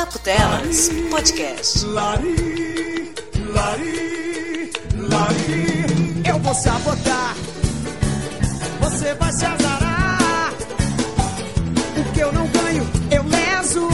Papo 0.00 0.18
Delas 0.20 0.88
Podcast. 1.10 1.84
Lari, 1.84 3.12
lari, 3.52 4.72
lari. 4.96 6.22
Eu 6.26 6.38
vou 6.38 6.54
sabotar, 6.54 7.36
você 8.80 9.12
vai 9.12 9.30
se 9.30 9.44
azarar. 9.44 10.54
O 11.98 12.12
que 12.14 12.20
eu 12.20 12.32
não 12.32 12.46
ganho, 12.46 12.90
eu 13.10 13.22
leso. 13.24 13.88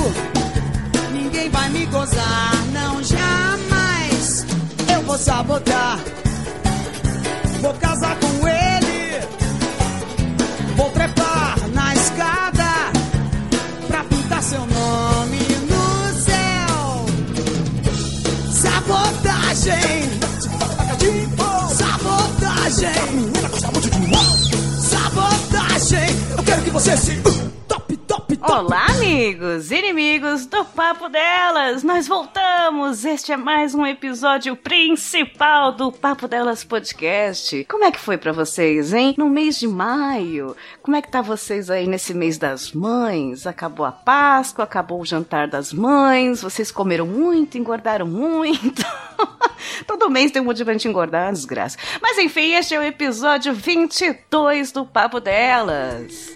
Ninguém 1.12 1.50
vai 1.50 1.70
me 1.70 1.84
gozar, 1.86 2.52
não 2.72 3.02
jamais. 3.02 4.46
Eu 4.94 5.02
vou 5.02 5.18
sabotar, 5.18 5.98
Sabotagem! 19.66 20.06
Sabotagem! 21.74 23.32
Sabotagem! 24.78 26.16
Eu 26.38 26.44
quero 26.44 26.62
que 26.62 26.70
você 26.70 26.96
se 26.96 27.16
top, 27.66 27.96
top, 27.96 28.36
top. 28.36 28.52
Olá, 28.52 28.86
amigos 29.26 29.72
inimigos 29.72 30.46
do 30.46 30.64
Papo 30.64 31.08
Delas! 31.08 31.82
Nós 31.82 32.06
voltamos! 32.06 33.04
Este 33.04 33.32
é 33.32 33.36
mais 33.36 33.74
um 33.74 33.84
episódio 33.84 34.54
principal 34.54 35.72
do 35.72 35.90
Papo 35.90 36.28
Delas 36.28 36.62
Podcast. 36.62 37.64
Como 37.64 37.82
é 37.82 37.90
que 37.90 37.98
foi 37.98 38.16
pra 38.16 38.30
vocês, 38.30 38.92
hein? 38.92 39.16
No 39.18 39.28
mês 39.28 39.58
de 39.58 39.66
maio, 39.66 40.54
como 40.80 40.96
é 40.96 41.02
que 41.02 41.10
tá 41.10 41.22
vocês 41.22 41.70
aí 41.70 41.88
nesse 41.88 42.14
mês 42.14 42.38
das 42.38 42.70
mães? 42.70 43.48
Acabou 43.48 43.84
a 43.84 43.90
Páscoa, 43.90 44.62
acabou 44.62 45.00
o 45.00 45.04
jantar 45.04 45.48
das 45.48 45.72
mães, 45.72 46.40
vocês 46.40 46.70
comeram 46.70 47.04
muito, 47.04 47.58
engordaram 47.58 48.06
muito. 48.06 48.84
Todo 49.88 50.08
mês 50.08 50.30
tem 50.30 50.40
um 50.40 50.44
motivo 50.44 50.66
pra 50.66 50.74
gente 50.74 50.86
engordar, 50.86 51.32
desgraça. 51.32 51.76
Mas 52.00 52.16
enfim, 52.16 52.54
este 52.54 52.76
é 52.76 52.78
o 52.78 52.82
episódio 52.84 53.52
22 53.52 54.70
do 54.70 54.86
Papo 54.86 55.18
Delas. 55.18 56.35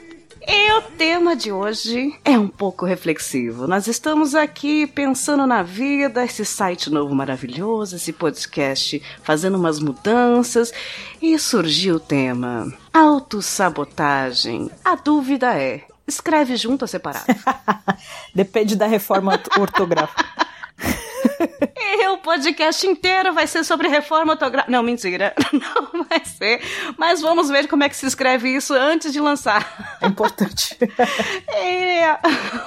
E 0.53 0.73
o 0.73 0.83
tema 0.83 1.37
de 1.37 1.53
hoje 1.53 2.19
é 2.25 2.37
um 2.37 2.49
pouco 2.49 2.85
reflexivo. 2.85 3.69
Nós 3.69 3.87
estamos 3.87 4.35
aqui 4.35 4.85
pensando 4.85 5.47
na 5.47 5.63
vida, 5.63 6.25
esse 6.25 6.45
site 6.45 6.91
novo 6.91 7.15
maravilhoso, 7.15 7.95
esse 7.95 8.13
podcast 8.13 9.01
fazendo 9.23 9.57
umas 9.57 9.79
mudanças 9.79 10.73
e 11.23 11.39
surgiu 11.39 11.97
o 11.97 12.01
tema 12.01 12.67
autossabotagem. 12.93 14.69
A 14.85 14.97
dúvida 14.97 15.57
é: 15.57 15.85
escreve 16.05 16.57
junto 16.57 16.83
ou 16.83 16.89
separado? 16.89 17.27
Depende 18.35 18.75
da 18.75 18.89
reforma 18.89 19.41
ortográfica. 19.57 20.50
E 21.77 22.09
o 22.09 22.19
podcast 22.19 22.87
inteiro 22.87 23.33
vai 23.33 23.47
ser 23.47 23.65
sobre 23.65 23.89
reforma 23.89 24.33
ortográfica. 24.33 24.71
Não, 24.71 24.83
mentira. 24.83 25.35
Não 25.53 26.05
vai 26.05 26.25
ser. 26.25 26.61
Mas 26.97 27.21
vamos 27.21 27.49
ver 27.49 27.69
como 27.69 27.85
é 27.85 27.89
que 27.89 27.97
se 27.97 28.07
escreve 28.07 28.55
isso 28.55 28.75
antes 28.75 29.13
de 29.13 29.21
lançar. 29.21 29.99
É 30.01 30.07
importante. 30.07 30.77
E 30.81 32.01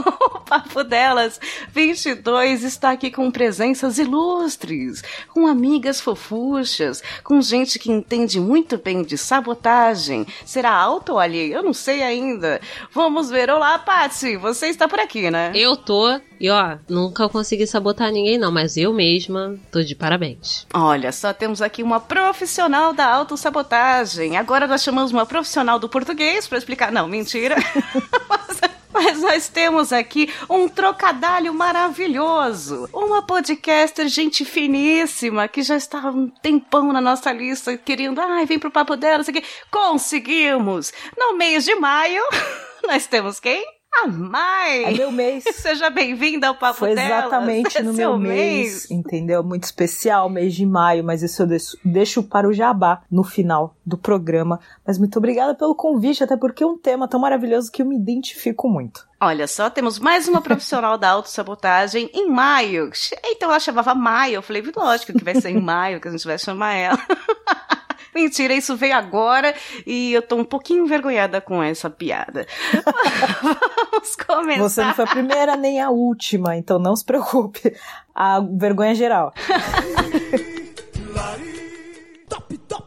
o 0.36 0.40
Papo 0.40 0.84
Delas 0.84 1.40
22 1.70 2.64
está 2.64 2.92
aqui 2.92 3.10
com 3.10 3.32
presenças 3.32 3.98
ilustres, 3.98 5.04
com 5.30 5.48
amigas 5.48 6.02
fofuchas, 6.02 7.02
com 7.24 7.42
gente 7.42 7.80
que 7.80 7.92
entende 7.92 8.40
muito 8.40 8.78
bem 8.78 9.04
de 9.04 9.18
sabotagem. 9.18 10.26
Será 10.46 10.72
alto 10.72 11.14
ou 11.14 11.20
alheio? 11.20 11.54
Eu 11.54 11.64
não 11.64 11.74
sei 11.74 12.04
ainda. 12.04 12.60
Vamos 12.92 13.30
ver. 13.30 13.50
Olá, 13.50 13.80
Patsy. 13.80 14.38
Você 14.38 14.68
está 14.68 14.88
por 14.88 15.00
aqui, 15.00 15.32
né? 15.32 15.52
Eu 15.56 15.76
tô, 15.76 16.20
e 16.44 16.50
ó, 16.50 16.78
nunca 16.90 17.30
consegui 17.30 17.66
sabotar 17.66 18.12
ninguém 18.12 18.38
não, 18.38 18.52
mas 18.52 18.76
eu 18.76 18.92
mesma 18.92 19.58
tô 19.72 19.82
de 19.82 19.96
parabéns. 19.96 20.68
Olha, 20.74 21.10
só 21.14 21.32
temos 21.32 21.62
aqui 21.62 21.82
uma 21.82 22.02
profissional 22.02 22.92
da 22.92 23.08
autossabotagem. 23.08 24.36
Agora 24.36 24.68
nós 24.68 24.84
chamamos 24.84 25.14
uma 25.14 25.26
profissional 25.26 25.80
do 25.80 25.88
português 25.88 26.46
para 26.46 26.58
explicar. 26.58 26.92
Não, 26.92 27.08
mentira. 27.08 27.56
Mas- 28.92 29.22
nós 29.22 29.48
temos 29.48 29.94
aqui 29.94 30.32
um 30.50 30.68
trocadalho 30.68 31.54
maravilhoso. 31.54 32.90
Uma 32.94 33.22
podcaster, 33.22 34.08
gente 34.10 34.44
finíssima, 34.44 35.48
que 35.48 35.64
já 35.64 35.78
está 35.78 36.10
um 36.10 36.28
tempão 36.28 36.92
na 36.92 37.00
nossa 37.00 37.32
lista, 37.32 37.78
querendo, 37.78 38.20
ai, 38.20 38.46
vem 38.46 38.60
pro 38.60 38.70
papo 38.70 38.98
dela, 38.98 39.22
isso 39.22 39.32
aqui. 39.32 39.44
Conseguimos! 39.72 40.92
No 41.18 41.38
mês 41.38 41.64
de 41.64 41.74
maio, 41.76 42.22
nós 42.86 43.08
temos 43.08 43.40
quem? 43.40 43.64
A 44.02 44.08
Mai! 44.08 44.86
É 44.86 44.92
meu 44.92 45.12
mês. 45.12 45.44
Seja 45.54 45.90
bem-vinda 45.90 46.48
ao 46.48 46.56
Papo 46.56 46.80
Foi 46.80 46.96
Delas. 46.96 47.26
exatamente 47.26 47.78
É 47.78 47.84
no 47.84 47.94
seu 47.94 48.18
meu 48.18 48.20
mês, 48.20 48.90
entendeu? 48.90 49.44
Muito 49.44 49.66
especial, 49.66 50.30
mês 50.30 50.56
de 50.56 50.66
maio, 50.66 51.04
mas 51.04 51.22
isso 51.22 51.44
eu 51.44 51.48
deixo, 51.48 51.78
deixo 51.86 52.24
para 52.24 52.48
o 52.48 52.54
jabá 52.54 53.04
no 53.10 53.24
final 53.24 53.76
do 53.86 53.98
programa. 53.98 54.60
Mas 54.86 54.98
muito 54.98 55.18
obrigada 55.18 55.54
pelo 55.54 55.76
convite, 55.76 56.24
até 56.24 56.36
porque 56.36 56.64
é 56.64 56.68
um 56.68 56.78
tema 56.78 57.08
tão 57.08 57.20
maravilhoso 57.20 57.72
que 57.72 57.82
eu 57.82 57.86
me 57.86 57.96
identifico 57.96 58.68
muito. 58.68 59.08
Olha 59.22 59.48
só, 59.48 59.70
temos 59.70 60.00
mais 60.00 60.28
uma 60.28 60.42
profissional 60.42 60.98
da 60.98 61.12
autossabotagem 61.12 62.10
em 62.14 62.30
maio. 62.30 62.90
Então 63.26 63.50
ela 63.50 63.60
chamava 63.60 63.94
Maio. 63.94 64.36
Eu 64.36 64.42
falei, 64.42 64.64
lógico 64.76 65.14
que 65.14 65.24
vai 65.24 65.36
ser 65.36 65.52
em 65.52 65.62
maio 65.62 66.02
que 66.02 66.08
a 66.08 66.12
gente 66.12 66.26
vai 66.26 66.38
chamar 66.38 66.74
ela. 66.74 67.00
Mentira, 68.14 68.54
isso 68.54 68.76
veio 68.76 68.96
agora 68.96 69.54
e 69.86 70.14
eu 70.14 70.22
tô 70.22 70.36
um 70.36 70.46
pouquinho 70.46 70.86
envergonhada 70.86 71.42
com 71.42 71.62
essa 71.62 71.90
piada. 71.90 72.46
Vamos 73.42 74.16
começar. 74.16 74.62
Você 74.62 74.84
não 74.84 74.94
foi 74.94 75.06
a 75.06 75.08
primeira 75.08 75.56
nem 75.56 75.82
a 75.82 75.90
última, 75.90 76.56
então 76.56 76.78
não 76.80 76.96
se 76.96 77.06
preocupe. 77.06 77.74
A 78.14 78.40
vergonha 78.40 78.92
é 78.92 78.96
geral. 78.96 79.34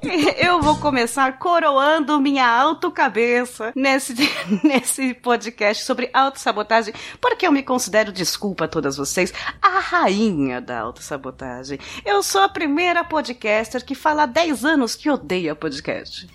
Eu 0.39 0.61
vou 0.61 0.77
começar 0.79 1.39
coroando 1.39 2.21
minha 2.21 2.47
autocabeça 2.47 3.73
nesse, 3.75 4.15
nesse 4.63 5.15
podcast 5.15 5.85
sobre 5.85 6.11
autossabotagem, 6.13 6.95
porque 7.21 7.47
eu 7.47 7.53
me 7.53 7.63
considero, 7.63 8.13
desculpa 8.13 8.65
a 8.65 8.69
todas 8.69 8.97
vocês, 8.97 9.33
a 9.61 9.79
rainha 9.81 10.61
da 10.61 10.81
autossabotagem. 10.81 11.79
Eu 12.05 12.23
sou 12.23 12.43
a 12.43 12.49
primeira 12.49 13.05
podcaster 13.05 13.85
que 13.85 13.95
fala 13.95 14.25
há 14.25 14.27
10 14.27 14.65
anos 14.65 14.95
que 14.95 15.11
odeia 15.11 15.55
podcast. 15.55 16.29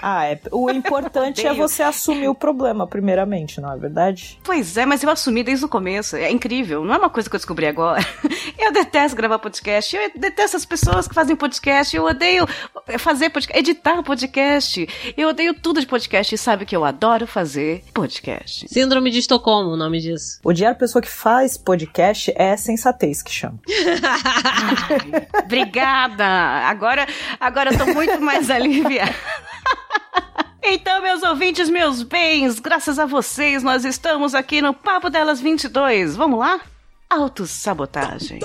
Ah, 0.00 0.26
é. 0.26 0.38
O 0.50 0.70
importante 0.72 1.46
é 1.46 1.54
você 1.54 1.82
assumir 1.82 2.28
o 2.28 2.34
problema, 2.34 2.86
primeiramente, 2.86 3.60
não 3.60 3.72
é 3.72 3.76
verdade? 3.76 4.38
Pois 4.44 4.76
é, 4.76 4.84
mas 4.84 5.02
eu 5.02 5.10
assumi 5.10 5.42
desde 5.42 5.64
o 5.64 5.68
começo. 5.68 6.16
É 6.16 6.30
incrível, 6.30 6.84
não 6.84 6.94
é 6.94 6.98
uma 6.98 7.10
coisa 7.10 7.28
que 7.28 7.34
eu 7.34 7.38
descobri 7.38 7.66
agora. 7.66 8.04
Eu 8.58 8.72
detesto 8.72 9.16
gravar 9.16 9.38
podcast, 9.38 9.94
eu 9.94 10.10
detesto 10.16 10.56
as 10.56 10.64
pessoas 10.64 11.08
que 11.08 11.14
fazem 11.14 11.36
podcast, 11.36 11.94
eu 11.94 12.04
odeio 12.04 12.46
fazer 12.98 13.28
podcast, 13.28 13.58
editar 13.58 14.02
podcast. 14.02 14.88
Eu 15.16 15.28
odeio 15.28 15.54
tudo 15.54 15.80
de 15.80 15.86
podcast 15.86 16.34
e 16.34 16.38
sabe 16.38 16.64
que 16.64 16.74
eu 16.74 16.84
adoro 16.84 17.26
fazer 17.26 17.82
podcast. 17.92 18.66
Síndrome 18.68 19.10
de 19.10 19.18
Estocolmo, 19.18 19.70
o 19.70 19.76
nome 19.76 20.00
disso. 20.00 20.38
Odiar 20.44 20.72
a 20.72 20.74
pessoa 20.74 21.02
que 21.02 21.08
faz 21.08 21.58
podcast 21.58 22.32
é 22.36 22.56
sensatez 22.56 23.22
que 23.22 23.30
chama. 23.30 23.58
Obrigada! 25.44 26.24
Agora, 26.24 27.06
agora 27.38 27.72
eu 27.72 27.78
tô 27.78 27.86
muito 27.86 28.20
mais 28.20 28.50
aliviada. 28.50 29.14
Então, 30.66 31.02
meus 31.02 31.22
ouvintes, 31.22 31.68
meus 31.68 32.02
bens, 32.02 32.58
graças 32.58 32.98
a 32.98 33.04
vocês, 33.04 33.62
nós 33.62 33.84
estamos 33.84 34.34
aqui 34.34 34.62
no 34.62 34.72
Papo 34.72 35.10
Delas 35.10 35.38
22. 35.38 36.16
Vamos 36.16 36.38
lá? 36.38 36.58
Autossabotagem. 37.08 38.40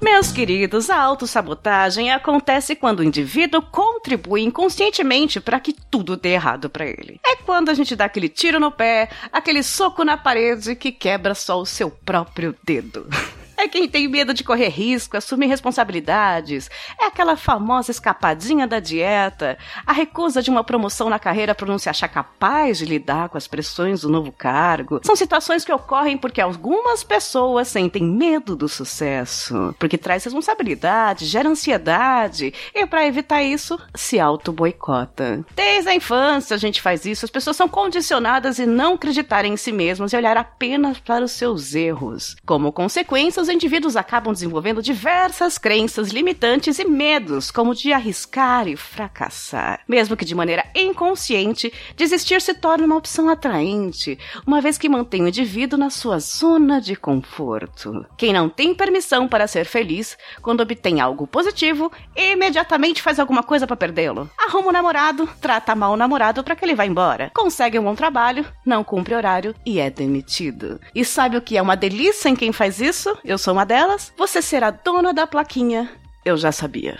Meus 0.00 0.30
queridos, 0.30 0.88
a 0.88 0.98
autossabotagem 0.98 2.10
acontece 2.12 2.76
quando 2.76 3.00
o 3.00 3.04
indivíduo 3.04 3.60
contribui 3.60 4.42
inconscientemente 4.42 5.40
para 5.40 5.60
que 5.60 5.72
tudo 5.72 6.16
dê 6.16 6.30
errado 6.30 6.70
para 6.70 6.86
ele. 6.86 7.20
É 7.26 7.36
quando 7.36 7.68
a 7.68 7.74
gente 7.74 7.96
dá 7.96 8.06
aquele 8.06 8.28
tiro 8.28 8.60
no 8.60 8.70
pé, 8.70 9.10
aquele 9.32 9.62
soco 9.62 10.04
na 10.04 10.16
parede 10.16 10.76
que 10.76 10.92
quebra 10.92 11.34
só 11.34 11.60
o 11.60 11.66
seu 11.66 11.90
próprio 11.90 12.54
dedo. 12.64 13.06
É 13.56 13.68
quem 13.68 13.88
tem 13.88 14.06
medo 14.06 14.34
de 14.34 14.44
correr 14.44 14.68
risco, 14.68 15.16
assumir 15.16 15.46
responsabilidades. 15.46 16.70
É 17.00 17.06
aquela 17.06 17.36
famosa 17.36 17.90
escapadinha 17.90 18.66
da 18.66 18.80
dieta, 18.80 19.56
a 19.86 19.92
recusa 19.92 20.42
de 20.42 20.50
uma 20.50 20.62
promoção 20.62 21.08
na 21.08 21.18
carreira 21.18 21.54
por 21.54 21.66
não 21.66 21.78
se 21.78 21.88
achar 21.88 22.08
capaz 22.08 22.78
de 22.78 22.84
lidar 22.84 23.28
com 23.28 23.38
as 23.38 23.46
pressões 23.46 24.02
do 24.02 24.08
novo 24.08 24.30
cargo. 24.30 25.00
São 25.02 25.16
situações 25.16 25.64
que 25.64 25.72
ocorrem 25.72 26.18
porque 26.18 26.40
algumas 26.40 27.02
pessoas 27.02 27.68
sentem 27.68 28.02
medo 28.02 28.54
do 28.54 28.68
sucesso, 28.68 29.74
porque 29.78 29.96
traz 29.96 30.24
responsabilidade, 30.24 31.24
gera 31.26 31.48
ansiedade, 31.48 32.52
e 32.74 32.86
para 32.86 33.06
evitar 33.06 33.42
isso, 33.42 33.78
se 33.94 34.20
auto-boicota. 34.20 35.44
Desde 35.54 35.88
a 35.88 35.94
infância 35.94 36.54
a 36.54 36.58
gente 36.58 36.82
faz 36.82 37.04
isso, 37.04 37.24
as 37.24 37.30
pessoas 37.30 37.56
são 37.56 37.68
condicionadas 37.68 38.60
a 38.60 38.66
não 38.66 38.94
acreditarem 38.94 39.54
em 39.54 39.56
si 39.56 39.72
mesmas 39.72 40.12
e 40.12 40.16
olhar 40.16 40.36
apenas 40.36 40.98
para 40.98 41.24
os 41.24 41.32
seus 41.32 41.74
erros. 41.74 42.36
Como 42.44 42.72
consequência, 42.72 43.45
os 43.46 43.54
indivíduos 43.54 43.96
acabam 43.96 44.32
desenvolvendo 44.32 44.82
diversas 44.82 45.56
crenças 45.56 46.08
limitantes 46.08 46.80
e 46.80 46.84
medos, 46.84 47.48
como 47.48 47.76
de 47.76 47.92
arriscar 47.92 48.66
e 48.66 48.76
fracassar. 48.76 49.80
Mesmo 49.86 50.16
que 50.16 50.24
de 50.24 50.34
maneira 50.34 50.66
inconsciente, 50.74 51.72
desistir 51.96 52.42
se 52.42 52.54
torna 52.54 52.84
uma 52.84 52.96
opção 52.96 53.28
atraente, 53.28 54.18
uma 54.44 54.60
vez 54.60 54.76
que 54.76 54.88
mantém 54.88 55.22
o 55.22 55.28
indivíduo 55.28 55.78
na 55.78 55.90
sua 55.90 56.18
zona 56.18 56.80
de 56.80 56.96
conforto. 56.96 58.04
Quem 58.18 58.32
não 58.32 58.48
tem 58.48 58.74
permissão 58.74 59.28
para 59.28 59.46
ser 59.46 59.64
feliz, 59.64 60.18
quando 60.42 60.62
obtém 60.62 61.00
algo 61.00 61.24
positivo, 61.26 61.92
imediatamente 62.16 63.00
faz 63.00 63.20
alguma 63.20 63.44
coisa 63.44 63.64
para 63.64 63.76
perdê-lo. 63.76 64.28
Arruma 64.36 64.68
um 64.68 64.72
namorado, 64.72 65.28
trata 65.40 65.74
mal 65.76 65.92
o 65.92 65.96
namorado 65.96 66.42
para 66.42 66.56
que 66.56 66.64
ele 66.64 66.74
vá 66.74 66.84
embora. 66.84 67.30
Consegue 67.32 67.78
um 67.78 67.84
bom 67.84 67.94
trabalho, 67.94 68.44
não 68.64 68.82
cumpre 68.82 69.14
horário 69.14 69.54
e 69.64 69.78
é 69.78 69.88
demitido. 69.88 70.80
E 70.92 71.04
sabe 71.04 71.36
o 71.36 71.42
que 71.42 71.56
é 71.56 71.62
uma 71.62 71.76
delícia 71.76 72.28
em 72.28 72.34
quem 72.34 72.50
faz 72.50 72.80
isso? 72.80 73.16
Eu 73.24 73.35
sou 73.38 73.52
uma 73.52 73.64
delas. 73.64 74.12
Você 74.16 74.40
será 74.40 74.70
dona 74.70 75.12
da 75.12 75.26
plaquinha. 75.26 75.90
Eu 76.24 76.36
já 76.36 76.50
sabia. 76.50 76.98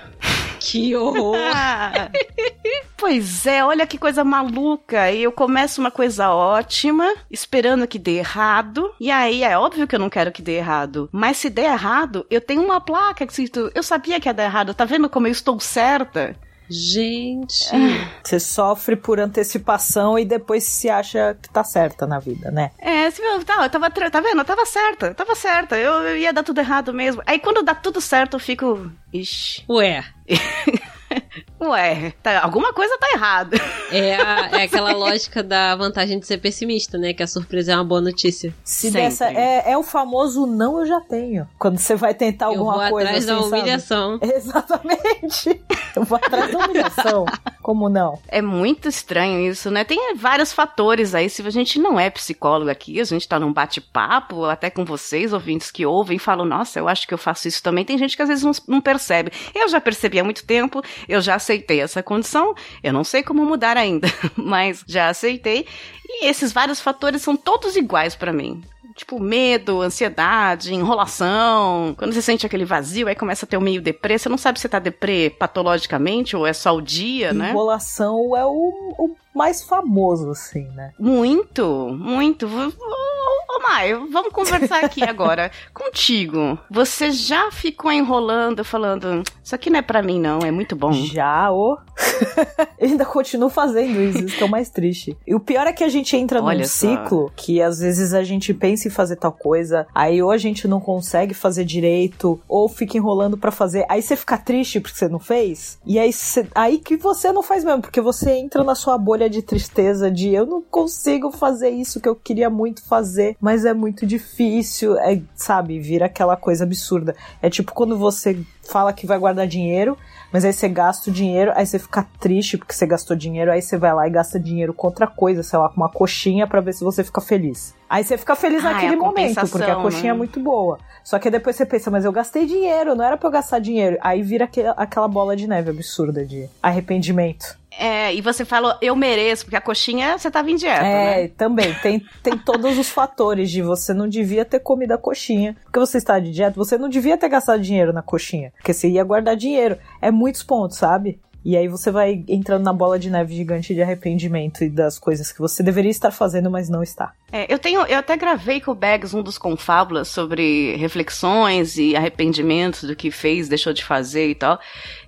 Que 0.61 0.95
horror! 0.97 1.37
Pois 2.99 3.47
é, 3.47 3.63
olha 3.63 3.87
que 3.87 3.99
coisa 3.99 4.25
maluca. 4.25 5.13
Eu 5.13 5.31
começo 5.31 5.81
uma 5.81 5.91
coisa 5.91 6.31
ótima, 6.31 7.15
esperando 7.31 7.87
que 7.87 7.99
dê 7.99 8.17
errado. 8.17 8.91
E 8.99 9.11
aí 9.11 9.45
é 9.45 9.57
óbvio 9.57 9.87
que 9.87 9.95
eu 9.95 9.99
não 10.01 10.09
quero 10.09 10.33
que 10.33 10.41
dê 10.41 10.57
errado. 10.57 11.09
Mas 11.13 11.37
se 11.37 11.51
der 11.51 11.73
errado, 11.73 12.27
eu 12.31 12.41
tenho 12.41 12.65
uma 12.65 12.81
placa 12.81 13.27
que 13.27 13.33
escrito: 13.33 13.71
Eu 13.75 13.83
sabia 13.83 14.19
que 14.19 14.29
ia 14.29 14.35
dar 14.35 14.45
errado. 14.45 14.73
Tá 14.75 14.87
vendo 14.87 15.11
como 15.11 15.27
eu 15.27 15.33
estou 15.33 15.61
certa? 15.61 16.35
Gente. 16.69 17.67
Você 18.23 18.41
sofre 18.41 18.97
por 18.97 19.21
antecipação 19.21 20.19
e 20.19 20.25
depois 20.25 20.65
se 20.65 20.91
acha 20.91 21.37
que 21.41 21.49
tá 21.49 21.63
certa 21.63 22.07
na 22.07 22.19
vida, 22.19 22.51
né? 22.51 22.71
É, 22.79 23.11
se 23.11 23.23
eu, 23.23 23.45
tá, 23.45 23.63
eu 23.63 23.71
tava, 23.71 23.91
tá 23.91 24.21
vendo? 24.21 24.41
Eu 24.41 24.45
tava 24.45 24.67
certa, 24.67 25.07
eu 25.07 25.15
tava 25.15 25.35
certa. 25.35 25.77
Eu, 25.77 25.93
eu 26.03 26.17
ia 26.19 26.33
dar 26.33 26.43
tudo 26.43 26.59
errado 26.61 26.93
mesmo. 26.93 27.23
Aí 27.27 27.39
quando 27.39 27.63
dá 27.63 27.75
tudo 27.75 28.01
certo, 28.01 28.35
eu 28.35 28.41
fico. 28.41 28.91
Ixi. 29.13 29.65
Ué, 29.69 30.05
Ué, 31.61 32.13
tá- 32.23 32.43
alguma 32.43 32.73
coisa 32.73 32.97
tá 32.99 33.09
errada. 33.15 33.57
é, 33.91 34.17
a- 34.17 34.49
é 34.53 34.63
aquela 34.65 34.93
lógica 34.97 35.43
da 35.43 35.75
vantagem 35.77 36.19
de 36.19 36.27
ser 36.27 36.39
pessimista, 36.39 36.99
né? 36.99 37.13
Que 37.13 37.23
a 37.23 37.27
surpresa 37.27 37.73
é 37.73 37.75
uma 37.77 37.85
boa 37.85 38.01
notícia. 38.01 38.55
Se 38.65 38.91
dessa, 38.91 39.27
é, 39.31 39.71
é 39.73 39.79
o 39.79 39.83
famoso 39.83 40.47
não 40.47 40.79
eu 40.81 40.87
já 40.87 41.01
tenho. 41.01 41.49
Quando 41.59 41.79
você 41.79 41.95
vai 41.97 42.15
tentar 42.15 42.47
Eu 42.47 42.59
vou 42.59 42.71
alguma 42.71 42.91
coisa 42.91 43.09
atrás 43.09 43.27
da 43.27 43.35
assim, 43.35 43.43
sabe? 43.51 43.61
humilhação. 43.63 44.19
Exatamente. 44.23 45.61
Eu 45.95 46.03
vou 46.05 46.17
atrás 46.19 46.53
da 46.53 46.59
humilhação. 46.59 47.25
Como 47.63 47.89
não? 47.89 48.19
É 48.29 48.41
muito 48.43 48.89
estranho 48.89 49.41
isso, 49.51 49.71
né? 49.71 49.85
Tem 49.85 50.15
vários 50.17 50.53
fatores 50.53 51.15
aí. 51.15 51.29
Se 51.29 51.43
a 51.47 51.51
gente 51.51 51.79
não 51.79 51.99
é 51.99 52.11
psicólogo 52.11 52.71
aqui, 52.71 53.01
a 53.01 53.05
gente 53.05 53.27
tá 53.27 53.39
num 53.41 53.53
bate-papo, 53.53 54.45
até 54.45 54.71
com 54.71 54.85
vocês, 54.85 55.33
ouvintes 55.33 55.71
que 55.71 55.85
ouvem, 55.87 56.19
falam, 56.19 56.45
nossa, 56.45 56.79
eu 56.79 56.89
acho 56.89 57.07
que 57.07 57.15
eu 57.15 57.19
faço 57.19 57.49
isso 57.49 57.63
também. 57.63 57.85
Tem 57.85 57.99
gente 57.99 58.17
que 58.17 58.23
às 58.23 58.29
vezes 58.29 58.45
não, 58.45 58.53
não 58.69 58.81
percebe. 58.81 59.33
Eu 59.55 59.69
já 59.69 59.81
percebi 59.81 60.19
há 60.21 60.25
muito 60.25 60.45
tempo, 60.47 60.83
eu 61.09 61.21
já 61.21 61.35
aceitei 61.35 61.81
essa 61.81 62.03
condição. 62.03 62.55
Eu 62.83 62.93
não 62.93 63.05
sei 63.05 63.23
como 63.23 63.45
mudar 63.45 63.77
ainda, 63.77 64.09
mas 64.37 64.85
já 64.87 65.09
aceitei. 65.09 65.67
E 66.09 66.27
esses 66.27 66.53
vários 66.53 66.81
fatores 66.81 67.23
são 67.23 67.37
todos 67.37 67.77
iguais 67.77 68.15
pra 68.15 68.33
mim. 68.33 68.63
Tipo, 68.95 69.21
medo, 69.21 69.83
ansiedade, 69.83 70.73
enrolação. 70.75 71.95
Quando 71.99 72.15
você 72.15 72.23
sente 72.23 72.47
aquele 72.47 72.65
vazio, 72.65 73.09
aí 73.09 73.15
começa 73.15 73.45
a 73.45 73.49
ter 73.49 73.59
um 73.59 73.61
meio 73.61 73.83
deprê. 73.83 74.19
Você 74.19 74.29
não 74.29 74.39
sabe 74.39 74.59
se 74.59 74.69
tá 74.69 74.79
deprê 74.79 75.29
patologicamente 75.29 76.35
ou 76.35 76.47
é 76.47 76.55
só 76.55 76.75
o 76.75 76.81
dia, 76.81 77.33
né? 77.33 77.51
Enrolação 77.51 78.35
é 78.35 78.47
o, 78.47 78.95
o 78.99 79.17
mais 79.37 79.63
famoso, 79.63 80.31
assim, 80.31 80.67
né? 80.75 80.93
Muito, 80.99 81.65
muito. 81.99 82.47
Ô, 82.47 83.69
Maio, 83.69 84.09
vamos 84.11 84.33
conversar 84.33 84.85
aqui 84.85 85.03
agora 85.05 85.51
contigo. 85.73 86.59
Você 86.71 87.11
já 87.11 87.51
ficou 87.51 87.91
enrolando, 87.93 88.65
falando, 88.65 89.23
isso 89.43 89.55
aqui 89.55 89.71
não 89.71 89.79
é 89.79 89.83
pra 89.83 90.03
mim 90.03 90.21
não, 90.21 90.41
é 90.41 90.51
muito 90.51 90.75
bom. 90.77 90.93
Já, 90.93 91.51
ô. 91.53 91.79
Eu 92.79 92.89
ainda 92.89 93.05
continuo 93.07 93.49
fazendo 93.49 94.01
isso, 94.03 94.25
isso 94.25 94.37
que 94.37 94.43
é 94.43 94.47
o 94.47 94.51
mais 94.51 94.69
triste. 94.71 95.17
E 95.27 95.35
o 95.35 95.41
pior 95.41 95.67
é 95.67 95.73
que 95.73 95.83
a 95.85 95.89
gente 95.89 96.15
entra 96.17 96.41
num 96.41 96.47
Olha 96.47 96.65
só. 96.67 96.89
ciclo 96.89 97.33
que 97.35 97.61
às 97.63 97.79
vezes 97.79 98.13
a 98.15 98.23
gente 98.23 98.53
pensa 98.55 98.89
em 98.89 98.91
fazer 98.91 99.17
tal 99.17 99.33
coisa, 99.33 99.87
aí 99.95 100.23
ou 100.23 100.31
a 100.31 100.37
gente 100.39 100.69
não 100.69 100.81
consegue 100.81 101.33
fazer 101.35 101.65
direito, 101.65 102.39
ou 102.49 102.69
fica 102.69 102.97
enrolando 102.97 103.37
pra 103.37 103.51
fazer, 103.51 103.85
aí 103.89 104.03
você 104.03 104.15
fica 104.17 104.37
triste 104.39 104.81
porque 104.81 104.97
você 104.97 105.09
não 105.09 105.19
fez, 105.19 105.79
e 105.87 105.99
aí, 105.99 106.13
você- 106.13 106.47
aí 106.55 106.79
que 106.79 106.97
você 106.97 107.33
não 107.33 107.43
faz 107.43 107.65
mesmo, 107.65 107.81
porque 107.83 108.01
você 108.01 108.33
entra 108.33 108.63
na 108.63 108.75
sua 108.75 108.97
bolha 108.99 109.26
de 109.29 109.43
tristeza 109.43 110.11
de 110.11 110.33
eu 110.33 110.47
não 110.47 110.63
consigo 110.63 111.31
fazer 111.31 111.71
isso 111.71 112.01
que 112.01 112.09
eu 112.09 112.17
queria 112.17 112.51
muito 112.51 112.83
fazer, 112.85 113.37
mas 113.41 113.65
é 113.65 113.75
muito 113.75 114.07
difícil, 114.07 114.97
é, 114.99 115.21
sabe, 115.35 115.79
vira 115.79 116.07
aquela 116.07 116.37
coisa 116.37 116.65
absurda. 116.65 117.15
É 117.41 117.49
tipo 117.51 117.73
quando 117.73 117.97
você 117.97 118.39
fala 118.69 118.93
que 118.93 119.07
vai 119.07 119.19
guardar 119.19 119.47
dinheiro, 119.47 119.97
mas 120.33 120.45
aí 120.45 120.53
você 120.53 120.69
gasta 120.69 121.09
o 121.09 121.13
dinheiro, 121.13 121.53
aí 121.55 121.65
você 121.65 121.79
fica 121.79 122.07
triste 122.21 122.59
porque 122.59 122.75
você 122.75 122.87
gastou 122.87 123.17
dinheiro, 123.17 123.51
aí 123.53 123.63
você 123.63 123.77
vai 123.79 123.95
lá 123.95 124.07
e 124.07 124.11
gasta 124.11 124.39
dinheiro 124.41 124.75
com 124.75 124.89
outra 124.89 125.07
coisa, 125.07 125.43
sei 125.43 125.59
lá, 125.59 125.69
com 125.69 125.77
uma 125.77 125.89
coxinha 125.89 126.47
pra 126.47 126.61
ver 126.61 126.75
se 126.75 126.83
você 126.83 127.05
fica 127.05 127.21
feliz. 127.21 127.75
Aí 127.89 128.03
você 128.03 128.19
fica 128.19 128.35
feliz 128.35 128.65
Ah, 128.65 128.71
é 128.71 128.75
naquele 128.75 128.95
a 128.95 128.99
momento, 128.99 129.49
porque 129.49 129.71
a 129.71 129.77
coxinha 129.77 130.13
né? 130.13 130.17
é 130.17 130.19
muito 130.19 130.41
boa. 130.41 130.79
Só 131.05 131.21
que 131.21 131.31
depois 131.31 131.55
você 131.55 131.65
pensa, 131.65 131.89
mas 131.91 132.05
eu 132.05 132.11
gastei 132.11 132.45
dinheiro, 132.45 132.97
não 132.97 133.05
era 133.05 133.17
pra 133.17 133.29
eu 133.29 133.33
gastar 133.33 133.61
dinheiro. 133.61 133.97
Aí 134.01 134.23
vira 134.23 134.51
aquela 134.77 135.07
bola 135.07 135.37
de 135.37 135.47
neve 135.47 135.71
absurda 135.71 136.25
de 136.25 136.49
arrependimento. 136.61 137.57
É, 137.79 138.15
e 138.15 138.21
você 138.21 138.45
falou, 138.45 138.75
eu 138.81 138.97
mereço, 138.97 139.45
porque 139.45 139.57
a 139.57 139.61
coxinha 139.61 140.17
você 140.19 140.31
tava 140.31 140.51
em 140.51 140.57
dieta, 140.57 140.83
né? 140.83 141.25
É, 141.25 141.29
também. 141.29 141.75
Tem, 141.83 142.03
tem 142.23 142.39
todos 142.39 142.79
os 142.79 142.89
fatores 142.89 143.51
de 143.51 143.63
você 143.63 143.93
não 143.93 144.09
devia 144.09 144.45
ter 144.45 144.61
comido 144.61 144.93
a 144.93 144.99
coxinha. 144.99 145.57
Porque 145.65 145.79
você 145.79 145.99
está 145.99 146.19
de 146.19 146.31
dieta, 146.31 146.57
você 146.57 146.79
não 146.79 146.89
devia 146.89 147.19
ter 147.19 147.29
gastado 147.29 147.61
dinheiro 147.61 147.93
na 147.93 148.03
coxinha. 148.03 148.53
Porque 148.57 148.73
você 148.73 148.89
ia 148.89 149.05
guardar 149.05 149.37
dinheiro. 149.37 149.77
É 150.01 150.11
muitos 150.11 150.43
pontos, 150.43 150.79
sabe? 150.79 151.21
E 151.47 151.57
aí 151.57 151.69
você 151.69 151.93
vai 151.93 152.25
entrando 152.27 152.65
na 152.65 152.73
bola 152.73 152.99
de 152.99 153.09
neve 153.09 153.33
gigante 153.33 153.73
de 153.73 153.81
arrependimento 153.81 154.65
e 154.65 154.69
das 154.69 154.99
coisas 154.99 155.31
que 155.31 155.39
você 155.39 155.63
deveria 155.63 155.93
estar 155.93 156.11
fazendo, 156.11 156.51
mas 156.51 156.69
não 156.69 156.83
está. 156.83 157.13
É, 157.31 157.47
eu 157.49 157.57
tenho, 157.57 157.83
eu 157.83 157.99
até 157.99 158.17
gravei 158.17 158.61
com 158.61 158.73
o 158.73 158.75
Bags 158.75 159.15
um 159.15 159.23
dos 159.23 159.39
confábulas 159.39 160.09
sobre 160.09 160.75
reflexões 160.75 161.79
e 161.79 161.95
arrependimentos 161.95 162.83
do 162.83 162.97
que 162.97 163.13
fez, 163.13 163.49
deixou 163.49 163.73
de 163.73 163.85
fazer 163.85 164.29
e 164.29 164.35
tal. 164.35 164.59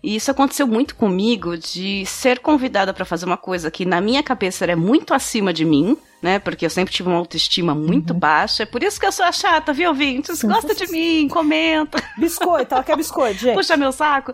E 0.01 0.15
isso 0.15 0.31
aconteceu 0.31 0.65
muito 0.65 0.95
comigo 0.95 1.57
de 1.59 2.07
ser 2.07 2.39
convidada 2.39 2.95
pra 2.95 3.05
fazer 3.05 3.27
uma 3.27 3.37
coisa 3.37 3.69
que 3.69 3.85
na 3.85 4.01
minha 4.01 4.23
cabeça 4.23 4.65
era 4.65 4.77
muito 4.77 5.13
acima 5.13 5.53
de 5.53 5.65
mim, 5.65 5.99
né? 6.23 6.39
Porque 6.39 6.65
eu 6.65 6.71
sempre 6.71 6.95
tive 6.95 7.09
uma 7.09 7.19
autoestima 7.19 7.75
muito 7.75 8.15
baixa. 8.15 8.63
É 8.63 8.67
por 8.67 8.85
isso 8.85 9.01
que 9.01 9.07
eu 9.07 9.11
sou 9.11 9.25
a 9.25 9.33
chata, 9.33 9.73
viu, 9.73 9.89
ouvintes? 9.89 10.41
Gosta 10.45 10.73
de 10.73 10.87
mim, 10.87 11.27
comenta, 11.27 12.01
Biscoito, 12.17 12.75
ela 12.75 12.85
quer 12.85 12.97
biscoito, 12.97 13.41
gente. 13.43 13.57
puxa 13.57 13.77
meu 13.77 13.91
saco. 13.91 14.33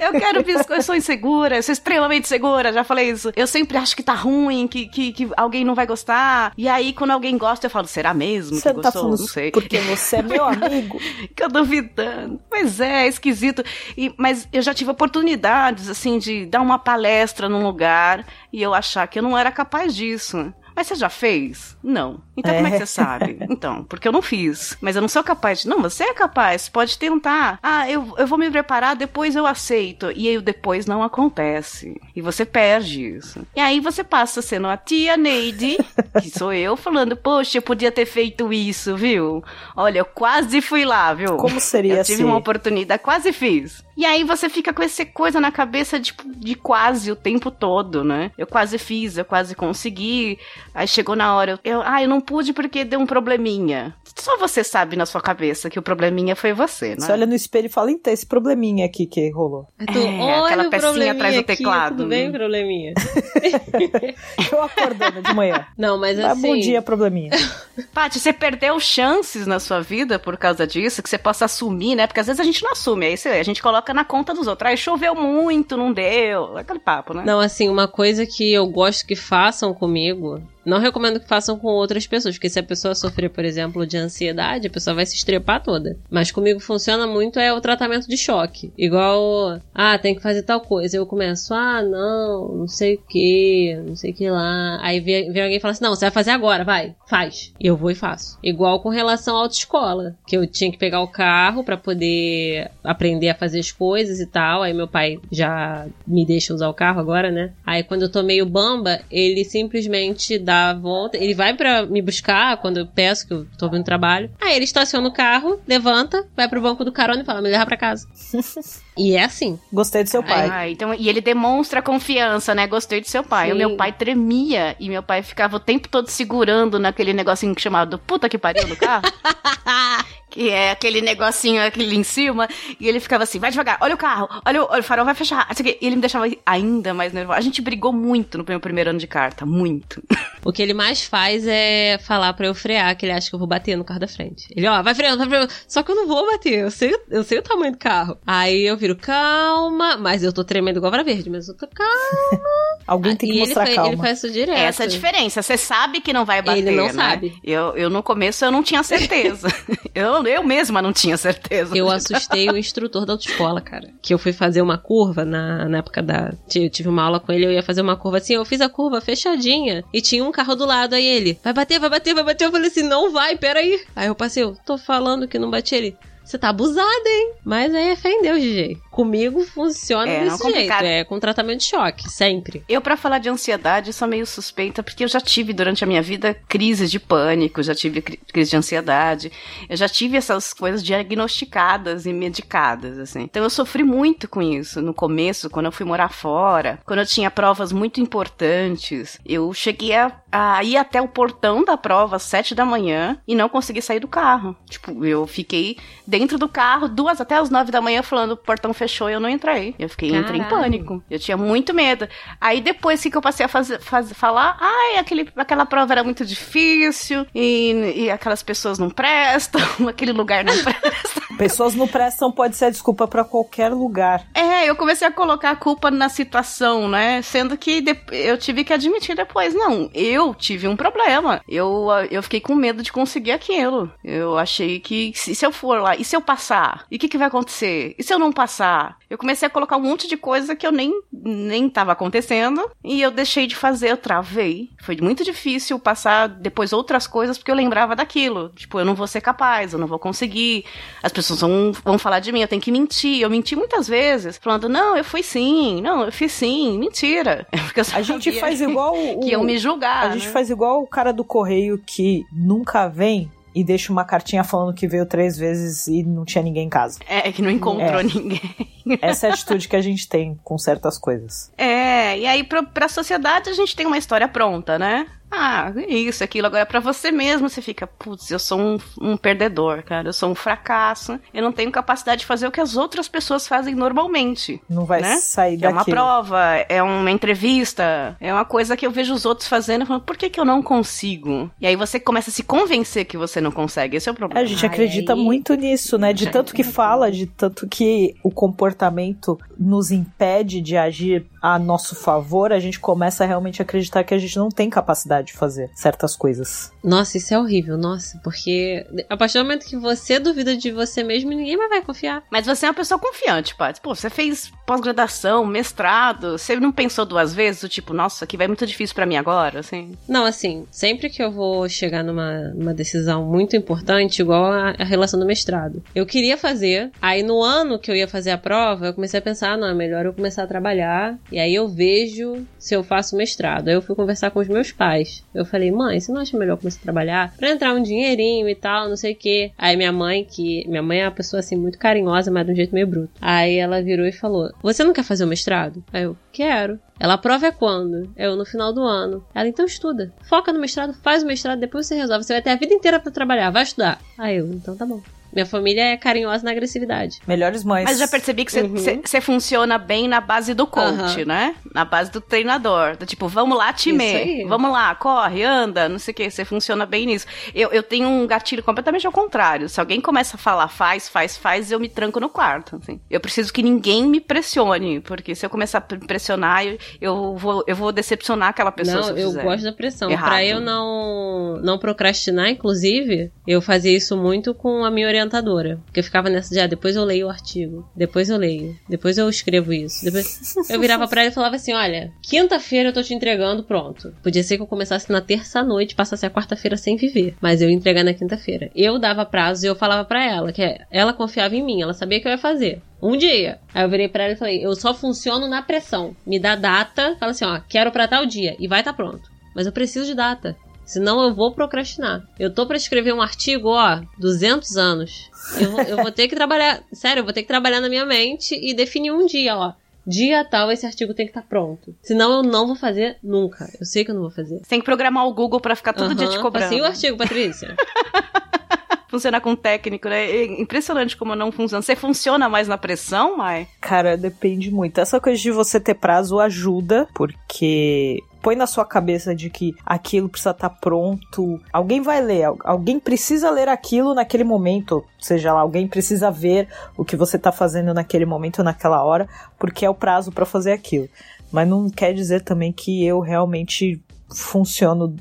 Eu 0.00 0.12
quero 0.12 0.42
biscoito, 0.42 0.72
eu 0.74 0.82
sou 0.82 0.94
insegura, 0.94 1.56
eu 1.56 1.62
sou 1.62 1.72
extremamente 1.72 2.28
segura, 2.28 2.72
já 2.72 2.84
falei 2.84 3.10
isso. 3.10 3.32
Eu 3.36 3.46
sempre 3.46 3.76
acho 3.76 3.94
que 3.96 4.02
tá 4.02 4.14
ruim, 4.14 4.66
que, 4.66 4.86
que, 4.86 5.12
que 5.12 5.28
alguém 5.36 5.64
não 5.64 5.74
vai 5.74 5.86
gostar. 5.86 6.52
E 6.56 6.68
aí, 6.68 6.92
quando 6.92 7.10
alguém 7.10 7.36
gosta, 7.36 7.66
eu 7.66 7.70
falo, 7.70 7.86
será 7.86 8.12
mesmo 8.14 8.56
Você 8.56 8.72
que 8.72 8.80
tá 8.80 8.90
gostou? 8.90 9.10
não 9.10 9.16
sei. 9.16 9.50
porque 9.50 9.78
você 9.80 10.16
é 10.16 10.22
meu 10.22 10.44
amigo. 10.44 10.98
que 11.34 11.42
eu 11.42 11.48
duvidando. 11.48 12.40
Pois 12.48 12.80
é, 12.80 13.04
é 13.04 13.08
esquisito. 13.08 13.62
E, 13.96 14.12
mas 14.16 14.48
eu 14.52 14.62
já 14.62 14.72
tive 14.74 14.90
oportunidades, 14.90 15.88
assim, 15.88 16.18
de 16.18 16.46
dar 16.46 16.60
uma 16.60 16.78
palestra 16.78 17.48
num 17.48 17.62
lugar 17.62 18.26
e 18.52 18.62
eu 18.62 18.74
achar 18.74 19.06
que 19.06 19.18
eu 19.18 19.22
não 19.22 19.36
era 19.36 19.50
capaz 19.50 19.94
disso. 19.94 20.52
Mas 20.82 20.88
você 20.88 20.94
já 20.96 21.08
fez? 21.08 21.76
Não. 21.80 22.20
Então 22.36 22.52
como 22.54 22.66
é 22.66 22.70
que 22.70 22.76
É. 22.76 22.78
você 22.80 22.86
sabe? 22.86 23.38
Então, 23.48 23.84
porque 23.84 24.08
eu 24.08 24.12
não 24.12 24.20
fiz. 24.22 24.76
Mas 24.80 24.96
eu 24.96 25.02
não 25.02 25.08
sou 25.08 25.22
capaz 25.22 25.60
de. 25.62 25.68
Não, 25.68 25.80
você 25.80 26.02
é 26.04 26.12
capaz, 26.12 26.68
pode 26.68 26.98
tentar. 26.98 27.60
Ah, 27.62 27.88
eu, 27.88 28.14
eu 28.18 28.26
vou 28.26 28.36
me 28.36 28.50
preparar, 28.50 28.96
depois 28.96 29.36
eu 29.36 29.46
aceito. 29.46 30.10
E 30.10 30.28
aí 30.28 30.36
o 30.36 30.42
depois 30.42 30.86
não 30.86 31.02
acontece. 31.02 32.00
E 32.16 32.20
você 32.20 32.44
perde 32.44 33.06
isso. 33.16 33.46
E 33.54 33.60
aí 33.60 33.78
você 33.78 34.02
passa 34.02 34.42
sendo 34.42 34.66
a 34.66 34.76
tia 34.76 35.16
Neide, 35.16 35.76
que 36.20 36.30
sou 36.36 36.52
eu, 36.52 36.76
falando, 36.76 37.16
poxa, 37.16 37.58
eu 37.58 37.62
podia 37.62 37.92
ter 37.92 38.06
feito 38.06 38.52
isso, 38.52 38.96
viu? 38.96 39.44
Olha, 39.76 40.00
eu 40.00 40.04
quase 40.04 40.60
fui 40.60 40.84
lá, 40.84 41.14
viu? 41.14 41.36
Como 41.36 41.60
seria 41.60 41.98
Eu 41.98 42.04
tive 42.04 42.24
uma 42.24 42.36
oportunidade, 42.38 43.00
quase 43.02 43.32
fiz. 43.32 43.84
E 43.96 44.04
aí 44.06 44.24
você 44.24 44.48
fica 44.48 44.72
com 44.72 44.82
essa 44.82 45.04
coisa 45.04 45.38
na 45.38 45.52
cabeça 45.52 46.00
de, 46.00 46.14
de 46.36 46.54
quase 46.54 47.12
o 47.12 47.16
tempo 47.16 47.50
todo, 47.50 48.02
né? 48.02 48.32
Eu 48.38 48.46
quase 48.46 48.78
fiz, 48.78 49.18
eu 49.18 49.24
quase 49.24 49.54
consegui. 49.54 50.38
Aí 50.74 50.88
chegou 50.88 51.14
na 51.14 51.34
hora, 51.36 51.52
eu, 51.64 51.72
eu, 51.74 51.82
ah, 51.84 52.02
eu 52.02 52.08
não 52.08 52.20
pude 52.20 52.52
porque 52.52 52.84
deu 52.84 52.98
um 53.00 53.06
probleminha. 53.06 53.94
Só 54.18 54.36
você 54.38 54.62
sabe 54.62 54.94
na 54.96 55.06
sua 55.06 55.20
cabeça 55.20 55.70
que 55.70 55.78
o 55.78 55.82
probleminha 55.82 56.36
foi 56.36 56.52
você, 56.52 56.90
né? 56.90 56.96
Você 56.98 57.12
olha 57.12 57.26
no 57.26 57.34
espelho 57.34 57.66
e 57.66 57.68
fala, 57.70 57.90
então, 57.90 58.12
esse 58.12 58.26
probleminha 58.26 58.84
aqui 58.86 59.06
que 59.06 59.30
rolou. 59.30 59.66
Tu, 59.90 59.98
É, 59.98 60.20
olha 60.20 60.44
aquela 60.44 60.62
o 60.66 60.70
pecinha 60.70 60.80
probleminha 60.80 61.12
atrás 61.12 61.34
do 61.34 61.38
aqui, 61.40 61.46
teclado, 61.56 61.96
Tudo 61.96 62.08
bem, 62.08 62.26
né? 62.30 62.38
probleminha? 62.38 62.92
Eu 64.52 64.62
acordando 64.62 65.22
de 65.22 65.34
manhã. 65.34 65.66
Não, 65.76 65.98
mas 65.98 66.18
Ah, 66.18 66.32
assim... 66.32 66.42
bom 66.42 66.58
dia, 66.58 66.82
probleminha. 66.82 67.30
Paty, 67.92 68.18
você 68.20 68.32
perdeu 68.32 68.78
chances 68.78 69.46
na 69.46 69.58
sua 69.58 69.80
vida 69.80 70.18
por 70.18 70.36
causa 70.36 70.66
disso, 70.66 71.02
que 71.02 71.08
você 71.08 71.18
possa 71.18 71.46
assumir, 71.46 71.94
né? 71.94 72.06
Porque 72.06 72.20
às 72.20 72.26
vezes 72.26 72.40
a 72.40 72.44
gente 72.44 72.62
não 72.62 72.72
assume, 72.72 73.06
aí 73.06 73.16
você- 73.16 73.28
a 73.30 73.42
gente 73.42 73.62
coloca 73.62 73.92
na 73.94 74.04
conta 74.04 74.34
dos 74.34 74.46
outros. 74.46 74.68
Aí 74.70 74.76
choveu 74.76 75.14
muito, 75.14 75.76
não 75.76 75.92
deu. 75.92 76.56
Aquele 76.58 76.78
papo, 76.78 77.14
né? 77.14 77.22
Não, 77.24 77.40
assim, 77.40 77.68
uma 77.68 77.88
coisa 77.88 78.26
que 78.26 78.52
eu 78.52 78.66
gosto 78.66 79.06
que 79.06 79.16
façam 79.16 79.72
comigo 79.74 80.40
Não 80.64 80.78
recomendo 80.78 81.20
que 81.20 81.28
façam 81.28 81.58
com 81.58 81.68
outras 81.68 82.06
pessoas, 82.06 82.36
porque 82.36 82.48
se 82.48 82.58
a 82.58 82.62
pessoa 82.62 82.94
sofrer, 82.94 83.28
por 83.28 83.44
exemplo, 83.44 83.86
de 83.86 83.96
ansiedade, 83.96 84.66
a 84.66 84.70
pessoa 84.70 84.94
vai 84.94 85.04
se 85.04 85.16
estrepar 85.16 85.62
toda. 85.62 85.96
Mas 86.10 86.30
comigo 86.30 86.60
funciona 86.60 87.06
muito 87.06 87.38
é 87.38 87.52
o 87.52 87.60
tratamento 87.60 88.06
de 88.06 88.16
choque. 88.16 88.72
Igual, 88.78 89.60
ah, 89.74 89.98
tem 89.98 90.14
que 90.14 90.22
fazer 90.22 90.42
tal 90.42 90.60
coisa. 90.60 90.96
Eu 90.96 91.06
começo, 91.06 91.52
ah, 91.52 91.82
não, 91.82 92.48
não 92.56 92.68
sei 92.68 92.94
o 92.94 93.02
que, 93.08 93.76
não 93.86 93.96
sei 93.96 94.12
o 94.12 94.14
que 94.14 94.30
lá. 94.30 94.78
Aí 94.82 95.00
vem, 95.00 95.28
alguém 95.28 95.56
e 95.56 95.60
fala 95.60 95.72
assim, 95.72 95.84
não, 95.84 95.94
você 95.94 96.04
vai 96.04 96.12
fazer 96.12 96.30
agora, 96.30 96.64
vai, 96.64 96.94
faz. 97.08 97.52
E 97.58 97.66
eu 97.66 97.76
vou 97.76 97.90
e 97.90 97.94
faço. 97.94 98.38
Igual 98.42 98.80
com 98.80 98.88
relação 98.88 99.36
à 99.36 99.40
autoescola, 99.40 100.16
que 100.26 100.36
eu 100.36 100.46
tinha 100.46 100.70
que 100.70 100.78
pegar 100.78 101.00
o 101.00 101.08
carro 101.08 101.64
para 101.64 101.76
poder 101.76 102.70
aprender 102.84 103.30
a 103.30 103.34
fazer 103.34 103.58
as 103.58 103.72
coisas 103.72 104.20
e 104.20 104.26
tal. 104.26 104.62
Aí 104.62 104.72
meu 104.72 104.86
pai 104.86 105.18
já 105.30 105.86
me 106.06 106.24
deixa 106.24 106.54
usar 106.54 106.68
o 106.68 106.74
carro 106.74 107.00
agora, 107.00 107.30
né? 107.30 107.52
Aí 107.66 107.82
quando 107.82 108.02
eu 108.02 108.12
tô 108.12 108.22
meio 108.22 108.46
bamba, 108.46 109.00
ele 109.10 109.44
simplesmente 109.44 110.38
dá 110.38 110.51
a 110.52 110.74
volta, 110.74 111.16
ele 111.16 111.34
vai 111.34 111.54
para 111.54 111.86
me 111.86 112.02
buscar 112.02 112.56
quando 112.58 112.78
eu 112.78 112.86
peço 112.86 113.26
que 113.26 113.34
eu 113.34 113.46
tô 113.58 113.68
vindo 113.68 113.84
trabalho. 113.84 114.30
Aí 114.40 114.54
ele 114.54 114.64
estaciona 114.64 115.08
o 115.08 115.12
carro, 115.12 115.60
levanta, 115.66 116.26
vai 116.36 116.48
pro 116.48 116.60
banco 116.60 116.84
do 116.84 116.92
carona 116.92 117.22
e 117.22 117.24
fala: 117.24 117.40
"Me 117.40 117.48
leva 117.48 117.66
para 117.66 117.76
casa". 117.76 118.06
E 118.96 119.16
é 119.16 119.24
assim. 119.24 119.58
Gostei 119.72 120.04
do 120.04 120.10
seu 120.10 120.22
pai. 120.22 120.50
Ah, 120.52 120.68
então, 120.68 120.92
e 120.92 121.08
ele 121.08 121.20
demonstra 121.22 121.80
confiança, 121.80 122.54
né? 122.54 122.66
Gostei 122.66 123.00
do 123.00 123.08
seu 123.08 123.24
pai. 123.24 123.46
Sim. 123.46 123.54
O 123.54 123.56
meu 123.56 123.76
pai 123.76 123.90
tremia 123.90 124.76
e 124.78 124.88
meu 124.88 125.02
pai 125.02 125.22
ficava 125.22 125.56
o 125.56 125.60
tempo 125.60 125.88
todo 125.88 126.08
segurando 126.08 126.78
naquele 126.78 127.14
negocinho 127.14 127.54
chamado 127.58 127.98
puta 127.98 128.28
que 128.28 128.36
pariu 128.36 128.68
do 128.68 128.76
carro. 128.76 129.04
que 130.32 130.48
é 130.48 130.70
aquele 130.70 131.00
negocinho 131.02 131.62
aquele 131.62 131.94
em 131.94 132.02
cima. 132.02 132.48
E 132.80 132.88
ele 132.88 132.98
ficava 132.98 133.22
assim, 133.24 133.38
vai 133.38 133.50
devagar, 133.50 133.78
olha 133.80 133.94
o 133.94 133.98
carro, 133.98 134.28
olha 134.44 134.62
o, 134.64 134.66
olha 134.70 134.80
o 134.80 134.82
farol, 134.82 135.04
vai 135.04 135.14
fechar. 135.14 135.46
E 135.80 135.86
ele 135.86 135.96
me 135.96 136.00
deixava 136.00 136.26
ainda 136.44 136.92
mais 136.94 137.12
nervoso. 137.12 137.38
A 137.38 137.42
gente 137.42 137.60
brigou 137.60 137.92
muito 137.92 138.38
no 138.38 138.44
meu 138.48 138.58
primeiro 138.58 138.90
ano 138.90 138.98
de 138.98 139.06
carta, 139.06 139.46
muito. 139.46 140.02
O 140.44 140.52
que 140.52 140.60
ele 140.60 140.74
mais 140.74 141.04
faz 141.04 141.46
é 141.46 141.98
falar 141.98 142.32
pra 142.32 142.48
eu 142.48 142.52
frear, 142.52 142.96
que 142.96 143.06
ele 143.06 143.12
acha 143.12 143.28
que 143.28 143.34
eu 143.36 143.38
vou 143.38 143.46
bater 143.46 143.76
no 143.76 143.84
carro 143.84 144.00
da 144.00 144.08
frente. 144.08 144.48
Ele, 144.56 144.66
ó, 144.66 144.82
vai 144.82 144.92
freando, 144.92 145.18
vai 145.18 145.28
freando. 145.28 145.52
Só 145.68 145.84
que 145.84 145.92
eu 145.92 145.94
não 145.94 146.08
vou 146.08 146.26
bater, 146.32 146.58
eu 146.58 146.70
sei, 146.72 146.92
eu 147.08 147.22
sei 147.22 147.38
o 147.38 147.42
tamanho 147.42 147.70
do 147.70 147.78
carro. 147.78 148.18
Aí 148.26 148.62
eu 148.66 148.76
viro, 148.76 148.96
calma, 148.96 149.96
mas 149.96 150.24
eu 150.24 150.32
tô 150.32 150.42
tremendo 150.42 150.78
igual 150.78 150.90
vara 150.90 151.04
verde, 151.04 151.30
mas 151.30 151.46
eu 151.46 151.56
tô 151.56 151.68
calma. 151.68 152.42
Alguém 152.88 153.14
tem 153.14 153.30
que 153.30 153.36
e 153.36 153.38
ele, 153.38 153.46
mostrar 153.46 153.66
fa- 153.66 153.74
calma. 153.74 153.90
ele 153.92 153.96
faz 153.98 154.18
isso 154.18 154.32
direto. 154.32 154.58
Essa 154.58 154.82
é 154.82 154.86
a 154.86 154.88
diferença. 154.88 155.42
Você 155.42 155.56
sabe 155.56 156.00
que 156.00 156.12
não 156.12 156.24
vai 156.24 156.42
bater. 156.42 156.58
Ele 156.58 156.72
não 156.72 156.86
né? 156.86 156.92
sabe. 156.92 157.38
Eu, 157.44 157.76
eu 157.76 157.88
no 157.88 158.02
começo 158.02 158.44
eu 158.44 158.50
não 158.50 158.64
tinha 158.64 158.82
certeza. 158.82 159.46
eu, 159.94 160.21
eu 160.26 160.42
mesma 160.42 160.82
não 160.82 160.92
tinha 160.92 161.16
certeza. 161.16 161.76
Eu 161.76 161.90
assustei 161.90 162.48
o 162.48 162.56
instrutor 162.56 163.04
da 163.04 163.14
autoescola, 163.14 163.60
cara. 163.60 163.88
Que 164.00 164.12
eu 164.14 164.18
fui 164.18 164.32
fazer 164.32 164.62
uma 164.62 164.78
curva 164.78 165.24
na, 165.24 165.68
na 165.68 165.78
época 165.78 166.02
da. 166.02 166.32
Eu 166.54 166.70
tive 166.70 166.88
uma 166.88 167.02
aula 167.02 167.20
com 167.20 167.32
ele, 167.32 167.46
eu 167.46 167.52
ia 167.52 167.62
fazer 167.62 167.82
uma 167.82 167.96
curva 167.96 168.18
assim. 168.18 168.34
Eu 168.34 168.44
fiz 168.44 168.60
a 168.60 168.68
curva 168.68 169.00
fechadinha 169.00 169.84
e 169.92 170.00
tinha 170.00 170.24
um 170.24 170.32
carro 170.32 170.54
do 170.54 170.66
lado. 170.66 170.94
Aí 170.94 171.04
ele, 171.04 171.38
vai 171.42 171.52
bater, 171.52 171.78
vai 171.78 171.90
bater, 171.90 172.14
vai 172.14 172.24
bater. 172.24 172.44
Eu 172.46 172.52
falei 172.52 172.68
assim: 172.68 172.82
não 172.82 173.12
vai, 173.12 173.36
peraí. 173.36 173.80
Aí 173.94 174.08
eu 174.08 174.14
passei, 174.14 174.42
eu 174.42 174.56
tô 174.64 174.76
falando 174.78 175.28
que 175.28 175.38
não 175.38 175.50
bati 175.50 175.74
ele. 175.74 175.96
Você 176.24 176.38
tá 176.38 176.50
abusada, 176.50 177.08
hein? 177.08 177.32
Mas 177.44 177.74
aí 177.74 177.88
é 177.88 177.96
fé 177.96 178.10
em 178.10 178.22
Deus, 178.22 178.40
DJ. 178.40 178.78
Comigo 178.92 179.42
funciona 179.46 180.08
É, 180.08 180.20
desse 180.24 180.36
jeito. 180.38 180.42
complicado. 180.42 180.84
É 180.84 181.02
com 181.02 181.18
tratamento 181.18 181.58
de 181.60 181.64
choque, 181.66 182.08
sempre. 182.10 182.62
Eu, 182.68 182.80
pra 182.80 182.96
falar 182.96 183.18
de 183.18 183.28
ansiedade, 183.28 183.92
sou 183.92 184.06
meio 184.06 184.26
suspeita, 184.26 184.82
porque 184.82 185.02
eu 185.02 185.08
já 185.08 185.20
tive 185.20 185.52
durante 185.52 185.82
a 185.82 185.86
minha 185.86 186.02
vida 186.02 186.34
crises 186.46 186.90
de 186.90 187.00
pânico, 187.00 187.62
já 187.62 187.74
tive 187.74 188.00
cri- 188.02 188.20
crise 188.32 188.50
de 188.50 188.56
ansiedade, 188.56 189.32
eu 189.68 189.76
já 189.76 189.88
tive 189.88 190.16
essas 190.16 190.52
coisas 190.52 190.82
diagnosticadas 190.82 192.04
e 192.06 192.12
medicadas, 192.12 192.98
assim. 192.98 193.22
Então 193.22 193.42
eu 193.42 193.50
sofri 193.50 193.82
muito 193.82 194.28
com 194.28 194.42
isso 194.42 194.82
no 194.82 194.92
começo, 194.92 195.48
quando 195.48 195.66
eu 195.66 195.72
fui 195.72 195.86
morar 195.86 196.10
fora, 196.10 196.78
quando 196.84 196.98
eu 197.00 197.06
tinha 197.06 197.30
provas 197.30 197.72
muito 197.72 198.00
importantes. 198.00 199.18
Eu 199.24 199.52
cheguei 199.54 199.94
a, 199.94 200.12
a 200.30 200.62
ir 200.64 200.76
até 200.76 201.00
o 201.00 201.08
portão 201.08 201.64
da 201.64 201.76
prova 201.76 202.16
às 202.16 202.22
sete 202.22 202.54
da 202.54 202.64
manhã 202.64 203.18
e 203.26 203.34
não 203.34 203.48
consegui 203.48 203.80
sair 203.80 204.00
do 204.00 204.08
carro. 204.08 204.56
Tipo, 204.68 205.04
eu 205.04 205.26
fiquei 205.26 205.76
dentro 206.06 206.38
do 206.38 206.48
carro 206.48 206.88
duas 206.88 207.20
até 207.20 207.36
as 207.36 207.48
nove 207.50 207.70
da 207.70 207.80
manhã 207.80 208.02
falando, 208.02 208.36
portão 208.36 208.72
fechou 208.82 209.08
e 209.08 209.12
eu 209.12 209.20
não 209.20 209.28
entrei. 209.28 209.74
Eu 209.78 209.88
fiquei, 209.88 210.10
entrei 210.10 210.40
em 210.40 210.44
pânico. 210.44 211.02
Eu 211.10 211.18
tinha 211.18 211.36
muito 211.36 211.72
medo. 211.72 212.08
Aí 212.40 212.60
depois 212.60 213.00
que 213.02 213.16
eu 213.16 213.20
passei 213.22 213.46
a 213.46 213.48
fazer, 213.48 213.80
faz- 213.80 214.12
falar, 214.12 214.56
ai, 214.60 214.98
aquele, 214.98 215.28
aquela 215.36 215.64
prova 215.66 215.92
era 215.92 216.02
muito 216.02 216.24
difícil 216.24 217.26
e, 217.34 217.92
e 217.96 218.10
aquelas 218.10 218.42
pessoas 218.42 218.78
não 218.78 218.90
prestam, 218.90 219.60
aquele 219.88 220.12
lugar 220.12 220.44
não 220.44 220.54
presta. 220.62 221.22
Pessoas 221.42 221.74
não 221.74 221.88
prestam 221.88 222.30
pode 222.30 222.54
ser 222.54 222.70
desculpa 222.70 223.08
pra 223.08 223.24
qualquer 223.24 223.68
lugar. 223.70 224.24
É, 224.32 224.70
eu 224.70 224.76
comecei 224.76 225.08
a 225.08 225.10
colocar 225.10 225.50
a 225.50 225.56
culpa 225.56 225.90
na 225.90 226.08
situação, 226.08 226.86
né? 226.86 227.20
Sendo 227.20 227.58
que 227.58 227.84
eu 228.12 228.38
tive 228.38 228.62
que 228.62 228.72
admitir 228.72 229.16
depois, 229.16 229.52
não, 229.52 229.90
eu 229.92 230.36
tive 230.36 230.68
um 230.68 230.76
problema. 230.76 231.40
Eu, 231.48 231.88
eu 232.12 232.22
fiquei 232.22 232.40
com 232.40 232.54
medo 232.54 232.80
de 232.80 232.92
conseguir 232.92 233.32
aquilo. 233.32 233.90
Eu 234.04 234.38
achei 234.38 234.78
que 234.78 235.12
se, 235.16 235.34
se 235.34 235.44
eu 235.44 235.50
for 235.50 235.80
lá, 235.80 235.96
e 235.96 236.04
se 236.04 236.14
eu 236.14 236.20
passar? 236.20 236.86
E 236.88 236.94
o 236.94 236.98
que, 237.00 237.08
que 237.08 237.18
vai 237.18 237.26
acontecer? 237.26 237.96
E 237.98 238.04
se 238.04 238.14
eu 238.14 238.20
não 238.20 238.30
passar? 238.30 238.96
Eu 239.10 239.18
comecei 239.18 239.46
a 239.46 239.50
colocar 239.50 239.76
um 239.76 239.82
monte 239.82 240.06
de 240.06 240.16
coisa 240.16 240.54
que 240.54 240.66
eu 240.66 240.70
nem, 240.70 240.92
nem 241.12 241.68
tava 241.68 241.90
acontecendo 241.90 242.70
e 242.84 243.02
eu 243.02 243.10
deixei 243.10 243.48
de 243.48 243.56
fazer, 243.56 243.90
eu 243.90 243.96
travei. 243.96 244.70
Foi 244.80 244.96
muito 245.02 245.24
difícil 245.24 245.76
passar 245.78 246.28
depois 246.28 246.72
outras 246.72 247.06
coisas 247.06 247.36
porque 247.36 247.50
eu 247.50 247.56
lembrava 247.56 247.96
daquilo. 247.96 248.50
Tipo, 248.50 248.78
eu 248.78 248.84
não 248.84 248.94
vou 248.94 249.08
ser 249.08 249.20
capaz, 249.20 249.72
eu 249.72 249.78
não 249.78 249.88
vou 249.88 249.98
conseguir. 249.98 250.64
As 251.02 251.12
pessoas 251.12 251.31
vão, 251.40 251.72
vão 251.84 251.98
falar 251.98 252.20
de 252.20 252.32
mim, 252.32 252.40
eu 252.40 252.48
tenho 252.48 252.60
que 252.62 252.70
mentir. 252.72 253.20
Eu 253.20 253.30
menti 253.30 253.54
muitas 253.56 253.88
vezes, 253.88 254.38
falando, 254.38 254.68
não, 254.68 254.96
eu 254.96 255.04
fui 255.04 255.22
sim, 255.22 255.80
não, 255.80 256.02
eu 256.04 256.12
fiz 256.12 256.32
sim, 256.32 256.78
mentira. 256.78 257.46
Porque 257.64 257.80
eu 257.80 257.84
A 257.94 258.02
gente 258.02 258.32
faz 258.40 258.60
igual 258.60 258.94
o. 258.96 259.20
que 259.20 259.30
iam 259.30 259.42
me 259.44 259.58
julgar. 259.58 260.06
A 260.08 260.12
gente 260.12 260.26
né? 260.26 260.32
faz 260.32 260.50
igual 260.50 260.82
o 260.82 260.86
cara 260.86 261.12
do 261.12 261.24
correio 261.24 261.78
que 261.84 262.24
nunca 262.32 262.88
vem 262.88 263.30
e 263.54 263.62
deixa 263.62 263.92
uma 263.92 264.02
cartinha 264.04 264.42
falando 264.42 264.74
que 264.74 264.88
veio 264.88 265.04
três 265.04 265.36
vezes 265.36 265.86
e 265.86 266.02
não 266.02 266.24
tinha 266.24 266.42
ninguém 266.42 266.66
em 266.66 266.70
casa. 266.70 266.98
É, 267.06 267.30
que 267.30 267.42
não 267.42 267.50
encontrou 267.50 268.00
É. 268.00 268.02
ninguém. 268.02 268.40
Essa 269.02 269.26
é 269.26 269.30
a 269.30 269.34
atitude 269.34 269.68
que 269.68 269.76
a 269.76 269.82
gente 269.82 270.08
tem 270.08 270.38
com 270.42 270.56
certas 270.56 270.96
coisas. 270.96 271.52
É, 271.58 272.18
e 272.18 272.26
aí 272.26 272.44
pra, 272.44 272.62
pra 272.62 272.88
sociedade 272.88 273.50
a 273.50 273.52
gente 273.52 273.76
tem 273.76 273.86
uma 273.86 273.98
história 273.98 274.26
pronta, 274.26 274.78
né? 274.78 275.06
Ah, 275.34 275.72
isso, 275.88 276.22
aquilo. 276.22 276.46
Agora 276.46 276.66
pra 276.66 276.78
você 276.78 277.10
mesmo, 277.10 277.48
você 277.48 277.62
fica, 277.62 277.86
putz, 277.86 278.30
eu 278.30 278.38
sou 278.38 278.58
um, 278.60 278.78
um 279.00 279.16
perdedor, 279.16 279.82
cara. 279.82 280.08
Eu 280.08 280.12
sou 280.12 280.30
um 280.30 280.34
fracasso. 280.34 281.18
Eu 281.32 281.42
não 281.42 281.50
tenho 281.52 281.72
capacidade 281.72 282.20
de 282.20 282.26
fazer 282.26 282.46
o 282.46 282.50
que 282.52 282.60
as 282.60 282.76
outras 282.76 283.08
pessoas 283.08 283.48
fazem 283.48 283.74
normalmente. 283.74 284.60
Não 284.68 284.84
vai 284.84 285.00
Né? 285.00 285.16
sair 285.16 285.56
Que 285.56 285.64
é 285.64 285.70
uma 285.70 285.84
prova, 285.86 286.38
é 286.68 286.82
uma 286.82 287.10
entrevista, 287.10 288.14
é 288.20 288.32
uma 288.32 288.44
coisa 288.44 288.76
que 288.76 288.86
eu 288.86 288.90
vejo 288.90 289.14
os 289.14 289.24
outros 289.24 289.48
fazendo 289.48 289.82
e 289.84 289.86
falo, 289.86 290.00
por 290.00 290.16
que, 290.18 290.28
que 290.28 290.38
eu 290.38 290.44
não 290.44 290.62
consigo? 290.62 291.50
E 291.60 291.66
aí 291.66 291.76
você 291.76 291.98
começa 291.98 292.28
a 292.28 292.32
se 292.32 292.42
convencer 292.42 293.06
que 293.06 293.16
você 293.16 293.40
não 293.40 293.50
consegue. 293.50 293.96
Esse 293.96 294.08
é 294.08 294.12
o 294.12 294.14
problema. 294.14 294.40
A 294.42 294.44
gente 294.44 294.66
Ai, 294.66 294.70
acredita 294.70 295.14
aí- 295.14 295.18
muito 295.18 295.54
nisso, 295.54 295.96
né? 295.96 296.12
De 296.12 296.26
tanto 296.28 296.52
que 296.52 296.62
fala, 296.62 297.10
de 297.10 297.26
tanto 297.26 297.66
que 297.66 298.14
o 298.22 298.30
comportamento 298.30 299.38
nos 299.58 299.90
impede 299.90 300.60
de 300.60 300.76
agir 300.76 301.26
a 301.40 301.58
nosso 301.58 301.94
favor, 301.96 302.52
a 302.52 302.60
gente 302.60 302.78
começa 302.78 303.24
a 303.24 303.26
realmente 303.26 303.62
acreditar 303.62 304.04
que 304.04 304.12
a 304.14 304.18
gente 304.18 304.36
não 304.36 304.48
tem 304.50 304.68
capacidade 304.68 305.21
de 305.22 305.32
fazer 305.32 305.70
certas 305.74 306.16
coisas. 306.16 306.72
Nossa, 306.82 307.18
isso 307.18 307.32
é 307.32 307.38
horrível, 307.38 307.76
nossa, 307.76 308.20
porque 308.22 308.86
a 309.08 309.16
partir 309.16 309.38
do 309.38 309.44
momento 309.44 309.66
que 309.66 309.76
você 309.76 310.18
duvida 310.18 310.56
de 310.56 310.70
você 310.70 311.02
mesmo, 311.02 311.30
ninguém 311.30 311.56
mais 311.56 311.70
vai 311.70 311.82
confiar. 311.82 312.22
Mas 312.30 312.46
você 312.46 312.66
é 312.66 312.68
uma 312.68 312.74
pessoa 312.74 312.98
confiante, 312.98 313.54
Paty. 313.54 313.80
Pô, 313.80 313.94
você 313.94 314.10
fez 314.10 314.52
pós-graduação, 314.66 315.44
mestrado, 315.44 316.38
você 316.38 316.56
não 316.56 316.72
pensou 316.72 317.04
duas 317.04 317.34
vezes, 317.34 317.62
do 317.62 317.68
tipo, 317.68 317.92
nossa, 317.92 318.26
que 318.26 318.36
vai 318.36 318.46
muito 318.46 318.66
difícil 318.66 318.94
pra 318.94 319.06
mim 319.06 319.16
agora, 319.16 319.60
assim? 319.60 319.96
Não, 320.08 320.24
assim, 320.24 320.66
sempre 320.70 321.08
que 321.08 321.22
eu 321.22 321.30
vou 321.30 321.68
chegar 321.68 322.02
numa, 322.02 322.48
numa 322.54 322.74
decisão 322.74 323.24
muito 323.24 323.56
importante, 323.56 324.20
igual 324.20 324.44
a, 324.44 324.74
a 324.78 324.84
relação 324.84 325.18
do 325.18 325.26
mestrado, 325.26 325.82
eu 325.94 326.06
queria 326.06 326.36
fazer, 326.36 326.90
aí 327.00 327.22
no 327.22 327.42
ano 327.42 327.78
que 327.78 327.90
eu 327.90 327.96
ia 327.96 328.08
fazer 328.08 328.30
a 328.30 328.38
prova, 328.38 328.86
eu 328.86 328.94
comecei 328.94 329.18
a 329.18 329.22
pensar, 329.22 329.56
não, 329.58 329.68
é 329.68 329.74
melhor 329.74 330.06
eu 330.06 330.12
começar 330.12 330.42
a 330.42 330.46
trabalhar, 330.46 331.18
e 331.30 331.38
aí 331.38 331.54
eu 331.54 331.68
vejo 331.68 332.46
se 332.58 332.74
eu 332.74 332.82
faço 332.82 333.16
mestrado. 333.16 333.68
Aí 333.68 333.74
eu 333.74 333.82
fui 333.82 333.96
conversar 333.96 334.30
com 334.30 334.40
os 334.40 334.48
meus 334.48 334.70
pais. 334.72 335.11
Eu 335.34 335.44
falei, 335.44 335.70
mãe, 335.70 335.98
você 335.98 336.12
não 336.12 336.20
acha 336.20 336.38
melhor 336.38 336.56
começar 336.56 336.78
a 336.80 336.82
trabalhar? 336.82 337.34
Pra 337.36 337.50
entrar 337.50 337.74
um 337.74 337.82
dinheirinho 337.82 338.48
e 338.48 338.54
tal, 338.54 338.88
não 338.88 338.96
sei 338.96 339.12
o 339.12 339.16
quê. 339.16 339.52
Aí 339.58 339.76
minha 339.76 339.92
mãe, 339.92 340.24
que. 340.24 340.66
Minha 340.68 340.82
mãe 340.82 341.00
é 341.00 341.04
uma 341.04 341.10
pessoa 341.10 341.40
assim 341.40 341.56
muito 341.56 341.78
carinhosa, 341.78 342.30
mas 342.30 342.46
de 342.46 342.52
um 342.52 342.56
jeito 342.56 342.74
meio 342.74 342.86
bruto. 342.86 343.12
Aí 343.20 343.56
ela 343.56 343.82
virou 343.82 344.06
e 344.06 344.12
falou: 344.12 344.50
Você 344.62 344.84
não 344.84 344.92
quer 344.92 345.04
fazer 345.04 345.24
o 345.24 345.28
mestrado? 345.28 345.82
Aí 345.92 346.04
eu, 346.04 346.16
quero. 346.32 346.78
Ela, 346.98 347.18
prova 347.18 347.46
é 347.46 347.50
quando? 347.50 348.10
Eu, 348.16 348.36
no 348.36 348.44
final 348.44 348.72
do 348.72 348.82
ano. 348.82 349.24
Ela, 349.34 349.48
então 349.48 349.64
estuda. 349.64 350.12
Foca 350.22 350.52
no 350.52 350.60
mestrado, 350.60 350.94
faz 350.94 351.22
o 351.22 351.26
mestrado, 351.26 351.58
depois 351.58 351.86
você 351.86 351.96
resolve. 351.96 352.24
Você 352.24 352.34
vai 352.34 352.42
ter 352.42 352.50
a 352.50 352.56
vida 352.56 352.72
inteira 352.72 353.00
pra 353.00 353.10
trabalhar, 353.10 353.50
vai 353.50 353.62
estudar. 353.62 354.00
Aí 354.16 354.36
eu, 354.36 354.46
então 354.46 354.76
tá 354.76 354.86
bom. 354.86 355.00
Minha 355.32 355.46
família 355.46 355.82
é 355.92 355.96
carinhosa 355.96 356.44
na 356.44 356.50
agressividade. 356.50 357.18
Melhores 357.26 357.64
mães. 357.64 357.84
Mas 357.84 357.98
já 357.98 358.06
percebi 358.08 358.44
que 358.44 358.52
você 358.52 358.62
Uhum. 358.62 359.20
funciona 359.22 359.78
bem 359.78 360.06
na 360.08 360.20
base 360.20 360.52
do 360.54 360.66
coach, 360.66 360.84
Aham. 361.00 361.24
né? 361.24 361.54
Na 361.74 361.84
base 361.84 362.10
do 362.10 362.20
treinador. 362.20 362.96
Do 362.96 363.06
tipo, 363.06 363.26
vamos 363.28 363.56
lá, 363.56 363.72
time. 363.72 364.44
Vamos 364.46 364.70
lá, 364.70 364.94
corre, 364.94 365.42
anda, 365.42 365.88
não 365.88 365.98
sei 365.98 366.12
o 366.12 366.14
que. 366.14 366.30
Você 366.30 366.44
funciona 366.44 366.84
bem 366.84 367.06
nisso. 367.06 367.26
Eu, 367.54 367.70
eu 367.70 367.82
tenho 367.82 368.08
um 368.08 368.26
gatilho 368.26 368.62
completamente 368.62 369.06
ao 369.06 369.12
contrário. 369.12 369.68
Se 369.68 369.80
alguém 369.80 370.00
começa 370.00 370.36
a 370.36 370.38
falar 370.38 370.68
faz, 370.68 371.08
faz, 371.08 371.36
faz, 371.36 371.70
eu 371.72 371.80
me 371.80 371.88
tranco 371.88 372.20
no 372.20 372.28
quarto. 372.28 372.76
assim. 372.82 373.00
Eu 373.10 373.20
preciso 373.20 373.52
que 373.52 373.62
ninguém 373.62 374.06
me 374.06 374.20
pressione. 374.20 375.00
Porque 375.00 375.34
se 375.34 375.46
eu 375.46 375.50
começar 375.50 375.78
a 375.78 375.80
pressionar, 375.80 376.64
eu, 376.66 376.76
eu, 377.00 377.36
vou, 377.36 377.64
eu 377.66 377.74
vou 377.76 377.90
decepcionar 377.92 378.48
aquela 378.50 378.70
pessoa. 378.72 379.02
se 379.02 379.10
não, 379.12 379.16
eu, 379.18 379.22
eu 379.24 379.30
fizer. 379.30 379.42
gosto 379.42 379.64
da 379.64 379.72
pressão. 379.72 380.10
errado. 380.10 380.28
Pra 380.28 380.44
eu 380.44 380.60
não, 380.60 381.56
não 381.62 381.78
procrastinar, 381.78 382.48
inclusive, 382.50 383.30
eu 383.46 383.60
fazia 383.62 383.96
isso 383.96 384.16
muito 384.16 384.54
com 384.54 384.84
a 384.84 384.90
minha 384.90 385.06
orientadora. 385.22 385.80
Porque 385.84 386.00
eu 386.00 386.04
ficava 386.04 386.28
nessa 386.28 386.54
de, 386.54 386.60
ah, 386.60 386.66
depois 386.66 386.96
eu 386.96 387.04
leio 387.04 387.26
o 387.26 387.30
artigo, 387.30 387.88
depois 387.96 388.28
eu 388.28 388.36
leio, 388.36 388.76
depois 388.88 389.18
eu 389.18 389.28
escrevo 389.28 389.72
isso. 389.72 390.04
Depois... 390.04 390.54
Eu 390.68 390.80
virava 390.80 391.06
pra 391.06 391.22
ela 391.22 391.30
e 391.30 391.34
falava 391.34 391.56
assim: 391.56 391.72
olha, 391.72 392.12
quinta-feira 392.22 392.88
eu 392.88 392.92
tô 392.92 393.02
te 393.02 393.14
entregando, 393.14 393.62
pronto. 393.62 394.14
Podia 394.22 394.42
ser 394.42 394.56
que 394.56 394.62
eu 394.62 394.66
começasse 394.66 395.10
na 395.10 395.20
terça-noite, 395.20 395.94
passasse 395.94 396.24
a 396.24 396.30
quarta-feira 396.30 396.76
sem 396.76 396.96
viver. 396.96 397.34
Mas 397.40 397.60
eu 397.60 397.68
ia 397.68 397.74
entregar 397.74 398.04
na 398.04 398.14
quinta-feira. 398.14 398.70
Eu 398.74 398.98
dava 398.98 399.26
prazo 399.26 399.64
e 399.66 399.68
eu 399.68 399.74
falava 399.74 400.04
pra 400.04 400.24
ela 400.24 400.52
que 400.52 400.62
ela 400.90 401.12
confiava 401.12 401.54
em 401.54 401.64
mim, 401.64 401.82
ela 401.82 401.92
sabia 401.92 402.20
que 402.20 402.26
eu 402.26 402.32
ia 402.32 402.38
fazer. 402.38 402.80
Um 403.02 403.16
dia. 403.16 403.58
Aí 403.74 403.82
eu 403.82 403.90
virei 403.90 404.08
pra 404.08 404.24
ela 404.24 404.32
e 404.32 404.36
falei: 404.36 404.64
eu 404.64 404.74
só 404.74 404.94
funciono 404.94 405.48
na 405.48 405.62
pressão. 405.62 406.16
Me 406.26 406.38
dá 406.38 406.54
data, 406.54 407.16
fala 407.18 407.32
assim: 407.32 407.44
ó, 407.44 407.60
quero 407.68 407.90
pra 407.90 408.08
tal 408.08 408.24
dia. 408.24 408.56
E 408.58 408.68
vai 408.68 408.82
tá 408.82 408.92
pronto. 408.92 409.30
Mas 409.54 409.66
eu 409.66 409.72
preciso 409.72 410.06
de 410.06 410.14
data. 410.14 410.56
Senão 410.92 411.22
eu 411.22 411.34
vou 411.34 411.52
procrastinar. 411.54 412.22
Eu 412.38 412.52
tô 412.52 412.66
pra 412.66 412.76
escrever 412.76 413.14
um 413.14 413.22
artigo, 413.22 413.68
ó, 413.68 414.00
200 414.18 414.76
anos. 414.76 415.30
Eu, 415.58 415.70
vou- 415.70 415.80
eu 415.82 415.96
vou 415.96 416.12
ter 416.12 416.28
que 416.28 416.34
trabalhar. 416.36 416.82
Sério, 416.92 417.20
eu 417.20 417.24
vou 417.24 417.32
ter 417.32 417.42
que 417.42 417.48
trabalhar 417.48 417.80
na 417.80 417.88
minha 417.88 418.04
mente 418.04 418.54
e 418.54 418.74
definir 418.74 419.10
um 419.10 419.24
dia, 419.24 419.56
ó. 419.56 419.72
Dia 420.06 420.44
tal, 420.44 420.70
esse 420.70 420.84
artigo 420.84 421.14
tem 421.14 421.24
que 421.26 421.30
estar 421.30 421.48
pronto. 421.48 421.94
Senão 422.02 422.32
eu 422.32 422.42
não 422.42 422.66
vou 422.66 422.76
fazer 422.76 423.16
nunca. 423.22 423.70
Eu 423.80 423.86
sei 423.86 424.04
que 424.04 424.10
eu 424.10 424.14
não 424.14 424.22
vou 424.22 424.30
fazer. 424.32 424.58
Você 424.58 424.68
tem 424.68 424.80
que 424.80 424.84
programar 424.84 425.26
o 425.26 425.32
Google 425.32 425.60
pra 425.60 425.74
ficar 425.76 425.92
todo 425.92 426.14
dia 426.14 426.26
te 426.28 426.38
cobrando. 426.40 426.64
Passei 426.66 426.80
o 426.80 426.84
artigo, 426.84 427.16
Patrícia. 427.16 427.74
Funcionar 429.08 429.40
com 429.42 429.54
técnico, 429.54 430.08
né? 430.08 430.24
É 430.24 430.44
impressionante 430.60 431.16
como 431.16 431.36
não 431.36 431.52
funciona. 431.52 431.82
Você 431.82 431.94
funciona 431.94 432.48
mais 432.48 432.66
na 432.66 432.78
pressão, 432.78 433.36
Mai? 433.36 433.68
Cara, 433.80 434.16
depende 434.16 434.70
muito. 434.70 434.98
Essa 434.98 435.20
coisa 435.20 435.40
de 435.40 435.50
você 435.50 435.78
ter 435.78 435.94
prazo 435.94 436.40
ajuda, 436.40 437.06
porque 437.14 438.18
põe 438.42 438.56
na 438.56 438.66
sua 438.66 438.84
cabeça 438.84 439.34
de 439.34 439.48
que 439.48 439.74
aquilo 439.86 440.28
precisa 440.28 440.50
estar 440.50 440.68
pronto. 440.70 441.60
Alguém 441.72 442.00
vai 442.02 442.20
ler, 442.20 442.44
al- 442.44 442.58
alguém 442.64 442.98
precisa 442.98 443.50
ler 443.50 443.68
aquilo 443.68 444.14
naquele 444.14 444.44
momento, 444.44 445.04
seja 445.20 445.52
lá, 445.52 445.60
alguém 445.60 445.86
precisa 445.86 446.30
ver 446.30 446.68
o 446.96 447.04
que 447.04 447.16
você 447.16 447.38
tá 447.38 447.52
fazendo 447.52 447.94
naquele 447.94 448.26
momento, 448.26 448.62
naquela 448.62 449.02
hora, 449.04 449.28
porque 449.58 449.86
é 449.86 449.90
o 449.90 449.94
prazo 449.94 450.32
pra 450.32 450.44
fazer 450.44 450.72
aquilo. 450.72 451.08
Mas 451.50 451.68
não 451.68 451.88
quer 451.88 452.12
dizer 452.12 452.42
também 452.42 452.72
que 452.72 453.04
eu 453.04 453.20
realmente 453.20 454.02
funciono 454.34 455.14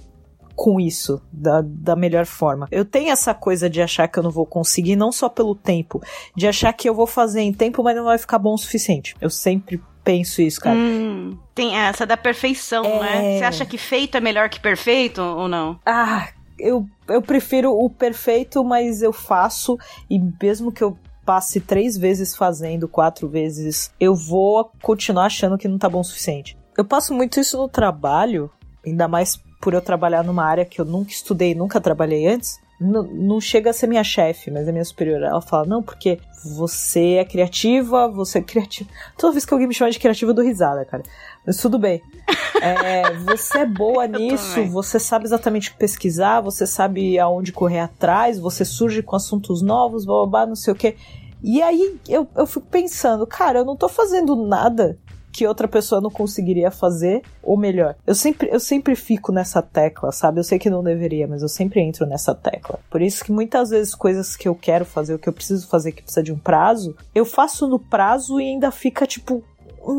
com 0.56 0.80
isso 0.80 1.22
da, 1.32 1.62
da 1.64 1.96
melhor 1.96 2.26
forma. 2.26 2.68
Eu 2.72 2.86
tenho 2.86 3.10
essa 3.12 3.34
coisa 3.34 3.70
de 3.70 3.82
achar 3.82 4.08
que 4.08 4.20
eu 4.20 4.24
não 4.24 4.30
vou 4.32 4.46
conseguir, 4.46 4.96
não 4.96 5.12
só 5.12 5.28
pelo 5.28 5.56
tempo, 5.56 6.02
de 6.36 6.48
achar 6.48 6.72
que 6.74 6.88
eu 6.88 6.94
vou 6.94 7.08
fazer 7.08 7.42
em 7.42 7.54
tempo, 7.54 7.82
mas 7.84 7.96
não 7.96 8.04
vai 8.04 8.18
ficar 8.18 8.38
bom 8.38 8.54
o 8.54 8.58
suficiente. 8.58 9.16
Eu 9.20 9.30
sempre 9.30 9.82
penso 10.04 10.42
isso, 10.42 10.60
cara. 10.60 10.76
Hum, 10.78 11.38
tem 11.54 11.76
essa 11.78 12.06
da 12.06 12.18
perfeição, 12.18 12.84
É. 12.86 13.00
né? 13.00 13.38
Você 13.40 13.44
acha 13.46 13.66
que 13.66 13.78
feito 13.78 14.16
é 14.18 14.20
melhor 14.22 14.50
que 14.50 14.60
perfeito 14.60 15.22
ou 15.22 15.48
não? 15.48 15.80
Ah, 15.86 16.28
eu, 16.60 16.86
eu 17.08 17.22
prefiro 17.22 17.72
o 17.72 17.90
perfeito, 17.90 18.64
mas 18.64 19.02
eu 19.02 19.12
faço, 19.14 19.78
e 20.10 20.20
mesmo 20.42 20.72
que 20.72 20.84
eu 20.84 20.98
passe 21.26 21.60
três 21.60 21.98
vezes 21.98 22.36
fazendo, 22.36 22.88
quatro 22.88 23.28
vezes, 23.28 23.92
eu 24.00 24.16
vou 24.16 24.72
continuar 24.82 25.26
achando 25.26 25.58
que 25.58 25.68
não 25.68 25.78
tá 25.78 25.88
bom 25.90 26.00
o 26.00 26.04
suficiente. 26.04 26.58
Eu 26.78 26.86
passo 26.86 27.14
muito 27.14 27.40
isso 27.40 27.58
no 27.58 27.68
trabalho, 27.68 28.50
ainda 28.86 29.08
mais 29.08 29.40
por 29.62 29.74
eu 29.74 29.82
trabalhar 29.82 30.24
numa 30.24 30.44
área 30.44 30.66
que 30.66 30.82
eu 30.82 30.86
nunca 30.86 31.12
estudei, 31.12 31.54
nunca 31.54 31.80
trabalhei 31.80 32.28
antes. 32.28 32.60
Não, 32.84 33.04
não 33.04 33.40
chega 33.40 33.70
a 33.70 33.74
ser 33.74 33.86
minha 33.86 34.04
chefe, 34.04 34.50
mas 34.50 34.68
é 34.68 34.72
minha 34.72 34.84
superior. 34.84 35.22
Ela 35.22 35.40
fala, 35.40 35.68
não, 35.68 35.84
porque 35.84 36.20
você 36.44 37.14
é 37.14 37.26
criativa, 37.26 38.08
você 38.08 38.40
é 38.40 38.42
criativa. 38.42 38.90
Toda 39.16 39.34
vez 39.34 39.46
que 39.46 39.54
alguém 39.54 39.68
me 39.68 39.74
chama 39.74 39.92
de 39.92 40.00
criativa, 40.00 40.32
eu 40.32 40.36
dou 40.36 40.44
risada, 40.44 40.84
cara. 40.84 41.04
Mas 41.46 41.58
tudo 41.58 41.78
bem. 41.78 42.02
É, 42.64 43.14
você 43.14 43.60
é 43.60 43.66
boa 43.66 44.06
nisso, 44.06 44.64
você 44.66 45.00
sabe 45.00 45.26
exatamente 45.26 45.70
o 45.70 45.72
que 45.72 45.80
pesquisar, 45.80 46.42
você 46.42 46.68
sabe 46.68 47.18
aonde 47.18 47.52
correr 47.52 47.80
atrás, 47.80 48.38
você 48.38 48.64
surge 48.64 49.02
com 49.02 49.16
assuntos 49.16 49.64
novos, 49.64 50.06
blá 50.06 50.18
blá, 50.18 50.28
blá 50.28 50.46
não 50.46 50.56
sei 50.56 50.72
o 50.72 50.76
quê. 50.76 50.96
E 51.42 51.60
aí 51.60 52.00
eu, 52.08 52.28
eu 52.36 52.46
fico 52.46 52.68
pensando, 52.68 53.26
cara, 53.26 53.60
eu 53.60 53.66
não 53.66 53.76
tô 53.76 53.90
fazendo 53.90 54.36
nada 54.36 54.96
que 55.32 55.48
outra 55.48 55.68
pessoa 55.68 56.02
não 56.02 56.10
conseguiria 56.10 56.70
fazer, 56.72 57.22
ou 57.42 57.58
melhor, 57.58 57.96
eu 58.06 58.14
sempre, 58.14 58.50
eu 58.52 58.60
sempre 58.60 58.96
fico 58.96 59.32
nessa 59.32 59.62
tecla, 59.62 60.12
sabe? 60.12 60.40
Eu 60.40 60.44
sei 60.44 60.60
que 60.60 60.70
não 60.70 60.84
deveria, 60.84 61.28
mas 61.28 61.42
eu 61.42 61.50
sempre 61.50 61.82
entro 61.82 62.06
nessa 62.06 62.36
tecla. 62.36 62.80
Por 62.90 63.02
isso 63.02 63.24
que 63.24 63.32
muitas 63.32 63.70
vezes 63.70 63.96
coisas 63.96 64.36
que 64.36 64.48
eu 64.48 64.56
quero 64.56 64.86
fazer, 64.86 65.14
o 65.14 65.20
que 65.20 65.30
eu 65.30 65.34
preciso 65.34 65.68
fazer 65.68 65.92
que 65.92 66.04
precisa 66.04 66.24
de 66.24 66.32
um 66.32 66.38
prazo, 66.38 66.96
eu 67.16 67.26
faço 67.26 67.68
no 67.68 67.80
prazo 67.80 68.40
e 68.40 68.44
ainda 68.50 68.72
fica 68.72 69.06
tipo, 69.06 69.36
"Hum, 69.36 69.42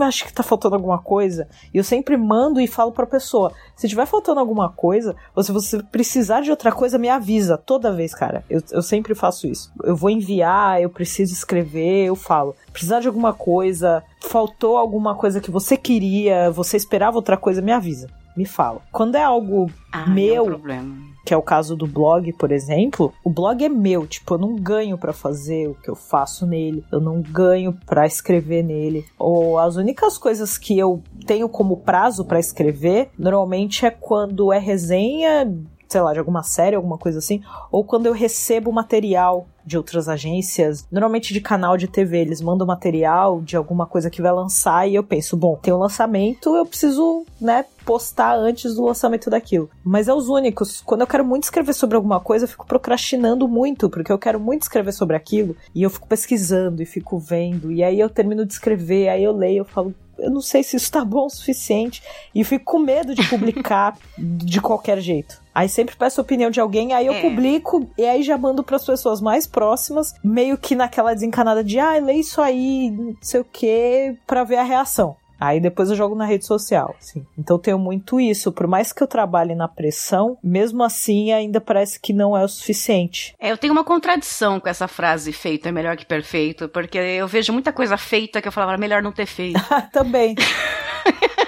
acho 0.03 0.25
que 0.25 0.33
tá 0.33 0.43
faltando 0.43 0.75
alguma 0.75 0.99
coisa. 0.99 1.49
E 1.73 1.79
eu 1.79 1.85
sempre 1.85 2.17
mando 2.17 2.61
e 2.61 2.67
falo 2.67 2.93
pra 2.93 3.07
pessoa: 3.07 3.53
se 3.77 3.89
tiver 3.89 4.07
faltando 4.07 4.41
alguma 4.41 4.69
coisa, 4.71 5.15
ou 5.35 5.43
se 5.43 5.53
você 5.53 5.83
precisar 5.83 6.41
de 6.41 6.51
outra 6.51 6.73
coisa, 6.73 6.99
me 6.99 7.09
avisa 7.09 7.57
toda 7.57 7.93
vez, 7.93 8.15
cara. 8.15 8.45
Eu, 8.49 8.63
eu 8.71 8.83
sempre 8.83 9.15
faço 9.15 9.47
isso. 9.47 9.73
Eu 9.83 9.97
vou 9.97 10.11
enviar, 10.11 10.81
eu 10.81 10.91
preciso 10.91 11.33
escrever, 11.33 12.07
eu 12.07 12.17
falo. 12.17 12.55
Precisar 12.73 13.01
de 13.01 13.09
alguma 13.09 13.33
coisa, 13.33 14.03
faltou 14.21 14.77
alguma 14.77 15.15
coisa 15.15 15.41
que 15.41 15.51
você 15.51 15.77
queria, 15.77 16.51
você 16.51 16.77
esperava 16.77 17.17
outra 17.17 17.37
coisa, 17.37 17.63
me 17.63 17.73
avisa. 17.73 18.09
Me 18.37 18.47
fala. 18.47 18.81
Quando 18.91 19.17
é 19.17 19.23
algo 19.23 19.71
Ah, 19.93 20.07
não 20.07 20.15
meu, 20.15 20.37
é 20.37 20.43
um 20.43 20.47
problema. 20.47 21.12
Que 21.25 21.33
é 21.33 21.37
o 21.37 21.43
caso 21.43 21.77
do 21.77 21.87
blog, 21.87 22.33
por 22.33 22.51
exemplo, 22.51 23.13
o 23.25 23.31
blog 23.31 23.65
é 23.65 23.69
meu, 23.69 24.07
tipo, 24.07 24.35
eu 24.35 24.39
não 24.39 24.57
ganho 24.57 24.99
pra 24.99 25.13
fazer 25.13 25.69
o 25.69 25.75
que 25.75 25.89
eu 25.89 25.95
faço 25.95 26.47
nele, 26.47 26.85
eu 26.91 27.01
não 27.01 27.21
ganho 27.21 27.73
pra 27.87 28.07
escrever 28.07 28.63
nele. 28.63 29.05
Ou 29.19 29.59
as 29.59 29.77
únicas 29.77 30.19
coisas 30.19 30.59
que 30.59 30.79
eu 30.79 31.03
tenho 31.27 31.49
como 31.49 31.79
prazo 31.79 32.25
pra 32.25 32.41
escrever, 32.41 33.11
normalmente 33.19 33.87
é 33.87 33.91
quando 33.91 34.53
é 34.53 34.59
resenha, 34.59 35.53
sei 35.93 36.01
lá, 36.01 36.13
de 36.15 36.19
alguma 36.19 36.43
série, 36.43 36.75
alguma 36.75 36.97
coisa 36.97 37.19
assim, 37.19 37.43
ou 37.71 37.85
quando 37.85 38.07
eu 38.07 38.15
recebo 38.15 38.73
material 38.73 39.47
de 39.65 39.77
outras 39.77 40.09
agências, 40.09 40.87
normalmente 40.91 41.35
de 41.35 41.41
canal 41.41 41.77
de 41.77 41.87
TV, 41.87 42.19
eles 42.19 42.41
mandam 42.41 42.67
material 42.67 43.43
de 43.43 43.57
alguma 43.57 43.87
coisa 43.87 44.09
que 44.09 44.23
vai 44.23 44.33
lançar 44.33 44.89
e 44.89 44.95
eu 44.95 45.05
penso, 45.05 45.37
bom, 45.37 45.57
tem 45.57 45.73
um 45.73 45.77
lançamento, 45.77 46.57
eu 46.57 46.65
preciso, 46.65 47.27
né, 47.39 47.67
postar 47.85 48.35
antes 48.37 48.75
do 48.75 48.85
lançamento 48.85 49.29
daquilo. 49.29 49.69
Mas 49.85 50.09
é 50.09 50.15
os 50.15 50.29
únicos. 50.29 50.81
Quando 50.81 51.03
eu 51.03 51.07
quero 51.07 51.25
muito 51.25 51.45
escrever 51.45 51.75
sobre 51.75 51.97
alguma 51.97 52.21
coisa, 52.21 52.45
eu 52.45 52.49
fico 52.49 52.67
procrastinando 52.67 53.47
muito, 53.47 53.91
porque 53.91 54.11
eu 54.11 54.19
quero 54.19 54.41
muito 54.41 54.63
escrever 54.63 54.93
sobre 54.93 55.15
aquilo 55.15 55.55
e 55.75 55.83
eu 55.83 55.91
fico 55.91 56.09
pesquisando 56.09 56.83
e 56.83 56.87
fico 56.87 57.19
vendo, 57.19 57.71
e 57.71 57.85
aí 57.85 58.01
eu 58.01 58.09
termino 58.09 58.47
de 58.47 58.53
escrever, 58.55 59.11
aí 59.11 59.23
eu 59.23 59.33
leio, 59.33 59.59
eu 59.59 59.65
falo, 59.67 59.95
eu 60.23 60.31
não 60.31 60.41
sei 60.41 60.63
se 60.63 60.77
isso 60.77 60.91
tá 60.91 61.05
bom 61.05 61.27
o 61.27 61.31
suficiente. 61.31 62.03
E 62.35 62.43
fico 62.45 62.65
com 62.65 62.79
medo 62.79 63.15
de 63.15 63.27
publicar 63.29 63.97
de 64.17 64.61
qualquer 64.61 65.01
jeito. 65.01 65.41
Aí 65.55 65.69
sempre 65.69 65.95
peço 65.97 66.21
a 66.21 66.23
opinião 66.25 66.51
de 66.51 66.61
alguém, 66.61 66.95
aí 66.95 67.07
eu 67.07 67.13
É. 67.13 67.21
publico 67.21 67.87
e 67.99 68.05
aí 68.07 68.23
já 68.23 68.39
mando 68.39 68.63
para 68.65 68.77
as 68.77 68.85
pessoas 68.87 69.21
mais 69.21 69.47
próximas, 69.47 70.15
meio 70.25 70.57
que 70.57 70.75
naquela 70.75 71.13
desencanada 71.13 71.63
de, 71.63 71.79
ah, 71.79 71.99
lê 71.99 72.15
isso 72.15 72.41
aí, 72.41 72.91
não 72.91 73.15
sei 73.21 73.41
o 73.41 73.45
que, 73.45 74.17
pra 74.27 74.45
ver 74.45 74.57
a 74.57 74.63
reação. 74.63 75.15
Aí 75.43 75.59
depois 75.59 75.91
eu 75.91 75.97
jogo 75.97 76.15
na 76.15 76.25
rede 76.25 76.47
social, 76.47 76.95
assim. 77.01 77.27
Então 77.37 77.57
eu 77.57 77.61
tenho 77.61 77.77
muito 77.77 78.21
isso. 78.21 78.53
Por 78.53 78.69
mais 78.69 78.93
que 78.93 79.03
eu 79.03 79.09
trabalhe 79.09 79.57
na 79.57 79.67
pressão, 79.67 80.39
mesmo 80.41 80.85
assim 80.85 81.33
ainda 81.33 81.61
parece 81.61 81.99
que 81.99 82.13
não 82.13 82.37
é 82.37 82.45
o 82.45 82.49
suficiente. 82.49 83.35
É, 83.41 83.51
eu 83.51 83.59
tenho 83.59 83.73
uma 83.73 83.83
contradição 83.83 84.61
com 84.61 84.69
essa 84.69 84.87
frase 84.87 85.33
feito 85.33 85.67
é 85.67 85.73
melhor 85.73 85.97
que 85.97 86.07
perfeito, 86.07 86.69
porque 86.69 86.97
eu 86.97 87.27
vejo 87.27 87.53
muita 87.53 87.73
coisa 87.73 87.97
feita 87.97 88.41
que 88.41 88.47
eu 88.47 88.53
falava, 88.53 88.79
melhor 88.79 89.03
não 89.03 89.11
ter 89.11 89.27
feito. 89.27 89.61
Também. 89.93 90.37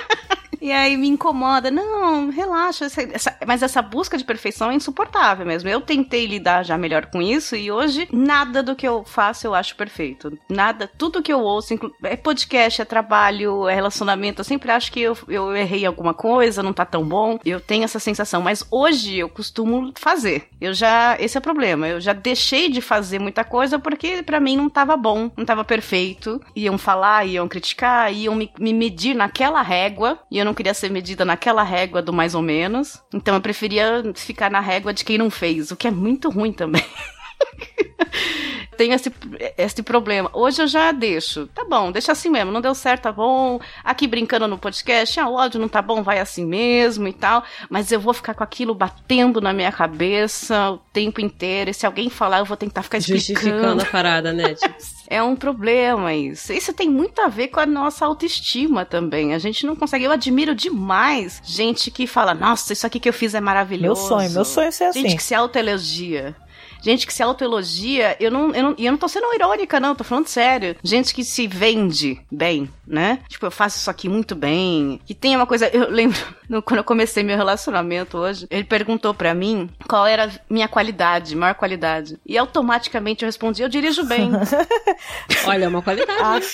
E 0.64 0.72
aí 0.72 0.96
me 0.96 1.06
incomoda. 1.08 1.70
Não, 1.70 2.30
relaxa. 2.30 2.86
essa- 2.86 3.02
essa- 3.02 3.36
mas 3.46 3.62
essa 3.62 3.82
busca 3.82 4.16
de 4.16 4.24
perfeição 4.24 4.70
é 4.70 4.74
insuportável 4.74 5.44
mesmo. 5.44 5.68
Eu 5.68 5.82
tentei 5.82 6.24
lidar 6.26 6.62
já 6.62 6.78
melhor 6.78 7.04
com 7.06 7.20
isso 7.20 7.54
e 7.54 7.70
hoje 7.70 8.08
nada 8.10 8.62
do 8.62 8.74
que 8.74 8.88
eu 8.88 9.04
faço 9.04 9.46
eu 9.46 9.54
acho 9.54 9.76
perfeito. 9.76 10.38
Nada, 10.48 10.90
tudo 10.96 11.22
que 11.22 11.30
eu 11.30 11.40
ouço, 11.40 11.74
é 12.02 12.16
podcast, 12.16 12.80
é 12.80 12.84
trabalho, 12.86 13.68
é 13.68 13.74
relacionamento, 13.74 14.40
eu 14.40 14.44
sempre 14.44 14.70
acho 14.70 14.90
que 14.90 15.00
eu, 15.02 15.14
eu 15.28 15.54
errei 15.54 15.84
alguma 15.84 16.14
coisa, 16.14 16.62
não 16.62 16.72
tá 16.72 16.86
tão 16.86 17.04
bom. 17.06 17.38
Eu 17.44 17.60
tenho 17.60 17.84
essa 17.84 17.98
sensação, 17.98 18.40
mas 18.40 18.66
hoje 18.70 19.18
eu 19.18 19.28
costumo 19.28 19.92
fazer. 19.96 20.48
Eu 20.58 20.72
já, 20.72 21.14
esse 21.20 21.36
é 21.36 21.40
o 21.40 21.42
problema. 21.42 21.86
Eu 21.86 22.00
já 22.00 22.14
deixei 22.14 22.70
de 22.70 22.80
fazer 22.80 23.18
muita 23.18 23.44
coisa 23.44 23.78
porque 23.78 24.22
pra 24.22 24.40
mim 24.40 24.56
não 24.56 24.70
tava 24.70 24.96
bom, 24.96 25.30
não 25.36 25.44
tava 25.44 25.62
perfeito. 25.62 26.40
Iam 26.56 26.78
falar, 26.78 27.26
iam 27.26 27.46
criticar, 27.48 28.10
iam 28.14 28.34
me, 28.34 28.50
me 28.58 28.72
medir 28.72 29.14
naquela 29.14 29.60
régua 29.60 30.18
e 30.30 30.38
eu 30.38 30.44
não 30.44 30.53
queria 30.54 30.74
ser 30.74 30.90
medida 30.90 31.24
naquela 31.24 31.62
régua 31.62 32.02
do 32.02 32.12
mais 32.12 32.34
ou 32.34 32.42
menos. 32.42 33.02
Então 33.12 33.34
eu 33.34 33.40
preferia 33.40 34.02
ficar 34.14 34.50
na 34.50 34.60
régua 34.60 34.92
de 34.92 35.04
quem 35.04 35.18
não 35.18 35.30
fez, 35.30 35.70
o 35.70 35.76
que 35.76 35.88
é 35.88 35.90
muito 35.90 36.30
ruim 36.30 36.52
também. 36.52 36.84
tenho 38.76 38.94
esse, 38.94 39.12
esse 39.56 39.82
problema. 39.82 40.30
Hoje 40.32 40.62
eu 40.62 40.66
já 40.66 40.92
deixo. 40.92 41.46
Tá 41.48 41.64
bom, 41.64 41.90
deixa 41.90 42.12
assim 42.12 42.28
mesmo. 42.28 42.52
Não 42.52 42.60
deu 42.60 42.74
certo, 42.74 43.02
tá 43.02 43.12
bom. 43.12 43.60
Aqui 43.82 44.06
brincando 44.06 44.46
no 44.46 44.58
podcast, 44.58 45.18
ah, 45.20 45.28
o 45.28 45.38
áudio 45.38 45.60
não 45.60 45.68
tá 45.68 45.80
bom, 45.80 46.02
vai 46.02 46.18
assim 46.18 46.44
mesmo 46.44 47.08
e 47.08 47.12
tal. 47.12 47.44
Mas 47.68 47.90
eu 47.90 48.00
vou 48.00 48.12
ficar 48.12 48.34
com 48.34 48.44
aquilo 48.44 48.74
batendo 48.74 49.40
na 49.40 49.52
minha 49.52 49.72
cabeça 49.72 50.72
o 50.72 50.78
tempo 50.92 51.20
inteiro. 51.20 51.70
E 51.70 51.74
se 51.74 51.86
alguém 51.86 52.10
falar, 52.10 52.38
eu 52.38 52.44
vou 52.44 52.56
tentar 52.56 52.82
ficar 52.82 52.98
explicando. 52.98 53.24
Justificando 53.24 53.82
a 53.82 53.86
parada, 53.86 54.32
né? 54.32 54.54
Tipo, 54.64 54.74
É 55.08 55.22
um 55.22 55.36
problema 55.36 56.14
isso. 56.14 56.52
Isso 56.52 56.72
tem 56.72 56.88
muito 56.88 57.20
a 57.20 57.28
ver 57.28 57.48
com 57.48 57.60
a 57.60 57.66
nossa 57.66 58.04
autoestima 58.04 58.84
também. 58.84 59.34
A 59.34 59.38
gente 59.38 59.66
não 59.66 59.76
consegue. 59.76 60.04
Eu 60.04 60.12
admiro 60.12 60.54
demais 60.54 61.40
gente 61.44 61.90
que 61.90 62.06
fala: 62.06 62.34
Nossa, 62.34 62.72
isso 62.72 62.86
aqui 62.86 62.98
que 62.98 63.08
eu 63.08 63.12
fiz 63.12 63.34
é 63.34 63.40
maravilhoso. 63.40 64.00
Meu 64.00 64.08
sonho, 64.08 64.30
meu 64.30 64.44
sonho 64.44 64.68
é 64.68 64.70
ser 64.70 64.84
assim. 64.84 65.02
Gente 65.02 65.16
que 65.16 65.22
se 65.22 65.34
autoelogia. 65.34 66.34
Gente 66.84 67.06
que 67.06 67.14
se 67.14 67.22
autoelogia, 67.22 68.14
eu 68.20 68.30
não, 68.30 68.54
eu 68.54 68.62
não, 68.62 68.74
e 68.76 68.84
eu 68.84 68.92
não 68.92 68.98
tô 68.98 69.08
sendo 69.08 69.32
irônica, 69.34 69.80
não, 69.80 69.94
tô 69.94 70.04
falando 70.04 70.26
sério. 70.26 70.76
Gente 70.82 71.14
que 71.14 71.24
se 71.24 71.46
vende 71.46 72.20
bem, 72.30 72.68
né? 72.86 73.20
Tipo, 73.26 73.46
eu 73.46 73.50
faço 73.50 73.78
isso 73.78 73.88
aqui 73.90 74.06
muito 74.06 74.34
bem. 74.34 75.00
Que 75.06 75.14
tem 75.14 75.34
uma 75.34 75.46
coisa, 75.46 75.66
eu 75.68 75.90
lembro, 75.90 76.18
no- 76.46 76.60
quando 76.60 76.78
eu 76.78 76.84
comecei 76.84 77.22
meu 77.22 77.36
relacionamento 77.38 78.18
hoje, 78.18 78.46
ele 78.50 78.64
perguntou 78.64 79.14
pra 79.14 79.32
mim 79.34 79.70
qual 79.88 80.06
era 80.06 80.26
a 80.26 80.30
minha 80.50 80.68
qualidade, 80.68 81.34
maior 81.34 81.54
qualidade. 81.54 82.18
E 82.26 82.36
automaticamente 82.36 83.22
eu 83.24 83.28
respondi, 83.28 83.62
eu 83.62 83.68
dirijo 83.70 84.04
bem. 84.04 84.30
olha, 85.48 85.64
é 85.64 85.68
uma 85.68 85.80
qualidade. 85.80 86.46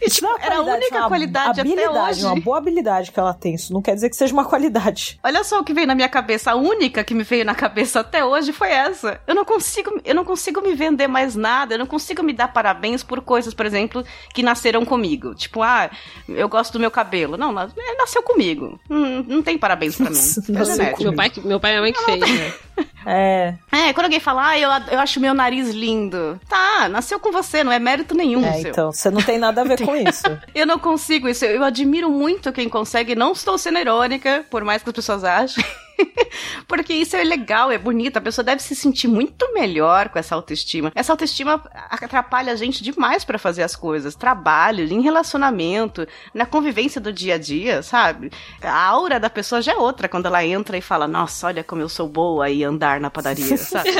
E, 0.00 0.08
tipo, 0.10 0.26
é 0.26 0.46
era 0.46 0.56
a 0.56 0.62
única 0.62 0.96
é 0.96 1.00
uma 1.00 1.08
qualidade 1.08 1.60
até 1.60 1.60
habilidade, 1.60 2.18
hoje. 2.18 2.26
uma 2.26 2.40
boa 2.40 2.58
habilidade 2.58 3.12
que 3.12 3.18
ela 3.18 3.34
tem. 3.34 3.54
Isso 3.54 3.72
não 3.72 3.82
quer 3.82 3.94
dizer 3.94 4.10
que 4.10 4.16
seja 4.16 4.32
uma 4.32 4.44
qualidade. 4.44 5.18
Olha 5.22 5.44
só 5.44 5.60
o 5.60 5.64
que 5.64 5.72
veio 5.72 5.86
na 5.86 5.94
minha 5.94 6.08
cabeça. 6.08 6.52
A 6.52 6.54
única 6.54 7.04
que 7.04 7.14
me 7.14 7.22
veio 7.22 7.44
na 7.44 7.54
cabeça 7.54 8.00
até 8.00 8.24
hoje 8.24 8.52
foi 8.52 8.70
essa. 8.70 9.20
Eu 9.26 9.34
não 9.34 9.44
consigo, 9.44 10.00
eu 10.04 10.14
não 10.14 10.24
consigo 10.24 10.60
me 10.60 10.74
vender 10.74 11.06
mais 11.06 11.34
nada. 11.34 11.74
Eu 11.74 11.78
não 11.78 11.86
consigo 11.86 12.22
me 12.22 12.32
dar 12.32 12.48
parabéns 12.48 13.02
por 13.02 13.20
coisas, 13.20 13.54
por 13.54 13.66
exemplo, 13.66 14.04
que 14.34 14.42
nasceram 14.42 14.84
comigo. 14.84 15.34
Tipo, 15.34 15.62
ah, 15.62 15.90
eu 16.28 16.48
gosto 16.48 16.72
do 16.72 16.80
meu 16.80 16.90
cabelo. 16.90 17.36
Não, 17.36 17.58
é, 17.60 17.68
nasceu 17.96 18.22
comigo. 18.22 18.78
Não, 18.88 19.22
não 19.22 19.42
tem 19.42 19.58
parabéns 19.58 19.96
pra 19.96 20.10
mim. 20.10 20.16
É 20.16 20.52
Nasceu 20.52 20.76
genético. 20.76 21.02
Meu 21.02 21.14
pai, 21.14 21.32
meu 21.44 21.60
pai 21.60 21.70
e 21.70 21.74
minha 21.74 21.82
mãe 21.82 21.92
que 21.92 22.04
fez, 22.04 22.20
né? 22.20 22.52
É, 23.10 23.54
É, 23.72 23.92
quando 23.94 24.04
alguém 24.04 24.20
fala, 24.20 24.50
ah, 24.50 24.58
eu, 24.58 24.68
eu 24.92 24.98
acho 25.00 25.18
meu 25.18 25.32
nariz 25.32 25.70
lindo. 25.70 26.38
Tá, 26.46 26.88
nasceu 26.90 27.18
com 27.18 27.32
você, 27.32 27.64
não 27.64 27.72
é 27.72 27.78
mérito 27.78 28.14
nenhum 28.14 28.44
é, 28.44 28.60
seu. 28.60 28.70
então, 28.70 28.92
você 28.92 29.10
não 29.10 29.22
tem 29.22 29.38
nada 29.38 29.62
a 29.62 29.64
ver 29.64 29.82
com 29.82 29.96
isso. 29.96 30.24
Eu 30.54 30.66
não 30.66 30.78
consigo 30.78 31.26
isso. 31.28 31.44
Eu 31.46 31.64
admiro 31.64 32.10
muito 32.10 32.52
quem 32.52 32.68
consegue. 32.68 33.14
Não 33.14 33.32
estou 33.32 33.56
sendo 33.56 33.78
irônica, 33.78 34.44
por 34.50 34.62
mais 34.62 34.82
que 34.82 34.90
as 34.90 34.94
pessoas 34.94 35.24
achem. 35.24 35.64
Porque 36.66 36.92
isso 36.92 37.16
é 37.16 37.24
legal, 37.24 37.70
é 37.70 37.78
bonito. 37.78 38.16
A 38.16 38.20
pessoa 38.20 38.44
deve 38.44 38.62
se 38.62 38.74
sentir 38.74 39.08
muito 39.08 39.52
melhor 39.52 40.08
com 40.08 40.18
essa 40.18 40.34
autoestima. 40.34 40.92
Essa 40.94 41.12
autoestima 41.12 41.62
atrapalha 41.90 42.52
a 42.52 42.56
gente 42.56 42.82
demais 42.82 43.24
pra 43.24 43.38
fazer 43.38 43.62
as 43.62 43.74
coisas. 43.74 44.14
Trabalho, 44.14 44.84
em 44.84 45.00
relacionamento, 45.00 46.06
na 46.32 46.46
convivência 46.46 47.00
do 47.00 47.12
dia 47.12 47.34
a 47.34 47.38
dia, 47.38 47.82
sabe? 47.82 48.30
A 48.62 48.84
aura 48.84 49.18
da 49.18 49.30
pessoa 49.30 49.62
já 49.62 49.72
é 49.72 49.76
outra 49.76 50.08
quando 50.08 50.26
ela 50.26 50.44
entra 50.44 50.76
e 50.76 50.82
fala: 50.82 51.08
Nossa, 51.08 51.46
olha 51.46 51.64
como 51.64 51.82
eu 51.82 51.88
sou 51.88 52.08
boa 52.08 52.48
e 52.50 52.64
andar 52.64 53.00
na 53.00 53.10
padaria, 53.10 53.56
sabe? 53.58 53.90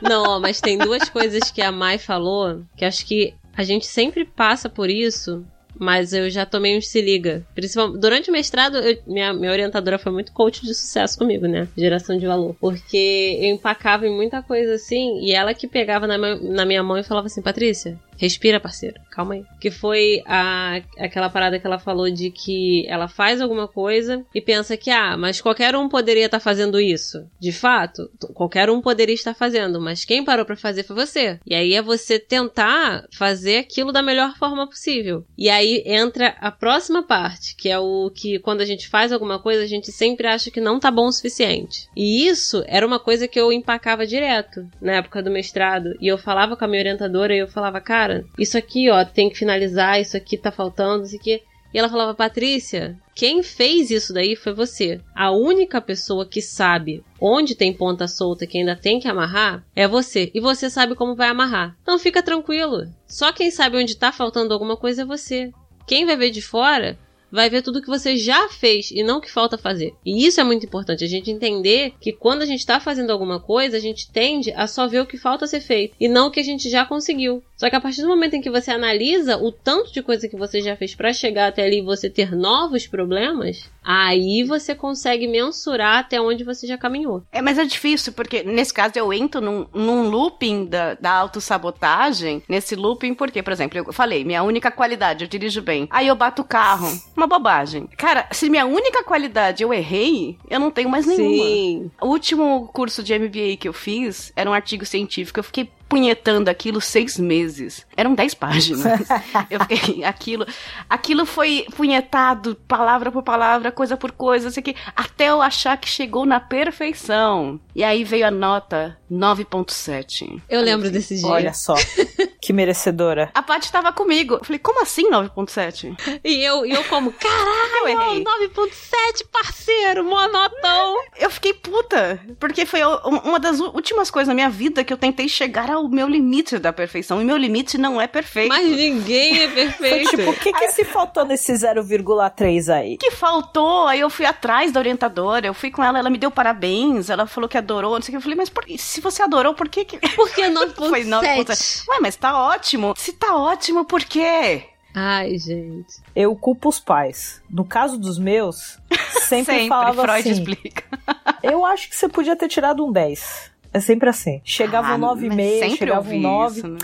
Não, 0.00 0.24
ó, 0.24 0.40
mas 0.40 0.60
tem 0.60 0.78
duas 0.78 1.08
coisas 1.08 1.50
que 1.50 1.62
a 1.62 1.72
Mai 1.72 1.98
falou 1.98 2.62
que 2.76 2.84
acho 2.84 3.06
que 3.06 3.34
a 3.56 3.62
gente 3.62 3.86
sempre 3.86 4.24
passa 4.24 4.68
por 4.68 4.90
isso, 4.90 5.44
mas 5.78 6.12
eu 6.12 6.28
já 6.30 6.44
tomei 6.46 6.76
um 6.76 6.80
se 6.80 7.00
liga. 7.00 7.44
Principalmente, 7.54 8.00
durante 8.00 8.30
o 8.30 8.32
mestrado, 8.32 8.76
eu- 8.78 8.98
minha, 9.06 9.32
minha 9.32 9.52
orientadora 9.52 9.98
foi 9.98 10.12
muito 10.12 10.32
coach 10.32 10.62
de 10.62 10.74
sucesso 10.74 11.18
comigo, 11.18 11.46
né? 11.46 11.68
Geração 11.76 12.16
de 12.18 12.26
valor. 12.26 12.56
Porque 12.60 13.38
eu 13.40 13.54
empacava 13.54 14.06
em 14.06 14.14
muita 14.14 14.42
coisa 14.42 14.74
assim, 14.74 15.20
e 15.20 15.32
ela 15.32 15.54
que 15.54 15.66
pegava 15.66 16.06
na, 16.06 16.16
na 16.18 16.64
minha 16.64 16.82
mão 16.82 16.96
e 16.98 17.02
falava 17.04 17.26
assim: 17.26 17.42
Patrícia, 17.42 17.98
respira, 18.16 18.60
parceiro, 18.60 19.00
calma 19.10 19.34
aí. 19.34 19.44
Que 19.60 19.70
foi 19.70 20.22
a, 20.26 20.80
aquela 20.98 21.28
parada 21.28 21.58
que 21.58 21.66
ela 21.66 21.78
falou 21.78 22.10
de 22.10 22.30
que 22.30 22.86
ela 22.88 23.08
faz 23.08 23.40
alguma 23.40 23.68
coisa 23.68 24.24
e 24.34 24.40
pensa 24.40 24.76
que, 24.76 24.90
ah, 24.90 25.16
mas 25.16 25.40
qualquer 25.40 25.74
um 25.76 25.88
poderia 25.88 26.26
estar 26.26 26.40
fazendo 26.40 26.80
isso. 26.80 27.26
De 27.38 27.52
fato, 27.52 28.10
qualquer 28.34 28.70
um 28.70 28.80
poderia 28.80 29.14
estar 29.14 29.34
fazendo, 29.34 29.80
mas 29.80 30.04
quem 30.04 30.24
parou 30.24 30.44
pra 30.44 30.56
fazer 30.56 30.82
foi 30.82 30.96
você. 30.96 31.38
E 31.46 31.54
aí 31.54 31.74
é 31.74 31.82
você 31.82 32.18
tentar 32.18 33.06
fazer 33.12 33.58
aquilo 33.58 33.92
da 33.92 34.02
melhor 34.02 34.36
forma 34.36 34.66
possível. 34.66 35.24
E 35.36 35.48
aí 35.48 35.82
entra 35.86 36.36
a 36.40 36.50
próxima 36.50 37.02
parte, 37.02 37.54
que 37.56 37.68
é 37.68 37.78
o 37.78 38.10
que 38.10 38.38
quando 38.38 38.60
a 38.60 38.64
gente 38.64 38.88
faz 38.88 39.12
alguma 39.12 39.38
coisa, 39.38 39.62
a 39.62 39.66
gente 39.66 39.92
sempre 39.92 40.26
acha 40.26 40.50
que 40.50 40.60
não 40.60 40.80
tá 40.80 40.90
bom 40.90 41.06
o 41.06 41.12
suficiente. 41.12 41.88
E 41.96 42.26
isso 42.26 42.62
era 42.66 42.86
uma 42.86 42.98
coisa 42.98 43.28
que 43.28 43.38
eu 43.38 43.52
empacava 43.52 44.06
direto 44.06 44.66
na 44.80 44.94
época 44.94 45.22
do 45.22 45.30
mestrado. 45.30 45.94
E 46.00 46.06
eu 46.06 46.18
falava 46.18 46.56
com 46.56 46.64
a 46.64 46.68
minha 46.68 46.80
orientadora 46.80 47.34
e 47.34 47.38
eu 47.38 47.48
falava, 47.48 47.80
cara, 47.80 48.05
isso 48.38 48.56
aqui, 48.56 48.90
ó, 48.90 49.04
tem 49.04 49.28
que 49.28 49.38
finalizar, 49.38 50.00
isso 50.00 50.16
aqui 50.16 50.36
tá 50.36 50.50
faltando, 50.50 51.04
isso 51.04 51.16
aqui. 51.16 51.42
E 51.74 51.78
ela 51.78 51.88
falava, 51.88 52.14
Patrícia, 52.14 52.96
quem 53.14 53.42
fez 53.42 53.90
isso 53.90 54.12
daí 54.12 54.34
foi 54.34 54.54
você. 54.54 55.00
A 55.14 55.30
única 55.30 55.80
pessoa 55.80 56.26
que 56.26 56.40
sabe 56.40 57.04
onde 57.20 57.54
tem 57.54 57.72
ponta 57.72 58.08
solta 58.08 58.46
que 58.46 58.56
ainda 58.56 58.74
tem 58.74 58.98
que 58.98 59.08
amarrar 59.08 59.62
é 59.74 59.86
você. 59.86 60.30
E 60.34 60.40
você 60.40 60.70
sabe 60.70 60.94
como 60.94 61.14
vai 61.14 61.28
amarrar. 61.28 61.76
Então 61.82 61.98
fica 61.98 62.22
tranquilo. 62.22 62.84
Só 63.06 63.32
quem 63.32 63.50
sabe 63.50 63.76
onde 63.76 63.96
tá 63.96 64.10
faltando 64.10 64.54
alguma 64.54 64.76
coisa 64.76 65.02
é 65.02 65.04
você. 65.04 65.50
Quem 65.86 66.06
vai 66.06 66.16
ver 66.16 66.30
de 66.30 66.40
fora 66.40 66.98
vai 67.30 67.50
ver 67.50 67.62
tudo 67.62 67.82
que 67.82 67.88
você 67.88 68.16
já 68.16 68.48
fez 68.48 68.90
e 68.90 69.02
não 69.02 69.18
o 69.18 69.20
que 69.20 69.30
falta 69.30 69.58
fazer. 69.58 69.92
E 70.04 70.26
isso 70.26 70.40
é 70.40 70.44
muito 70.44 70.64
importante, 70.64 71.04
a 71.04 71.08
gente 71.08 71.30
entender 71.30 71.94
que 72.00 72.12
quando 72.12 72.42
a 72.42 72.46
gente 72.46 72.60
está 72.60 72.80
fazendo 72.80 73.10
alguma 73.10 73.40
coisa, 73.40 73.76
a 73.76 73.80
gente 73.80 74.10
tende 74.10 74.52
a 74.52 74.66
só 74.66 74.86
ver 74.86 75.00
o 75.00 75.06
que 75.06 75.18
falta 75.18 75.46
ser 75.46 75.60
feito 75.60 75.94
e 76.00 76.08
não 76.08 76.28
o 76.28 76.30
que 76.30 76.40
a 76.40 76.44
gente 76.44 76.70
já 76.70 76.84
conseguiu. 76.84 77.42
Só 77.56 77.70
que 77.70 77.76
a 77.76 77.80
partir 77.80 78.02
do 78.02 78.08
momento 78.08 78.34
em 78.34 78.40
que 78.40 78.50
você 78.50 78.70
analisa 78.70 79.38
o 79.38 79.50
tanto 79.50 79.92
de 79.92 80.02
coisa 80.02 80.28
que 80.28 80.36
você 80.36 80.60
já 80.60 80.76
fez 80.76 80.94
para 80.94 81.12
chegar 81.12 81.48
até 81.48 81.64
ali 81.64 81.78
e 81.78 81.82
você 81.82 82.10
ter 82.10 82.36
novos 82.36 82.86
problemas, 82.86 83.70
aí 83.82 84.44
você 84.44 84.74
consegue 84.74 85.26
mensurar 85.26 86.00
até 86.00 86.20
onde 86.20 86.44
você 86.44 86.66
já 86.66 86.76
caminhou. 86.76 87.22
É, 87.32 87.40
mas 87.40 87.58
é 87.58 87.64
difícil, 87.64 88.12
porque 88.12 88.42
nesse 88.42 88.74
caso 88.74 88.92
eu 88.96 89.10
entro 89.10 89.40
num, 89.40 89.66
num 89.72 90.08
looping 90.08 90.66
da, 90.66 90.94
da 90.94 91.12
autossabotagem. 91.12 92.42
Nesse 92.46 92.76
looping, 92.76 93.14
porque, 93.14 93.42
por 93.42 93.52
exemplo, 93.52 93.78
eu 93.78 93.92
falei, 93.92 94.22
minha 94.22 94.42
única 94.42 94.70
qualidade, 94.70 95.24
eu 95.24 95.28
dirijo 95.28 95.62
bem. 95.62 95.88
Aí 95.90 96.08
eu 96.08 96.14
bato 96.14 96.42
o 96.42 96.44
carro. 96.44 96.86
Uma 97.16 97.26
bobagem. 97.26 97.88
Cara, 97.96 98.28
se 98.32 98.50
minha 98.50 98.66
única 98.66 99.02
qualidade 99.02 99.62
eu 99.62 99.72
errei, 99.72 100.36
eu 100.50 100.60
não 100.60 100.70
tenho 100.70 100.90
mais 100.90 101.06
nenhuma. 101.06 101.44
Sim. 101.44 101.90
O 102.02 102.08
último 102.08 102.68
curso 102.72 103.02
de 103.02 103.18
MBA 103.18 103.56
que 103.58 103.68
eu 103.68 103.72
fiz 103.72 104.30
era 104.36 104.50
um 104.50 104.52
artigo 104.52 104.84
científico. 104.84 105.38
Eu 105.38 105.44
fiquei 105.44 105.70
punhetando 105.88 106.48
aquilo 106.48 106.80
seis 106.80 107.18
meses. 107.18 107.86
Eram 107.96 108.14
dez 108.14 108.34
páginas. 108.34 109.08
eu 109.50 109.60
fiquei, 109.60 110.04
aquilo, 110.04 110.46
aquilo 110.88 111.24
foi 111.24 111.66
punhetado 111.76 112.56
palavra 112.68 113.10
por 113.10 113.22
palavra, 113.22 113.70
coisa 113.72 113.96
por 113.96 114.12
coisa, 114.12 114.48
assim 114.48 114.62
que 114.62 114.74
até 114.94 115.28
eu 115.28 115.40
achar 115.40 115.76
que 115.76 115.88
chegou 115.88 116.26
na 116.26 116.40
perfeição. 116.40 117.60
E 117.74 117.84
aí 117.84 118.04
veio 118.04 118.26
a 118.26 118.30
nota 118.30 118.98
9.7. 119.10 120.40
Eu 120.48 120.60
lembro 120.60 120.90
desse 120.90 121.16
dia. 121.16 121.26
Olha 121.26 121.54
só, 121.54 121.74
que 122.46 122.52
merecedora. 122.52 123.28
A 123.34 123.42
Paty 123.42 123.72
tava 123.72 123.92
comigo. 123.92 124.34
Eu 124.34 124.44
falei, 124.44 124.58
como 124.60 124.80
assim 124.80 125.10
9.7? 125.10 126.20
E 126.22 126.44
eu, 126.44 126.64
e 126.64 126.70
eu 126.70 126.84
como, 126.84 127.10
Eu 127.10 127.12
caralho, 127.14 127.88
errei. 127.88 128.24
9.7, 128.24 129.26
parceiro, 129.32 130.04
monotão. 130.04 130.96
Eu 131.18 131.28
fiquei 131.28 131.52
puta, 131.52 132.20
porque 132.38 132.64
foi 132.64 132.80
uma 133.04 133.40
das 133.40 133.58
últimas 133.58 134.10
coisas 134.12 134.28
na 134.28 134.34
minha 134.34 134.48
vida 134.48 134.84
que 134.84 134.92
eu 134.92 134.96
tentei 134.96 135.28
chegar 135.28 135.70
ao 135.70 135.88
meu 135.88 136.06
limite 136.08 136.56
da 136.58 136.72
perfeição. 136.72 137.20
E 137.20 137.24
meu 137.24 137.36
limite 137.36 137.76
não 137.76 138.00
é 138.00 138.06
perfeito. 138.06 138.48
Mas 138.50 138.64
ninguém 138.70 139.42
é 139.42 139.46
Foi 139.50 139.54
perfeito. 139.64 140.10
tipo, 140.10 140.30
o 140.30 140.34
que 140.34 140.52
que 140.52 140.68
se 140.70 140.84
faltou 140.84 141.24
nesse 141.24 141.52
0,3 141.52 142.72
aí? 142.72 142.96
que 142.96 143.10
faltou? 143.10 143.88
Aí 143.88 143.98
eu 144.00 144.08
fui 144.10 144.24
atrás 144.24 144.70
da 144.70 144.78
orientadora, 144.80 145.46
eu 145.48 145.54
fui 145.54 145.70
com 145.70 145.82
ela, 145.82 145.98
ela 145.98 146.10
me 146.10 146.18
deu 146.18 146.30
parabéns, 146.30 147.10
ela 147.10 147.26
falou 147.26 147.48
que 147.48 147.58
adorou, 147.58 147.94
não 147.94 148.02
sei 148.02 148.10
o 148.10 148.12
que. 148.12 148.16
Eu 148.18 148.20
falei, 148.22 148.36
mas 148.36 148.48
por- 148.48 148.64
se 148.78 149.00
você 149.00 149.22
adorou, 149.22 149.52
por 149.54 149.68
que 149.68 149.84
que... 149.84 149.98
Por 150.14 150.30
que 150.30 150.42
9.7? 150.42 150.74
Foi 150.88 151.04
9.7. 151.04 151.88
Ué, 151.88 151.98
mas 152.00 152.14
tá 152.16 152.35
ótimo. 152.38 152.94
Se 152.96 153.12
tá 153.12 153.36
ótimo, 153.36 153.84
por 153.84 154.02
quê? 154.04 154.64
Ai, 154.94 155.38
gente. 155.38 156.00
Eu 156.14 156.34
culpo 156.34 156.68
os 156.70 156.80
pais. 156.80 157.42
No 157.50 157.64
caso 157.64 157.98
dos 157.98 158.18
meus, 158.18 158.78
sempre, 159.22 159.54
Sempre, 159.54 159.68
falava 159.68 160.02
Freud 160.02 160.20
assim. 160.20 160.30
explica. 160.32 160.84
Eu 161.42 161.64
acho 161.66 161.88
que 161.88 161.94
você 161.96 162.08
podia 162.08 162.34
ter 162.34 162.48
tirado 162.48 162.84
um 162.84 162.90
10. 162.90 163.50
É 163.74 163.80
sempre 163.80 164.08
assim. 164.08 164.40
Chegava 164.42 164.88
Ah, 164.88 164.94
um 164.94 164.98
mas 164.98 165.18
9,5, 165.20 165.58
sempre 165.60 165.76
chegava 165.76 166.10
um 166.10 166.20
9. 166.20 166.58
isso, 166.58 166.68
né? 166.68 166.78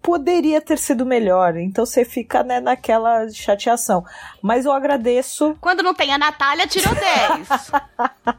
Poderia 0.00 0.60
ter 0.62 0.78
sido 0.78 1.04
melhor. 1.04 1.56
Então 1.58 1.84
você 1.84 2.04
fica 2.06 2.42
né, 2.42 2.58
naquela 2.60 3.28
chateação. 3.28 4.02
Mas 4.40 4.64
eu 4.64 4.72
agradeço. 4.72 5.54
Quando 5.60 5.82
não 5.82 5.92
tem 5.92 6.10
a 6.12 6.16
Natália, 6.16 6.66
tirou 6.66 6.94
10. 6.96 7.70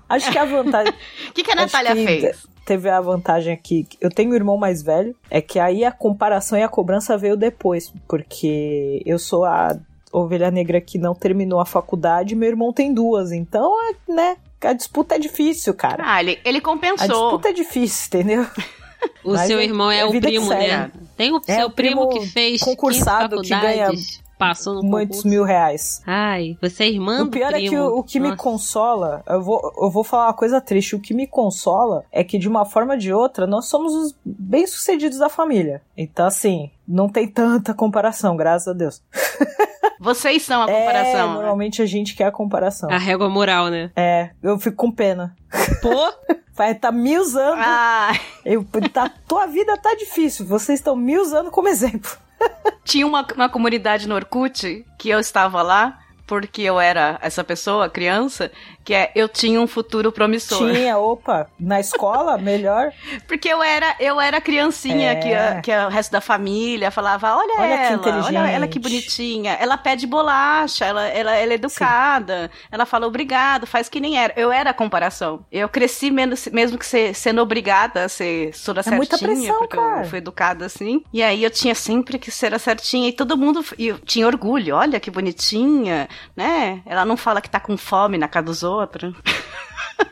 Acho 0.10 0.32
que 0.32 0.38
a 0.40 0.46
vantagem. 0.46 0.92
O 1.30 1.34
que, 1.34 1.44
que 1.44 1.52
a 1.52 1.56
Natália 1.56 1.96
que 1.96 2.06
fez? 2.06 2.48
Teve 2.70 2.88
a 2.88 3.02
vantagem 3.02 3.52
aqui. 3.52 3.88
Eu 4.00 4.12
tenho 4.12 4.30
um 4.30 4.36
irmão 4.36 4.56
mais 4.56 4.84
velho. 4.84 5.16
É 5.28 5.42
que 5.42 5.58
aí 5.58 5.84
a 5.84 5.92
comparação 5.92 6.56
e 6.56 6.62
a 6.62 6.68
cobrança 6.70 7.18
veio 7.18 7.36
depois. 7.36 7.92
Porque 8.08 9.02
eu 9.08 9.18
sou 9.18 9.44
a 9.44 9.76
ovelha 10.14 10.52
negra 10.52 10.80
que 10.80 11.00
não 11.00 11.16
terminou 11.16 11.60
a 11.60 11.66
faculdade. 11.66 12.36
Meu 12.36 12.48
irmão 12.48 12.72
tem 12.72 12.94
duas. 12.94 13.32
Então, 13.32 13.74
é, 13.90 14.12
né? 14.14 14.38
A 14.62 14.74
disputa 14.74 15.16
é 15.16 15.20
difícil, 15.20 15.74
cara. 15.74 16.04
Ah, 16.06 16.22
ele, 16.22 16.38
ele 16.46 16.60
A 16.60 16.62
compensou. 16.62 17.08
disputa 17.08 17.50
é 17.50 17.54
difícil, 17.54 18.06
entendeu? 18.08 18.46
O 19.24 19.32
Mas 19.32 19.48
seu 19.48 19.60
é- 19.60 19.64
irmão 19.64 19.90
é, 19.90 20.00
é 20.02 20.06
o 20.06 20.12
primo, 20.12 20.50
né? 20.50 20.92
Tem 21.16 21.32
o 21.32 21.42
É 21.48 21.56
seu 21.56 21.68
o 21.68 21.72
primo 21.72 22.08
primo, 22.10 22.22
que 22.22 22.28
fez 22.28 22.62
concursado 22.62 23.38
15 23.38 23.44
que 23.44 23.50
ganha 23.50 23.86
faculdades, 23.86 24.22
passou 24.40 24.74
no 24.76 24.82
Muitos 24.82 25.18
concurso. 25.18 25.28
mil 25.28 25.44
reais. 25.44 26.02
Ai, 26.08 26.58
você 26.62 26.86
é 26.86 26.90
irmã 26.90 27.24
O 27.24 27.30
pior 27.30 27.54
é 27.54 27.60
que 27.60 27.68
primo. 27.68 27.84
o, 27.84 28.00
o 28.00 28.04
que 28.04 28.20
me 28.20 28.30
Nossa. 28.30 28.42
consola, 28.42 29.22
eu 29.28 29.42
vou, 29.44 29.62
eu 29.82 29.92
vou 29.92 30.04
falar 30.04 30.28
uma 30.28 30.34
coisa 30.34 30.60
triste, 30.62 30.96
o 30.96 31.00
que 31.00 31.14
me 31.14 31.28
consola 31.28 32.04
é 32.12 32.24
que 32.24 32.38
de 32.40 32.48
uma 32.48 32.66
forma 32.66 32.94
ou 32.94 33.00
de 33.00 33.14
outra 33.14 33.46
nós 33.46 33.66
somos 33.68 33.94
os 33.94 34.16
bem-sucedidos 34.26 35.20
da 35.20 35.30
família. 35.30 35.82
Então 35.96 36.26
assim, 36.26 36.72
não 36.88 37.08
tem 37.10 37.28
tanta 37.28 37.74
comparação, 37.74 38.36
graças 38.36 38.70
a 38.70 38.74
Deus. 38.74 39.02
Vocês 40.02 40.44
são 40.44 40.64
a 40.64 40.72
É, 40.72 40.80
comparação. 40.80 41.28
né? 41.28 41.34
normalmente 41.36 41.82
a 41.82 41.86
gente 41.86 42.16
quer 42.16 42.24
a 42.28 42.32
comparação. 42.32 42.90
A 42.90 42.98
régua 42.98 43.28
moral, 43.30 43.68
né? 43.68 43.92
É, 43.96 44.30
eu 44.42 44.58
fico 44.58 44.78
com 44.78 44.90
pena. 44.92 45.36
Pô, 45.82 45.90
Vai 46.56 46.72
estar 46.74 46.92
me 46.92 47.18
usando. 47.18 47.56
Ah, 47.58 48.12
Eu, 48.44 48.66
tá, 48.94 49.10
tua 49.26 49.46
vida 49.46 49.78
tá 49.78 49.96
difícil. 49.96 50.46
Vocês 50.46 50.80
estão 50.80 50.94
me 50.94 51.18
usando 51.18 51.50
como 51.52 51.70
exemplo. 51.70 52.12
tinha 52.90 53.06
uma, 53.06 53.26
uma 53.36 53.48
comunidade 53.48 54.08
no 54.08 54.16
Orkut 54.16 54.84
que 54.98 55.10
eu 55.10 55.20
estava 55.20 55.62
lá 55.62 56.00
porque 56.30 56.62
eu 56.62 56.80
era 56.80 57.18
essa 57.24 57.44
pessoa, 57.44 57.90
criança, 57.90 58.52
que 58.86 58.94
é 58.94 59.12
eu 59.16 59.28
tinha 59.28 59.60
um 59.60 59.66
futuro 59.66 60.12
promissor. 60.12 60.72
Tinha, 60.72 60.96
opa, 61.00 61.48
na 61.60 61.80
escola, 61.80 62.38
melhor. 62.40 62.92
Porque 63.28 63.50
eu 63.50 63.64
era, 63.64 63.96
eu 64.00 64.22
era 64.22 64.40
criancinha 64.40 65.14
É. 65.14 65.16
que, 65.16 65.34
a- 65.34 65.62
que 65.62 65.72
o 65.72 65.90
resto 65.90 66.12
da 66.12 66.22
família 66.22 66.92
falava, 66.92 67.36
olha, 67.36 67.56
Olha 67.60 67.78
que 67.78 67.84
ela, 67.84 67.94
inteligente. 67.96 68.36
olha 68.38 68.48
ela 68.52 68.68
que 68.68 68.78
bonitinha, 68.78 69.54
ela 69.60 69.76
pede 69.76 70.06
bolacha, 70.06 70.86
ela, 70.86 71.08
ela, 71.08 71.36
ela 71.36 71.52
é 71.52 71.56
educada, 71.56 72.52
ela 72.72 72.86
fala 72.86 73.08
obrigado, 73.08 73.66
faz 73.66 73.90
que 73.90 74.00
nem 74.00 74.18
era. 74.20 74.34
Eu 74.38 74.52
era 74.52 74.70
a 74.70 74.74
comparação. 74.74 75.44
Eu 75.52 75.68
cresci 75.68 76.12
menos, 76.12 76.46
mesmo 76.48 76.78
que 76.78 76.86
ser, 76.86 77.16
sendo 77.16 77.42
obrigada 77.42 78.06
a 78.06 78.10
ser 78.10 78.52
toda 78.64 78.82
É 78.82 78.84
certinha, 78.84 78.98
muita 78.98 79.18
pressão, 79.18 79.58
porque 79.60 79.78
cara. 79.78 80.02
eu 80.04 80.10
fui 80.10 80.20
educada 80.20 80.66
assim. 80.68 81.02
E 81.12 81.24
aí 81.24 81.44
eu 81.44 81.50
tinha 81.50 81.74
sempre 81.74 82.20
que 82.20 82.30
ser 82.30 82.54
a 82.54 82.60
certinha 82.60 83.10
e 83.10 83.14
todo 83.14 83.36
mundo 83.36 83.66
e 83.80 83.92
tinha 84.06 84.28
orgulho, 84.28 84.76
olha 84.76 85.00
que 85.00 85.10
bonitinha, 85.10 86.08
né? 86.36 86.82
Ela 86.86 87.06
não 87.06 87.16
fala 87.18 87.42
que 87.42 87.50
tá 87.50 87.60
com 87.60 87.76
fome 87.78 88.18
na 88.18 88.28
casa 88.28 88.46
dos 88.46 88.64
outros. 88.64 89.14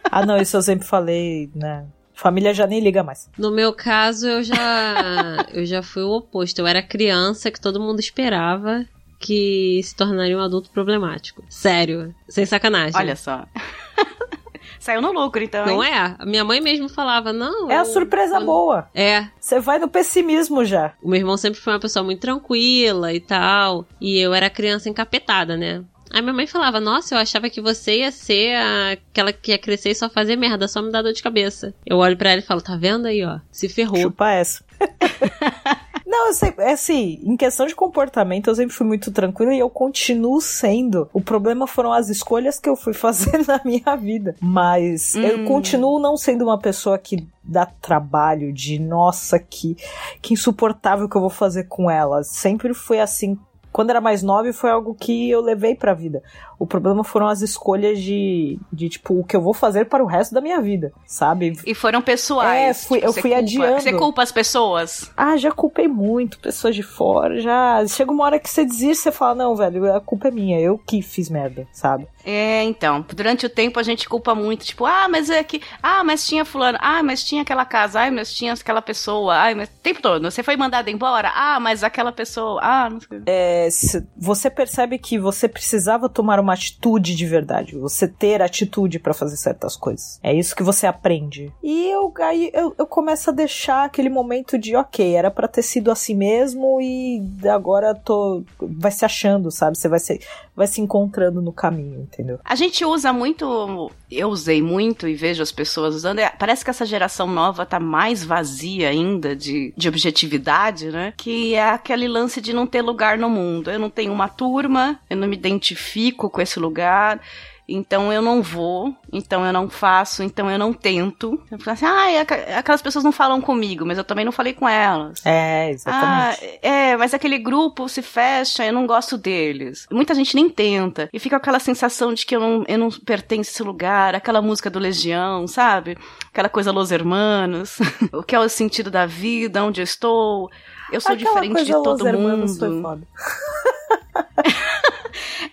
Ah, 0.10 0.26
não, 0.26 0.38
isso 0.38 0.56
eu 0.58 0.62
sempre 0.62 0.86
falei, 0.86 1.50
né? 1.56 1.86
Família 2.13 2.54
já 2.54 2.65
nem 2.67 2.80
liga 2.82 3.04
mais. 3.04 3.30
no 3.38 3.52
meu 3.52 3.72
caso, 3.74 4.28
eu 4.28 4.43
já, 4.43 5.46
eu 5.54 5.65
já 5.65 5.82
fui 5.84 6.02
o 6.04 6.12
oposto. 6.12 6.60
Eu 6.60 6.67
era 6.67 6.82
criança 6.82 7.52
que 7.52 7.60
todo 7.60 7.80
mundo 7.80 8.00
esperava 8.00 8.86
que 9.20 9.80
se 9.84 9.96
tornaria 9.96 10.38
um 10.38 10.41
adulto 10.41 10.70
problemático. 10.72 11.43
Sério, 11.50 12.13
sem 12.28 12.46
sacanagem. 12.46 12.98
Olha 13.00 13.15
só. 13.15 13.46
Saiu 14.80 15.02
no 15.02 15.12
lucro, 15.12 15.43
então. 15.43 15.65
Não 15.65 15.84
hein? 15.84 15.91
é? 15.93 16.15
A 16.20 16.26
minha 16.26 16.43
mãe 16.43 16.62
mesmo 16.62 16.88
falava, 16.88 17.34
não. 17.34 17.70
É 17.70 17.78
a 17.78 17.82
eu- 17.82 17.86
surpresa 17.86 18.36
quando- 18.38 18.46
boa. 18.46 18.88
É, 18.93 19.28
Você 19.39 19.60
vai 19.60 19.80
no 19.80 19.88
pessimismo 19.88 20.63
já. 20.63 20.93
O 21.02 21.10
meu 21.10 21.17
irmão 21.20 21.36
sempre 21.38 21.60
foi 21.60 21.74
uma 21.74 21.80
pessoa 21.80 22.04
muito 22.04 22.20
tranquila 22.22 23.13
e 23.13 23.20
tal. 23.20 23.86
E 24.00 24.17
eu 24.20 24.34
era 24.34 24.50
criança 24.50 24.89
encapetada, 24.89 25.58
né? 25.58 25.84
Aí 26.12 26.22
minha 26.22 26.34
mãe 26.34 26.48
falava, 26.48 26.80
nossa, 26.80 27.15
eu 27.15 27.20
achava 27.20 27.50
que 27.50 27.62
você 27.62 28.00
ia 28.00 28.12
ser 28.12 28.56
a- 28.56 28.91
aquela 28.91 29.32
que 29.34 29.52
ia 29.52 29.58
crescer 29.58 29.89
e 29.91 29.96
só 29.96 30.10
fazer 30.10 30.36
merda, 30.36 30.67
só 30.67 30.82
me 30.82 30.91
dar 30.91 31.02
dor 31.02 31.13
de 31.13 31.22
cabeça. 31.24 31.74
Eu 31.86 31.98
olho 31.98 32.17
pra 32.17 32.32
ela 32.32 32.39
e 32.39 32.46
falo, 32.46 32.62
tá 32.62 32.76
vendo 32.76 33.06
aí, 33.08 33.24
ó? 33.26 33.39
Se 33.52 33.67
ferrou. 33.70 33.98
Chupa 33.98 34.32
essa. 34.32 34.63
Não, 36.06 36.28
eu 36.28 36.34
sempre, 36.34 36.63
é 36.63 36.72
assim, 36.72 37.20
em 37.22 37.36
questão 37.36 37.65
de 37.67 37.76
comportamento, 37.76 38.48
eu 38.48 38.56
sempre 38.56 38.74
fui 38.74 38.88
muito 38.88 39.12
tranquila 39.12 39.54
e 39.54 39.60
eu 39.60 39.70
continuo 39.70 40.39
sendo. 40.39 41.10
O 41.12 41.20
problema 41.20 41.67
foram 41.67 41.91
as 41.91 42.08
escolhas 42.08 42.58
que 42.58 42.70
eu 42.70 42.78
fui 42.78 42.93
fazer 42.96 43.46
na 43.46 43.60
minha 43.65 43.93
vida. 43.98 44.34
Mas 44.39 45.15
eu 45.15 45.39
Hum. 45.39 45.46
continuo 45.46 46.00
não 46.00 46.15
sendo 46.15 46.46
uma 46.46 46.58
pessoa 46.58 46.98
que 46.98 47.28
dá 47.43 47.65
trabalho 47.65 48.54
de, 48.54 48.80
nossa, 48.80 49.38
que, 49.38 49.76
que 50.22 50.34
insuportável 50.34 51.10
que 51.10 51.15
eu 51.17 51.22
vou 51.22 51.30
fazer 51.30 51.65
com 51.65 51.91
ela. 51.91 52.24
Sempre 52.24 52.74
foi 52.74 53.02
assim. 53.02 53.38
Quando 53.77 53.91
era 53.91 54.01
mais 54.01 54.23
nova, 54.23 54.51
foi 54.51 54.71
algo 54.71 54.95
que 54.95 55.29
eu 55.29 55.39
levei 55.39 55.75
pra 55.75 55.93
vida. 55.93 56.23
O 56.60 56.65
problema 56.65 57.04
foram 57.04 57.28
as 57.28 57.41
escolhas 57.41 58.00
de, 58.00 58.58
de, 58.74 58.89
tipo, 58.89 59.20
o 59.20 59.24
que 59.24 59.36
eu 59.36 59.41
vou 59.41 59.54
fazer 59.54 59.86
para 59.86 60.04
o 60.04 60.08
resto 60.08 60.34
da 60.34 60.41
minha 60.41 60.60
vida, 60.60 60.91
sabe? 61.06 61.54
E 61.65 61.76
foram 61.76 62.02
pessoais. 62.02 62.84
É, 62.84 62.88
fui- 62.88 63.00
eu 63.04 63.13
Você 63.13 63.22
fui 63.22 63.30
culpa- 63.32 63.43
adiando. 63.43 63.82
Você 63.82 63.93
culpa 63.93 64.24
as 64.24 64.32
pessoas? 64.32 65.12
Ah, 65.15 65.38
já 65.38 65.52
culpei 65.52 65.88
muito, 65.88 66.39
pessoas 66.39 66.76
de 66.76 66.82
fora, 66.84 67.39
já. 67.39 67.86
Chega 67.88 68.12
uma 68.12 68.24
hora 68.26 68.39
que 68.39 68.50
você 68.50 68.65
desiste, 68.65 69.04
você 69.04 69.12
fala, 69.12 69.36
não, 69.36 69.56
velho, 69.56 69.93
a 69.96 70.02
culpa 70.02 70.30
é 70.30 70.32
minha, 70.32 70.60
eu 70.60 70.78
que 70.80 71.02
fiz 71.02 71.30
merda, 71.30 71.67
sabe? 71.72 72.08
É, 72.26 72.63
então. 72.63 73.06
Durante 73.15 73.46
o 73.46 73.50
tempo 73.50 73.80
a 73.80 73.84
gente 73.84 74.10
culpa 74.10 74.34
muito. 74.36 74.65
Tipo, 74.65 74.86
ah, 74.86 75.08
mas 75.08 75.30
é 75.30 75.41
que. 75.43 75.62
Ah, 75.82 76.04
mas 76.04 76.28
tinha 76.28 76.43
fulano. 76.43 76.78
Ah, 76.82 77.02
mas 77.02 77.24
tinha 77.24 77.41
aquela 77.43 77.63
casa. 77.63 78.02
Ah, 78.02 78.12
mas 78.12 78.34
tinha 78.34 78.52
aquela 78.52 78.82
pessoa. 78.82 79.34
Ah, 79.34 79.56
mas. 79.56 79.70
O 79.70 79.82
tempo 79.82 80.02
todo. 80.02 80.24
Você 80.30 80.43
foi 80.43 80.58
mandado 80.58 80.89
embora. 80.89 81.32
Ah, 81.34 81.58
mas 81.60 81.84
aquela 81.86 82.12
pessoa. 82.12 82.60
Ah, 82.62 82.89
não 82.89 83.00
sei. 83.00 83.22
É, 83.26 83.70
você 84.17 84.50
percebe 84.50 84.98
que 84.98 85.17
você 85.17 85.48
precisava 85.48 86.10
tomar 86.10 86.38
uma 86.39 86.46
atitude 86.53 87.15
de 87.15 87.25
verdade, 87.25 87.77
você 87.77 88.07
ter 88.07 88.41
atitude 88.41 88.99
pra 88.99 89.13
fazer 89.13 89.38
certas 89.38 89.75
coisas. 89.75 90.19
É 90.23 90.33
isso 90.33 90.55
que 90.55 90.63
você 90.63 90.88
aprende. 90.88 91.51
E 91.63 91.89
eu, 91.89 92.13
aí 92.19 92.49
eu, 92.53 92.73
eu 92.77 92.86
começo 92.86 93.29
a 93.29 93.33
deixar 93.33 93.86
aquele 93.86 94.10
momento 94.10 94.57
de, 94.57 94.75
ok, 94.75 95.15
era 95.15 95.31
pra 95.31 95.47
ter 95.47 95.62
sido 95.62 95.91
assim 95.91 96.15
mesmo 96.15 96.81
e 96.81 97.21
agora 97.49 97.93
tô. 97.93 98.43
Vai 98.60 98.91
se 98.91 99.05
achando, 99.05 99.51
sabe? 99.51 99.77
Você 99.77 99.88
vai 99.88 99.99
se, 99.99 100.19
vai 100.58 100.65
se 100.65 100.82
encontrando 100.82 101.39
no 101.39 101.54
caminho, 101.54 102.02
entendeu? 102.02 102.39
A 102.43 102.56
gente 102.56 102.84
usa 102.84 103.13
muito. 103.13 103.91
Eu 104.10 104.30
usei 104.30 104.60
muito 104.60 105.08
e 105.08 105.13
vejo 105.13 105.43
as 105.43 105.52
pessoas 105.52 105.93
usando. 105.93 106.17
é, 106.17 106.30
parece 106.30 106.63
que 106.63 106.72
essa 106.72 106.84
geração 106.84 107.28
nova 107.28 107.63
tá 107.63 107.80
mais 107.80 108.24
vazia 108.24 108.89
ainda 108.89 109.36
de, 109.36 109.72
de 109.78 109.88
objetividade, 109.88 110.89
né? 110.89 111.13
Que 111.15 111.54
é 111.54 111.70
aquele 111.70 112.08
lance 112.08 112.41
de 112.41 112.54
não 112.54 112.65
ter 112.65 112.82
lugar 112.82 113.20
no 113.20 113.30
mundo. 113.30 113.70
Eu 113.70 113.78
não 113.78 113.91
tenho 113.91 114.12
uma 114.12 114.28
turma, 114.28 115.00
eu 115.08 115.15
não 115.15 115.28
me 115.28 115.36
identifico 115.36 116.28
com 116.28 116.41
esse 116.41 116.60
lugar. 116.60 117.22
Então 117.69 118.13
eu 118.13 118.21
não 118.21 118.41
vou, 118.41 118.95
então 119.12 119.45
eu 119.45 119.51
não 119.51 119.69
faço, 119.69 120.23
então 120.23 120.49
eu 120.49 120.58
não 120.58 120.71
tento. 120.71 121.38
Eu 121.51 121.58
assim, 121.71 121.86
ah, 121.86 122.21
aqu- 122.21 122.58
aquelas 122.58 122.82
pessoas 122.82 123.03
não 123.03 123.12
falam 123.12 123.41
comigo, 123.41 123.86
mas 123.86 123.97
eu 123.97 124.06
também 124.06 124.23
não 124.23 124.32
falei 124.32 124.53
com 124.53 124.69
elas. 124.69 125.21
É, 125.25 125.65
Ah, 125.65 125.69
exatamente. 125.69 126.60
é, 126.62 126.95
mas 126.95 127.13
aquele 127.13 127.38
grupo 127.38 127.89
se 127.89 128.01
fecha, 128.01 128.65
eu 128.65 128.71
não 128.71 128.88
gosto 128.88 129.17
deles. 129.17 129.86
Muita 129.91 130.15
gente 130.15 130.34
nem 130.34 130.49
tenta. 130.49 131.10
E 131.12 131.19
fica 131.19 131.36
aquela 131.36 131.60
sensação 131.60 132.13
de 132.13 132.25
que 132.25 132.36
eu 132.36 132.39
não, 132.39 132.63
eu 132.69 132.77
não 132.77 132.89
pertenço 132.89 133.49
a 133.49 133.51
esse 133.51 133.63
lugar, 133.63 134.15
aquela 134.15 134.41
música 134.41 134.69
do 134.69 134.80
Legião, 134.80 135.45
sabe? 135.45 135.97
Aquela 136.32 136.47
coisa 136.47 136.71
Los 136.71 136.89
Hermanos. 136.91 137.80
o 138.13 138.23
que 138.23 138.34
é 138.34 138.39
o 138.39 138.47
sentido 138.47 138.89
da 138.89 139.06
vida, 139.06 139.62
onde 139.63 139.82
eu 139.82 139.84
estou. 139.84 140.49
Eu 140.89 141.01
sou 141.01 141.13
Aquela 141.13 141.41
diferente 141.41 141.65
de 141.65 141.73
todo 141.73 142.08
Hermanos 142.08 142.58
foi 142.58 142.69
mundo. 142.69 142.82
foda. 142.82 143.01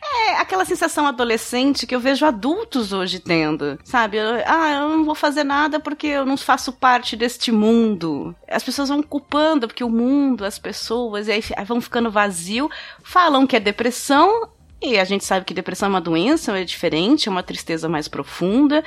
É 0.03 0.37
aquela 0.37 0.65
sensação 0.65 1.07
adolescente 1.07 1.87
que 1.87 1.95
eu 1.95 2.01
vejo 2.01 2.25
adultos 2.27 2.93
hoje 2.93 3.19
tendo, 3.21 3.79
sabe? 3.85 4.17
Eu- 4.17 4.43
ah, 4.47 4.73
eu 4.83 4.89
não 4.89 5.05
vou 5.05 5.15
fazer 5.15 5.45
nada 5.45 5.79
porque 5.81 6.07
eu 6.07 6.25
não 6.27 6.37
faço 6.37 6.73
parte 6.73 7.17
deste 7.17 7.51
mundo. 7.53 8.35
As 8.49 8.63
pessoas 8.63 8.89
vão 8.89 9.03
culpando 9.03 9.67
porque 9.67 9.85
o 9.85 9.91
mundo, 9.91 10.45
as 10.45 10.59
pessoas, 10.59 11.29
e 11.29 11.33
aí 11.33 11.43
vão 11.67 11.81
ficando 11.81 12.11
vazio, 12.11 12.71
falam 13.03 13.47
que 13.47 13.57
é 13.57 13.61
depressão. 13.61 14.49
E 14.83 14.99
a 14.99 15.05
gente 15.05 15.25
sabe 15.25 15.47
que 15.47 15.55
depressão 15.55 15.87
é 15.87 15.91
uma 15.91 16.01
doença, 16.01 16.59
é 16.59 16.65
diferente, 16.65 17.29
é 17.29 17.33
uma 17.33 17.43
tristeza 17.43 17.89
mais 17.89 18.07
profunda. 18.07 18.85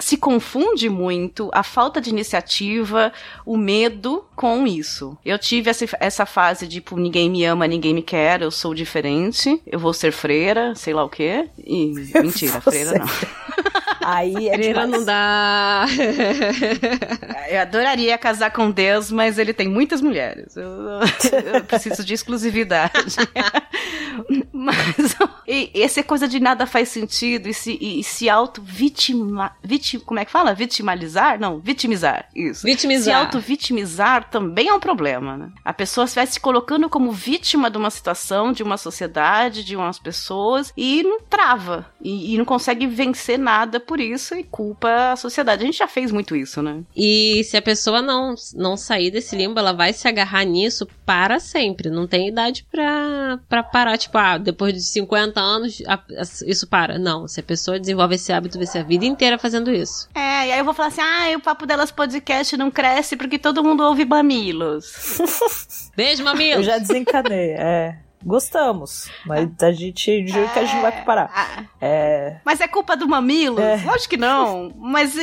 Se 0.00 0.16
confunde 0.16 0.88
muito 0.88 1.50
a 1.52 1.62
falta 1.62 2.00
de 2.00 2.10
iniciativa, 2.10 3.12
o 3.44 3.56
medo 3.56 4.24
com 4.36 4.66
isso. 4.66 5.16
Eu 5.24 5.38
tive 5.38 5.70
essa, 5.70 5.84
essa 5.98 6.26
fase 6.26 6.66
de, 6.66 6.76
tipo, 6.76 6.96
ninguém 6.96 7.28
me 7.28 7.44
ama, 7.44 7.66
ninguém 7.66 7.92
me 7.92 8.02
quer, 8.02 8.40
eu 8.40 8.50
sou 8.50 8.74
diferente, 8.74 9.60
eu 9.66 9.78
vou 9.78 9.92
ser 9.92 10.12
freira, 10.12 10.74
sei 10.74 10.94
lá 10.94 11.04
o 11.04 11.08
quê. 11.08 11.48
E 11.58 11.92
mentira, 12.22 12.60
freira 12.60 12.92
não. 12.98 13.06
Aí 14.10 14.48
é 14.48 14.54
Freira 14.54 14.86
demais. 14.86 14.90
não 14.90 15.04
dá. 15.04 15.84
Eu 17.50 17.60
adoraria 17.60 18.16
casar 18.16 18.50
com 18.50 18.70
Deus, 18.70 19.10
mas 19.10 19.38
ele 19.38 19.52
tem 19.52 19.68
muitas 19.68 20.00
mulheres. 20.00 20.56
Eu, 20.56 21.00
eu 21.54 21.64
preciso 21.64 22.04
de 22.04 22.14
exclusividade. 22.14 22.92
mas 24.52 25.16
e, 25.46 25.70
essa 25.74 26.02
coisa 26.02 26.26
de 26.26 26.40
nada 26.40 26.66
faz 26.66 26.88
sentido 26.88 27.48
e 27.48 27.54
se, 27.54 27.78
e, 27.80 28.00
e 28.00 28.04
se 28.04 28.28
auto-vitimar. 28.28 29.56
Vitim, 29.62 29.98
como 29.98 30.20
é 30.20 30.24
que 30.24 30.30
fala? 30.30 30.54
Vitimalizar? 30.54 31.38
Não, 31.38 31.58
vitimizar. 31.58 32.28
Isso. 32.34 32.60
Se 32.60 32.66
Vitimizar. 32.66 33.20
auto-vitimizar 33.20 34.28
também 34.30 34.68
é 34.68 34.74
um 34.74 34.80
problema, 34.80 35.36
né? 35.36 35.50
A 35.64 35.72
pessoa 35.72 36.06
vai 36.06 36.26
se 36.26 36.40
colocando 36.40 36.88
como 36.88 37.12
vítima 37.12 37.70
de 37.70 37.78
uma 37.78 37.90
situação, 37.90 38.52
de 38.52 38.62
uma 38.62 38.76
sociedade, 38.76 39.64
de 39.64 39.76
umas 39.76 39.98
pessoas 39.98 40.72
e 40.76 41.02
não 41.02 41.20
trava. 41.20 41.86
E, 42.00 42.34
e 42.34 42.38
não 42.38 42.44
consegue 42.44 42.86
vencer 42.86 43.38
nada 43.38 43.80
por 43.80 43.97
por 43.98 44.04
isso 44.04 44.36
e 44.36 44.44
culpa 44.44 45.10
a 45.12 45.16
sociedade. 45.16 45.62
A 45.62 45.66
gente 45.66 45.78
já 45.78 45.88
fez 45.88 46.12
muito 46.12 46.36
isso, 46.36 46.62
né? 46.62 46.82
E 46.96 47.42
se 47.44 47.56
a 47.56 47.62
pessoa 47.62 48.00
não, 48.00 48.34
não 48.54 48.76
sair 48.76 49.10
desse 49.10 49.34
limbo, 49.34 49.58
ela 49.58 49.72
vai 49.72 49.92
se 49.92 50.06
agarrar 50.06 50.44
nisso 50.44 50.86
para 51.04 51.40
sempre. 51.40 51.90
Não 51.90 52.06
tem 52.06 52.28
idade 52.28 52.64
pra, 52.70 53.40
pra 53.48 53.62
parar. 53.64 53.98
Tipo, 53.98 54.16
ah, 54.18 54.38
depois 54.38 54.72
de 54.72 54.82
50 54.82 55.40
anos, 55.40 55.82
a- 55.86 55.94
a- 55.94 56.46
isso 56.46 56.68
para. 56.68 56.96
Não, 56.96 57.26
se 57.26 57.40
a 57.40 57.42
pessoa 57.42 57.80
desenvolve 57.80 58.14
esse 58.14 58.32
hábito, 58.32 58.56
vai 58.56 58.66
ser 58.68 58.78
a 58.78 58.82
vida 58.84 59.04
inteira 59.04 59.36
fazendo 59.36 59.72
isso. 59.72 60.08
É, 60.14 60.46
e 60.46 60.52
aí 60.52 60.58
eu 60.60 60.64
vou 60.64 60.74
falar 60.74 60.88
assim: 60.90 61.00
ah, 61.00 61.36
o 61.36 61.40
Papo 61.40 61.66
Delas 61.66 61.90
Podcast 61.90 62.56
não 62.56 62.70
cresce 62.70 63.16
porque 63.16 63.36
todo 63.38 63.64
mundo 63.64 63.82
ouve 63.82 64.04
mamilos. 64.04 65.18
Beijo, 65.96 66.22
mamilo! 66.22 66.60
Eu 66.60 66.62
já 66.64 66.78
desencanei, 66.78 67.50
é. 67.58 67.98
Gostamos, 68.24 69.08
mas 69.26 69.48
a 69.62 69.72
gente 69.72 70.26
jura 70.26 70.48
que 70.48 70.58
a 70.58 70.64
gente 70.64 70.80
vai 70.82 71.04
parar. 71.04 71.30
Ah, 71.34 71.64
É. 71.80 72.36
Mas 72.44 72.60
é 72.60 72.68
culpa 72.68 72.96
do 72.96 73.06
mamilos? 73.08 73.60
É. 73.60 73.76
Lógico 73.84 74.10
que 74.10 74.16
não. 74.16 74.72
Mas 74.76 75.14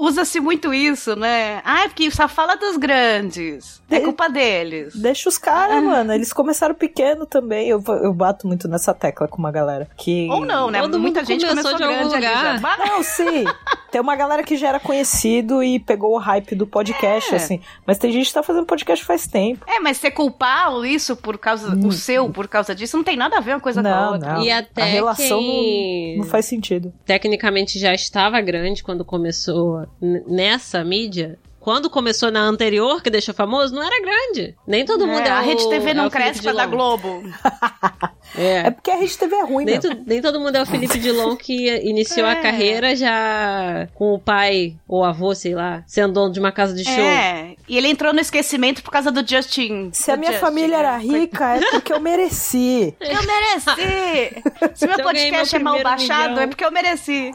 usa-se 0.00 0.40
muito 0.40 0.74
isso, 0.74 1.14
né? 1.16 1.60
Ah, 1.64 1.84
é 1.84 1.88
porque 1.88 2.10
só 2.10 2.26
fala 2.28 2.56
dos 2.56 2.76
grandes. 2.76 3.80
É 3.90 3.98
De- 3.98 4.04
culpa 4.04 4.28
deles. 4.28 4.94
Deixa 4.94 5.28
os 5.28 5.38
caras, 5.38 5.82
mano. 5.82 6.12
Eles 6.12 6.32
começaram 6.32 6.74
pequeno 6.74 7.24
também. 7.26 7.68
Eu, 7.68 7.82
eu 8.02 8.12
bato 8.12 8.46
muito 8.46 8.68
nessa 8.68 8.92
tecla 8.92 9.26
com 9.28 9.38
uma 9.38 9.50
galera. 9.52 9.88
Que... 9.96 10.28
Ou 10.30 10.44
não, 10.44 10.70
né? 10.70 10.80
Todo 10.80 10.98
Muita 10.98 11.24
gente 11.24 11.46
começou 11.46 11.72
começou 11.72 11.78
de 11.78 11.82
algum 11.94 12.10
grande 12.10 12.26
ali 12.26 12.58
lugar. 12.58 12.78
Não, 12.78 13.02
sim. 13.02 13.44
Tem 13.90 14.00
uma 14.00 14.14
galera 14.14 14.42
que 14.42 14.56
já 14.56 14.68
era 14.68 14.80
conhecido 14.80 15.62
e 15.62 15.78
pegou 15.80 16.12
o 16.14 16.18
hype 16.18 16.54
do 16.54 16.66
podcast, 16.66 17.32
É. 17.32 17.36
assim. 17.36 17.60
Mas 17.86 17.98
tem 17.98 18.12
gente 18.12 18.26
que 18.28 18.34
tá 18.34 18.42
fazendo 18.42 18.66
podcast 18.66 19.04
faz 19.04 19.26
tempo. 19.26 19.64
É, 19.68 19.80
mas 19.80 19.96
ser 19.96 20.10
culpar 20.12 20.70
isso 20.84 21.16
por 21.16 21.38
causa. 21.38 21.74
O 21.74 21.90
seu 21.92 22.28
por 22.40 22.48
causa 22.48 22.74
disso 22.74 22.96
não 22.96 23.04
tem 23.04 23.16
nada 23.16 23.36
a 23.36 23.40
ver 23.40 23.52
uma 23.52 23.60
coisa 23.60 23.82
com 23.82 23.88
a. 23.88 23.90
Não, 23.90 24.12
outra. 24.14 24.34
não. 24.34 24.42
E 24.42 24.50
até 24.50 24.80
a 24.82 24.84
relação 24.86 25.38
quem- 25.38 26.16
não, 26.16 26.24
não 26.24 26.30
faz 26.30 26.46
sentido. 26.46 26.90
tecnicamente 27.04 27.78
já 27.78 27.92
estava 27.92 28.40
grande 28.40 28.82
quando 28.82 29.04
começou 29.04 29.86
nessa 30.00 30.82
mídia. 30.82 31.38
Quando 31.60 31.90
começou 31.90 32.30
na 32.30 32.40
anterior, 32.40 33.02
que 33.02 33.10
deixou 33.10 33.34
famoso, 33.34 33.74
não 33.74 33.82
era 33.82 34.00
grande. 34.00 34.56
Nem 34.66 34.84
todo 34.84 35.06
mundo 35.06 35.20
é, 35.20 35.28
É, 35.28 35.30
a 35.30 35.40
Rede 35.40 35.68
TV 35.68 35.90
é 35.90 35.94
não 35.94 36.08
cresce 36.10 36.42
pra 36.42 36.52
dar. 36.52 36.66
Globo. 36.66 37.22
É. 38.38 38.58
É 38.58 38.70
porque 38.70 38.92
a 38.92 38.96
Rede 38.96 39.18
TV 39.18 39.34
é 39.34 39.42
ruim, 39.44 39.64
Nem, 39.64 39.74
né? 39.74 39.80
to- 39.80 40.02
nem 40.06 40.22
todo 40.22 40.38
mundo 40.38 40.54
é 40.54 40.62
o 40.62 40.66
Felipe 40.66 41.00
Dilon 41.00 41.34
que 41.34 41.68
iniciou 41.78 42.24
a 42.28 42.30
É. 42.38 42.40
carreira 42.40 42.94
já 42.94 43.88
com 43.92 44.14
o 44.14 44.20
pai 44.20 44.76
ou 44.86 45.02
avô, 45.04 45.34
sei 45.34 45.52
lá, 45.52 45.82
sendo 45.84 46.12
dono 46.12 46.32
de 46.32 46.38
uma 46.38 46.52
casa 46.52 46.72
de 46.72 46.84
show. 46.84 46.94
É, 46.94 47.56
e 47.68 47.76
ele 47.76 47.88
entrou 47.88 48.12
no 48.14 48.20
esquecimento 48.20 48.84
por 48.84 48.92
causa 48.92 49.10
do 49.10 49.28
Justin. 49.28 49.90
Se 49.92 50.12
a 50.12 50.14
do 50.14 50.20
minha 50.20 50.30
Justin, 50.30 50.46
família 50.46 50.68
né? 50.68 50.78
era 50.78 50.96
rica, 50.98 51.56
é 51.56 51.70
porque 51.72 51.92
eu 51.92 51.98
mereci. 51.98 52.94
Eu 53.00 53.20
mereci! 53.26 54.42
Se 54.76 54.86
meu 54.86 54.96
Se 54.96 55.02
podcast 55.02 55.58
meu 55.58 55.60
é 55.60 55.64
mal 55.64 55.82
baixado, 55.82 56.28
milhão. 56.30 56.42
é 56.44 56.46
porque 56.46 56.64
eu 56.64 56.70
mereci. 56.70 57.32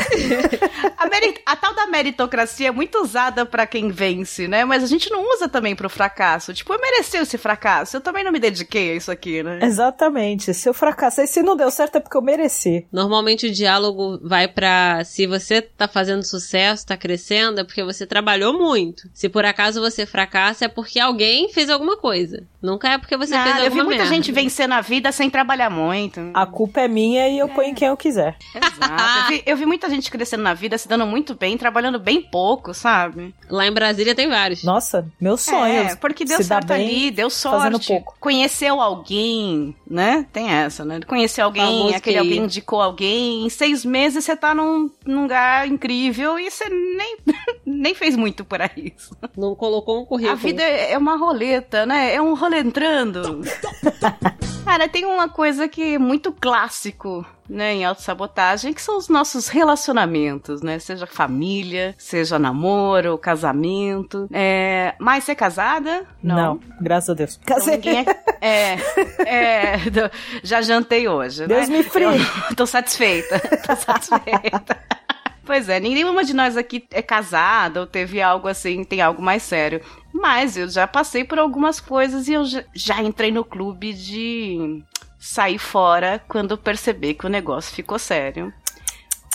a, 0.98 1.08
meri- 1.10 1.42
a 1.46 1.56
tal 1.58 1.74
da 1.76 1.88
meritocracia 1.88 2.70
é 2.70 2.72
muito 2.72 3.00
usada 3.02 3.46
pra 3.46 3.68
quem 3.68 3.92
vence, 4.16 4.48
né? 4.48 4.64
Mas 4.66 4.84
a 4.84 4.88
gente 4.88 5.10
não 5.12 5.24
usa 5.34 5.48
também 5.48 5.76
pro 5.76 5.90
fracasso. 5.90 6.54
Tipo, 6.54 6.74
eu 6.74 6.80
mereci 6.82 7.18
esse 7.18 7.38
fracasso. 7.38 7.98
Eu 7.98 8.02
também 8.02 8.24
não 8.24 8.32
me 8.32 8.40
dediquei 8.40 8.92
a 8.92 8.96
isso 8.96 9.12
aqui, 9.12 9.44
né? 9.44 9.60
Exatamente. 9.62 10.54
Se 10.54 10.68
eu 10.70 10.74
fracassei, 10.74 11.28
se 11.28 11.42
não 11.42 11.56
deu 11.56 11.70
certo, 11.72 11.98
é 11.98 12.00
porque 12.00 12.18
eu 12.18 12.22
mereci. 12.22 12.86
Normalmente 12.92 13.48
o 13.48 13.52
diálogo 13.52 14.20
vai 14.22 14.48
pra 14.48 15.04
se 15.04 15.28
você 15.28 15.62
tá 15.62 15.88
fazendo 15.88 16.24
sucesso, 16.24 16.86
tá 16.86 16.98
crescendo, 16.98 17.60
é 17.62 17.64
porque 17.64 17.84
você 17.84 18.06
trabalhou 18.06 18.58
muito. 18.58 19.08
Se 19.14 19.30
por 19.30 19.46
acaso 19.46 19.80
você 19.82 20.06
fracassa, 20.06 20.66
é 20.66 20.68
porque 20.68 21.00
alguém 21.00 21.50
fez 21.52 21.70
alguma 21.70 21.98
coisa. 21.98 22.44
Nunca 22.62 22.90
é 22.90 22.98
porque 22.98 23.16
você 23.18 23.36
Ah, 23.36 23.44
fez 23.44 23.56
eu 23.58 23.62
vi 23.64 23.68
alguma 23.68 23.84
muita 23.86 24.04
merda. 24.04 24.16
gente 24.16 24.32
vencer 24.32 24.68
na 24.68 24.82
vida 24.82 25.12
sem 25.12 25.30
trabalhar 25.30 25.70
muito. 25.70 26.20
A 26.34 26.46
culpa 26.46 26.82
é 26.82 26.88
minha 26.88 27.28
e 27.30 27.38
eu 27.40 27.48
ponho 27.50 27.70
em 27.70 27.74
quem 27.74 27.88
eu 27.88 27.98
quiser. 27.98 28.36
Exato. 28.56 28.74
Eu 29.24 29.28
vi, 29.38 29.44
eu 29.46 29.58
vi 29.58 29.66
muita 29.66 29.90
gente 29.90 30.10
crescendo 30.10 30.44
na 30.44 30.54
vida, 30.54 30.78
se 30.78 30.88
dando 30.88 31.06
muito 31.06 31.36
bem, 31.36 31.58
trabalhando 31.58 32.00
bem 32.00 32.22
pouco, 32.22 32.74
sabe? 32.74 33.34
Lá 33.50 33.66
em 33.68 33.72
Brasília 33.72 34.05
tem 34.14 34.30
vários. 34.30 34.64
Nossa, 34.64 35.08
meu 35.20 35.38
sonho. 35.38 35.66
É, 35.66 35.96
porque 35.96 36.26
deu 36.26 36.44
certo 36.44 36.68
bem 36.68 36.88
ali, 36.88 37.12
deu 37.12 37.30
sorte. 37.30 37.88
pouco. 37.88 38.16
Conheceu 38.20 38.80
alguém, 38.80 39.76
né? 39.90 40.26
Tem 40.32 40.52
essa, 40.52 40.86
né? 40.86 41.00
Conheceu 41.08 41.46
alguém, 41.46 41.96
aquele 41.96 42.18
alguém 42.18 42.44
indicou 42.44 42.82
alguém. 42.82 43.46
Em 43.46 43.50
seis 43.50 43.86
meses 43.86 44.24
você 44.24 44.36
tá 44.36 44.54
num, 44.54 44.90
num 45.06 45.24
lugar 45.24 45.68
incrível 45.68 46.38
e 46.40 46.50
você 46.50 46.70
nem, 46.70 47.18
nem 47.66 47.96
fez 47.96 48.16
muito 48.16 48.44
por 48.44 48.60
isso. 48.78 49.16
Não 49.36 49.56
colocou 49.56 50.02
um 50.02 50.06
currículo. 50.06 50.34
A 50.34 50.36
vida 50.36 50.62
é 50.62 50.96
é 50.96 50.98
uma 50.98 51.18
roleta, 51.18 51.86
né? 51.86 52.14
É 52.14 52.22
um 52.22 52.34
rolê 52.34 52.60
entrando. 52.60 53.42
Cara, 54.66 54.90
tem 54.90 55.06
uma 55.06 55.30
coisa 55.30 55.68
que 55.68 55.96
é 55.96 56.00
muito 56.00 56.32
clássico, 56.32 57.24
né, 57.48 57.76
em 57.76 57.86
autossabotagem, 57.86 58.74
que 58.74 58.82
são 58.82 58.98
os 58.98 59.08
nossos 59.08 59.48
relacionamentos, 59.48 60.64
né? 60.64 60.80
Seja 60.80 61.06
família, 61.06 61.94
seja 62.00 62.40
namoro, 62.40 63.18
casamento. 63.18 63.95
É... 64.32 64.96
Mas 65.00 65.24
ser 65.24 65.36
casada? 65.36 66.06
Não. 66.22 66.60
graças 66.82 67.10
a 67.10 67.14
Deus. 67.14 67.40
Então, 67.42 67.56
Casei. 67.58 67.76
ninguém 67.76 68.06
é, 68.42 68.74
é, 69.26 69.74
é, 69.76 69.80
já 70.44 70.62
jantei 70.62 71.08
hoje, 71.08 71.48
Deus 71.48 71.70
né? 71.70 71.78
me 71.78 71.84
free. 71.84 72.04
Eu 72.06 72.20
tô 72.56 72.66
satisfeita, 72.66 73.40
tô 73.66 73.76
satisfeita. 73.76 74.78
Pois 75.46 75.70
é, 75.70 75.80
nenhuma 75.80 76.24
de 76.24 76.34
nós 76.34 76.58
aqui 76.58 76.88
é 76.92 77.02
casada 77.04 77.82
ou 77.82 77.86
teve 77.86 78.20
algo 78.22 78.48
assim, 78.48 78.84
tem 78.84 79.00
algo 79.00 79.22
mais 79.22 79.44
sério. 79.44 79.80
Mas 80.12 80.58
eu 80.58 80.68
já 80.68 80.88
passei 80.88 81.24
por 81.24 81.38
algumas 81.38 81.80
coisas 81.80 82.28
e 82.28 82.34
eu 82.34 82.44
já, 82.46 82.64
já 82.74 83.02
entrei 83.04 83.32
no 83.32 83.46
clube 83.46 83.94
de 83.94 84.84
sair 85.20 85.60
fora 85.60 86.22
quando 86.28 86.58
perceber 86.58 87.14
que 87.14 87.28
o 87.28 87.30
negócio 87.30 87.76
ficou 87.76 88.00
sério. 88.00 88.52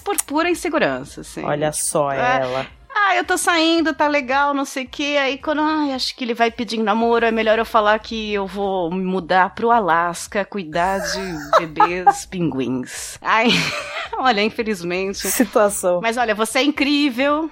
Por 0.04 0.16
pura 0.22 0.50
insegurança, 0.50 1.20
assim. 1.20 1.44
Olha 1.44 1.72
só 1.72 2.10
É. 2.10 2.40
ela. 2.40 2.66
Ah, 3.02 3.16
eu 3.16 3.24
tô 3.24 3.38
saindo, 3.38 3.94
tá 3.94 4.06
legal, 4.06 4.52
não 4.52 4.64
sei 4.64 4.84
o 4.84 4.88
quê. 4.88 5.16
Aí 5.20 5.38
quando, 5.38 5.60
ai, 5.62 5.92
acho 5.92 6.14
que 6.14 6.22
ele 6.22 6.34
vai 6.34 6.50
pedir 6.50 6.78
namoro, 6.78 7.24
é 7.24 7.30
melhor 7.30 7.58
eu 7.58 7.64
falar 7.64 7.98
que 7.98 8.32
eu 8.32 8.46
vou 8.46 8.90
me 8.90 9.02
mudar 9.02 9.54
pro 9.54 9.70
Alasca, 9.70 10.44
cuidar 10.44 10.98
de 10.98 11.20
bebês 11.58 12.26
pinguins. 12.26 13.18
Ai, 13.22 13.48
olha, 14.18 14.42
infelizmente. 14.42 15.28
Situação. 15.30 16.00
Mas 16.02 16.16
olha, 16.16 16.34
você 16.34 16.58
é 16.58 16.62
incrível. 16.62 17.50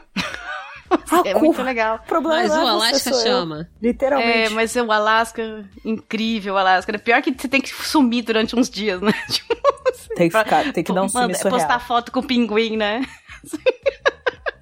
Você 1.06 1.28
é 1.30 1.34
muito 1.34 1.62
legal. 1.62 1.96
O 2.04 2.08
problema 2.08 2.42
Mas 2.42 2.50
o 2.50 2.54
é 2.54 2.60
você, 2.60 2.68
Alasca 2.68 3.12
chama. 3.14 3.68
Literalmente. 3.80 4.38
É, 4.38 4.48
mas 4.50 4.76
o 4.76 4.92
Alasca, 4.92 5.64
incrível, 5.84 6.54
o 6.54 6.58
Alasca. 6.58 6.98
Pior 6.98 7.22
que 7.22 7.34
você 7.36 7.48
tem 7.48 7.60
que 7.60 7.70
sumir 7.70 8.22
durante 8.22 8.54
uns 8.54 8.68
dias, 8.68 9.00
né? 9.00 9.12
Tipo, 9.30 9.56
Tem 10.14 10.28
que 10.28 10.38
ficar, 10.38 10.72
tem 10.72 10.84
que 10.84 10.92
dar 10.92 11.02
um 11.02 11.08
sumiço 11.08 11.48
postar 11.48 11.76
real. 11.76 11.80
foto 11.80 12.12
com 12.12 12.20
o 12.20 12.26
pinguim, 12.26 12.76
né? 12.76 13.02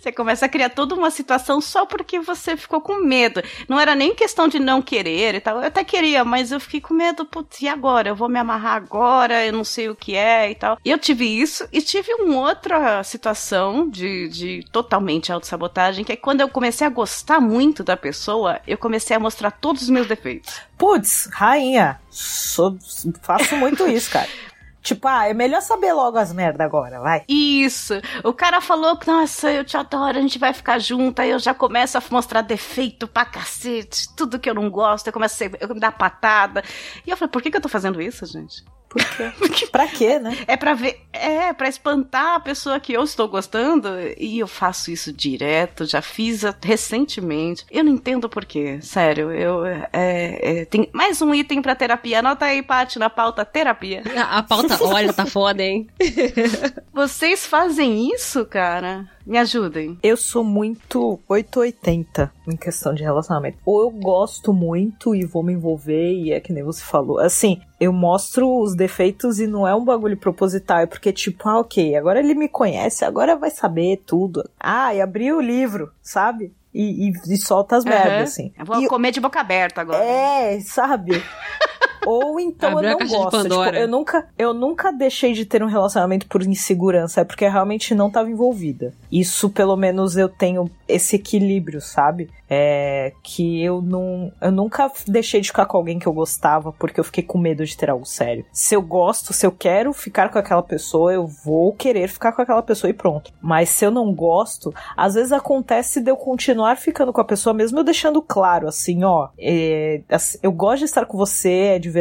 Você 0.07 0.13
começa 0.13 0.47
a 0.47 0.49
criar 0.49 0.69
toda 0.71 0.95
uma 0.95 1.11
situação 1.11 1.61
só 1.61 1.85
porque 1.85 2.21
você 2.21 2.57
ficou 2.57 2.81
com 2.81 3.03
medo. 3.05 3.43
Não 3.69 3.81
era 3.81 3.93
nem 3.93 4.15
questão 4.15 4.47
de 4.47 4.61
não 4.61 4.81
querer 4.81 5.35
e 5.35 5.41
tal. 5.41 5.57
Eu 5.59 5.67
até 5.67 5.83
queria, 5.83 6.25
mas 6.25 6.53
eu 6.53 6.61
fiquei 6.61 6.81
com 6.81 6.95
medo, 6.95 7.25
putz, 7.25 7.61
e 7.61 7.67
agora? 7.67 8.11
Eu 8.11 8.15
vou 8.15 8.29
me 8.29 8.39
amarrar 8.39 8.77
agora, 8.77 9.45
eu 9.45 9.53
não 9.53 9.65
sei 9.65 9.89
o 9.89 9.97
que 9.97 10.15
é 10.15 10.49
e 10.49 10.55
tal. 10.55 10.79
E 10.85 10.93
eu 10.93 10.97
tive 10.99 11.25
isso 11.27 11.67
e 11.73 11.83
tive 11.83 12.15
uma 12.15 12.39
outra 12.39 13.03
situação 13.03 13.89
de, 13.89 14.29
de 14.29 14.65
totalmente 14.71 15.33
autossabotagem, 15.33 16.05
que 16.05 16.13
é 16.13 16.17
quando 16.17 16.41
eu 16.41 16.49
comecei 16.49 16.87
a 16.87 16.91
gostar 16.91 17.41
muito 17.41 17.83
da 17.83 17.97
pessoa, 17.97 18.61
eu 18.65 18.79
comecei 18.79 19.17
a 19.17 19.19
mostrar 19.19 19.51
todos 19.51 19.83
os 19.83 19.91
meus 19.91 20.07
defeitos. 20.07 20.61
Putz, 20.79 21.29
rainha. 21.33 21.99
Sou- 22.11 22.79
faço 23.23 23.57
muito 23.57 23.89
isso, 23.89 24.11
cara. 24.11 24.29
Tipo, 24.87 25.09
ah, 25.09 25.27
é 25.27 25.35
melhor 25.35 25.61
saber 25.63 25.93
logo 25.93 26.17
as 26.17 26.33
merda 26.33 26.63
agora, 26.63 27.01
vai. 27.01 27.25
Isso. 27.29 27.95
O 28.23 28.33
cara 28.33 28.61
falou 28.61 28.97
que, 28.97 29.09
nossa, 29.09 29.51
eu 29.51 29.65
te 29.65 29.77
adoro, 29.77 30.17
a 30.17 30.21
gente 30.21 30.39
vai 30.39 30.53
ficar 30.53 30.79
junto. 30.79 31.19
Aí 31.19 31.31
eu 31.31 31.41
já 31.41 31.53
começo 31.53 31.99
a 31.99 32.03
mostrar 32.09 32.41
defeito 32.41 33.09
pra 33.09 33.25
cacete, 33.25 34.07
tudo 34.15 34.39
que 34.39 34.49
eu 34.49 34.55
não 34.55 34.71
gosto. 34.71 35.09
Eu 35.09 35.13
começo 35.13 35.35
a 35.35 35.39
ser, 35.39 35.59
eu 35.61 35.75
me 35.75 35.81
dar 35.81 35.91
patada. 35.91 36.63
E 37.05 37.11
eu 37.11 37.17
falei, 37.17 37.33
por 37.33 37.43
que, 37.43 37.51
que 37.51 37.57
eu 37.57 37.61
tô 37.61 37.69
fazendo 37.69 38.01
isso, 38.01 38.25
gente? 38.27 38.63
Por 38.89 39.03
quê? 39.05 39.67
pra 39.73 39.87
quê, 39.89 40.19
né? 40.19 40.37
É 40.47 40.57
pra 40.57 40.73
ver, 40.75 41.01
é 41.13 41.53
pra 41.53 41.69
espantar 41.69 42.37
a 42.37 42.41
pessoa 42.41 42.79
que 42.81 42.93
eu 42.93 43.03
estou 43.03 43.29
gostando. 43.29 43.89
E 44.19 44.39
eu 44.39 44.47
faço 44.47 44.91
isso 44.91 45.13
direto, 45.13 45.85
já 45.85 46.01
fiz 46.01 46.45
a- 46.45 46.55
recentemente. 46.63 47.65
Eu 47.71 47.85
não 47.85 47.93
entendo 47.93 48.29
por 48.29 48.45
quê, 48.45 48.79
sério. 48.81 49.31
Eu, 49.33 49.67
é, 49.67 49.89
é, 49.93 50.65
tem 50.65 50.89
mais 50.93 51.21
um 51.21 51.35
item 51.35 51.61
pra 51.61 51.75
terapia. 51.75 52.21
Anota 52.21 52.47
aí, 52.47 52.63
Paty, 52.63 52.99
na 52.99 53.11
pauta 53.11 53.45
terapia. 53.45 54.03
A, 54.17 54.39
a 54.39 54.43
pauta, 54.43 54.79
olha, 54.83 55.13
tá 55.13 55.27
foda, 55.27 55.63
hein? 55.63 55.87
Vocês 56.93 57.45
fazem 57.47 58.13
isso, 58.15 58.45
cara? 58.47 59.09
Me 59.27 59.39
ajudem. 59.39 59.99
Eu 60.03 60.17
sou 60.17 60.45
muito 60.45 61.19
880 61.29 62.33
em 62.47 62.57
questão 62.57 62.95
de 62.95 63.03
relacionamento. 63.03 63.59
Ou 63.67 63.83
eu 63.83 63.91
gosto 63.91 64.53
muito 64.53 65.15
e 65.17 65.25
vou 65.27 65.43
me 65.43 65.53
envolver, 65.53 66.13
e 66.13 66.33
é 66.33 66.39
que 66.39 66.53
nem 66.53 66.63
você 66.63 66.81
falou. 66.85 67.19
Assim, 67.19 67.61
eu 67.81 67.93
mostro 67.93 68.49
os 68.63 68.77
defeitos 68.77 69.41
e 69.41 69.47
não 69.49 69.67
é 69.67 69.75
um 69.75 69.85
bagulho 69.85 70.17
proposital, 70.17 70.79
é 70.79 70.87
porque, 70.87 71.13
tipo, 71.13 71.49
ah, 71.49 71.59
ok, 71.59 71.97
agora 71.97 72.21
ele 72.21 72.35
me 72.35 72.49
conhece, 72.49 73.05
agora 73.05 73.35
vai 73.37 73.51
saber 73.51 74.01
tudo. 74.07 74.49
Ah, 74.61 74.95
e 74.95 75.01
abriu 75.01 75.39
o 75.39 75.43
livro, 75.43 75.91
sabe? 76.01 76.53
E, 76.73 77.09
e, 77.09 77.13
e 77.35 77.37
solta 77.39 77.75
as 77.77 77.85
merdas, 77.85 78.13
Aham. 78.13 78.23
assim. 78.23 78.53
Eu 78.57 78.65
vou 78.65 78.81
E- 78.83 78.87
comer 78.87 79.11
de 79.11 79.19
boca 79.19 79.41
aberta 79.41 79.81
agora. 79.81 80.05
É, 80.05 80.61
sabe? 80.61 81.11
Ou 82.05 82.41
então 82.41 82.83
eu 82.83 82.99
não 82.99 83.07
gosto. 83.07 83.43
Tipo, 83.43 83.55
eu, 83.55 83.89
nunca, 83.89 84.29
eu 84.39 84.55
nunca 84.55 84.93
deixei 84.93 85.33
de 85.33 85.45
ter 85.45 85.63
um 85.63 85.67
relacionamento 85.67 86.27
por 86.27 86.43
insegurança. 86.43 87.21
É 87.21 87.25
porque 87.25 87.47
realmente 87.49 87.95
não 87.95 88.11
tava 88.11 88.31
envolvida. 88.31 88.93
Isso, 89.11 89.51
pelo 89.51 89.77
menos, 89.77 90.17
eu 90.17 90.29
tenho 90.29 90.71
esse 90.89 91.17
equilíbrio, 91.17 91.81
sabe? 91.81 92.31
É 92.49 93.13
que 93.23 93.63
eu 93.63 93.83
não. 93.83 94.33
Eu 94.41 94.53
nunca 94.53 94.91
deixei 95.07 95.41
de 95.41 95.49
ficar 95.49 95.67
com 95.67 95.77
alguém 95.77 95.99
que 95.99 96.07
eu 96.07 96.13
gostava 96.13 96.73
porque 96.73 97.01
eu 97.01 97.05
fiquei 97.05 97.25
com 97.25 97.39
medo 97.39 97.65
de 97.65 97.77
ter 97.77 97.91
algo 97.91 98.07
sério. 98.07 98.45
Se 98.53 98.75
eu 98.75 98.83
gosto, 98.83 99.33
se 99.33 99.45
eu 99.45 99.51
quero 99.51 99.93
ficar 99.93 100.31
com 100.31 100.39
aquela 100.39 100.63
pessoa, 100.63 101.13
eu 101.13 101.27
vou 101.27 101.73
querer 101.73 102.09
ficar 102.09 102.33
com 102.33 102.43
aquela 102.43 102.63
pessoa 102.63 102.89
e 102.89 102.95
pronto. 102.95 103.33
Mas 103.41 103.69
se 103.71 103.85
eu 103.85 103.91
não 103.91 104.15
gosto, 104.15 104.73
às 104.97 105.15
vezes 105.15 105.33
acontece 105.33 106.01
de 106.01 106.11
eu 106.11 106.17
continuar 106.17 106.77
ficando 106.77 107.13
com 107.13 107.21
a 107.21 107.25
pessoa, 107.25 107.53
mesmo 107.53 107.79
eu 107.79 107.85
deixando 107.85 108.23
claro, 108.23 108.69
assim, 108.69 109.03
ó, 109.05 109.29
é, 109.39 110.03
assim, 110.09 110.39
eu 110.43 110.53
gosto 110.53 110.81
de 110.81 110.85
estar 110.85 111.05
com 111.07 111.19
você, 111.19 111.51
é 111.51 111.79
divertido, 111.79 111.96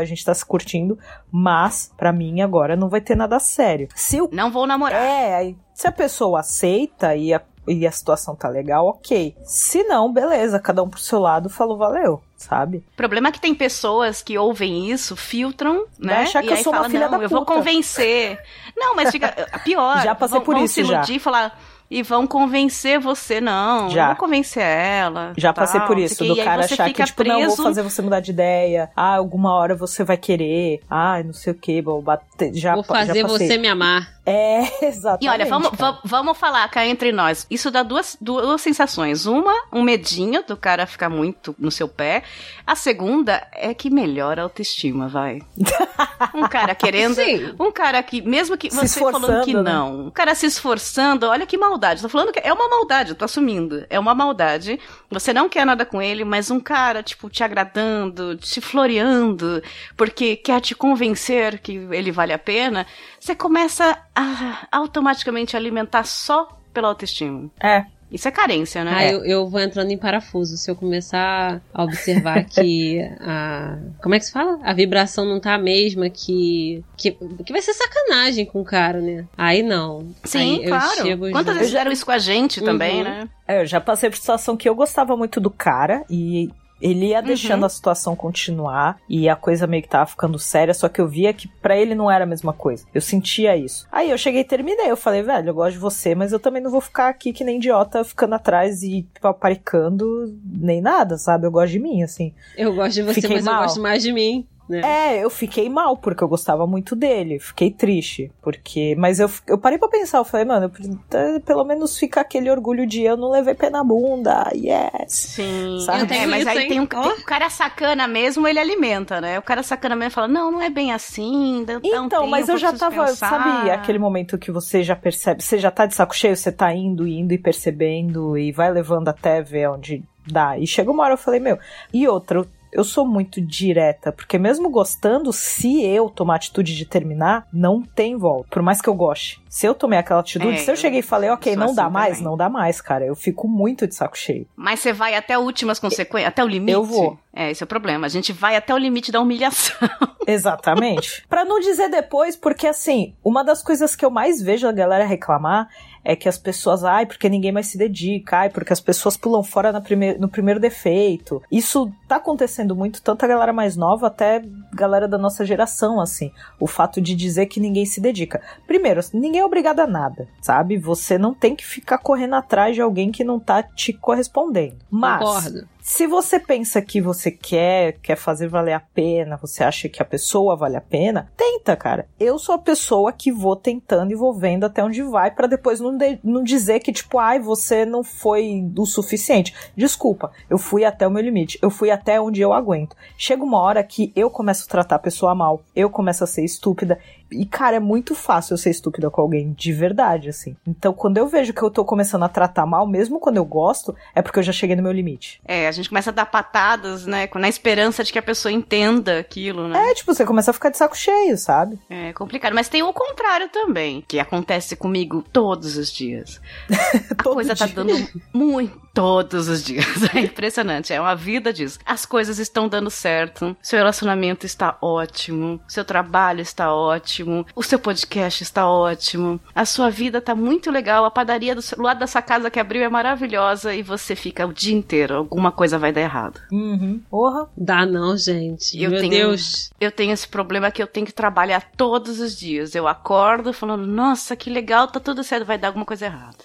a 0.00 0.04
gente 0.04 0.24
tá 0.24 0.34
se 0.34 0.44
curtindo, 0.44 0.98
mas 1.30 1.92
pra 1.96 2.12
mim 2.12 2.40
agora 2.40 2.76
não 2.76 2.88
vai 2.88 3.00
ter 3.00 3.14
nada 3.16 3.38
sério. 3.38 3.88
Se 3.94 4.20
o 4.20 4.28
Não 4.32 4.50
vou 4.50 4.66
namorar. 4.66 5.00
é, 5.00 5.54
se 5.74 5.86
a 5.86 5.92
pessoa 5.92 6.40
aceita 6.40 7.14
e 7.16 7.32
a, 7.34 7.40
e 7.66 7.86
a 7.86 7.90
situação 7.92 8.34
tá 8.36 8.48
legal, 8.48 8.86
ok. 8.86 9.34
Se 9.44 9.82
não, 9.84 10.12
beleza, 10.12 10.58
cada 10.60 10.82
um 10.82 10.88
pro 10.88 11.00
seu 11.00 11.18
lado 11.18 11.48
falou 11.48 11.76
valeu, 11.78 12.22
sabe? 12.36 12.84
O 12.92 12.96
problema 12.96 13.28
é 13.28 13.32
que 13.32 13.40
tem 13.40 13.54
pessoas 13.54 14.22
que 14.22 14.36
ouvem 14.38 14.90
isso, 14.90 15.16
filtram, 15.16 15.86
né? 15.98 16.14
Vai 16.14 16.22
achar 16.24 16.42
que 16.42 16.48
e 16.48 16.52
eu 16.52 16.56
sou 16.58 16.72
uma 16.72 16.78
fala, 16.82 16.90
filha 16.90 17.08
não, 17.08 17.18
da 17.18 17.24
eu 17.24 17.28
vou 17.28 17.40
puta." 17.40 17.54
convencer. 17.54 18.38
Não, 18.76 18.94
mas 18.94 19.10
fica 19.10 19.28
pior. 19.64 20.02
Já 20.02 20.14
passei 20.14 20.36
vão, 20.38 20.44
por 20.44 20.54
vão 20.54 20.64
isso, 20.64 20.74
se 20.74 20.84
já. 20.84 20.96
iludir 20.96 21.14
e 21.16 21.18
falar 21.18 21.58
e 21.94 22.02
vão 22.02 22.26
convencer 22.26 22.98
você, 22.98 23.40
não. 23.40 23.88
Já. 23.88 24.02
Eu 24.02 24.06
vou 24.08 24.16
convencer 24.16 24.64
ela. 24.64 25.32
Já 25.36 25.52
tal, 25.52 25.64
passei 25.64 25.80
por 25.82 25.94
não 25.94 26.02
isso, 26.02 26.24
do 26.24 26.34
cara 26.34 26.64
achar 26.64 26.92
que, 26.92 27.04
tipo, 27.04 27.22
não, 27.22 27.36
preso. 27.36 27.56
vou 27.56 27.66
fazer 27.66 27.82
você 27.82 28.02
mudar 28.02 28.18
de 28.18 28.32
ideia. 28.32 28.90
Ah, 28.96 29.14
alguma 29.14 29.54
hora 29.54 29.76
você 29.76 30.02
vai 30.02 30.16
querer. 30.16 30.80
Ah, 30.90 31.22
não 31.22 31.32
sei 31.32 31.52
o 31.52 31.56
que, 31.56 31.80
vou 31.80 32.02
bater. 32.02 32.52
Já, 32.52 32.74
Vou 32.74 32.82
fazer 32.82 33.20
já 33.20 33.28
você 33.28 33.56
me 33.56 33.68
amar. 33.68 34.13
É, 34.26 34.86
exatamente. 34.86 35.24
E 35.24 35.28
olha, 35.28 35.46
vamos, 35.46 35.70
vamos 36.04 36.36
falar 36.36 36.68
cá 36.68 36.86
entre 36.86 37.12
nós. 37.12 37.46
Isso 37.50 37.70
dá 37.70 37.82
duas, 37.82 38.16
duas 38.20 38.60
sensações. 38.60 39.26
Uma, 39.26 39.54
um 39.72 39.82
medinho 39.82 40.42
do 40.46 40.56
cara 40.56 40.86
ficar 40.86 41.08
muito 41.08 41.54
no 41.58 41.70
seu 41.70 41.88
pé. 41.88 42.22
A 42.66 42.74
segunda 42.74 43.46
é 43.52 43.72
que 43.72 43.90
melhora 43.90 44.42
a 44.42 44.44
autoestima, 44.44 45.08
vai. 45.08 45.40
Um 46.34 46.48
cara 46.48 46.74
querendo. 46.74 47.14
Sim. 47.14 47.54
Um 47.58 47.70
cara 47.70 48.02
que, 48.02 48.20
mesmo 48.22 48.56
que 48.56 48.68
você 48.68 48.98
falando 48.98 49.44
que 49.44 49.54
né? 49.54 49.62
não, 49.62 50.06
um 50.06 50.10
cara 50.10 50.34
se 50.34 50.46
esforçando, 50.46 51.26
olha 51.26 51.46
que 51.46 51.56
maldade. 51.56 52.02
Tô 52.02 52.08
falando 52.08 52.32
que 52.32 52.40
é 52.42 52.52
uma 52.52 52.68
maldade, 52.68 53.14
tô 53.14 53.24
assumindo. 53.24 53.84
É 53.88 53.98
uma 53.98 54.14
maldade. 54.14 54.80
Você 55.10 55.32
não 55.32 55.48
quer 55.48 55.64
nada 55.64 55.84
com 55.84 56.00
ele, 56.00 56.24
mas 56.24 56.50
um 56.50 56.58
cara, 56.58 57.02
tipo, 57.02 57.28
te 57.28 57.44
agradando, 57.44 58.36
te 58.36 58.60
floreando, 58.60 59.62
porque 59.96 60.36
quer 60.36 60.60
te 60.60 60.74
convencer 60.74 61.58
que 61.60 61.72
ele 61.92 62.10
vale 62.10 62.32
a 62.32 62.38
pena, 62.38 62.86
você 63.20 63.34
começa 63.34 63.96
a 64.14 64.66
automaticamente 64.72 65.56
alimentar 65.56 66.04
só 66.04 66.48
pela 66.72 66.88
autoestima. 66.88 67.50
É, 67.62 67.84
Isso 68.10 68.28
é 68.28 68.30
carência, 68.30 68.84
né? 68.84 68.92
Ah, 68.94 69.04
eu, 69.12 69.24
eu 69.24 69.48
vou 69.48 69.60
entrando 69.60 69.90
em 69.90 69.96
parafuso. 69.98 70.56
Se 70.56 70.70
eu 70.70 70.76
começar 70.76 71.60
a 71.72 71.82
observar 71.84 72.44
que 72.50 73.00
a. 73.20 73.76
Como 74.02 74.14
é 74.14 74.18
que 74.18 74.26
se 74.26 74.32
fala? 74.32 74.58
A 74.62 74.72
vibração 74.72 75.24
não 75.24 75.40
tá 75.40 75.54
a 75.54 75.58
mesma, 75.58 76.08
que. 76.10 76.84
Que, 76.96 77.12
que 77.12 77.52
vai 77.52 77.60
ser 77.62 77.72
sacanagem 77.74 78.44
com 78.44 78.60
o 78.60 78.64
cara, 78.64 79.00
né? 79.00 79.24
Aí 79.36 79.62
não. 79.62 80.08
Sim, 80.24 80.58
Aí 80.58 80.64
eu 80.64 80.68
claro. 80.68 81.02
chego 81.02 81.30
Quantas 81.30 81.54
vezes 81.54 81.68
fizeram 81.70 81.90
isso 81.92 82.04
com 82.04 82.12
a 82.12 82.18
gente 82.18 82.60
também, 82.60 82.98
Uhum. 82.98 83.04
né? 83.04 83.28
É, 83.48 83.62
eu 83.62 83.66
já 83.66 83.80
passei 83.80 84.08
por 84.10 84.16
situação 84.16 84.56
que 84.56 84.68
eu 84.68 84.74
gostava 84.74 85.16
muito 85.16 85.40
do 85.40 85.50
cara 85.50 86.04
e 86.08 86.50
ele 86.80 87.06
ia 87.06 87.22
deixando 87.22 87.60
Uhum. 87.60 87.66
a 87.66 87.68
situação 87.70 88.16
continuar 88.16 88.98
e 89.08 89.28
a 89.28 89.36
coisa 89.36 89.66
meio 89.66 89.82
que 89.82 89.88
tava 89.88 90.06
ficando 90.06 90.38
séria, 90.38 90.74
só 90.74 90.88
que 90.88 91.00
eu 91.00 91.08
via 91.08 91.32
que 91.32 91.48
pra 91.48 91.76
ele 91.76 91.94
não 91.94 92.10
era 92.10 92.24
a 92.24 92.26
mesma 92.26 92.52
coisa. 92.52 92.84
Eu 92.92 93.00
sentia 93.00 93.56
isso. 93.56 93.86
Aí 93.90 94.10
eu 94.10 94.18
cheguei 94.18 94.40
e 94.42 94.44
terminei. 94.44 94.90
Eu 94.90 94.96
falei, 94.96 95.22
velho, 95.22 95.48
eu 95.50 95.54
gosto 95.54 95.72
de 95.72 95.78
você, 95.78 96.14
mas 96.14 96.32
eu 96.32 96.38
também 96.40 96.62
não 96.62 96.70
vou 96.70 96.80
ficar 96.80 97.08
aqui 97.08 97.32
que 97.32 97.44
nem 97.44 97.56
idiota 97.56 98.04
ficando 98.04 98.34
atrás 98.34 98.82
e 98.82 99.06
paparicando 99.20 100.36
nem 100.44 100.80
nada, 100.80 101.16
sabe? 101.18 101.46
Eu 101.46 101.50
gosto 101.50 101.72
de 101.72 101.78
mim, 101.78 102.02
assim. 102.02 102.32
Eu 102.56 102.74
gosto 102.74 102.94
de 102.94 103.02
você, 103.02 103.14
Fiquei 103.20 103.36
mas 103.36 103.46
eu 103.46 103.52
mal. 103.52 103.62
gosto 103.62 103.80
mais 103.80 104.02
de 104.02 104.12
mim. 104.12 104.46
Né? 104.68 104.80
É, 104.82 105.22
eu 105.22 105.28
fiquei 105.28 105.68
mal, 105.68 105.96
porque 105.96 106.24
eu 106.24 106.28
gostava 106.28 106.66
muito 106.66 106.96
dele. 106.96 107.38
Fiquei 107.38 107.70
triste, 107.70 108.32
porque... 108.40 108.94
Mas 108.98 109.20
eu, 109.20 109.30
eu 109.46 109.58
parei 109.58 109.78
pra 109.78 109.88
pensar, 109.88 110.18
eu 110.18 110.24
falei, 110.24 110.46
mano, 110.46 110.72
eu- 111.12 111.40
pelo 111.42 111.64
menos 111.64 111.98
fica 111.98 112.20
aquele 112.22 112.50
orgulho 112.50 112.86
de 112.86 113.02
eu 113.02 113.16
não 113.16 113.30
levei 113.30 113.54
pé 113.54 113.68
na 113.68 113.84
bunda, 113.84 114.50
yes. 114.54 115.12
Sim. 115.12 115.78
Sabe? 115.80 116.04
É, 116.04 116.06
tenho 116.06 116.30
mas 116.30 116.46
aí 116.46 116.66
tem 116.68 116.80
um, 116.80 116.86
tem 116.86 116.98
um 116.98 117.22
cara 117.24 117.50
sacana 117.50 118.08
mesmo, 118.08 118.48
ele 118.48 118.58
alimenta, 118.58 119.20
né? 119.20 119.38
O 119.38 119.42
cara 119.42 119.62
sacana 119.62 119.94
mesmo 119.94 120.12
fala, 120.12 120.28
não, 120.28 120.50
não 120.50 120.62
é 120.62 120.70
bem 120.70 120.92
assim. 120.92 121.64
um 121.68 122.04
Então, 122.06 122.26
mas 122.26 122.48
eu 122.48 122.56
já 122.56 122.72
tava, 122.72 123.04
pensar." 123.04 123.28
sabe, 123.28 123.70
aquele 123.70 123.98
momento 123.98 124.38
que 124.38 124.50
você 124.50 124.82
já 124.82 124.96
percebe, 124.96 125.42
você 125.42 125.58
já 125.58 125.70
tá 125.70 125.84
de 125.86 125.94
saco 125.94 126.14
cheio, 126.16 126.36
você 126.36 126.50
tá 126.50 126.72
indo, 126.72 127.06
indo 127.06 127.32
e 127.32 127.38
percebendo 127.38 128.38
e 128.38 128.50
vai 128.52 128.70
levando 128.72 129.08
até 129.08 129.42
ver 129.42 129.68
onde 129.68 130.02
dá. 130.26 130.58
E 130.58 130.66
chega 130.66 130.90
uma 130.90 131.02
hora 131.04 131.14
eu 131.14 131.18
falei, 131.18 131.38
meu, 131.40 131.58
e 131.92 132.08
outra, 132.08 132.44
eu- 132.74 132.80
eu 132.80 132.84
sou 132.84 133.06
muito 133.06 133.40
direta, 133.40 134.12
porque 134.12 134.38
mesmo 134.38 134.68
gostando, 134.68 135.32
se 135.32 135.82
eu 135.84 136.10
tomar 136.10 136.34
a 136.34 136.36
atitude 136.36 136.76
de 136.76 136.84
terminar, 136.84 137.46
não 137.52 137.82
tem 137.82 138.16
volta. 138.16 138.48
Por 138.50 138.62
mais 138.62 138.80
que 138.80 138.88
eu 138.88 138.94
goste. 138.94 139.42
Se 139.48 139.66
eu 139.66 139.74
tomei 139.74 139.98
aquela 139.98 140.20
atitude, 140.20 140.54
É, 140.54 140.56
se 140.58 140.70
eu 140.70 140.76
cheguei 140.76 140.98
e 140.98 141.02
falei, 141.02 141.30
eu 141.30 141.34
ok, 141.34 141.54
não 141.56 141.66
assim 141.66 141.74
dá 141.76 141.88
mais, 141.88 142.12
também. 142.18 142.24
não 142.24 142.36
dá 142.36 142.48
mais, 142.48 142.80
cara. 142.80 143.06
Eu 143.06 143.14
fico 143.14 143.46
muito 143.48 143.86
de 143.86 143.94
saco 143.94 144.18
cheio. 144.18 144.46
Mas 144.56 144.80
você 144.80 144.92
vai 144.92 145.14
até 145.14 145.38
últimas 145.38 145.78
consequências, 145.78 146.28
até 146.28 146.42
o 146.42 146.48
limite. 146.48 146.72
Eu 146.72 146.84
vou. 146.84 147.16
É, 147.32 147.50
esse 147.50 147.62
é 147.62 147.64
o 147.64 147.68
problema. 147.68 148.06
A 148.06 148.10
gente 148.10 148.32
vai 148.32 148.56
até 148.56 148.74
o 148.74 148.78
limite 148.78 149.10
da 149.12 149.20
humilhação. 149.20 149.76
Exatamente. 150.26 151.24
Pra 151.28 151.44
não 151.44 151.60
dizer 151.60 151.88
depois, 151.88 152.36
porque 152.36 152.66
assim, 152.66 153.14
uma 153.24 153.42
das 153.44 153.62
coisas 153.62 153.94
que 153.96 154.04
eu 154.04 154.10
mais 154.10 154.42
vejo 154.42 154.66
a 154.68 154.72
galera 154.72 155.04
reclamar 155.04 155.68
é 156.04 156.14
que 156.14 156.28
as 156.28 156.36
pessoas, 156.36 156.84
ai, 156.84 157.06
porque 157.06 157.28
ninguém 157.28 157.50
mais 157.50 157.66
se 157.66 157.78
dedica, 157.78 158.38
ai, 158.38 158.50
porque 158.50 158.72
as 158.72 158.80
pessoas 158.80 159.16
pulam 159.16 159.42
fora 159.42 159.80
prime 159.80 160.14
no 160.18 160.28
primeiro 160.28 160.60
defeito. 160.60 161.42
Isso 161.50 161.90
tá 162.06 162.16
acontecendo 162.16 162.76
muito, 162.76 163.02
tanto 163.02 163.24
a 163.24 163.28
galera 163.28 163.52
mais 163.52 163.74
nova 163.76 164.08
até 164.08 164.42
galera 164.72 165.08
da 165.08 165.16
nossa 165.16 165.44
geração, 165.44 166.00
assim. 166.00 166.30
O 166.60 166.66
fato 166.66 167.00
de 167.00 167.14
dizer 167.14 167.46
que 167.46 167.60
ninguém 167.60 167.86
se 167.86 168.00
dedica. 168.00 168.42
Primeiro, 168.66 169.00
ninguém 169.12 169.40
é 169.40 169.44
obrigado 169.44 169.80
a 169.80 169.86
nada, 169.86 170.28
sabe? 170.40 170.76
Você 170.76 171.16
não 171.16 171.32
tem 171.32 171.56
que 171.56 171.64
ficar 171.64 171.98
correndo 171.98 172.34
atrás 172.34 172.74
de 172.74 172.82
alguém 172.82 173.10
que 173.10 173.24
não 173.24 173.40
tá 173.40 173.62
te 173.62 173.92
correspondendo. 173.92 174.76
Mas. 174.90 175.20
Concordo. 175.20 175.73
Se 175.86 176.06
você 176.06 176.40
pensa 176.40 176.80
que 176.80 176.98
você 176.98 177.30
quer, 177.30 177.98
quer 178.00 178.16
fazer 178.16 178.48
valer 178.48 178.72
a 178.72 178.80
pena, 178.80 179.36
você 179.36 179.62
acha 179.62 179.86
que 179.86 180.00
a 180.00 180.04
pessoa 180.04 180.56
vale 180.56 180.76
a 180.76 180.80
pena, 180.80 181.30
tenta, 181.36 181.76
cara. 181.76 182.08
Eu 182.18 182.38
sou 182.38 182.54
a 182.54 182.58
pessoa 182.58 183.12
que 183.12 183.30
vou 183.30 183.54
tentando 183.54 184.10
e 184.10 184.14
vou 184.14 184.32
vendo 184.32 184.64
até 184.64 184.82
onde 184.82 185.02
vai 185.02 185.30
pra 185.30 185.46
depois 185.46 185.80
não, 185.80 185.94
de- 185.94 186.18
não 186.24 186.42
dizer 186.42 186.80
que, 186.80 186.90
tipo, 186.90 187.18
ai, 187.18 187.38
você 187.38 187.84
não 187.84 188.02
foi 188.02 188.64
o 188.78 188.86
suficiente. 188.86 189.54
Desculpa, 189.76 190.32
eu 190.48 190.56
fui 190.56 190.86
até 190.86 191.06
o 191.06 191.10
meu 191.10 191.22
limite, 191.22 191.58
eu 191.60 191.68
fui 191.68 191.90
até 191.90 192.18
onde 192.18 192.40
eu 192.40 192.54
aguento. 192.54 192.96
Chega 193.18 193.44
uma 193.44 193.60
hora 193.60 193.84
que 193.84 194.10
eu 194.16 194.30
começo 194.30 194.64
a 194.64 194.70
tratar 194.70 194.96
a 194.96 195.00
pessoa 195.00 195.34
mal, 195.34 195.62
eu 195.76 195.90
começo 195.90 196.24
a 196.24 196.26
ser 196.26 196.46
estúpida. 196.46 196.98
E, 197.30 197.44
cara, 197.46 197.76
é 197.76 197.80
muito 197.80 198.14
fácil 198.14 198.54
eu 198.54 198.58
ser 198.58 198.70
estúpida 198.70 199.10
com 199.10 199.20
alguém, 199.20 199.52
de 199.52 199.72
verdade, 199.72 200.28
assim. 200.28 200.56
Então, 200.66 200.92
quando 200.92 201.18
eu 201.18 201.26
vejo 201.26 201.52
que 201.52 201.62
eu 201.62 201.70
tô 201.70 201.84
começando 201.84 202.22
a 202.22 202.28
tratar 202.28 202.66
mal, 202.66 202.86
mesmo 202.86 203.18
quando 203.18 203.36
eu 203.38 203.44
gosto, 203.44 203.94
é 204.14 204.22
porque 204.22 204.38
eu 204.38 204.42
já 204.42 204.52
cheguei 204.52 204.76
no 204.76 204.82
meu 204.82 204.92
limite. 204.92 205.40
É, 205.44 205.66
a 205.66 205.72
gente 205.72 205.88
começa 205.88 206.10
a 206.10 206.12
dar 206.12 206.26
patadas, 206.26 207.06
né? 207.06 207.28
Na 207.34 207.48
esperança 207.48 208.04
de 208.04 208.12
que 208.12 208.18
a 208.18 208.22
pessoa 208.22 208.52
entenda 208.52 209.18
aquilo, 209.18 209.68
né? 209.68 209.90
É, 209.90 209.94
tipo, 209.94 210.14
você 210.14 210.24
começa 210.24 210.50
a 210.50 210.54
ficar 210.54 210.70
de 210.70 210.78
saco 210.78 210.96
cheio, 210.96 211.36
sabe? 211.36 211.78
É 211.88 212.12
complicado. 212.12 212.54
Mas 212.54 212.68
tem 212.68 212.82
o 212.82 212.92
contrário 212.92 213.48
também, 213.48 214.04
que 214.06 214.20
acontece 214.20 214.76
comigo 214.76 215.24
todos 215.32 215.76
os 215.76 215.92
dias. 215.92 216.40
A 217.10 217.22
coisa 217.22 217.56
tá 217.56 217.66
dia. 217.66 217.74
dando 217.74 217.92
muito 218.32 218.83
todos 218.94 219.48
os 219.48 219.62
dias. 219.64 219.84
É 220.14 220.20
impressionante. 220.20 220.92
É 220.92 221.00
uma 221.00 221.16
vida 221.16 221.52
disso. 221.52 221.78
As 221.84 222.06
coisas 222.06 222.38
estão 222.38 222.68
dando 222.68 222.88
certo. 222.90 223.56
Seu 223.60 223.78
relacionamento 223.78 224.46
está 224.46 224.78
ótimo. 224.80 225.60
Seu 225.66 225.84
trabalho 225.84 226.40
está 226.40 226.72
ótimo. 226.72 227.44
O 227.56 227.62
seu 227.62 227.78
podcast 227.78 228.42
está 228.44 228.68
ótimo. 228.68 229.40
A 229.54 229.64
sua 229.64 229.90
vida 229.90 230.20
tá 230.20 230.34
muito 230.36 230.70
legal. 230.70 231.04
A 231.04 231.10
padaria 231.10 231.54
do 231.54 231.60
seu- 231.62 231.80
lado 231.82 231.98
da 231.98 232.06
sua 232.06 232.22
casa 232.22 232.50
que 232.50 232.60
abriu 232.60 232.82
é 232.84 232.88
maravilhosa. 232.88 233.74
E 233.74 233.82
você 233.82 234.14
fica 234.14 234.46
o 234.46 234.52
dia 234.52 234.74
inteiro. 234.74 235.16
Alguma 235.16 235.50
coisa 235.50 235.78
vai 235.78 235.92
dar 235.92 236.02
errado. 236.02 236.40
Uhum. 236.52 237.00
Porra. 237.10 237.48
Dá 237.56 237.84
não, 237.84 238.16
gente. 238.16 238.80
Eu 238.80 238.90
Meu 238.90 239.00
tenho- 239.00 239.10
Deus. 239.10 239.70
Eu 239.80 239.90
tenho 239.90 240.12
esse 240.12 240.28
problema 240.28 240.70
que 240.70 240.82
eu 240.82 240.86
tenho 240.86 241.06
que 241.06 241.12
trabalhar 241.12 241.70
todos 241.76 242.20
os 242.20 242.36
dias. 242.38 242.74
Eu 242.74 242.86
acordo 242.86 243.52
falando, 243.52 243.86
nossa, 243.86 244.36
que 244.36 244.48
legal, 244.50 244.86
tá 244.86 245.00
tudo 245.00 245.24
certo, 245.24 245.44
vai 245.44 245.58
dar 245.58 245.68
alguma 245.68 245.84
coisa 245.84 246.06
errada. 246.06 246.38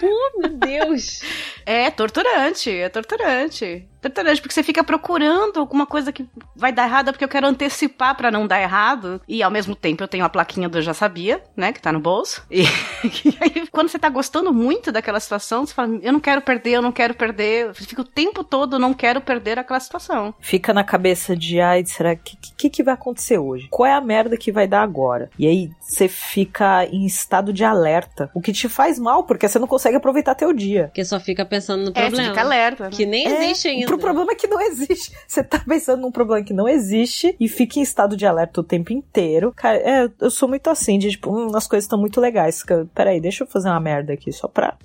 Meu 0.00 0.48
Deus. 0.58 1.20
É 1.64 1.90
torturante, 1.90 2.70
é 2.70 2.88
torturante. 2.88 3.88
Sertanejo, 4.04 4.42
porque 4.42 4.54
você 4.54 4.62
fica 4.62 4.84
procurando 4.84 5.58
alguma 5.58 5.86
coisa 5.86 6.12
que 6.12 6.26
vai 6.54 6.72
dar 6.72 6.84
errado, 6.84 7.10
porque 7.12 7.24
eu 7.24 7.28
quero 7.28 7.46
antecipar 7.46 8.14
para 8.16 8.30
não 8.30 8.46
dar 8.46 8.60
errado. 8.60 9.20
E 9.26 9.42
ao 9.42 9.50
mesmo 9.50 9.74
tempo 9.74 10.02
eu 10.02 10.08
tenho 10.08 10.24
a 10.24 10.28
plaquinha 10.28 10.68
do 10.68 10.78
Eu 10.78 10.82
Já 10.82 10.92
Sabia, 10.94 11.42
né, 11.56 11.72
que 11.72 11.80
tá 11.80 11.90
no 11.92 12.00
bolso. 12.00 12.44
E, 12.50 12.62
e 13.24 13.36
aí, 13.40 13.66
quando 13.70 13.88
você 13.88 13.98
tá 13.98 14.08
gostando 14.08 14.52
muito 14.52 14.92
daquela 14.92 15.18
situação, 15.20 15.64
você 15.66 15.72
fala, 15.74 15.98
eu 16.02 16.12
não 16.12 16.20
quero 16.20 16.42
perder, 16.42 16.72
eu 16.72 16.82
não 16.82 16.92
quero 16.92 17.14
perder. 17.14 17.72
Fica 17.74 18.02
o 18.02 18.04
tempo 18.04 18.44
todo, 18.44 18.78
não 18.78 18.92
quero 18.92 19.20
perder 19.20 19.58
aquela 19.58 19.80
situação. 19.80 20.34
Fica 20.40 20.72
na 20.74 20.84
cabeça 20.84 21.34
de, 21.36 21.60
ai, 21.60 21.84
será 21.86 22.14
que 22.14 22.36
que, 22.56 22.70
que 22.70 22.82
vai 22.82 22.94
acontecer 22.94 23.38
hoje? 23.38 23.68
Qual 23.70 23.86
é 23.86 23.92
a 23.92 24.00
merda 24.00 24.36
que 24.36 24.50
vai 24.52 24.66
dar 24.66 24.82
agora? 24.82 25.30
E 25.38 25.46
aí 25.46 25.70
você 25.80 26.08
fica 26.08 26.84
em 26.86 27.04
estado 27.04 27.52
de 27.52 27.64
alerta, 27.64 28.30
o 28.34 28.40
que 28.40 28.52
te 28.52 28.68
faz 28.68 28.98
mal, 28.98 29.24
porque 29.24 29.46
você 29.48 29.58
não 29.58 29.66
consegue 29.66 29.96
aproveitar 29.96 30.34
teu 30.34 30.52
dia. 30.52 30.84
Porque 30.84 31.04
só 31.04 31.20
fica 31.20 31.44
pensando 31.44 31.84
no 31.84 31.90
É, 31.90 32.04
você 32.04 32.06
problema. 32.06 32.28
fica 32.30 32.40
alerta. 32.40 32.84
né? 32.84 32.90
Que 32.90 33.04
nem 33.06 33.26
É, 33.26 33.44
existe 33.44 33.68
ainda. 33.68 33.86
Pro 33.96 34.06
problema 34.06 34.32
é 34.32 34.34
que 34.34 34.46
não 34.46 34.60
existe. 34.60 35.12
Você 35.26 35.42
tá 35.42 35.58
pensando 35.58 36.02
num 36.02 36.10
problema 36.12 36.44
que 36.44 36.52
não 36.52 36.68
existe 36.68 37.34
e 37.38 37.48
fica 37.48 37.78
em 37.78 37.82
estado 37.82 38.16
de 38.16 38.26
alerta 38.26 38.60
o 38.60 38.64
tempo 38.64 38.92
inteiro. 38.92 39.52
Cara, 39.56 39.76
é, 39.78 40.10
eu 40.20 40.30
sou 40.30 40.48
muito 40.48 40.68
assim, 40.70 40.98
de 40.98 41.10
tipo, 41.10 41.30
hum, 41.30 41.54
as 41.56 41.66
coisas 41.66 41.84
estão 41.84 41.98
muito 41.98 42.20
legais. 42.20 42.62
Peraí, 42.94 43.20
deixa 43.20 43.44
eu 43.44 43.48
fazer 43.48 43.68
uma 43.68 43.80
merda 43.80 44.12
aqui 44.12 44.32
só 44.32 44.48
pra 44.48 44.76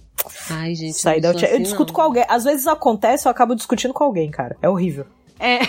Ai, 0.49 0.76
gente. 0.76 0.97
sair 0.97 1.22
não 1.22 1.34
da 1.34 1.39
sou 1.39 1.47
Eu 1.47 1.55
assim, 1.55 1.64
discuto 1.64 1.91
não. 1.91 1.95
com 1.95 2.01
alguém. 2.01 2.26
Às 2.28 2.43
vezes 2.43 2.68
acontece, 2.68 3.28
eu 3.28 3.32
acabo 3.32 3.55
discutindo 3.55 3.93
com 3.93 4.03
alguém, 4.03 4.30
cara. 4.30 4.57
É 4.62 4.70
horrível. 4.70 5.05
É, 5.39 5.60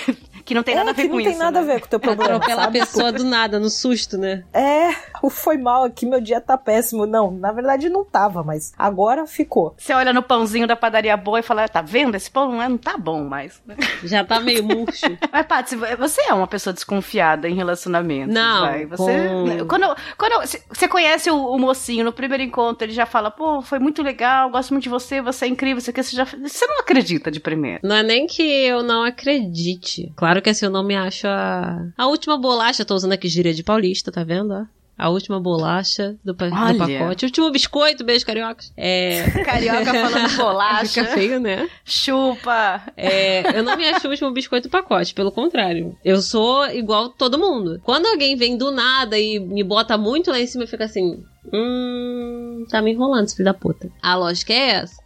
que 0.44 0.54
não 0.54 0.62
tem 0.62 0.74
nada 0.74 0.90
é 0.90 0.92
a 0.92 0.94
ver 0.94 1.02
que 1.02 1.08
com 1.08 1.14
não 1.14 1.20
isso. 1.20 1.30
tem 1.30 1.38
nada 1.38 1.60
né? 1.62 1.70
a 1.70 1.74
ver 1.74 1.80
com 1.80 1.86
o 1.86 1.90
teu 1.90 2.00
problema. 2.00 2.36
Atropela 2.36 2.60
a 2.60 2.64
sabe? 2.64 2.78
pessoa 2.80 3.12
do 3.12 3.24
nada, 3.24 3.58
no 3.58 3.70
susto, 3.70 4.16
né? 4.18 4.44
É, 4.52 4.90
o 5.22 5.30
foi 5.30 5.56
mal 5.56 5.84
aqui, 5.84 6.06
meu 6.06 6.20
dia 6.20 6.40
tá 6.40 6.56
péssimo. 6.58 7.06
Não, 7.06 7.30
na 7.30 7.52
verdade 7.52 7.88
não 7.88 8.04
tava, 8.04 8.42
mas 8.42 8.72
agora 8.78 9.26
ficou. 9.26 9.74
Você 9.78 9.92
olha 9.92 10.12
no 10.12 10.22
pãozinho 10.22 10.66
da 10.66 10.76
padaria 10.76 11.16
boa 11.16 11.40
e 11.40 11.42
fala, 11.42 11.68
tá 11.68 11.82
vendo? 11.82 12.14
Esse 12.14 12.30
pão 12.30 12.50
não, 12.52 12.62
é, 12.62 12.68
não 12.68 12.78
tá 12.78 12.96
bom 12.96 13.24
mais. 13.24 13.62
Já 14.04 14.24
tá 14.24 14.40
meio 14.40 14.64
murcho. 14.64 15.06
Mas, 15.32 15.46
Paty, 15.46 15.76
você 15.76 16.22
é 16.28 16.34
uma 16.34 16.46
pessoa 16.46 16.72
desconfiada 16.72 17.48
em 17.48 17.54
relacionamento. 17.54 18.32
Não, 18.32 18.60
Vai. 18.62 18.86
Você, 18.86 19.12
com- 19.60 19.66
quando, 19.68 19.96
quando 20.18 20.46
c- 20.46 20.62
você 20.68 20.88
conhece 20.88 21.30
o, 21.30 21.36
o 21.36 21.58
mocinho 21.58 22.04
no 22.04 22.12
primeiro 22.12 22.42
encontro, 22.42 22.84
ele 22.86 22.92
já 22.92 23.06
fala, 23.06 23.30
pô, 23.30 23.62
foi 23.62 23.78
muito 23.78 24.02
legal, 24.02 24.50
gosto 24.50 24.70
muito 24.72 24.84
de 24.84 24.88
você, 24.88 25.20
você 25.20 25.44
é 25.44 25.48
incrível, 25.48 25.80
você, 25.80 25.92
quer, 25.92 26.02
você, 26.02 26.16
já, 26.16 26.24
você 26.24 26.66
não 26.66 26.78
acredita 26.80 27.30
de 27.30 27.40
primeira. 27.40 27.80
Não 27.82 27.94
é 27.96 28.02
nem 28.02 28.26
que 28.26 28.42
eu 28.42 28.82
não 28.82 29.02
acredite. 29.02 30.12
Claro 30.16 30.29
que 30.38 30.50
assim, 30.50 30.66
eu 30.66 30.70
não 30.70 30.84
me 30.84 30.94
acho 30.94 31.26
a. 31.26 31.90
A 31.96 32.06
última 32.06 32.38
bolacha, 32.38 32.84
tô 32.84 32.94
usando 32.94 33.12
aqui 33.12 33.28
gíria 33.28 33.54
de 33.54 33.64
paulista, 33.64 34.12
tá 34.12 34.22
vendo? 34.22 34.68
A 35.00 35.08
última 35.08 35.40
bolacha 35.40 36.16
do, 36.24 36.34
pa- 36.34 36.48
do 36.48 36.54
Olha. 36.54 36.78
pacote. 36.98 37.24
O 37.24 37.28
último 37.28 37.50
biscoito, 37.50 38.04
beijo, 38.04 38.26
cariocas. 38.26 38.72
É. 38.76 39.22
Carioca 39.44 39.84
falando 39.92 40.36
bolacha, 40.36 40.86
Fica 41.04 41.04
feio, 41.14 41.40
né? 41.40 41.68
chupa. 41.84 42.82
É, 42.96 43.58
eu 43.58 43.62
não 43.62 43.76
me 43.76 43.88
acho 43.88 44.06
o 44.06 44.10
último 44.10 44.30
biscoito 44.30 44.68
do 44.68 44.70
pacote, 44.70 45.14
pelo 45.14 45.32
contrário. 45.32 45.96
Eu 46.04 46.20
sou 46.20 46.66
igual 46.70 47.08
todo 47.08 47.38
mundo. 47.38 47.80
Quando 47.84 48.06
alguém 48.06 48.36
vem 48.36 48.56
do 48.58 48.70
nada 48.70 49.18
e 49.18 49.38
me 49.40 49.62
bota 49.64 49.96
muito 49.96 50.30
lá 50.30 50.38
em 50.38 50.46
cima, 50.46 50.64
eu 50.64 50.68
fico 50.68 50.82
assim. 50.82 51.24
Hum. 51.52 52.64
Tá 52.70 52.82
me 52.82 52.92
enrolando, 52.92 53.24
esse 53.24 53.36
filho 53.36 53.46
da 53.46 53.54
puta. 53.54 53.88
A 54.02 54.14
lógica 54.14 54.52
é 54.52 54.70
essa. 54.82 54.96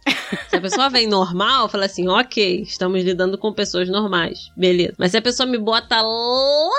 Se 0.49 0.55
a 0.57 0.61
pessoa 0.61 0.89
vem 0.89 1.07
normal, 1.07 1.69
fala 1.69 1.85
assim, 1.85 2.07
ok, 2.09 2.61
estamos 2.61 3.01
lidando 3.03 3.37
com 3.37 3.53
pessoas 3.53 3.87
normais. 3.87 4.51
Beleza. 4.57 4.93
Mas 4.97 5.11
se 5.11 5.17
a 5.17 5.21
pessoa 5.21 5.47
me 5.47 5.57
bota 5.57 6.01
lá 6.01 6.69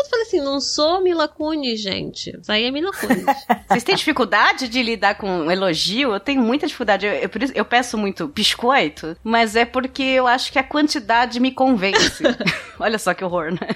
outro, 0.00 0.10
fala 0.10 0.22
assim, 0.22 0.40
não 0.40 0.60
sou 0.60 1.00
Mila 1.02 1.28
Kunis, 1.28 1.80
gente. 1.80 2.30
Isso 2.40 2.50
aí 2.50 2.64
é 2.64 2.70
Mila 2.70 2.90
Kunis. 2.92 3.24
Vocês 3.68 3.84
têm 3.84 3.94
dificuldade 3.94 4.68
de 4.68 4.82
lidar 4.82 5.14
com 5.16 5.50
elogio? 5.50 6.12
Eu 6.12 6.20
tenho 6.20 6.42
muita 6.42 6.66
dificuldade. 6.66 7.06
Eu, 7.06 7.12
eu, 7.14 7.28
por 7.28 7.42
isso- 7.42 7.52
eu 7.56 7.64
peço 7.64 7.96
muito 7.98 8.26
biscoito, 8.28 9.16
mas 9.22 9.56
é 9.56 9.64
porque 9.64 10.02
eu 10.02 10.26
acho 10.26 10.50
que 10.52 10.58
a 10.58 10.62
quantidade 10.64 11.38
me 11.40 11.52
convence. 11.52 12.22
Olha 12.78 12.98
só 12.98 13.14
que 13.14 13.24
horror, 13.24 13.52
né? 13.52 13.58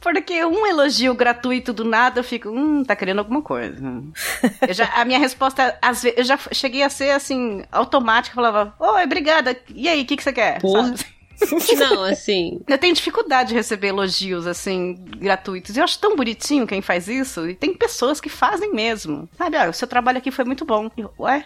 Porque 0.00 0.42
um 0.44 0.64
elogio 0.64 1.12
gratuito 1.12 1.72
do 1.72 1.84
nada, 1.84 2.20
eu 2.20 2.24
fico, 2.24 2.48
hum, 2.48 2.82
tá 2.84 2.94
querendo 2.96 3.18
alguma 3.18 3.42
coisa. 3.42 3.76
Eu 4.66 4.72
já- 4.72 4.90
a 4.94 5.04
minha 5.04 5.18
resposta, 5.18 5.76
às 5.82 6.02
vezes, 6.02 6.18
eu 6.18 6.24
já 6.24 6.38
cheguei 6.52 6.82
a 6.84 6.88
ser 6.88 7.10
assim, 7.10 7.62
automática, 7.70 8.34
falava, 8.34 8.72
oi, 8.78 9.02
obrigada, 9.04 9.54
e 9.74 9.86
aí, 9.88 10.02
o 10.02 10.06
que, 10.06 10.16
que 10.16 10.22
você 10.22 10.32
quer? 10.32 10.60
Porra. 10.60 10.96
Sabe? 10.96 11.17
não, 11.78 12.04
assim. 12.04 12.60
Eu 12.66 12.78
tenho 12.78 12.94
dificuldade 12.94 13.50
de 13.50 13.54
receber 13.54 13.88
elogios, 13.88 14.46
assim, 14.46 14.94
gratuitos. 15.18 15.76
Eu 15.76 15.84
acho 15.84 15.98
tão 15.98 16.16
bonitinho 16.16 16.66
quem 16.66 16.82
faz 16.82 17.08
isso. 17.08 17.48
E 17.48 17.54
tem 17.54 17.74
pessoas 17.74 18.20
que 18.20 18.28
fazem 18.28 18.72
mesmo. 18.72 19.28
Sabe, 19.36 19.56
ah, 19.56 19.68
o 19.68 19.72
seu 19.72 19.86
trabalho 19.88 20.18
aqui 20.18 20.30
foi 20.30 20.44
muito 20.44 20.64
bom. 20.64 20.90
Eu, 20.96 21.12
Ué? 21.18 21.44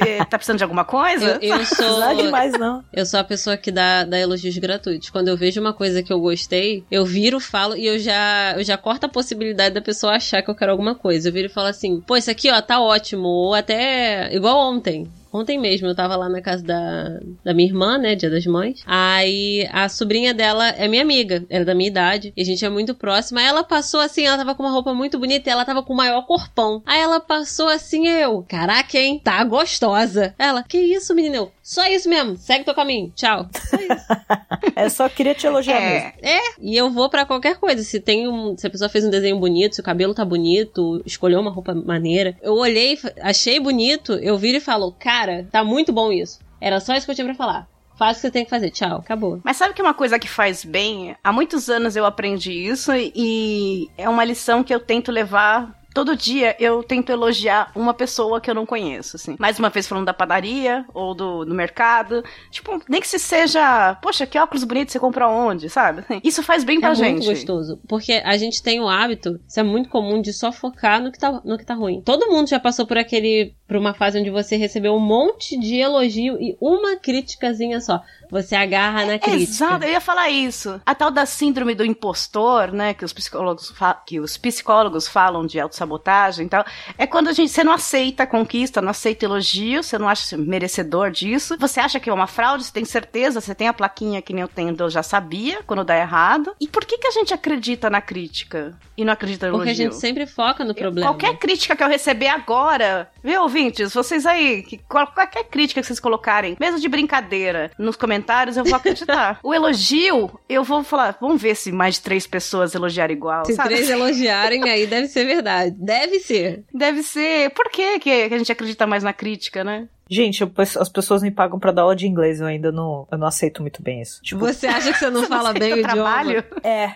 Eh, 0.00 0.24
tá 0.26 0.38
precisando 0.38 0.58
de 0.58 0.64
alguma 0.64 0.84
coisa? 0.84 1.38
Eu, 1.40 1.58
eu 1.58 1.64
sou. 1.66 2.00
Não 2.00 2.10
é 2.10 2.14
demais, 2.14 2.52
não. 2.52 2.84
Eu 2.92 3.06
sou 3.06 3.20
a 3.20 3.24
pessoa 3.24 3.56
que 3.56 3.70
dá, 3.70 4.04
dá 4.04 4.18
elogios 4.18 4.56
gratuitos. 4.58 5.10
Quando 5.10 5.28
eu 5.28 5.36
vejo 5.36 5.60
uma 5.60 5.72
coisa 5.72 6.02
que 6.02 6.12
eu 6.12 6.20
gostei, 6.20 6.84
eu 6.90 7.04
viro, 7.04 7.40
falo 7.40 7.76
e 7.76 7.86
eu 7.86 7.98
já, 7.98 8.54
eu 8.56 8.64
já 8.64 8.76
corto 8.76 9.06
a 9.06 9.08
possibilidade 9.08 9.74
da 9.74 9.80
pessoa 9.80 10.14
achar 10.14 10.42
que 10.42 10.50
eu 10.50 10.54
quero 10.54 10.72
alguma 10.72 10.94
coisa. 10.94 11.28
Eu 11.28 11.32
viro 11.32 11.46
e 11.46 11.52
falo 11.52 11.68
assim, 11.68 12.00
pô, 12.00 12.16
isso 12.16 12.30
aqui, 12.30 12.50
ó, 12.50 12.60
tá 12.60 12.80
ótimo. 12.80 13.28
Ou 13.28 13.54
até, 13.54 14.34
igual 14.34 14.58
ontem. 14.72 15.06
Ontem 15.38 15.58
mesmo 15.58 15.86
eu 15.86 15.94
tava 15.94 16.16
lá 16.16 16.28
na 16.28 16.40
casa 16.40 16.64
da, 16.64 17.20
da 17.44 17.54
minha 17.54 17.68
irmã, 17.68 17.96
né? 17.96 18.14
Dia 18.14 18.28
das 18.30 18.44
Mães. 18.46 18.82
Aí 18.86 19.68
a 19.72 19.88
sobrinha 19.88 20.34
dela 20.34 20.68
é 20.70 20.88
minha 20.88 21.02
amiga, 21.02 21.44
era 21.48 21.64
da 21.64 21.74
minha 21.74 21.88
idade, 21.88 22.32
e 22.36 22.42
a 22.42 22.44
gente 22.44 22.64
é 22.64 22.68
muito 22.68 22.94
próxima. 22.94 23.40
Aí 23.40 23.46
ela 23.46 23.62
passou 23.62 24.00
assim, 24.00 24.26
ela 24.26 24.36
tava 24.36 24.54
com 24.54 24.62
uma 24.62 24.72
roupa 24.72 24.92
muito 24.92 25.18
bonita 25.18 25.48
e 25.48 25.52
ela 25.52 25.64
tava 25.64 25.82
com 25.82 25.92
o 25.92 25.96
maior 25.96 26.22
corpão. 26.26 26.82
Aí 26.84 27.00
ela 27.00 27.20
passou 27.20 27.68
assim, 27.68 28.08
eu, 28.08 28.44
caraca, 28.48 28.98
hein? 28.98 29.20
Tá 29.22 29.42
gostosa. 29.44 30.34
Ela, 30.38 30.62
que 30.62 30.78
isso, 30.78 31.14
menina? 31.14 31.36
Eu, 31.36 31.52
só 31.68 31.86
isso 31.86 32.08
mesmo, 32.08 32.34
segue 32.38 32.64
teu 32.64 32.74
caminho, 32.74 33.12
tchau. 33.14 33.46
Só 33.52 33.76
isso. 33.76 34.06
É 34.74 34.88
só 34.88 35.08
queria 35.08 35.34
te 35.34 35.46
elogiar 35.46 35.80
mesmo. 35.80 36.12
É, 36.22 36.36
É, 36.36 36.40
e 36.60 36.76
eu 36.76 36.88
vou 36.88 37.10
pra 37.10 37.26
qualquer 37.26 37.56
coisa. 37.56 37.82
Se 37.82 37.98
tem 37.98 38.28
um, 38.28 38.56
se 38.56 38.66
a 38.66 38.70
pessoa 38.70 38.88
fez 38.88 39.04
um 39.04 39.10
desenho 39.10 39.36
bonito, 39.38 39.74
se 39.74 39.80
o 39.80 39.84
cabelo 39.84 40.14
tá 40.14 40.24
bonito, 40.24 41.02
escolheu 41.04 41.40
uma 41.40 41.50
roupa 41.50 41.74
maneira. 41.74 42.36
Eu 42.40 42.54
olhei, 42.54 42.96
achei 43.20 43.58
bonito, 43.58 44.12
eu 44.14 44.38
viro 44.38 44.58
e 44.58 44.60
falo, 44.60 44.92
cara, 44.92 45.46
tá 45.50 45.64
muito 45.64 45.92
bom 45.92 46.12
isso. 46.12 46.38
Era 46.60 46.78
só 46.80 46.94
isso 46.94 47.06
que 47.06 47.10
eu 47.10 47.14
tinha 47.14 47.26
pra 47.26 47.34
falar. 47.34 47.68
Faz 47.98 48.16
o 48.16 48.20
que 48.20 48.20
você 48.22 48.30
tem 48.30 48.44
que 48.44 48.50
fazer, 48.50 48.70
tchau, 48.70 48.98
acabou. 48.98 49.40
Mas 49.44 49.56
sabe 49.56 49.74
que 49.74 49.82
uma 49.82 49.94
coisa 49.94 50.18
que 50.18 50.28
faz 50.28 50.64
bem? 50.64 51.16
Há 51.22 51.32
muitos 51.32 51.68
anos 51.68 51.96
eu 51.96 52.06
aprendi 52.06 52.52
isso 52.52 52.92
e 52.94 53.88
é 53.98 54.08
uma 54.08 54.24
lição 54.24 54.62
que 54.62 54.72
eu 54.72 54.80
tento 54.80 55.10
levar. 55.10 55.76
Todo 55.98 56.14
dia 56.16 56.54
eu 56.60 56.80
tento 56.84 57.10
elogiar 57.10 57.72
uma 57.74 57.92
pessoa 57.92 58.40
que 58.40 58.48
eu 58.48 58.54
não 58.54 58.64
conheço, 58.64 59.16
assim. 59.16 59.34
Mais 59.36 59.58
uma 59.58 59.68
vez 59.68 59.84
falando 59.88 60.06
da 60.06 60.14
padaria 60.14 60.84
ou 60.94 61.12
do, 61.12 61.44
do 61.44 61.52
mercado. 61.52 62.22
Tipo, 62.52 62.80
nem 62.88 63.00
que 63.00 63.08
se 63.08 63.18
seja, 63.18 63.96
poxa, 64.00 64.24
que 64.24 64.38
óculos 64.38 64.62
bonitos 64.62 64.92
você 64.92 65.00
compra 65.00 65.26
onde, 65.28 65.68
sabe? 65.68 66.02
Assim, 66.02 66.20
Isso 66.22 66.40
faz 66.40 66.62
bem 66.62 66.78
pra 66.78 66.90
é 66.90 66.94
gente. 66.94 67.16
muito 67.16 67.30
gostoso. 67.30 67.80
Porque 67.88 68.12
a 68.24 68.36
gente 68.36 68.62
tem 68.62 68.78
o 68.80 68.88
hábito, 68.88 69.40
isso 69.48 69.58
é 69.58 69.64
muito 69.64 69.88
comum, 69.88 70.22
de 70.22 70.32
só 70.32 70.52
focar 70.52 71.02
no 71.02 71.10
que 71.10 71.18
tá, 71.18 71.40
no 71.44 71.58
que 71.58 71.66
tá 71.66 71.74
ruim. 71.74 72.00
Todo 72.00 72.28
mundo 72.30 72.48
já 72.48 72.60
passou 72.60 72.86
por 72.86 72.96
aquele. 72.96 73.56
por 73.66 73.76
uma 73.76 73.92
fase 73.92 74.20
onde 74.20 74.30
você 74.30 74.54
recebeu 74.54 74.94
um 74.94 75.00
monte 75.00 75.58
de 75.58 75.78
elogio 75.78 76.40
e 76.40 76.56
uma 76.60 76.94
criticazinha 76.94 77.80
só. 77.80 78.00
Você 78.30 78.54
agarra 78.54 79.04
na 79.06 79.18
crítica. 79.18 79.42
Exato, 79.50 79.84
eu 79.84 79.90
ia 79.90 80.00
falar 80.00 80.28
isso. 80.28 80.80
A 80.84 80.94
tal 80.94 81.10
da 81.10 81.24
síndrome 81.26 81.74
do 81.74 81.84
impostor, 81.84 82.72
né, 82.72 82.94
que 82.94 83.04
os 83.04 83.12
psicólogos, 83.12 83.72
que 84.06 84.20
os 84.20 84.36
psicólogos 84.36 85.08
falam 85.08 85.46
de 85.46 85.58
autossabotagem 85.58 86.46
e 86.46 86.48
tal, 86.48 86.64
é 86.96 87.06
quando 87.06 87.28
a 87.28 87.32
gente, 87.32 87.50
você 87.50 87.64
não 87.64 87.72
aceita 87.72 88.22
a 88.24 88.26
conquista, 88.26 88.82
não 88.82 88.90
aceita 88.90 89.24
elogio, 89.24 89.82
você 89.82 89.98
não 89.98 90.08
acha 90.08 90.36
merecedor 90.36 91.10
disso, 91.10 91.56
você 91.58 91.80
acha 91.80 91.98
que 92.00 92.10
é 92.10 92.12
uma 92.12 92.26
fraude, 92.26 92.64
você 92.64 92.72
tem 92.72 92.84
certeza, 92.84 93.40
você 93.40 93.54
tem 93.54 93.68
a 93.68 93.72
plaquinha 93.72 94.20
que 94.22 94.32
nem 94.32 94.42
eu 94.42 94.48
tenho, 94.48 94.74
eu 94.78 94.90
já 94.90 95.02
sabia, 95.02 95.62
quando 95.66 95.84
dá 95.84 95.96
errado. 95.96 96.54
E 96.60 96.68
por 96.68 96.84
que 96.84 96.98
que 96.98 97.06
a 97.06 97.10
gente 97.12 97.32
acredita 97.32 97.88
na 97.90 98.00
crítica 98.00 98.76
e 98.96 99.04
não 99.04 99.12
acredita 99.12 99.46
no 99.46 99.52
Porque 99.54 99.70
a 99.70 99.72
elogio? 99.72 99.90
gente 99.92 100.00
sempre 100.00 100.26
foca 100.26 100.64
no 100.64 100.74
problema. 100.74 101.08
Qualquer 101.10 101.36
crítica 101.38 101.74
que 101.74 101.82
eu 101.82 101.88
receber 101.88 102.28
agora, 102.28 103.10
viu, 103.22 103.42
ouvintes? 103.42 103.94
Vocês 103.94 104.26
aí, 104.26 104.62
que, 104.62 104.78
qual- 104.78 105.06
qualquer 105.12 105.44
crítica 105.44 105.80
que 105.80 105.86
vocês 105.86 106.00
colocarem, 106.00 106.56
mesmo 106.60 106.78
de 106.80 106.88
brincadeira, 106.88 107.70
nos 107.78 107.96
comentários, 107.96 108.17
eu 108.56 108.64
vou 108.64 108.74
acreditar. 108.74 109.38
o 109.44 109.54
elogio, 109.54 110.38
eu 110.48 110.64
vou 110.64 110.82
falar, 110.82 111.16
vamos 111.20 111.40
ver 111.40 111.54
se 111.54 111.72
mais 111.72 111.96
de 111.96 112.02
três 112.02 112.26
pessoas 112.26 112.74
elogiaram 112.74 113.12
igual, 113.12 113.44
Se 113.44 113.54
sabe? 113.54 113.70
três 113.70 113.90
elogiarem, 113.90 114.68
aí 114.68 114.86
deve 114.86 115.08
ser 115.08 115.24
verdade. 115.24 115.74
Deve 115.78 116.20
ser. 116.20 116.64
Deve 116.72 117.02
ser. 117.02 117.50
Por 117.50 117.70
que 117.70 117.98
que 117.98 118.10
a 118.10 118.38
gente 118.38 118.52
acredita 118.52 118.86
mais 118.86 119.02
na 119.02 119.12
crítica, 119.12 119.62
né? 119.64 119.88
Gente, 120.08 120.40
eu- 120.42 120.50
as 120.80 120.88
pessoas 120.88 121.22
me 121.22 121.30
pagam 121.30 121.58
pra 121.58 121.72
dar 121.72 121.82
aula 121.82 121.96
de 121.96 122.06
inglês, 122.06 122.40
eu 122.40 122.46
ainda 122.46 122.72
não, 122.72 123.06
eu 123.10 123.18
não 123.18 123.26
aceito 123.26 123.62
muito 123.62 123.82
bem 123.82 124.00
isso. 124.00 124.20
Tipo, 124.22 124.40
Você 124.40 124.66
acha 124.66 124.92
que 124.92 124.98
você 124.98 125.10
não 125.10 125.24
fala 125.28 125.52
bem 125.52 125.72
o 125.72 125.76
eu 125.76 125.78
idioma? 125.80 125.94
trabalho. 125.94 126.44
é, 126.62 126.94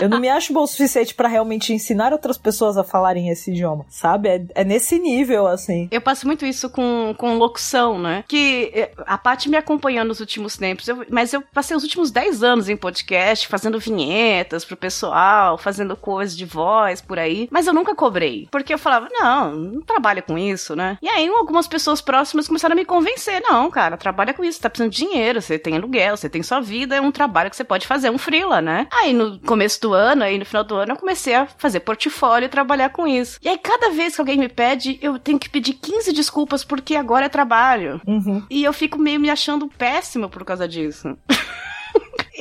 Eu 0.00 0.08
não 0.08 0.18
me 0.20 0.28
acho 0.28 0.52
bom 0.52 0.62
o 0.62 0.66
suficiente 0.66 1.14
para 1.14 1.28
realmente 1.28 1.72
ensinar 1.72 2.12
outras 2.12 2.36
pessoas 2.36 2.76
a 2.76 2.82
falarem 2.84 3.28
esse 3.28 3.50
idioma, 3.52 3.86
sabe? 3.88 4.28
É, 4.28 4.44
é, 4.56 4.64
nesse 4.64 4.98
nível, 4.98 5.46
assim. 5.46 5.88
Eu 5.90 6.00
passo 6.00 6.26
muito 6.26 6.44
isso 6.44 6.68
com, 6.68 7.14
com 7.16 7.38
locução, 7.38 7.98
né? 7.98 8.24
Que 8.26 8.70
eh, 8.74 8.90
a 9.06 9.16
Paty 9.16 9.48
me 9.48 9.56
acompanhou 9.56 10.04
nos 10.04 10.18
últimos 10.20 10.56
tempos, 10.56 10.88
eu, 10.88 11.04
mas 11.08 11.32
eu 11.32 11.40
passei 11.54 11.76
os 11.76 11.84
últimos 11.84 12.10
10 12.10 12.42
anos 12.42 12.68
em 12.68 12.76
podcast, 12.76 13.46
fazendo 13.46 13.78
vinhetas 13.78 14.64
pro 14.64 14.76
pessoal, 14.76 15.56
fazendo 15.56 15.96
coisas 15.96 16.36
de 16.36 16.44
voz 16.44 17.00
por 17.00 17.18
aí, 17.18 17.48
mas 17.50 17.66
eu 17.68 17.72
nunca 17.72 17.94
cobrei. 17.94 18.48
Porque 18.50 18.74
eu 18.74 18.78
falava, 18.78 19.08
não, 19.12 19.52
não 19.54 19.80
trabalha 19.82 20.20
com 20.22 20.36
isso, 20.36 20.74
né? 20.74 20.98
E 21.00 21.08
aí 21.08 21.28
algumas 21.28 21.68
pessoas 21.68 22.00
próximas 22.12 22.46
começaram 22.46 22.74
a 22.74 22.76
me 22.76 22.84
convencer, 22.84 23.40
não, 23.40 23.70
cara, 23.70 23.96
trabalha 23.96 24.34
com 24.34 24.44
isso, 24.44 24.60
tá 24.60 24.68
precisando 24.68 24.92
de 24.92 24.98
dinheiro, 24.98 25.40
você 25.40 25.58
tem 25.58 25.74
aluguel, 25.74 26.14
você 26.14 26.28
tem 26.28 26.42
sua 26.42 26.60
vida, 26.60 26.94
é 26.94 27.00
um 27.00 27.10
trabalho 27.10 27.48
que 27.48 27.56
você 27.56 27.64
pode 27.64 27.86
fazer, 27.86 28.10
um 28.10 28.18
freela, 28.18 28.60
né? 28.60 28.86
Aí 28.92 29.14
no 29.14 29.40
começo 29.40 29.80
do 29.80 29.94
ano, 29.94 30.22
aí 30.22 30.38
no 30.38 30.44
final 30.44 30.62
do 30.62 30.74
ano, 30.74 30.92
eu 30.92 30.96
comecei 30.96 31.34
a 31.34 31.46
fazer 31.46 31.80
portfólio 31.80 32.44
e 32.44 32.50
trabalhar 32.50 32.90
com 32.90 33.06
isso. 33.06 33.38
E 33.42 33.48
aí, 33.48 33.56
cada 33.56 33.88
vez 33.88 34.14
que 34.14 34.20
alguém 34.20 34.36
me 34.36 34.50
pede, 34.50 34.98
eu 35.00 35.18
tenho 35.18 35.38
que 35.38 35.48
pedir 35.48 35.72
15 35.72 36.12
desculpas 36.12 36.62
porque 36.62 36.94
agora 36.96 37.24
é 37.24 37.30
trabalho. 37.30 37.98
Uhum. 38.06 38.44
E 38.50 38.62
eu 38.62 38.74
fico 38.74 38.98
meio 38.98 39.18
me 39.18 39.30
achando 39.30 39.66
péssimo 39.66 40.28
por 40.28 40.44
causa 40.44 40.68
disso. 40.68 41.16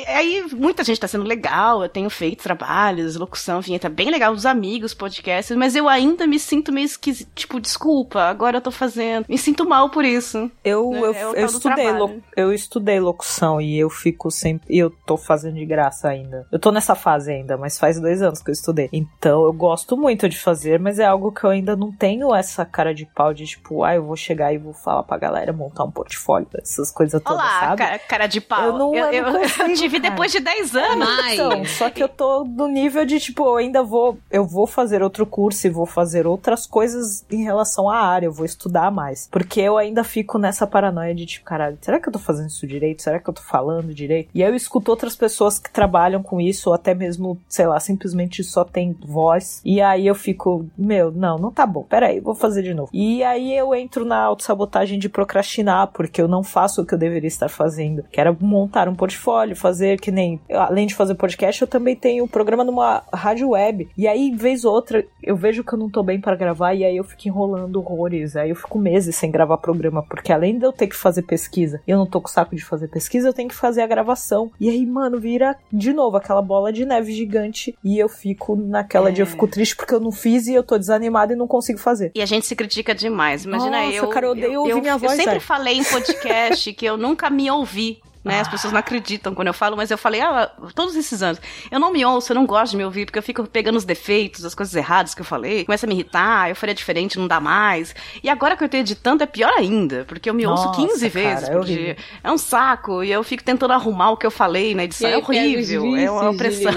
Aí 0.08 0.46
muita 0.54 0.84
gente 0.84 1.00
tá 1.00 1.08
sendo 1.08 1.26
legal, 1.26 1.82
eu 1.84 1.90
tenho 1.90 2.10
feito 2.10 2.44
trabalhos, 2.44 3.16
locução, 3.16 3.62
vinheta 3.62 3.90
bem 3.90 4.10
legal, 4.10 4.34
os 4.34 4.46
amigos, 4.46 4.94
podcasts, 4.94 5.56
mas 5.56 5.76
eu 5.76 5.88
ainda 5.90 6.26
me 6.28 6.40
sinto 6.40 6.72
meio 6.72 6.86
esquisito. 6.86 7.30
Tipo, 7.36 7.60
desculpa, 7.60 8.22
agora 8.24 8.58
eu 8.58 8.62
tô 8.62 8.72
fazendo. 8.72 9.26
Me 9.28 9.38
sinto 9.38 9.68
mal 9.68 9.90
por 9.90 10.06
isso. 10.06 10.50
Eu, 10.64 10.92
né? 10.92 11.00
eu, 11.00 11.14
É 11.36 11.42
eu, 11.44 11.46
estudei 11.46 11.92
lo- 11.92 12.22
eu 12.36 12.54
estudei 12.54 13.00
locução 13.00 13.60
e 13.62 13.78
eu 13.80 13.90
fico 13.90 14.30
sempre. 14.32 14.68
E 14.74 14.78
eu 14.80 14.90
tô 15.06 15.18
fazendo 15.18 15.56
de 15.56 15.66
graça 15.66 16.08
ainda. 16.10 16.46
Eu 16.52 16.60
tô 16.60 16.72
nessa 16.72 16.96
fase 16.96 17.32
ainda, 17.32 17.58
mas 17.58 17.78
faz 17.80 18.00
dois 18.00 18.22
anos 18.22 18.42
que 18.42 18.50
eu 18.50 18.54
estudei. 18.54 18.90
Então 18.92 19.44
eu 19.46 19.54
gosto 19.54 19.98
muito 19.98 20.28
de 20.30 20.38
fazer, 20.38 20.80
mas 20.80 21.00
é 21.00 21.06
algo 21.06 21.32
que 21.32 21.44
eu 21.44 21.50
ainda 21.50 21.76
não 21.76 21.92
tenho 21.92 22.34
essa 22.34 22.66
cara 22.66 22.94
de 22.94 23.06
pau 23.06 23.34
de 23.34 23.46
tipo, 23.46 23.84
ah, 23.84 23.96
eu 23.96 24.04
vou 24.04 24.16
chegar 24.16 24.54
e 24.54 24.58
vou 24.58 24.74
falar 24.74 25.04
pra 25.04 25.18
galera 25.18 25.52
montar 25.54 25.84
um 25.84 25.92
portfólio, 25.92 26.48
essas 26.62 26.92
coisas 26.92 27.22
todas, 27.22 27.40
Olá, 27.42 27.60
sabe? 27.60 27.78
cara, 27.78 28.00
cara 28.00 28.28
de 28.28 28.42
pau. 28.42 28.64
Eu 28.64 28.74
não- 28.78 28.96
eu 28.96 29.24
não 29.32 29.42
consigo, 29.42 29.74
tive 29.74 29.91
depois 30.00 30.32
de 30.32 30.40
10 30.40 30.76
anos. 30.76 30.98
Mas- 31.08 31.34
Então, 31.34 31.66
só 31.66 31.90
que 31.90 32.02
eu 32.04 32.10
tô 32.10 32.44
no 32.44 32.68
nível 32.68 33.06
de, 33.06 33.20
tipo, 33.20 33.44
eu 33.44 33.56
ainda 33.58 33.84
vou. 33.84 34.18
Eu 34.30 34.46
vou 34.46 34.66
fazer 34.68 35.02
outro 35.04 35.26
curso 35.26 35.66
e 35.68 35.70
vou 35.70 35.86
fazer 35.86 36.26
outras 36.28 36.66
coisas 36.66 37.26
em 37.32 37.44
relação 37.44 37.90
à 37.90 37.98
área, 38.00 38.26
eu 38.28 38.32
vou 38.34 38.46
estudar 38.46 38.92
mais. 38.92 39.28
Porque 39.32 39.60
eu 39.62 39.78
ainda 39.78 40.04
fico 40.04 40.38
nessa 40.38 40.66
paranoia 40.68 41.14
de, 41.16 41.26
tipo, 41.26 41.46
caralho, 41.46 41.78
será 41.82 42.00
que 42.00 42.08
eu 42.08 42.14
tô 42.14 42.20
fazendo 42.20 42.48
isso 42.48 42.66
direito? 42.68 43.02
Será 43.02 43.20
que 43.20 43.30
eu 43.30 43.34
tô 43.34 43.42
falando 43.42 43.94
direito? 43.94 44.30
E 44.34 44.44
aí 44.44 44.50
eu 44.50 44.56
escuto 44.56 44.92
outras 44.92 45.16
pessoas 45.16 45.58
que 45.60 45.72
trabalham 45.72 46.22
com 46.22 46.40
isso, 46.40 46.70
ou 46.70 46.76
até 46.76 46.94
mesmo, 46.94 47.40
sei 47.48 47.66
lá, 47.68 47.80
simplesmente 47.80 48.44
só 48.44 48.64
tem 48.64 48.96
voz. 49.06 49.62
E 49.66 49.82
aí 49.82 50.08
eu 50.08 50.16
fico, 50.16 50.66
meu, 50.78 51.12
não, 51.12 51.38
não 51.38 51.52
tá 51.52 51.66
bom, 51.66 51.84
peraí, 51.84 52.20
vou 52.20 52.36
fazer 52.36 52.64
de 52.64 52.74
novo. 52.74 52.90
E 52.94 53.24
aí 53.24 53.56
eu 53.56 53.74
entro 53.74 54.06
na 54.06 54.18
autossabotagem 54.22 55.00
de 55.00 55.10
procrastinar, 55.10 55.88
porque 55.88 56.22
eu 56.22 56.28
não 56.28 56.44
faço 56.44 56.82
o 56.82 56.86
que 56.86 56.94
eu 56.94 56.98
deveria 57.00 57.28
estar 57.28 57.50
fazendo. 57.50 58.04
Que 58.12 58.20
era 58.20 58.36
montar 58.40 58.88
um 58.90 58.96
portfólio, 58.96 59.56
fazer 59.56 59.81
que 60.00 60.12
nem. 60.12 60.40
Além 60.52 60.88
de 60.88 60.96
fazer 60.96 61.16
podcast, 61.16 61.62
eu 61.62 61.68
também 61.68 61.96
tenho 61.96 62.24
um 62.24 62.28
programa 62.28 62.64
numa 62.64 63.04
rádio 63.14 63.50
web. 63.50 63.90
E 63.98 64.08
aí, 64.08 64.32
vez 64.36 64.66
ou 64.66 64.74
outra, 64.74 65.06
eu 65.24 65.36
vejo 65.36 65.64
que 65.64 65.74
eu 65.74 65.80
não 65.80 65.90
tô 65.90 66.02
bem 66.04 66.20
para 66.20 66.36
gravar, 66.36 66.74
e 66.74 66.84
aí 66.84 66.98
eu 66.98 67.04
fico 67.04 67.28
enrolando 67.28 67.78
horrores. 67.80 68.36
Aí 68.36 68.50
eu 68.50 68.56
fico 68.56 68.78
meses 68.80 69.16
sem 69.16 69.32
gravar 69.32 69.58
programa, 69.58 70.04
porque 70.04 70.32
além 70.32 70.58
de 70.58 70.66
eu 70.66 70.72
ter 70.72 70.88
que 70.88 70.96
fazer 70.96 71.24
pesquisa, 71.24 71.82
e 71.88 71.92
eu 71.92 71.98
não 71.98 72.06
tô 72.06 72.20
com 72.22 72.28
saco 72.28 72.56
de 72.56 72.64
fazer 72.64 72.88
pesquisa, 72.88 73.30
eu 73.30 73.34
tenho 73.34 73.50
que 73.50 73.56
fazer 73.56 73.82
a 73.82 73.88
gravação. 73.88 74.52
E 74.60 74.70
aí, 74.70 74.86
mano, 74.86 75.20
vira 75.20 75.56
de 75.72 75.94
novo 75.94 76.18
aquela 76.18 76.42
bola 76.42 76.72
de 76.72 76.86
neve 76.86 77.12
gigante. 77.14 77.76
E 77.84 77.98
eu 78.00 78.10
fico 78.10 78.56
naquela 78.56 79.10
É. 79.10 79.12
de 79.12 79.22
eu 79.22 79.26
fico 79.28 79.48
triste 79.48 79.76
porque 79.76 79.94
eu 79.94 80.00
não 80.00 80.12
fiz 80.12 80.48
e 80.48 80.54
eu 80.54 80.64
tô 80.64 80.78
desanimada 80.78 81.34
e 81.34 81.36
não 81.36 81.48
consigo 81.48 81.80
fazer. 81.80 82.12
E 82.16 82.22
a 82.22 82.26
gente 82.26 82.46
se 82.46 82.56
critica 82.56 82.94
demais. 82.96 83.46
Imagina 83.46 83.82
Nossa, 83.84 83.96
eu. 83.96 84.08
cara, 84.10 84.26
eu 84.28 84.32
odeio 84.32 84.60
ouvir 84.62 84.82
minha 84.82 84.98
voz, 84.98 85.12
Eu 85.14 85.18
sempre 85.18 85.32
velho. 85.34 85.42
falei 85.42 85.78
em 85.78 85.84
podcast 85.84 86.74
que 86.74 86.86
eu 86.86 86.98
nunca 86.98 87.30
me 87.30 87.50
ouvi. 87.50 88.00
Né? 88.24 88.40
As 88.40 88.48
pessoas 88.48 88.72
não 88.72 88.80
acreditam 88.80 89.34
quando 89.34 89.48
eu 89.48 89.54
falo, 89.54 89.76
mas 89.76 89.90
eu 89.90 89.98
falei, 89.98 90.22
ah, 90.22 90.52
todos 90.76 90.96
esses 90.96 91.24
anos. 91.24 91.42
Eu 91.72 91.80
não 91.80 91.92
me 91.92 92.06
ouço, 92.06 92.32
eu 92.32 92.36
não 92.36 92.46
gosto 92.46 92.72
de 92.72 92.78
me 92.78 92.86
ouvir, 92.86 93.06
porque 93.06 93.18
eu 93.18 93.24
fico 93.24 93.48
pegando 93.48 93.78
os 93.78 93.84
defeitos, 93.84 94.46
as 94.46 94.54
coisas 94.54 94.76
erradas 94.76 95.16
que 95.16 95.22
eu 95.22 95.26
falei, 95.26 95.66
começa 95.66 95.86
a 95.86 95.90
me 95.90 95.96
irritar, 95.96 96.50
eu 96.50 96.56
faria 96.56 96.76
diferente, 96.76 97.18
não 97.18 97.28
dá 97.28 97.40
mais. 97.40 97.96
E 98.24 98.30
agora 98.30 98.56
que 98.56 98.64
eu 98.64 98.70
tô 98.70 98.78
editando 98.78 99.24
é 99.24 99.26
pior 99.26 99.52
ainda, 99.58 100.06
porque 100.08 100.30
eu 100.30 100.34
me 100.36 100.46
ouço 100.46 100.66
Nossa, 100.66 100.82
15 100.82 101.10
cara, 101.10 101.10
vezes 101.10 101.50
é 101.50 101.52
por 101.52 101.62
horrível. 101.62 101.84
dia. 101.84 101.98
É 102.24 102.32
um 102.32 102.38
saco, 102.38 103.04
e 103.04 103.12
eu 103.12 103.24
fico 103.24 103.44
tentando 103.44 103.74
arrumar 103.74 104.12
o 104.12 104.18
que 104.18 104.26
eu 104.26 104.32
falei 104.32 104.76
na 104.76 104.84
edição. 104.84 105.10
É 105.10 105.18
os 105.18 105.28
horrível, 105.28 105.96
é 105.96 106.12
uma 106.12 106.30
opressão. 106.30 106.72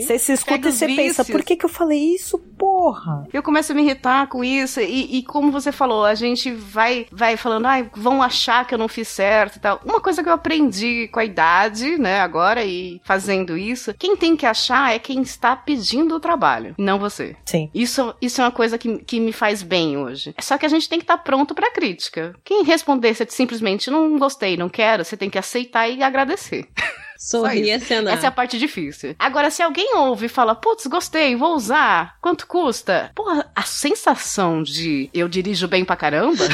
Você 0.00 0.18
se 0.18 0.32
escuta 0.32 0.68
e 0.68 0.72
você 0.72 0.86
pensa, 0.86 1.24
por 1.24 1.42
que, 1.42 1.56
que 1.56 1.64
eu 1.64 1.68
falei 1.68 2.14
isso, 2.14 2.38
porra? 2.38 3.26
Eu 3.32 3.42
começo 3.42 3.72
a 3.72 3.74
me 3.74 3.82
irritar 3.82 4.28
com 4.28 4.44
isso. 4.44 4.80
E, 4.80 5.18
e 5.18 5.22
como 5.24 5.50
você 5.50 5.72
falou, 5.72 6.04
a 6.04 6.14
gente 6.14 6.52
vai, 6.52 7.06
vai 7.10 7.36
falando, 7.36 7.66
ai, 7.66 7.90
vão 7.94 8.22
achar 8.22 8.64
que 8.66 8.72
eu 8.72 8.78
não 8.78 8.88
fiz 8.88 9.08
certo 9.08 9.56
e 9.56 9.60
tal. 9.60 9.80
Uma 9.84 10.00
coisa 10.00 10.22
que 10.22 10.28
eu 10.28 10.32
aprendi 10.32 10.59
com 11.12 11.20
a 11.20 11.24
idade, 11.24 11.96
né, 11.98 12.20
agora, 12.20 12.64
e 12.64 13.00
fazendo 13.04 13.56
isso, 13.56 13.94
quem 13.94 14.16
tem 14.16 14.36
que 14.36 14.46
achar 14.46 14.94
é 14.94 14.98
quem 14.98 15.22
está 15.22 15.54
pedindo 15.56 16.14
o 16.14 16.20
trabalho, 16.20 16.74
não 16.78 16.98
você. 16.98 17.36
Sim. 17.44 17.70
Isso, 17.74 18.14
isso 18.20 18.40
é 18.40 18.44
uma 18.44 18.50
coisa 18.50 18.76
que, 18.76 18.98
que 18.98 19.20
me 19.20 19.32
faz 19.32 19.62
bem 19.62 19.96
hoje. 19.96 20.34
Só 20.40 20.58
que 20.58 20.66
a 20.66 20.68
gente 20.68 20.88
tem 20.88 20.98
que 20.98 21.04
estar 21.04 21.18
pronto 21.18 21.54
pra 21.54 21.72
crítica. 21.72 22.34
Quem 22.44 22.64
responder 22.64 23.14
se 23.14 23.26
simplesmente 23.28 23.90
não 23.90 24.18
gostei, 24.18 24.56
não 24.56 24.68
quero, 24.68 25.04
você 25.04 25.16
tem 25.16 25.30
que 25.30 25.38
aceitar 25.38 25.88
e 25.88 26.02
agradecer. 26.02 26.68
Sorrir 27.22 27.64
e 27.66 27.72
acenar. 27.72 28.14
Essa 28.14 28.26
é 28.26 28.28
a 28.28 28.32
parte 28.32 28.58
difícil. 28.58 29.14
Agora, 29.18 29.50
se 29.50 29.62
alguém 29.62 29.94
ouve 29.94 30.24
e 30.24 30.28
fala, 30.28 30.54
putz, 30.54 30.86
gostei, 30.86 31.36
vou 31.36 31.54
usar, 31.54 32.16
quanto 32.20 32.46
custa? 32.46 33.12
Porra, 33.14 33.46
a 33.54 33.62
sensação 33.62 34.62
de 34.62 35.10
eu 35.12 35.28
dirijo 35.28 35.68
bem 35.68 35.84
pra 35.84 35.96
caramba, 35.96 36.44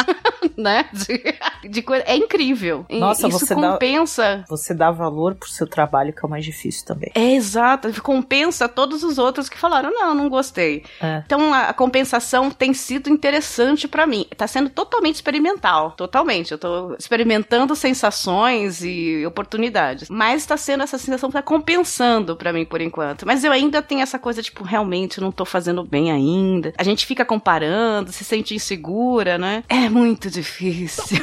né? 0.56 0.88
De, 0.92 1.68
de 1.68 1.82
coisa, 1.82 2.02
é 2.06 2.16
incrível. 2.16 2.86
Nossa, 2.88 3.28
Isso 3.28 3.40
você 3.40 3.54
dá- 3.54 3.72
compensa. 3.72 4.44
Você 4.48 4.72
dá 4.72 4.90
valor 4.90 5.34
pro 5.34 5.48
seu 5.50 5.66
trabalho, 5.66 6.12
que 6.14 6.20
é 6.24 6.26
o 6.26 6.30
mais 6.30 6.44
difícil 6.44 6.86
também. 6.86 7.10
É 7.14 7.34
exato, 7.34 7.92
compensa 8.02 8.68
todos 8.68 9.02
os 9.02 9.18
outros 9.18 9.48
que 9.50 9.58
falaram, 9.58 9.90
não, 9.92 10.14
não 10.14 10.28
gostei. 10.30 10.82
É. 11.00 11.22
Então 11.26 11.52
a, 11.52 11.68
a 11.68 11.74
compensação 11.74 12.50
tem 12.50 12.72
sido 12.72 13.10
interessante 13.10 13.86
pra 13.86 14.06
mim. 14.06 14.26
Tá 14.36 14.46
sendo 14.46 14.70
totalmente 14.70 15.16
experimental, 15.16 15.90
totalmente. 15.92 16.52
Eu 16.52 16.58
tô 16.58 16.94
experimentando 16.98 17.76
sensações 17.76 18.82
e 18.82 19.24
oportunidades. 19.26 20.05
Mas 20.10 20.46
tá 20.46 20.56
sendo 20.56 20.82
essa 20.82 20.98
sensação 20.98 21.30
tá 21.30 21.42
compensando 21.42 22.36
pra 22.36 22.52
mim 22.52 22.64
por 22.64 22.80
enquanto. 22.80 23.26
Mas 23.26 23.44
eu 23.44 23.52
ainda 23.52 23.82
tenho 23.82 24.02
essa 24.02 24.18
coisa 24.18 24.42
tipo, 24.42 24.64
realmente 24.64 25.18
eu 25.18 25.24
não 25.24 25.32
tô 25.32 25.44
fazendo 25.44 25.84
bem 25.84 26.10
ainda. 26.10 26.72
A 26.76 26.82
gente 26.82 27.06
fica 27.06 27.24
comparando, 27.24 28.12
se 28.12 28.24
sente 28.24 28.54
insegura, 28.54 29.38
né? 29.38 29.64
É 29.68 29.88
muito 29.88 30.30
difícil. 30.30 31.18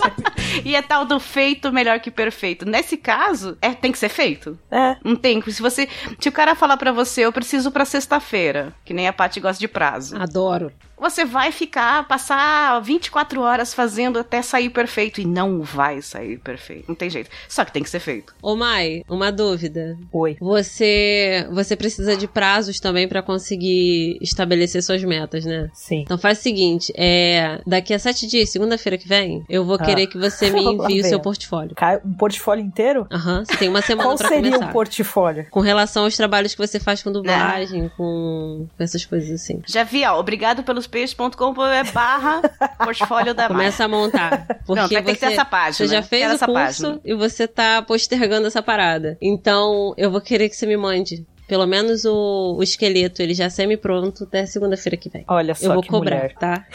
e 0.64 0.74
é 0.74 0.82
tal 0.82 1.04
do 1.04 1.18
feito 1.20 1.72
melhor 1.72 2.00
que 2.00 2.10
perfeito. 2.10 2.64
Nesse 2.64 2.96
caso, 2.96 3.56
é 3.60 3.72
tem 3.72 3.92
que 3.92 3.98
ser 3.98 4.08
feito. 4.08 4.58
É. 4.70 4.96
Não 5.04 5.16
tem. 5.16 5.42
Se 5.42 5.62
você. 5.62 5.88
Se 6.18 6.28
o 6.28 6.32
cara 6.32 6.54
falar 6.54 6.76
pra 6.76 6.92
você, 6.92 7.22
eu 7.22 7.32
preciso 7.32 7.70
pra 7.70 7.84
sexta-feira, 7.84 8.72
que 8.84 8.94
nem 8.94 9.08
a 9.08 9.12
Paty 9.12 9.40
gosta 9.40 9.60
de 9.60 9.68
prazo. 9.68 10.16
Adoro. 10.16 10.72
Você 11.00 11.24
vai 11.24 11.52
ficar, 11.52 12.08
passar 12.08 12.80
24 12.80 13.40
horas 13.40 13.72
fazendo 13.72 14.18
até 14.18 14.42
sair 14.42 14.68
perfeito. 14.68 15.20
E 15.20 15.24
não 15.24 15.62
vai 15.62 16.02
sair 16.02 16.38
perfeito. 16.38 16.86
Não 16.88 16.94
tem 16.94 17.08
jeito. 17.08 17.30
Só 17.48 17.64
que 17.64 17.72
tem 17.72 17.82
que 17.84 17.90
ser 17.90 18.00
feito. 18.00 18.17
Ô 18.42 18.54
Mai, 18.56 19.02
uma 19.08 19.30
dúvida. 19.32 19.96
Oi. 20.12 20.36
Você, 20.40 21.46
você 21.50 21.74
precisa 21.76 22.16
de 22.16 22.26
prazos 22.28 22.78
também 22.80 23.08
pra 23.08 23.22
conseguir 23.22 24.18
estabelecer 24.20 24.82
suas 24.82 25.02
metas, 25.02 25.44
né? 25.44 25.68
Sim. 25.72 26.00
Então 26.02 26.18
faz 26.18 26.38
o 26.38 26.42
seguinte, 26.42 26.92
é, 26.96 27.60
daqui 27.66 27.92
a 27.94 27.98
sete 27.98 28.26
dias, 28.26 28.50
segunda-feira 28.50 28.96
que 28.98 29.08
vem, 29.08 29.44
eu 29.48 29.64
vou 29.64 29.76
Ah. 29.76 29.84
querer 29.84 30.06
que 30.06 30.18
você 30.18 30.50
me 30.50 30.60
envie 30.64 31.00
o 31.00 31.04
seu 31.04 31.20
portfólio. 31.20 31.74
Cai- 31.74 32.00
Um 32.04 32.12
portfólio 32.14 32.64
inteiro? 32.64 33.06
Aham, 33.10 33.44
você 33.44 33.56
tem 33.56 33.68
uma 33.68 33.80
semana 33.82 34.08
Qual 34.10 34.16
pra 34.18 34.28
seria 34.28 34.50
começar. 34.52 34.68
um 34.70 34.72
portfólio? 34.72 35.46
Com 35.50 35.60
relação 35.60 36.04
aos 36.04 36.16
trabalhos 36.16 36.54
que 36.54 36.58
você 36.66 36.78
faz 36.80 37.02
com 37.02 37.10
dublagem, 37.12 37.90
com 37.96 38.66
com 38.76 38.82
essas 38.82 39.04
coisas 39.04 39.30
assim. 39.30 39.60
Já 39.66 39.84
vi, 39.84 40.04
ó. 40.04 40.18
Obrigado 40.18 40.62
pelos 40.62 40.86
peixes.com 40.86 41.54
barra 41.92 42.40
portfólio 42.82 43.34
da 43.34 43.42
Mai. 43.48 43.58
Começa 43.58 43.84
a 43.84 43.88
montar. 43.88 44.46
Porque 44.66 44.80
Não, 44.80 44.88
vai 44.88 45.02
ter 45.02 45.04
você, 45.04 45.12
que 45.14 45.20
ter 45.26 45.32
essa 45.32 45.44
página. 45.44 45.72
Você 45.72 45.86
já 45.88 46.02
fez 46.02 46.30
o 46.30 46.34
essa 46.34 46.46
curso 46.46 46.82
página. 46.82 47.00
e 47.04 47.14
você 47.14 47.46
tá 47.46 47.82
postergando 48.08 48.46
essa 48.46 48.62
parada. 48.62 49.18
Então, 49.20 49.94
eu 49.96 50.10
vou 50.10 50.20
querer 50.20 50.48
que 50.48 50.56
você 50.56 50.66
me 50.66 50.76
mande. 50.76 51.26
Pelo 51.46 51.66
menos 51.66 52.04
o, 52.04 52.56
o 52.58 52.62
esqueleto, 52.62 53.22
ele 53.22 53.32
já 53.32 53.48
semi-pronto 53.48 54.24
até 54.24 54.44
segunda-feira 54.44 54.98
que 54.98 55.08
vem. 55.08 55.24
Olha 55.26 55.54
só 55.54 55.68
Eu 55.68 55.72
vou 55.74 55.82
que 55.82 55.88
cobrar, 55.88 56.16
mulher. 56.16 56.34
tá? 56.34 56.66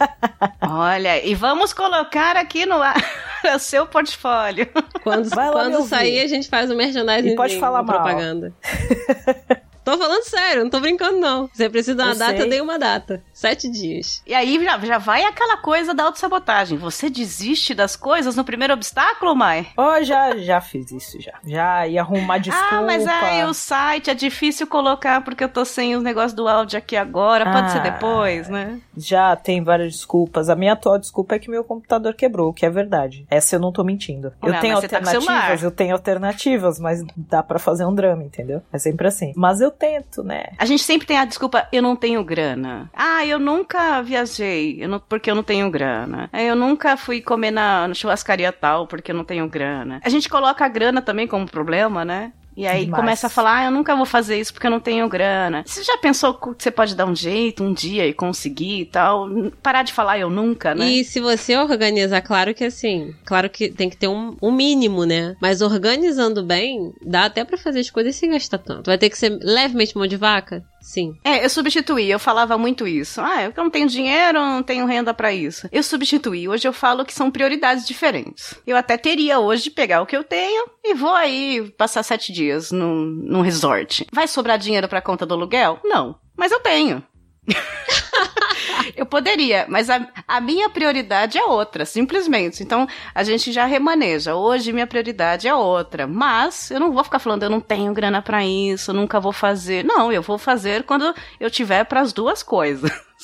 Olha, 0.62 1.22
e 1.22 1.34
vamos 1.34 1.74
colocar 1.74 2.34
aqui 2.34 2.64
no 2.64 2.80
ar 2.80 2.96
o 3.54 3.58
seu 3.58 3.86
portfólio. 3.86 4.68
Quando, 5.02 5.28
quando 5.30 5.82
sair, 5.86 6.20
a 6.20 6.26
gente 6.26 6.48
faz 6.48 6.70
o 6.70 6.76
merchandising. 6.76 7.32
E 7.32 7.36
pode 7.36 7.58
falar 7.58 7.82
mal. 7.82 7.94
propaganda. 7.94 8.54
Tô 9.86 9.96
falando 9.96 10.24
sério, 10.24 10.64
não 10.64 10.70
tô 10.70 10.80
brincando, 10.80 11.16
não. 11.20 11.48
Você 11.52 11.70
precisa 11.70 11.94
de 11.94 12.02
uma 12.02 12.12
Eu 12.12 12.18
data, 12.18 12.32
sei. 12.32 12.42
eu 12.44 12.50
dei 12.50 12.60
uma 12.60 12.76
data. 12.76 13.22
Sete 13.32 13.70
dias. 13.70 14.20
E 14.26 14.34
aí 14.34 14.60
já, 14.64 14.76
já 14.80 14.98
vai 14.98 15.22
aquela 15.24 15.58
coisa 15.58 15.94
da 15.94 16.02
autossabotagem. 16.02 16.76
Você 16.76 17.08
desiste 17.08 17.72
das 17.72 17.94
coisas 17.94 18.34
no 18.34 18.44
primeiro 18.44 18.74
obstáculo, 18.74 19.36
Mai? 19.36 19.68
Oh, 19.76 20.02
já, 20.02 20.36
já 20.38 20.60
fiz 20.60 20.90
isso, 20.90 21.20
já. 21.22 21.34
Já 21.44 21.86
ia 21.86 22.00
arrumar 22.00 22.38
desculpa. 22.38 22.68
Ah, 22.76 22.82
mas 22.82 23.06
aí 23.06 23.44
o 23.44 23.54
site 23.54 24.10
é 24.10 24.14
difícil 24.14 24.66
colocar 24.66 25.22
porque 25.22 25.44
eu 25.44 25.48
tô 25.48 25.64
sem 25.64 25.94
os 25.94 26.02
negócios 26.02 26.32
do 26.32 26.48
áudio 26.48 26.76
aqui 26.78 26.96
agora. 26.96 27.44
Pode 27.52 27.70
ser 27.70 27.78
Ah. 27.78 27.82
depois, 27.82 28.48
né? 28.48 28.80
Já 28.96 29.36
tem 29.36 29.62
várias 29.62 29.92
desculpas. 29.92 30.48
A 30.50 30.56
minha 30.56 30.72
atual 30.72 30.98
desculpa 30.98 31.36
é 31.36 31.38
que 31.38 31.48
meu 31.48 31.62
computador 31.62 32.12
quebrou, 32.14 32.48
o 32.50 32.52
que 32.52 32.66
é 32.66 32.70
verdade. 32.70 33.24
Essa 33.30 33.54
eu 33.54 33.60
não 33.60 33.70
tô 33.70 33.84
mentindo. 33.84 34.32
Eu 34.42 34.52
Ah, 34.52 34.58
tenho 34.58 34.74
tá 34.74 34.82
alternativas, 34.82 35.24
celular. 35.24 35.62
eu 35.62 35.70
tenho 35.70 35.92
alternativas, 35.92 36.80
mas 36.80 37.04
dá 37.16 37.40
pra 37.40 37.60
fazer 37.60 37.84
um 37.84 37.94
drama, 37.94 38.24
entendeu? 38.24 38.62
É 38.72 38.78
sempre 38.78 39.06
assim. 39.06 39.32
Mas 39.36 39.60
eu 39.60 39.70
tento, 39.78 40.22
né? 40.22 40.44
A 40.58 40.64
gente 40.64 40.82
sempre 40.82 41.06
tem 41.06 41.18
a 41.18 41.24
desculpa, 41.24 41.68
eu 41.72 41.82
não 41.82 41.94
tenho 41.96 42.22
grana. 42.24 42.90
Ah, 42.94 43.24
eu 43.26 43.38
nunca 43.38 44.00
viajei, 44.02 44.82
eu 44.82 44.88
não- 44.88 45.00
porque 45.00 45.30
eu 45.30 45.34
não 45.34 45.42
tenho 45.42 45.70
grana. 45.70 46.28
Ah, 46.32 46.42
Eu 46.42 46.56
nunca 46.56 46.96
fui 46.96 47.20
comer 47.20 47.50
na, 47.50 47.88
na 47.88 47.94
churrascaria 47.94 48.52
tal, 48.52 48.86
porque 48.86 49.10
eu 49.10 49.16
não 49.16 49.24
tenho 49.24 49.48
grana. 49.48 50.00
A 50.04 50.08
gente 50.08 50.28
coloca 50.28 50.64
a 50.64 50.68
grana 50.68 51.02
também 51.02 51.26
como 51.26 51.46
problema, 51.46 52.04
né? 52.04 52.32
E 52.56 52.66
aí 52.66 52.86
Demais. 52.86 53.00
começa 53.00 53.26
a 53.26 53.30
falar, 53.30 53.58
ah, 53.58 53.64
eu 53.66 53.70
nunca 53.70 53.94
vou 53.94 54.06
fazer 54.06 54.40
isso 54.40 54.52
porque 54.52 54.66
eu 54.66 54.70
não 54.70 54.80
tenho 54.80 55.08
grana. 55.08 55.62
Você 55.66 55.82
já 55.82 55.98
pensou 55.98 56.34
que 56.34 56.62
você 56.62 56.70
pode 56.70 56.94
dar 56.94 57.04
um 57.04 57.14
jeito 57.14 57.62
um 57.62 57.72
dia 57.72 58.06
e 58.06 58.14
conseguir 58.14 58.80
e 58.80 58.86
tal? 58.86 59.28
Parar 59.62 59.82
de 59.82 59.92
falar 59.92 60.18
eu 60.18 60.30
nunca, 60.30 60.74
né? 60.74 60.86
E 60.86 61.04
se 61.04 61.20
você 61.20 61.56
organizar, 61.56 62.22
claro 62.22 62.54
que 62.54 62.64
assim, 62.64 63.14
claro 63.24 63.50
que 63.50 63.68
tem 63.68 63.90
que 63.90 63.96
ter 63.96 64.08
um, 64.08 64.36
um 64.40 64.50
mínimo, 64.50 65.04
né? 65.04 65.36
Mas 65.40 65.60
organizando 65.60 66.42
bem, 66.42 66.92
dá 67.04 67.26
até 67.26 67.44
pra 67.44 67.58
fazer 67.58 67.80
as 67.80 67.90
coisas 67.90 68.16
sem 68.16 68.30
gastar 68.30 68.58
tanto. 68.58 68.86
Vai 68.86 68.96
ter 68.96 69.10
que 69.10 69.18
ser 69.18 69.38
levemente 69.42 69.96
mão 69.96 70.06
de 70.06 70.16
vaca? 70.16 70.64
Sim. 70.86 71.18
É, 71.24 71.44
eu 71.44 71.50
substituí, 71.50 72.08
eu 72.08 72.18
falava 72.18 72.56
muito 72.56 72.86
isso. 72.86 73.20
Ah, 73.20 73.42
eu 73.42 73.52
não 73.56 73.68
tenho 73.68 73.88
dinheiro, 73.88 74.38
não 74.38 74.62
tenho 74.62 74.86
renda 74.86 75.12
pra 75.12 75.32
isso. 75.32 75.68
Eu 75.72 75.82
substituí, 75.82 76.48
hoje 76.48 76.66
eu 76.66 76.72
falo 76.72 77.04
que 77.04 77.12
são 77.12 77.28
prioridades 77.28 77.84
diferentes. 77.84 78.54
Eu 78.64 78.76
até 78.76 78.96
teria 78.96 79.40
hoje 79.40 79.64
de 79.64 79.70
pegar 79.72 80.00
o 80.00 80.06
que 80.06 80.16
eu 80.16 80.22
tenho 80.22 80.70
e 80.84 80.94
vou 80.94 81.12
aí 81.12 81.74
passar 81.76 82.04
sete 82.04 82.32
dias 82.32 82.70
num, 82.70 83.04
num 83.04 83.40
resort. 83.40 84.06
Vai 84.12 84.28
sobrar 84.28 84.58
dinheiro 84.58 84.86
pra 84.86 85.02
conta 85.02 85.26
do 85.26 85.34
aluguel? 85.34 85.80
Não, 85.82 86.16
mas 86.36 86.52
eu 86.52 86.60
tenho. 86.60 87.02
Eu 88.96 89.04
poderia, 89.04 89.66
mas 89.68 89.90
a, 89.90 90.06
a 90.26 90.40
minha 90.40 90.70
prioridade 90.70 91.38
é 91.38 91.44
outra, 91.44 91.84
simplesmente. 91.84 92.62
Então, 92.62 92.86
a 93.14 93.22
gente 93.22 93.52
já 93.52 93.64
remaneja. 93.64 94.34
Hoje, 94.34 94.72
minha 94.72 94.86
prioridade 94.86 95.48
é 95.48 95.54
outra. 95.54 96.06
Mas, 96.06 96.70
eu 96.70 96.80
não 96.80 96.92
vou 96.92 97.04
ficar 97.04 97.18
falando, 97.18 97.42
eu 97.42 97.50
não 97.50 97.60
tenho 97.60 97.92
grana 97.92 98.22
pra 98.22 98.44
isso, 98.44 98.92
nunca 98.92 99.20
vou 99.20 99.32
fazer. 99.32 99.84
Não, 99.84 100.12
eu 100.12 100.22
vou 100.22 100.38
fazer 100.38 100.84
quando 100.84 101.14
eu 101.40 101.50
tiver 101.50 101.84
pras 101.84 102.12
duas 102.12 102.42
coisas. 102.42 102.90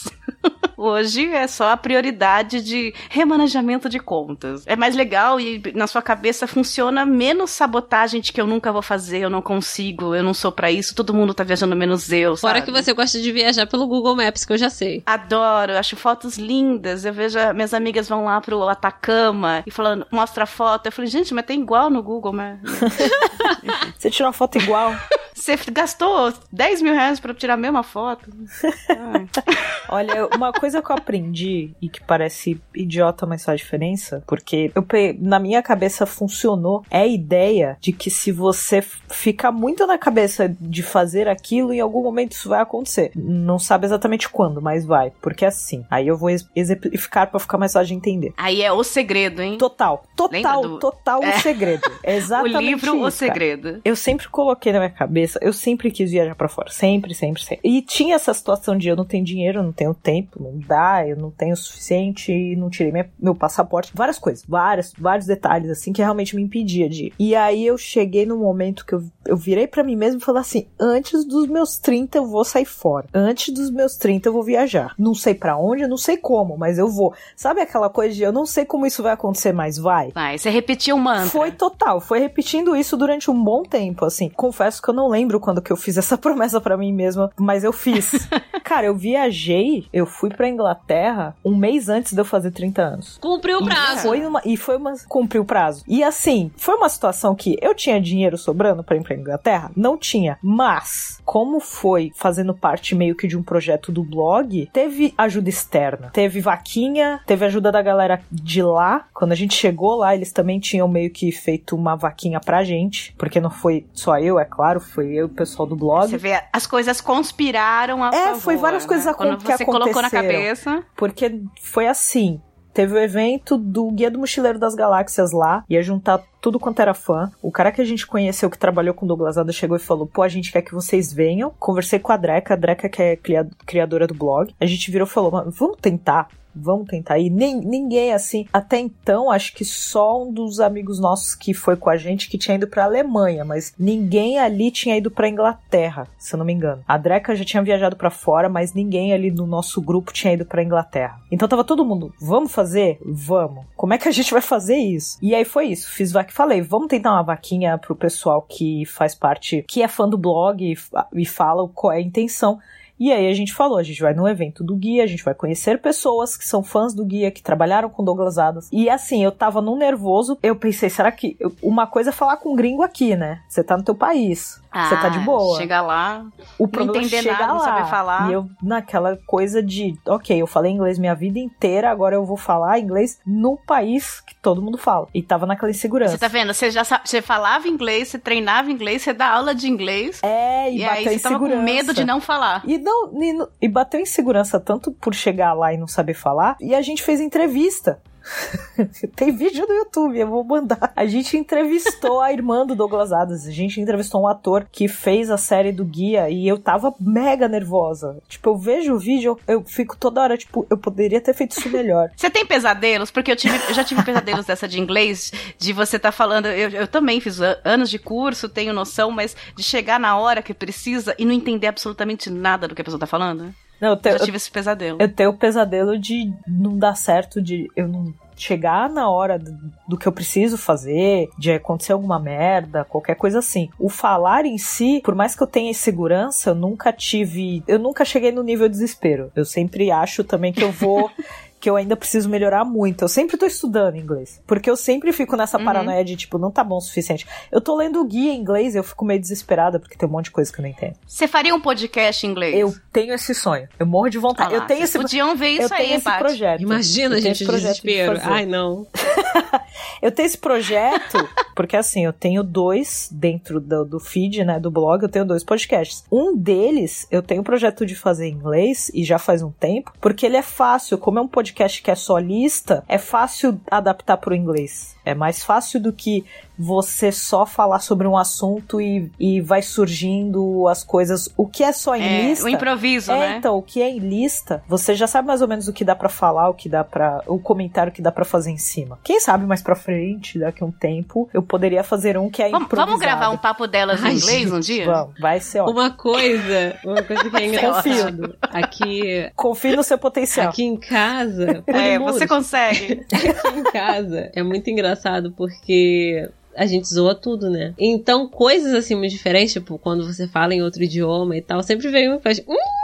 Hoje 0.76 1.28
é 1.32 1.46
só 1.46 1.70
a 1.70 1.76
prioridade 1.76 2.60
de 2.60 2.92
remanejamento 3.08 3.88
de 3.88 4.00
contas. 4.00 4.64
É 4.66 4.74
mais 4.74 4.96
legal 4.96 5.38
e 5.38 5.62
na 5.76 5.86
sua 5.86 6.02
cabeça 6.02 6.46
funciona 6.48 7.06
menos 7.06 7.50
sabotagem 7.50 8.20
de 8.20 8.32
que 8.32 8.40
eu 8.40 8.46
nunca 8.48 8.72
vou 8.72 8.82
fazer, 8.82 9.18
eu 9.20 9.30
não 9.30 9.40
consigo, 9.40 10.12
eu 10.12 10.24
não 10.24 10.34
sou 10.34 10.50
pra 10.50 10.72
isso, 10.72 10.92
todo 10.94 11.14
mundo 11.14 11.34
tá 11.34 11.44
viajando 11.44 11.76
menos 11.76 12.10
eu, 12.10 12.36
Fora 12.36 12.58
sabe? 12.58 12.66
que 12.66 12.72
você 12.72 12.92
gosta 12.92 13.20
de 13.20 13.30
viajar 13.30 13.66
pelo 13.68 13.86
Google 13.86 14.16
Maps, 14.16 14.44
que 14.44 14.52
eu 14.54 14.58
já 14.58 14.68
sei. 14.70 15.04
Adoro, 15.06 15.76
acho 15.78 15.94
fotos 15.94 16.36
lindas. 16.36 17.04
Eu 17.04 17.12
vejo 17.12 17.38
a- 17.38 17.52
minhas 17.52 17.72
amigas 17.74 18.08
vão 18.08 18.24
lá 18.24 18.40
pro 18.40 18.68
Atacama 18.68 19.62
e 19.64 19.70
falando, 19.70 20.04
mostra 20.10 20.44
a 20.44 20.46
foto. 20.48 20.86
Eu 20.86 20.92
falei, 20.92 21.08
gente, 21.10 21.32
mas 21.32 21.46
tem 21.46 21.60
igual 21.60 21.90
no 21.90 22.02
Google, 22.02 22.32
mas. 22.32 22.58
Você 23.98 24.10
tirou 24.10 24.26
uma 24.26 24.32
foto 24.32 24.58
igual. 24.58 24.92
Você 25.42 25.56
gastou 25.72 26.32
10 26.52 26.82
mil 26.82 26.94
reais 26.94 27.18
pra 27.18 27.34
tirar 27.34 27.54
a 27.54 27.56
mesma 27.56 27.82
foto? 27.82 28.30
Olha, 29.88 30.26
uma 30.36 30.52
coisa 30.52 30.80
que 30.80 30.90
eu 30.90 30.96
aprendi 30.96 31.72
e 31.82 31.88
que 31.88 32.00
parece 32.00 32.60
idiota, 32.72 33.26
mas 33.26 33.44
faz 33.44 33.60
diferença, 33.60 34.22
porque 34.24 34.70
eu, 34.72 34.86
na 35.18 35.40
minha 35.40 35.60
cabeça 35.60 36.06
funcionou, 36.06 36.84
é 36.88 37.00
a 37.00 37.06
ideia 37.06 37.76
de 37.80 37.92
que 37.92 38.08
se 38.08 38.30
você 38.30 38.80
ficar 39.10 39.50
muito 39.50 39.84
na 39.84 39.98
cabeça 39.98 40.48
de 40.60 40.80
fazer 40.82 41.26
aquilo, 41.28 41.72
em 41.72 41.80
algum 41.80 42.04
momento 42.04 42.32
isso 42.32 42.48
vai 42.48 42.60
acontecer. 42.60 43.10
Não 43.16 43.58
sabe 43.58 43.84
exatamente 43.84 44.28
quando, 44.28 44.62
mas 44.62 44.84
vai. 44.86 45.12
Porque 45.20 45.44
é 45.44 45.48
assim. 45.48 45.84
Aí 45.90 46.06
eu 46.06 46.16
vou 46.16 46.30
ex- 46.30 46.48
exemplificar 46.54 47.28
pra 47.28 47.40
ficar 47.40 47.58
mais 47.58 47.72
fácil 47.72 47.88
de 47.88 47.94
entender. 47.94 48.32
Aí 48.36 48.62
é 48.62 48.72
o 48.72 48.84
segredo, 48.84 49.42
hein? 49.42 49.58
Total, 49.58 50.04
total, 50.16 50.62
do- 50.62 50.78
total 50.78 51.20
É. 51.24 51.30
o 51.36 51.40
segredo. 51.40 51.90
É 52.04 52.14
o 52.14 52.16
exatamente 52.16 52.64
livro 52.64 52.86
isso, 52.86 52.94
O 52.94 53.00
cara. 53.00 53.10
Segredo. 53.10 53.80
Eu 53.84 53.96
sempre 53.96 54.28
coloquei 54.28 54.72
na 54.72 54.78
minha 54.78 54.90
cabeça, 54.90 55.31
eu 55.40 55.52
sempre 55.52 55.90
quis 55.90 56.10
viajar 56.10 56.34
pra 56.34 56.48
fora, 56.48 56.70
sempre, 56.70 57.14
sempre, 57.14 57.42
sempre. 57.42 57.60
E 57.68 57.80
tinha 57.82 58.14
essa 58.16 58.32
situação 58.34 58.76
de 58.76 58.88
eu 58.88 58.96
não 58.96 59.04
tenho 59.04 59.24
dinheiro, 59.24 59.58
eu 59.58 59.62
não 59.62 59.72
tenho 59.72 59.94
tempo, 59.94 60.42
não 60.42 60.58
dá, 60.58 61.06
eu 61.06 61.16
não 61.16 61.30
tenho 61.30 61.54
o 61.54 61.56
suficiente, 61.56 62.56
não 62.56 62.70
tirei 62.70 62.92
minha- 62.92 63.10
meu 63.18 63.34
passaporte, 63.34 63.92
várias 63.94 64.18
coisas, 64.18 64.44
várias, 64.46 64.92
vários 64.98 65.26
detalhes 65.26 65.70
assim 65.70 65.92
que 65.92 66.02
realmente 66.02 66.34
me 66.36 66.42
impedia 66.42 66.88
de 66.88 67.06
ir. 67.06 67.12
E 67.18 67.34
aí 67.34 67.66
eu 67.66 67.76
cheguei 67.76 68.24
num 68.26 68.38
momento 68.38 68.84
que 68.86 68.94
eu, 68.94 69.02
eu 69.26 69.36
virei 69.36 69.66
pra 69.66 69.82
mim 69.84 69.96
mesmo 69.96 70.20
e 70.20 70.24
falei 70.24 70.40
assim: 70.40 70.66
antes 70.80 71.24
dos 71.24 71.46
meus 71.46 71.78
30 71.78 72.18
eu 72.18 72.26
vou 72.26 72.44
sair 72.44 72.64
fora. 72.64 73.06
Antes 73.14 73.52
dos 73.52 73.70
meus 73.70 73.96
30 73.96 74.28
eu 74.28 74.32
vou 74.32 74.42
viajar. 74.42 74.94
Não 74.98 75.14
sei 75.14 75.34
pra 75.34 75.56
onde, 75.56 75.82
eu 75.82 75.88
não 75.88 75.96
sei 75.96 76.16
como, 76.16 76.56
mas 76.56 76.78
eu 76.78 76.88
vou. 76.88 77.12
Sabe 77.36 77.60
aquela 77.60 77.88
coisa 77.90 78.14
de 78.14 78.22
eu 78.22 78.32
não 78.32 78.46
sei 78.46 78.64
como 78.64 78.86
isso 78.86 79.02
vai 79.02 79.12
acontecer, 79.12 79.52
mas 79.52 79.76
vai? 79.78 80.10
Vai, 80.12 80.38
você 80.38 80.50
repetiu 80.50 80.96
o 80.96 80.98
mantra. 80.98 81.28
Foi 81.30 81.50
total, 81.52 82.00
foi 82.00 82.18
repetindo 82.20 82.74
isso 82.76 82.96
durante 82.96 83.30
um 83.30 83.42
bom 83.44 83.62
tempo, 83.62 84.04
assim. 84.04 84.28
Confesso 84.28 84.80
que 84.82 84.88
eu 84.88 84.94
não 84.94 85.08
lembro 85.08 85.21
quando 85.40 85.62
que 85.62 85.72
eu 85.72 85.76
fiz 85.76 85.96
essa 85.96 86.16
promessa 86.18 86.60
pra 86.60 86.76
mim 86.76 86.92
mesma, 86.92 87.30
mas 87.38 87.64
eu 87.64 87.72
fiz. 87.72 88.12
Cara, 88.64 88.86
eu 88.86 88.96
viajei, 88.96 89.86
eu 89.92 90.06
fui 90.06 90.30
pra 90.30 90.48
Inglaterra 90.48 91.36
um 91.44 91.54
mês 91.54 91.88
antes 91.88 92.12
de 92.12 92.20
eu 92.20 92.24
fazer 92.24 92.50
30 92.50 92.82
anos. 92.82 93.18
Cumpriu 93.20 93.58
o 93.58 93.62
E 93.62 93.64
prazo. 93.66 94.02
foi 94.08 94.24
uma, 94.26 94.40
e 94.44 94.56
foi 94.56 94.76
uma. 94.76 94.92
Cumpriu 95.08 95.42
o 95.42 95.44
prazo. 95.46 95.84
E 95.86 96.02
assim, 96.02 96.50
foi 96.56 96.74
uma 96.76 96.88
situação 96.88 97.34
que 97.34 97.56
eu 97.60 97.74
tinha 97.74 98.00
dinheiro 98.00 98.38
sobrando 98.38 98.82
pra 98.82 98.96
ir 98.96 99.02
pra 99.02 99.14
Inglaterra? 99.16 99.70
Não 99.76 99.96
tinha. 99.98 100.38
Mas, 100.42 101.20
como 101.24 101.60
foi 101.60 102.10
fazendo 102.14 102.54
parte 102.54 102.94
meio 102.94 103.14
que 103.16 103.26
de 103.28 103.36
um 103.36 103.42
projeto 103.42 103.92
do 103.92 104.02
blog, 104.02 104.68
teve 104.72 105.12
ajuda 105.18 105.48
externa. 105.48 106.10
Teve 106.12 106.40
vaquinha, 106.40 107.20
teve 107.26 107.44
ajuda 107.44 107.70
da 107.72 107.82
galera 107.82 108.20
de 108.30 108.62
lá. 108.62 109.06
Quando 109.12 109.32
a 109.32 109.36
gente 109.36 109.54
chegou 109.54 109.96
lá, 109.96 110.14
eles 110.14 110.32
também 110.32 110.58
tinham 110.60 110.88
meio 110.88 111.10
que 111.10 111.30
feito 111.32 111.76
uma 111.76 111.94
vaquinha 111.96 112.40
pra 112.40 112.64
gente. 112.64 113.14
Porque 113.18 113.40
não 113.40 113.50
foi 113.50 113.86
só 113.92 114.18
eu, 114.18 114.38
é 114.38 114.44
claro, 114.44 114.80
foi 114.80 115.01
eu 115.02 115.12
e 115.12 115.22
o 115.24 115.28
pessoal 115.28 115.66
do 115.68 115.76
blog. 115.76 116.08
Você 116.10 116.16
vê, 116.18 116.42
as 116.52 116.66
coisas 116.66 117.00
conspiraram 117.00 118.02
a 118.02 118.08
É, 118.08 118.24
favor, 118.26 118.40
foi 118.40 118.56
várias 118.56 118.82
né? 118.84 118.88
coisas 118.88 119.06
acon- 119.06 119.24
Quando 119.24 119.44
que 119.44 119.52
você 119.56 119.64
colocou 119.64 120.00
na 120.02 120.08
aconteceram. 120.08 120.28
cabeça. 120.34 120.84
Porque 120.96 121.40
foi 121.60 121.86
assim. 121.88 122.40
Teve 122.74 122.94
o 122.94 122.98
evento 122.98 123.58
do 123.58 123.90
Guia 123.90 124.10
do 124.10 124.18
Mochileiro 124.18 124.58
das 124.58 124.74
Galáxias 124.74 125.30
lá, 125.32 125.62
ia 125.68 125.82
juntar 125.82 126.22
tudo 126.42 126.60
quanto 126.60 126.82
era 126.82 126.92
fã. 126.92 127.30
O 127.40 127.50
cara 127.50 127.72
que 127.72 127.80
a 127.80 127.84
gente 127.84 128.06
conheceu 128.06 128.50
que 128.50 128.58
trabalhou 128.58 128.92
com 128.92 129.06
o 129.06 129.08
Douglas 129.08 129.38
Ada 129.38 129.52
chegou 129.52 129.76
e 129.76 129.80
falou: 129.80 130.06
pô, 130.06 130.22
a 130.22 130.28
gente 130.28 130.52
quer 130.52 130.60
que 130.60 130.74
vocês 130.74 131.10
venham. 131.12 131.54
Conversei 131.58 131.98
com 131.98 132.12
a 132.12 132.16
Dreca, 132.18 132.52
a 132.52 132.56
Dreca 132.56 132.88
que 132.88 133.00
é 133.00 133.16
cria- 133.16 133.48
criadora 133.64 134.06
do 134.06 134.14
blog. 134.14 134.52
A 134.60 134.66
gente 134.66 134.90
virou 134.90 135.06
e 135.06 135.10
falou: 135.10 135.30
"Mano, 135.30 135.50
vamos 135.50 135.78
tentar. 135.80 136.28
Vamos 136.54 136.86
tentar. 136.86 137.18
E 137.18 137.30
nem, 137.30 137.56
ninguém 137.58 138.12
assim. 138.12 138.46
Até 138.52 138.78
então, 138.78 139.30
acho 139.30 139.54
que 139.54 139.64
só 139.64 140.22
um 140.22 140.30
dos 140.30 140.60
amigos 140.60 141.00
nossos 141.00 141.34
que 141.34 141.54
foi 141.54 141.76
com 141.76 141.88
a 141.88 141.96
gente 141.96 142.28
que 142.28 142.36
tinha 142.36 142.56
ido 142.56 142.66
pra 142.66 142.84
Alemanha, 142.84 143.42
mas 143.42 143.72
ninguém 143.78 144.38
ali 144.38 144.70
tinha 144.70 144.94
ido 144.94 145.10
pra 145.10 145.30
Inglaterra, 145.30 146.06
se 146.18 146.34
eu 146.34 146.38
não 146.38 146.44
me 146.44 146.52
engano. 146.52 146.82
A 146.86 146.98
Dreca 146.98 147.34
já 147.34 147.42
tinha 147.42 147.62
viajado 147.62 147.96
pra 147.96 148.10
fora, 148.10 148.50
mas 148.50 148.74
ninguém 148.74 149.14
ali 149.14 149.30
no 149.30 149.46
nosso 149.46 149.80
grupo 149.80 150.12
tinha 150.12 150.34
ido 150.34 150.44
pra 150.44 150.62
Inglaterra. 150.62 151.18
Então 151.30 151.48
tava 151.48 151.64
todo 151.64 151.86
mundo, 151.86 152.12
vamos 152.20 152.52
fazer? 152.52 152.98
Vamos. 153.02 153.64
Como 153.74 153.94
é 153.94 153.96
que 153.98 154.08
a 154.08 154.12
gente 154.12 154.30
vai 154.30 154.42
fazer 154.42 154.76
isso? 154.76 155.16
E 155.22 155.34
aí 155.34 155.46
foi 155.46 155.68
isso. 155.68 155.90
Fiz 155.90 156.12
vaca 156.12 156.30
e 156.30 156.31
falei, 156.32 156.60
vamos 156.62 156.88
tentar 156.88 157.12
uma 157.12 157.22
vaquinha 157.22 157.76
pro 157.78 157.94
pessoal 157.94 158.42
que 158.42 158.84
faz 158.86 159.14
parte, 159.14 159.64
que 159.68 159.82
é 159.82 159.88
fã 159.88 160.08
do 160.08 160.16
blog 160.16 160.64
e, 160.64 160.76
e 161.14 161.26
fala 161.26 161.68
qual 161.68 161.92
é 161.92 161.98
a 161.98 162.00
intenção. 162.00 162.58
E 162.98 163.10
aí 163.10 163.28
a 163.28 163.34
gente 163.34 163.52
falou, 163.52 163.78
a 163.78 163.82
gente 163.82 164.00
vai 164.00 164.14
no 164.14 164.28
evento 164.28 164.62
do 164.62 164.76
guia, 164.76 165.02
a 165.02 165.06
gente 165.08 165.24
vai 165.24 165.34
conhecer 165.34 165.80
pessoas 165.80 166.36
que 166.36 166.46
são 166.46 166.62
fãs 166.62 166.94
do 166.94 167.04
guia, 167.04 167.32
que 167.32 167.42
trabalharam 167.42 167.90
com 167.90 168.04
Douglas 168.04 168.38
Adams. 168.38 168.68
E 168.70 168.88
assim, 168.88 169.24
eu 169.24 169.32
tava 169.32 169.60
num 169.60 169.76
nervoso, 169.76 170.38
eu 170.40 170.54
pensei, 170.54 170.88
será 170.88 171.10
que 171.10 171.36
uma 171.60 171.86
coisa 171.86 172.10
é 172.10 172.12
falar 172.12 172.36
com 172.36 172.52
um 172.52 172.56
gringo 172.56 172.82
aqui, 172.82 173.16
né? 173.16 173.42
Você 173.48 173.64
tá 173.64 173.76
no 173.76 173.82
teu 173.82 173.94
país, 173.94 174.61
você 174.72 174.96
tá 174.96 175.08
de 175.08 175.18
boa. 175.20 175.56
Ah, 175.56 175.60
Chega 175.60 175.80
lá. 175.82 176.24
o 176.58 176.66
problema 176.66 176.96
é 176.98 177.04
entender 177.06 177.22
chegar 177.22 177.38
nada, 177.40 177.46
não 177.52 177.58
lá. 177.58 177.64
saber 177.64 177.86
falar. 177.90 178.30
E 178.30 178.32
eu 178.32 178.48
naquela 178.62 179.18
coisa 179.26 179.62
de, 179.62 179.94
ok, 180.06 180.40
eu 180.40 180.46
falei 180.46 180.72
inglês 180.72 180.98
minha 180.98 181.14
vida 181.14 181.38
inteira, 181.38 181.90
agora 181.90 182.14
eu 182.14 182.24
vou 182.24 182.36
falar 182.36 182.78
inglês 182.78 183.18
no 183.26 183.56
país 183.56 184.20
que 184.20 184.34
todo 184.36 184.62
mundo 184.62 184.78
fala. 184.78 185.06
E 185.14 185.22
tava 185.22 185.46
naquela 185.46 185.70
insegurança. 185.70 186.12
Você 186.12 186.18
tá 186.18 186.28
vendo? 186.28 186.52
Você 186.54 186.70
já 186.70 186.82
você 186.84 187.20
falava 187.22 187.68
inglês, 187.68 188.08
você 188.08 188.18
treinava 188.18 188.70
inglês, 188.70 189.02
você 189.02 189.12
dá 189.12 189.28
aula 189.30 189.54
de 189.54 189.68
inglês. 189.68 190.20
É, 190.22 190.70
e, 190.70 190.78
E, 190.78 190.84
bateu 190.86 190.92
aí 191.12 191.18
você 191.18 191.22
tava 191.22 191.38
com 191.38 191.46
insegurança. 191.46 191.64
medo 191.72 191.94
de 191.94 192.04
não 192.04 192.20
falar. 192.20 192.62
E, 192.66 192.78
não, 192.78 193.22
e, 193.22 193.32
não- 193.32 193.48
e 193.60 193.68
bateu 193.68 194.00
insegurança 194.00 194.58
tanto 194.58 194.90
por 194.92 195.14
chegar 195.14 195.52
lá 195.52 195.72
e 195.72 195.76
não 195.76 195.86
saber 195.86 196.14
falar. 196.14 196.56
E 196.60 196.74
a 196.74 196.82
gente 196.82 197.02
fez 197.02 197.20
entrevista. 197.20 198.00
Tem 199.16 199.34
vídeo 199.34 199.66
no 199.66 199.74
YouTube, 199.74 200.18
eu 200.18 200.26
vou 200.26 200.44
mandar. 200.44 200.92
A 200.94 201.06
gente 201.06 201.36
entrevistou 201.36 202.20
a 202.20 202.32
irmã 202.32 202.66
do 202.66 202.74
Douglas 202.74 203.12
Adams. 203.12 203.46
A 203.46 203.50
gente 203.50 203.80
entrevistou 203.80 204.22
um 204.22 204.26
ator 204.26 204.66
que 204.70 204.88
fez 204.88 205.30
a 205.30 205.36
série 205.36 205.72
do 205.72 205.84
Guia 205.84 206.30
e 206.30 206.46
eu 206.46 206.58
tava 206.58 206.94
mega 207.00 207.48
nervosa. 207.48 208.18
Tipo, 208.28 208.50
eu 208.50 208.56
vejo 208.56 208.94
o 208.94 208.98
vídeo, 208.98 209.38
eu, 209.46 209.62
fico 209.64 209.96
toda 209.96 210.20
hora, 210.20 210.36
tipo, 210.36 210.66
eu 210.70 210.76
poderia 210.76 211.20
ter 211.20 211.34
feito 211.34 211.58
isso 211.58 211.68
melhor. 211.68 212.10
Você 212.16 212.30
tem 212.30 212.46
pesadelos? 212.46 213.10
Porque 213.10 213.30
eu, 213.30 213.36
tive, 213.36 213.56
eu 213.68 213.74
já 213.74 213.84
tive 213.84 214.02
pesadelos 214.02 214.46
dessa 214.46 214.68
de 214.68 214.80
inglês, 214.80 215.32
de 215.58 215.72
você 215.72 215.98
tá 215.98 216.12
falando. 216.12 216.46
Eu, 216.46 216.70
eu 216.70 216.86
também 216.86 217.20
fiz 217.20 217.40
anos 217.64 217.90
de 217.90 217.98
curso, 217.98 218.48
tenho 218.48 218.72
noção, 218.72 219.10
mas 219.10 219.36
de 219.56 219.62
chegar 219.62 219.98
na 219.98 220.16
hora 220.16 220.42
que 220.42 220.54
precisa 220.54 221.14
e 221.18 221.24
não 221.24 221.32
entender 221.32 221.66
absolutamente 221.66 222.30
nada 222.30 222.68
do 222.68 222.74
que 222.74 222.80
a 222.80 222.84
pessoa 222.84 223.00
tá 223.00 223.06
falando. 223.06 223.54
Não, 223.82 223.90
eu, 223.90 223.96
tenho, 223.96 224.16
já 224.16 224.24
tive 224.24 224.36
esse 224.36 224.48
pesadelo. 224.48 224.98
Eu 225.00 225.12
tenho 225.12 225.30
o 225.30 225.36
pesadelo 225.36 225.98
de 225.98 226.32
não 226.46 226.78
dar 226.78 226.94
certo, 226.94 227.42
de 227.42 227.68
eu 227.74 227.88
não 227.88 228.14
chegar 228.36 228.88
na 228.88 229.10
hora 229.10 229.36
do, 229.40 229.58
do, 229.88 229.98
que 229.98 230.06
eu 230.06 230.12
preciso 230.12 230.56
fazer, 230.56 231.28
de 231.36 231.50
acontecer 231.50 231.92
alguma 231.92 232.20
merda, 232.20 232.84
qualquer 232.84 233.16
coisa 233.16 233.40
assim. 233.40 233.68
O 233.80 233.88
falar 233.88 234.44
em 234.46 234.56
si, 234.56 235.00
por 235.04 235.16
mais 235.16 235.34
que 235.34 235.42
eu 235.42 235.48
tenha 235.48 235.74
segurança, 235.74 236.50
eu 236.50 236.54
nunca 236.54 236.92
tive. 236.92 237.64
Eu 237.66 237.80
nunca 237.80 238.04
cheguei 238.04 238.30
no 238.30 238.44
nível 238.44 238.68
de 238.68 238.74
desespero. 238.74 239.32
Eu 239.34 239.44
sempre 239.44 239.90
acho 239.90 240.22
também 240.22 240.52
que 240.52 240.62
eu 240.62 240.70
vou. 240.70 241.10
que 241.62 241.70
eu 241.70 241.76
ainda 241.76 241.96
preciso 241.96 242.28
melhorar 242.28 242.64
muito. 242.64 243.02
Eu 243.02 243.08
sempre 243.08 243.36
tô 243.36 243.46
estudando 243.46 243.96
inglês. 243.96 244.42
Porque 244.48 244.68
eu 244.68 244.76
sempre 244.76 245.12
fico 245.12 245.36
nessa 245.36 245.58
uhum. 245.58 245.64
paranoia 245.64 246.04
de, 246.04 246.16
tipo, 246.16 246.36
não 246.36 246.50
tá 246.50 246.64
bom 246.64 246.78
o 246.78 246.80
suficiente. 246.80 247.24
Eu 247.52 247.60
tô 247.60 247.76
lendo 247.76 248.00
o 248.00 248.04
guia 248.04 248.32
em 248.32 248.40
inglês 248.40 248.74
e 248.74 248.78
eu 248.78 248.82
fico 248.82 249.04
meio 249.04 249.20
desesperada 249.20 249.78
porque 249.78 249.96
tem 249.96 250.08
um 250.08 250.10
monte 250.10 250.24
de 250.24 250.30
coisa 250.32 250.52
que 250.52 250.58
eu 250.58 250.62
não 250.64 250.68
entendo. 250.68 250.96
Você 251.06 251.28
faria 251.28 251.54
um 251.54 251.60
podcast 251.60 252.26
em 252.26 252.30
inglês? 252.30 252.58
Eu 252.58 252.74
tenho 252.92 253.14
esse 253.14 253.32
sonho. 253.32 253.68
Eu 253.78 253.86
morro 253.86 254.08
de 254.08 254.18
vontade. 254.18 254.52
Ah 254.52 254.58
lá, 254.58 254.64
eu 254.64 254.66
tenho 254.66 254.82
esse 254.82 254.98
podiam 254.98 255.36
ver 255.36 255.50
isso 255.50 255.62
eu 255.62 255.68
tenho 255.68 255.90
aí, 255.90 255.94
esse 255.94 256.18
projeto. 256.18 256.60
Imagina, 256.62 257.20
gente, 257.20 257.44
de 257.44 257.52
desespero. 257.52 258.18
De 258.18 258.24
Ai, 258.24 258.44
não. 258.44 258.84
eu 260.00 260.10
tenho 260.10 260.26
esse 260.26 260.38
projeto 260.38 261.18
porque 261.54 261.76
assim, 261.76 262.04
eu 262.04 262.12
tenho 262.12 262.42
dois 262.42 263.08
dentro 263.10 263.60
do, 263.60 263.84
do 263.84 264.00
feed, 264.00 264.44
né, 264.44 264.58
do 264.58 264.70
blog, 264.70 265.02
eu 265.02 265.08
tenho 265.08 265.24
dois 265.24 265.44
podcasts. 265.44 266.04
Um 266.10 266.36
deles, 266.36 267.06
eu 267.10 267.22
tenho 267.22 267.40
o 267.40 267.44
projeto 267.44 267.84
de 267.84 267.94
fazer 267.94 268.28
em 268.28 268.32
inglês 268.32 268.90
e 268.94 269.04
já 269.04 269.18
faz 269.18 269.42
um 269.42 269.50
tempo, 269.50 269.92
porque 270.00 270.26
ele 270.26 270.36
é 270.36 270.42
fácil, 270.42 270.98
como 270.98 271.18
é 271.18 271.22
um 271.22 271.28
podcast 271.28 271.82
que 271.82 271.90
é 271.90 271.94
só 271.94 272.18
lista, 272.18 272.84
é 272.88 272.98
fácil 272.98 273.60
adaptar 273.70 274.16
para 274.16 274.32
o 274.32 274.36
inglês. 274.36 274.96
É 275.04 275.14
mais 275.14 275.42
fácil 275.42 275.80
do 275.80 275.92
que 275.92 276.24
você 276.56 277.10
só 277.10 277.44
falar 277.44 277.80
sobre 277.80 278.06
um 278.06 278.16
assunto 278.16 278.80
e, 278.80 279.10
e 279.18 279.40
vai 279.40 279.62
surgindo 279.62 280.68
as 280.68 280.84
coisas. 280.84 281.28
O 281.36 281.46
que 281.46 281.64
é 281.64 281.72
só 281.72 281.96
em 281.96 282.02
é, 282.02 282.28
lista. 282.28 282.44
O 282.44 282.48
improviso, 282.48 283.10
é, 283.10 283.18
né? 283.18 283.36
Então, 283.38 283.56
o 283.56 283.62
que 283.62 283.82
é 283.82 283.90
em 283.90 283.98
lista, 283.98 284.62
você 284.68 284.94
já 284.94 285.06
sabe 285.06 285.26
mais 285.26 285.42
ou 285.42 285.48
menos 285.48 285.66
o 285.66 285.72
que 285.72 285.84
dá 285.84 285.96
para 285.96 286.08
falar, 286.08 286.48
o 286.48 286.54
que 286.54 286.68
dá 286.68 286.84
para 286.84 287.22
o 287.26 287.38
comentário 287.38 287.90
que 287.90 288.00
dá 288.00 288.12
para 288.12 288.24
fazer 288.24 288.50
em 288.50 288.58
cima. 288.58 288.98
Quem 289.02 289.18
sabe 289.18 289.44
mais 289.44 289.62
para 289.62 289.74
frente, 289.74 290.38
daqui 290.38 290.62
a 290.62 290.66
um 290.66 290.70
tempo, 290.70 291.28
eu 291.34 291.42
poderia 291.42 291.82
fazer 291.82 292.16
um 292.16 292.30
que 292.30 292.42
é 292.42 292.50
vamos, 292.50 292.66
improvisado. 292.66 292.90
Vamos 292.92 293.04
gravar 293.04 293.30
um 293.30 293.38
papo 293.38 293.66
delas 293.66 294.00
em 294.00 294.16
inglês 294.16 294.42
gente, 294.42 294.52
um 294.52 294.60
dia? 294.60 294.86
Vamos, 294.86 295.14
vai 295.18 295.40
ser 295.40 295.60
ótimo. 295.60 295.80
Uma 295.80 295.90
coisa, 295.90 296.76
uma 296.84 297.02
coisa 297.02 297.28
que 297.28 297.36
é 297.36 297.46
engraçado. 297.46 298.36
Aqui. 298.40 299.30
Confie 299.34 299.74
no 299.74 299.82
seu 299.82 299.98
potencial. 299.98 300.50
Aqui 300.50 300.62
em 300.62 300.76
casa. 300.76 301.64
É, 301.66 301.98
você 301.98 302.26
consegue. 302.26 303.04
Aqui 303.12 303.58
em 303.58 303.64
casa 303.64 304.30
é 304.34 304.42
muito 304.42 304.68
engraçado 304.70 304.91
porque 305.32 306.28
a 306.54 306.66
gente 306.66 306.86
zoa 306.86 307.14
tudo, 307.14 307.48
né? 307.50 307.74
Então, 307.78 308.28
coisas 308.28 308.74
assim 308.74 308.94
muito 308.94 309.12
diferentes, 309.12 309.52
tipo, 309.52 309.78
quando 309.78 310.06
você 310.06 310.26
fala 310.28 310.54
em 310.54 310.62
outro 310.62 310.82
idioma 310.82 311.36
e 311.36 311.42
tal, 311.42 311.62
sempre 311.62 311.88
vem 311.88 312.12
um 312.12 312.20
faz. 312.20 312.40
Hum! 312.40 312.81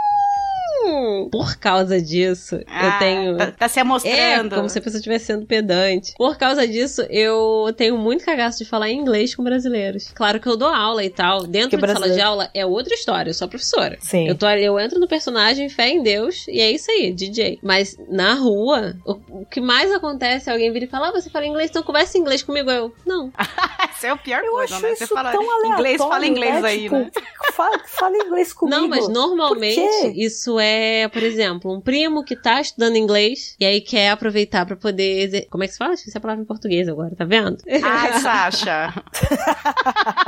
Por 1.31 1.55
causa 1.57 2.01
disso, 2.01 2.59
ah, 2.67 2.85
eu 2.85 2.99
tenho. 2.99 3.37
Tá, 3.37 3.51
tá 3.51 3.67
se 3.67 3.79
amostrando. 3.79 4.55
É, 4.55 4.57
como 4.57 4.69
se 4.69 4.79
a 4.79 4.81
pessoa 4.81 4.99
estivesse 4.99 5.25
sendo 5.25 5.45
pedante. 5.45 6.13
Por 6.17 6.37
causa 6.37 6.67
disso, 6.67 7.01
eu 7.09 7.73
tenho 7.75 7.97
muito 7.97 8.25
cagaço 8.25 8.59
de 8.59 8.65
falar 8.65 8.89
inglês 8.89 9.35
com 9.35 9.43
brasileiros. 9.43 10.11
Claro 10.13 10.39
que 10.39 10.47
eu 10.47 10.57
dou 10.57 10.69
aula 10.69 11.03
e 11.03 11.09
tal. 11.09 11.43
Dentro 11.43 11.79
de 11.79 11.87
sala 11.93 12.09
de 12.09 12.21
aula 12.21 12.49
é 12.53 12.65
outra 12.65 12.93
história, 12.93 13.29
eu 13.29 13.33
sou 13.33 13.47
professora. 13.47 13.97
Sim. 14.01 14.27
Eu, 14.27 14.35
tô, 14.35 14.47
eu 14.47 14.79
entro 14.79 14.99
no 14.99 15.07
personagem, 15.07 15.69
fé 15.69 15.89
em 15.89 16.01
Deus, 16.01 16.47
e 16.47 16.59
é 16.59 16.71
isso 16.71 16.89
aí, 16.91 17.11
DJ. 17.11 17.59
Mas 17.61 17.97
na 18.09 18.33
rua, 18.33 18.95
o, 19.05 19.41
o 19.41 19.45
que 19.45 19.61
mais 19.61 19.91
acontece 19.91 20.49
é 20.49 20.53
alguém 20.53 20.71
vir 20.71 20.83
e 20.83 20.87
falar: 20.87 21.09
ah, 21.09 21.11
você 21.11 21.29
fala 21.29 21.45
inglês, 21.45 21.69
então 21.69 21.83
conversa 21.83 22.17
em 22.17 22.21
inglês 22.21 22.43
comigo. 22.43 22.69
Eu, 22.69 22.93
não. 23.05 23.31
Isso 23.99 24.07
é 24.07 24.13
o 24.13 24.17
pior 24.17 24.41
eu 24.41 24.53
coisa, 24.53 24.75
acho 24.75 24.83
né? 24.83 24.93
Isso 24.93 25.07
você 25.07 25.13
fala 25.13 25.31
tão 25.33 25.43
inglês, 25.65 25.97
fala 25.97 26.25
inglês 26.25 26.61
né? 26.61 26.69
aí, 26.69 26.83
tipo, 26.83 26.95
né? 26.95 27.11
Fala, 27.51 27.79
fala 27.85 28.15
inglês 28.15 28.53
comigo. 28.53 28.79
Não, 28.79 28.87
mas 28.87 29.09
normalmente 29.09 29.81
isso 30.15 30.57
é, 30.57 30.69
por 31.11 31.23
exemplo, 31.23 31.73
um 31.75 31.81
primo 31.81 32.23
que 32.23 32.35
tá 32.35 32.59
estudando 32.61 32.95
inglês 32.95 33.55
e 33.59 33.65
aí 33.65 33.81
quer 33.81 34.09
aproveitar 34.09 34.65
para 34.65 34.75
poder. 34.75 35.47
Como 35.49 35.63
é 35.63 35.67
que 35.67 35.73
se 35.73 35.77
fala? 35.79 35.93
Esqueci 35.93 36.17
a 36.17 36.21
palavra 36.21 36.43
em 36.43 36.45
português 36.45 36.87
agora, 36.87 37.15
tá 37.15 37.25
vendo? 37.25 37.57
Ai, 37.83 38.13
Sasha. 38.19 38.93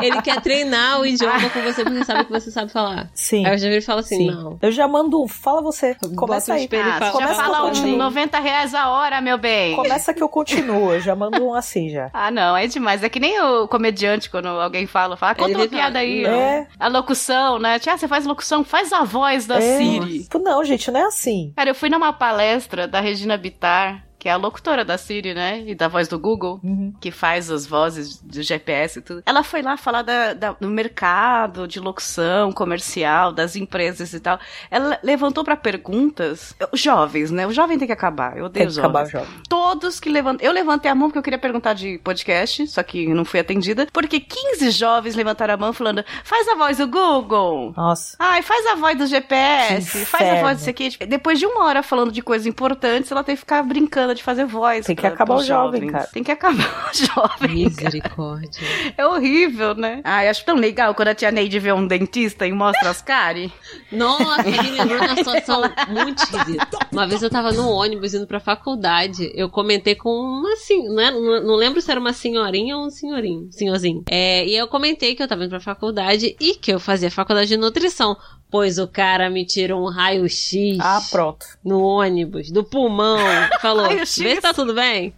Ele 0.01 0.21
quer 0.21 0.41
treinar 0.41 0.99
o 1.01 1.05
idioma 1.05 1.49
com 1.49 1.61
você 1.61 1.83
porque 1.83 2.03
sabe 2.05 2.25
que 2.25 2.31
você 2.31 2.51
sabe 2.51 2.71
falar. 2.71 3.09
Sim. 3.13 3.45
Aí 3.45 3.53
eu 3.53 3.57
já 3.57 3.67
viro 3.67 3.79
e 3.79 3.85
falo 3.85 3.99
assim, 3.99 4.17
Sim. 4.17 4.31
não. 4.31 4.57
Eu 4.61 4.71
já 4.71 4.87
mando 4.87 5.21
um, 5.21 5.27
fala 5.27 5.61
você. 5.61 5.95
Começa 6.15 6.53
aí. 6.53 6.67
e 6.71 6.75
Ah, 6.75 6.97
fala, 6.99 6.99
você 6.99 7.05
já 7.05 7.11
Começa 7.11 7.43
fala 7.43 7.61
um 7.61 7.65
o 7.65 7.69
continuo. 7.69 7.97
90 7.97 8.39
reais 8.39 8.73
a 8.73 8.89
hora, 8.89 9.21
meu 9.21 9.37
bem. 9.37 9.75
Começa 9.75 10.13
que 10.13 10.21
eu 10.23 10.29
continuo. 10.29 10.93
Eu 10.93 10.99
já 11.01 11.15
mando 11.15 11.43
um 11.45 11.53
assim 11.53 11.89
já. 11.89 12.09
Ah, 12.13 12.31
não, 12.31 12.55
é 12.55 12.67
demais. 12.67 13.03
É 13.03 13.09
que 13.09 13.19
nem 13.19 13.39
o 13.39 13.67
comediante, 13.67 14.29
quando 14.29 14.47
alguém 14.47 14.87
fala, 14.87 15.15
fala, 15.17 15.35
conta 15.35 15.49
Ele 15.51 15.55
uma 15.55 15.67
fala, 15.67 15.81
piada 15.81 15.99
aí. 15.99 16.25
É. 16.25 16.67
A 16.79 16.87
locução, 16.87 17.59
né? 17.59 17.79
Tia, 17.79 17.97
você 17.97 18.07
faz 18.07 18.25
locução, 18.25 18.63
faz 18.63 18.91
a 18.93 19.03
voz 19.03 19.45
da 19.45 19.57
É. 19.57 19.77
Siri. 19.77 20.23
Tipo, 20.23 20.39
não, 20.41 20.63
gente, 20.63 20.91
não 20.91 20.99
é 20.99 21.03
assim. 21.03 21.53
Cara, 21.55 21.69
eu 21.69 21.75
fui 21.75 21.89
numa 21.89 22.11
palestra 22.11 22.87
da 22.87 22.99
Regina 22.99 23.37
Bittar, 23.37 24.05
que 24.21 24.29
é 24.29 24.31
a 24.33 24.37
locutora 24.37 24.85
da 24.85 24.99
Siri, 24.99 25.33
né? 25.33 25.63
E 25.65 25.73
da 25.73 25.87
voz 25.87 26.07
do 26.07 26.19
Google, 26.19 26.59
Uhum. 26.63 26.93
que 27.01 27.09
faz 27.09 27.49
as 27.49 27.65
vozes 27.65 28.21
do 28.21 28.43
GPS 28.43 28.99
e 28.99 29.01
tudo. 29.01 29.23
Ela 29.25 29.41
foi 29.43 29.63
lá 29.63 29.75
falar 29.77 30.03
da, 30.03 30.33
da- 30.35 30.51
do 30.53 30.67
mercado 30.69 31.67
de 31.67 31.79
locução 31.79 32.51
comercial, 32.51 33.31
das 33.31 33.55
empresas 33.55 34.13
e 34.13 34.19
tal. 34.19 34.39
Ela 34.69 34.99
levantou 35.01 35.43
pra 35.43 35.55
perguntas. 35.57 36.55
Jovens, 36.73 37.31
né? 37.31 37.47
O 37.47 37.51
jovem 37.51 37.79
tem 37.79 37.87
que 37.87 37.93
acabar. 37.93 38.37
Eu 38.37 38.45
odeio 38.45 38.65
Tem 38.65 38.67
os 38.67 38.75
que 38.75 38.79
acabar 38.79 39.05
jovens. 39.05 39.27
jogo. 39.27 39.41
Todos 39.49 39.99
que 39.99 40.07
levantaram. 40.09 40.45
Eu 40.47 40.53
levantei 40.53 40.91
a 40.91 40.95
mão 40.95 41.09
porque 41.09 41.17
eu 41.17 41.23
queria 41.23 41.39
perguntar 41.39 41.73
de 41.73 41.97
podcast, 42.03 42.67
só 42.67 42.83
que 42.83 43.07
não 43.11 43.25
fui 43.25 43.39
atendida. 43.39 43.87
Porque 43.91 44.19
15 44.19 44.69
jovens 44.69 45.15
levantaram 45.15 45.55
a 45.55 45.57
mão 45.57 45.73
falando: 45.73 46.03
faz 46.23 46.47
a 46.47 46.55
voz 46.55 46.77
do 46.77 46.87
Google. 46.87 47.73
Nossa. 47.75 48.15
Ai, 48.19 48.43
faz 48.43 48.65
a 48.67 48.75
voz 48.75 48.95
do 48.97 49.07
GPS, 49.07 50.05
faz 50.05 50.29
a 50.29 50.41
voz 50.41 50.57
disso 50.59 50.69
aqui. 50.69 50.89
Depois 51.07 51.39
de 51.39 51.45
uma 51.47 51.65
hora 51.65 51.81
falando 51.81 52.11
de 52.11 52.21
coisas 52.21 52.45
importantes, 52.45 53.11
ela 53.11 53.23
tem 53.23 53.35
que 53.35 53.39
ficar 53.39 53.63
brincando 53.63 54.10
de 54.13 54.23
fazer 54.23 54.45
voz. 54.45 54.85
Tem 54.85 54.95
que 54.95 55.01
pra- 55.01 55.11
acabar 55.11 55.35
o 55.35 55.43
jovem, 55.43 55.87
cara. 55.87 56.07
Tem 56.07 56.23
que 56.23 56.31
acabar 56.31 56.89
o 56.91 56.95
jovem. 56.97 57.65
Misericórdia. 57.65 58.61
É 58.97 59.05
horrível, 59.05 59.73
né? 59.75 60.01
Ai, 60.03 60.27
acho 60.29 60.43
tão 60.45 60.55
legal 60.55 60.93
quando 60.95 61.09
a 61.09 61.15
tia 61.15 61.31
Neide 61.31 61.59
vê 61.59 61.71
um 61.71 61.85
dentista 61.85 62.45
e 62.47 62.51
mostra 62.51 62.89
as 62.89 63.01
caras. 63.01 63.49
Nossa, 63.91 64.43
me 64.43 64.71
lembrou 64.71 64.99
uma 64.99 65.15
situação 65.15 65.61
muito 65.89 66.23
esquisita. 66.23 66.77
Uma 66.91 67.07
vez 67.07 67.21
eu 67.21 67.29
tava 67.29 67.51
no 67.51 67.69
ônibus 67.69 68.13
indo 68.13 68.27
pra 68.27 68.39
faculdade, 68.39 69.31
eu 69.35 69.49
comentei 69.49 69.95
com 69.95 70.09
uma 70.09 70.53
assim, 70.53 70.87
não, 70.87 70.99
é- 71.01 71.11
não, 71.11 71.43
não 71.43 71.55
lembro 71.55 71.81
se 71.81 71.89
era 71.91 71.99
uma 71.99 72.13
senhorinha 72.13 72.77
ou 72.77 72.85
um 72.85 72.89
senhorinho, 72.89 73.47
senhorzinho. 73.51 74.03
É, 74.09 74.45
e 74.45 74.55
eu 74.55 74.67
comentei 74.67 75.15
que 75.15 75.23
eu 75.23 75.27
tava 75.27 75.43
indo 75.43 75.49
pra 75.49 75.59
faculdade 75.59 76.35
e 76.39 76.55
que 76.55 76.71
eu 76.73 76.79
fazia 76.79 77.11
faculdade 77.11 77.47
de 77.49 77.57
nutrição, 77.57 78.15
pois 78.51 78.77
o 78.77 78.87
cara 78.87 79.29
me 79.29 79.45
tirou 79.45 79.81
um 79.83 79.89
raio-x 79.89 80.77
Ah, 80.79 81.01
pronto. 81.09 81.45
no 81.63 81.81
ônibus, 81.81 82.51
do 82.51 82.63
pulmão, 82.63 83.17
falou, 83.61 83.87
vê 83.89 84.05
se 84.05 84.41
tá 84.41 84.53
tudo 84.53 84.73
bem. 84.73 85.13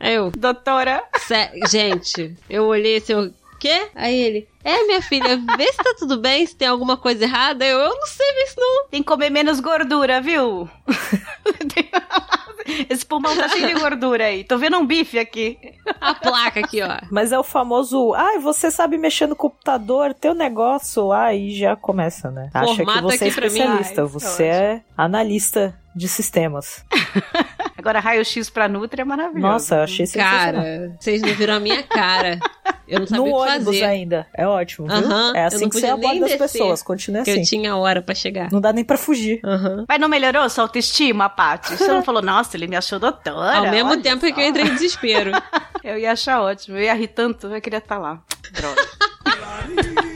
Eu, 0.00 0.30
Doutora. 0.32 1.02
Gente, 1.70 2.34
eu 2.50 2.64
olhei 2.66 2.96
assim, 2.96 3.12
eu, 3.12 3.32
quê? 3.60 3.88
Aí 3.94 4.14
ele, 4.14 4.48
é 4.64 4.84
minha 4.86 5.00
filha, 5.02 5.36
vê 5.56 5.70
se 5.72 5.76
tá 5.78 5.94
tudo 5.98 6.18
bem, 6.18 6.46
se 6.46 6.54
tem 6.56 6.68
alguma 6.68 6.96
coisa 6.96 7.24
errada. 7.24 7.64
Eu, 7.64 7.78
eu 7.78 7.94
não 7.94 8.06
sei 8.06 8.26
isso 8.44 8.54
não. 8.58 8.88
Tem 8.88 9.02
que 9.02 9.08
comer 9.08 9.30
menos 9.30 9.60
gordura, 9.60 10.20
viu? 10.20 10.68
Esse 12.88 13.04
pulmão 13.04 13.34
tá 13.36 13.48
cheio 13.48 13.66
de 13.66 13.74
gordura 13.80 14.24
aí. 14.24 14.44
Tô 14.44 14.58
vendo 14.58 14.76
um 14.78 14.86
bife 14.86 15.18
aqui. 15.18 15.58
A 16.00 16.14
placa 16.14 16.60
aqui, 16.60 16.82
ó. 16.82 16.98
Mas 17.10 17.32
é 17.32 17.38
o 17.38 17.42
famoso, 17.42 18.12
ai, 18.14 18.38
você 18.38 18.70
sabe 18.70 18.98
mexer 18.98 19.26
no 19.26 19.36
computador, 19.36 20.14
teu 20.14 20.34
negócio, 20.34 21.12
aí 21.12 21.54
já 21.54 21.76
começa, 21.76 22.30
né? 22.30 22.50
Acha 22.52 22.70
que 22.70 22.76
Formata 22.76 23.02
você 23.02 23.28
é 23.28 23.30
pra 23.30 23.40
mim. 23.42 23.46
especialista, 23.46 24.02
Ai, 24.02 24.08
você 24.08 24.44
é 24.44 24.82
analista 24.96 25.78
de 25.96 26.06
sistemas. 26.08 26.84
Agora, 27.78 28.00
raio-x 28.00 28.50
pra 28.50 28.68
Nutri 28.68 29.00
é 29.00 29.04
maravilhoso. 29.04 29.40
Nossa, 29.46 29.74
eu 29.76 29.82
achei 29.82 30.06
sensacional. 30.06 30.62
Cara, 30.64 30.96
vocês 31.00 31.22
não 31.22 31.34
viram 31.34 31.54
a 31.54 31.60
minha 31.60 31.82
cara. 31.84 32.38
Eu 32.88 33.00
não 33.00 33.06
sabia 33.06 33.24
no 33.24 33.30
o 33.30 33.44
que 33.44 33.50
ônibus 33.50 33.64
fazer. 33.76 33.84
ainda. 33.84 34.26
É 34.36 34.46
ótimo, 34.46 34.88
viu? 34.88 34.96
Aham, 34.96 35.32
é 35.36 35.42
eu 35.42 35.46
assim 35.46 35.60
não 35.62 35.68
que 35.68 35.80
você 35.80 35.86
aborda 35.86 36.08
nem 36.14 36.22
as 36.24 36.30
descer, 36.30 36.38
pessoas, 36.38 36.82
continua 36.82 37.22
assim. 37.22 37.30
eu 37.38 37.42
tinha 37.44 37.76
hora 37.76 38.02
pra 38.02 38.14
chegar. 38.14 38.50
Não 38.52 38.60
dá 38.60 38.72
nem 38.72 38.84
pra 38.84 38.96
fugir. 38.98 39.40
Mas 39.88 40.00
não 40.00 40.08
melhorou 40.08 40.48
sua 40.50 40.64
autoestima, 40.64 41.28
Paty? 41.28 41.76
Você 41.76 41.88
não 41.88 42.02
falou, 42.04 42.22
nossa, 42.22 42.56
ele 42.56 42.66
me 42.66 42.76
achou 42.76 42.98
doutora. 42.98 43.58
Ao 43.58 43.70
mesmo 43.70 43.96
tempo 44.02 44.26
só. 44.26 44.32
que 44.34 44.40
eu 44.40 44.46
entrei 44.46 44.66
em 44.66 44.74
desespero. 44.74 45.30
Eu 45.84 45.96
ia 45.96 46.10
achar 46.10 46.40
ótimo. 46.42 46.76
Eu 46.76 46.82
ia 46.82 46.94
rir 46.94 47.06
tanto, 47.06 47.46
eu 47.46 47.60
queria 47.60 47.78
estar 47.78 47.96
lá. 47.96 48.20
Droga. 48.50 50.15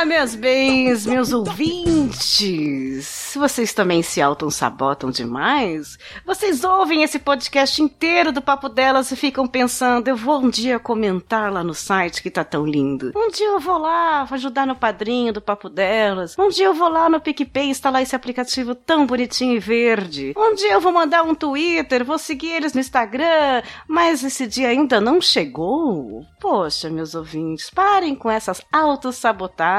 Ah, 0.00 0.04
meus 0.04 0.36
bens, 0.36 1.04
meus 1.06 1.32
ouvintes. 1.32 3.04
se 3.04 3.36
vocês 3.36 3.72
também 3.72 4.00
se 4.00 4.22
auto-sabotam 4.22 5.10
demais, 5.10 5.98
vocês 6.24 6.62
ouvem 6.62 7.02
esse 7.02 7.18
podcast 7.18 7.82
inteiro 7.82 8.30
do 8.30 8.40
Papo 8.40 8.68
Delas 8.68 9.10
e 9.10 9.16
ficam 9.16 9.44
pensando, 9.48 10.06
eu 10.06 10.16
vou 10.16 10.38
um 10.38 10.50
dia 10.50 10.78
comentar 10.78 11.52
lá 11.52 11.64
no 11.64 11.74
site 11.74 12.22
que 12.22 12.30
tá 12.30 12.44
tão 12.44 12.64
lindo. 12.64 13.10
Um 13.16 13.28
dia 13.28 13.48
eu 13.48 13.58
vou 13.58 13.76
lá 13.76 14.22
ajudar 14.30 14.68
no 14.68 14.76
padrinho 14.76 15.32
do 15.32 15.40
Papo 15.40 15.68
Delas. 15.68 16.38
Um 16.38 16.48
dia 16.48 16.66
eu 16.66 16.74
vou 16.74 16.88
lá 16.88 17.08
no 17.08 17.20
PicPay 17.20 17.66
instalar 17.66 18.00
esse 18.00 18.14
aplicativo 18.14 18.76
tão 18.76 19.04
bonitinho 19.04 19.56
e 19.56 19.58
verde. 19.58 20.32
Um 20.36 20.54
dia 20.54 20.74
eu 20.74 20.80
vou 20.80 20.92
mandar 20.92 21.24
um 21.24 21.34
Twitter, 21.34 22.04
vou 22.04 22.18
seguir 22.18 22.52
eles 22.52 22.72
no 22.72 22.78
Instagram, 22.80 23.62
mas 23.88 24.22
esse 24.22 24.46
dia 24.46 24.68
ainda 24.68 25.00
não 25.00 25.20
chegou? 25.20 26.24
Poxa, 26.40 26.88
meus 26.88 27.16
ouvintes, 27.16 27.68
parem 27.68 28.14
com 28.14 28.30
essas 28.30 28.62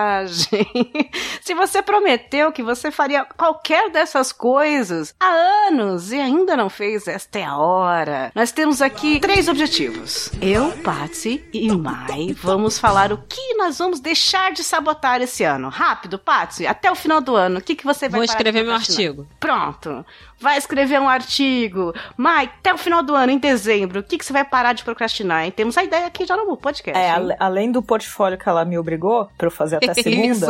autossabotagens. 0.09 0.49
Se 1.41 1.53
você 1.53 1.81
prometeu 1.81 2.51
que 2.51 2.63
você 2.63 2.91
faria 2.91 3.25
qualquer 3.25 3.89
dessas 3.91 4.31
coisas 4.31 5.13
há 5.19 5.67
anos 5.67 6.11
e 6.11 6.19
ainda 6.19 6.55
não 6.55 6.69
fez, 6.69 7.07
esta 7.07 7.39
é 7.39 7.45
a 7.45 7.57
hora. 7.57 8.31
Nós 8.35 8.51
temos 8.51 8.81
aqui 8.81 9.19
três 9.19 9.47
objetivos. 9.47 10.31
Eu, 10.41 10.71
Patsy 10.83 11.43
e 11.53 11.71
Mai 11.71 12.35
vamos 12.41 12.79
falar 12.79 13.11
o 13.11 13.17
que 13.17 13.55
nós 13.55 13.77
vamos 13.77 13.99
deixar 13.99 14.51
de 14.51 14.63
sabotar 14.63 15.21
esse 15.21 15.43
ano. 15.43 15.69
Rápido, 15.69 16.17
Patsy, 16.17 16.65
até 16.65 16.91
o 16.91 16.95
final 16.95 17.21
do 17.21 17.35
ano. 17.35 17.59
O 17.59 17.61
que, 17.61 17.75
que 17.75 17.85
você 17.85 18.09
vai 18.09 18.19
Vou 18.19 18.27
parar 18.27 18.37
de 18.37 18.49
escrever 18.49 18.63
meu 18.63 18.75
artigo. 18.75 19.27
Pronto. 19.39 20.05
Vai 20.39 20.57
escrever 20.57 20.99
um 20.99 21.09
artigo. 21.09 21.93
Mai, 22.15 22.45
até 22.45 22.73
o 22.73 22.77
final 22.77 23.03
do 23.03 23.13
ano, 23.15 23.31
em 23.31 23.37
dezembro, 23.37 23.99
o 23.99 24.03
que, 24.03 24.17
que 24.17 24.25
você 24.25 24.33
vai 24.33 24.43
parar 24.45 24.73
de 24.73 24.83
procrastinar? 24.83 25.43
Hein? 25.43 25.51
Temos 25.51 25.77
a 25.77 25.83
ideia 25.83 26.05
aqui 26.07 26.25
já 26.25 26.37
no 26.37 26.55
podcast. 26.57 26.97
É, 26.97 27.35
além 27.39 27.71
do 27.71 27.81
portfólio 27.83 28.37
que 28.37 28.47
ela 28.47 28.63
me 28.65 28.77
obrigou 28.77 29.29
pra 29.37 29.47
eu 29.47 29.51
fazer 29.51 29.77
até 29.77 29.93
segunda, 30.01 30.47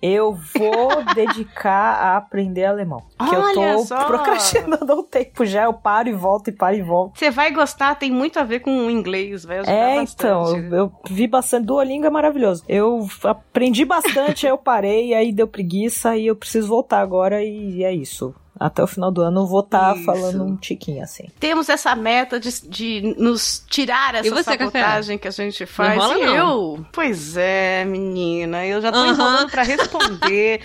eu 0.00 0.32
vou 0.54 1.04
dedicar 1.14 1.94
a 1.94 2.16
aprender 2.16 2.64
alemão. 2.64 3.02
Que 3.28 3.34
eu 3.34 3.40
Olha 3.40 3.74
tô 3.76 3.84
só. 3.84 4.04
procrastinando 4.06 4.94
um 4.94 5.02
tempo 5.04 5.44
já, 5.44 5.64
eu 5.64 5.74
paro 5.74 6.08
e 6.08 6.12
volto 6.12 6.48
e 6.48 6.52
paro 6.52 6.74
e 6.76 6.82
volto. 6.82 7.18
Você 7.18 7.30
vai 7.30 7.50
gostar, 7.52 7.94
tem 7.96 8.10
muito 8.10 8.38
a 8.40 8.44
ver 8.44 8.60
com 8.60 8.86
o 8.86 8.90
inglês, 8.90 9.44
vai 9.44 9.58
ajudar 9.58 9.72
É, 9.72 10.00
bastante. 10.00 10.14
então, 10.14 10.56
eu, 10.56 10.74
eu 10.76 10.92
vi 11.10 11.26
bastante. 11.26 11.66
Duolingo 11.66 12.06
é 12.06 12.10
maravilhoso. 12.10 12.64
Eu 12.68 13.06
aprendi 13.24 13.84
bastante, 13.84 14.46
aí 14.46 14.52
eu 14.52 14.58
parei, 14.58 15.14
aí 15.14 15.32
deu 15.32 15.46
preguiça, 15.46 16.16
e 16.16 16.26
eu 16.26 16.34
preciso 16.34 16.66
voltar 16.68 17.00
agora, 17.00 17.42
e 17.44 17.84
é 17.84 17.92
isso. 17.92 18.34
Até 18.66 18.82
o 18.82 18.86
final 18.86 19.10
do 19.10 19.22
ano 19.22 19.40
eu 19.40 19.46
vou 19.46 19.60
estar 19.60 19.96
Isso. 19.96 20.04
falando 20.04 20.44
um 20.44 20.56
tiquinho 20.56 21.02
assim. 21.02 21.28
Temos 21.40 21.68
essa 21.68 21.94
meta 21.96 22.38
de, 22.38 22.50
de 22.68 23.14
nos 23.18 23.64
tirar 23.68 24.14
essa 24.14 24.30
você, 24.30 24.44
sabotagem 24.44 25.18
que 25.18 25.26
a 25.28 25.32
gente 25.32 25.66
faz. 25.66 25.94
enrola, 25.94 26.18
e 26.18 26.24
não. 26.26 26.34
eu? 26.34 26.86
Pois 26.92 27.36
é, 27.36 27.84
menina, 27.84 28.64
eu 28.64 28.80
já 28.80 28.92
tô 28.92 28.98
Aham. 28.98 29.08
enrolando 29.12 29.50
pra 29.50 29.62
responder. 29.62 30.60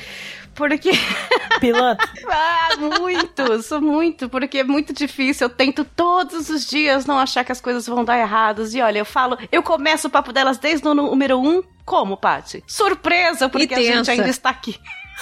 Porque. 0.54 0.92
Pilantra, 1.62 2.08
Ah, 2.30 2.70
muito! 2.78 3.62
Sou 3.62 3.80
muito, 3.80 4.28
porque 4.28 4.60
é 4.60 4.64
muito 4.64 4.92
difícil. 4.92 5.46
Eu 5.46 5.50
tento 5.50 5.86
todos 5.86 6.50
os 6.50 6.66
dias 6.68 7.06
não 7.06 7.18
achar 7.18 7.44
que 7.44 7.52
as 7.52 7.62
coisas 7.62 7.86
vão 7.88 8.04
dar 8.04 8.18
erradas. 8.18 8.74
E 8.74 8.82
olha, 8.82 9.00
eu 9.00 9.06
falo, 9.06 9.38
eu 9.52 9.62
começo 9.62 10.08
o 10.08 10.10
papo 10.10 10.34
delas 10.34 10.58
desde 10.58 10.88
o 10.88 10.94
número 10.96 11.40
um. 11.40 11.62
Como, 11.86 12.18
Paty? 12.18 12.64
Surpresa, 12.68 13.48
porque 13.48 13.74
a 13.74 13.82
gente 13.82 14.12
ainda 14.12 14.28
está 14.30 14.50
aqui. 14.50 14.78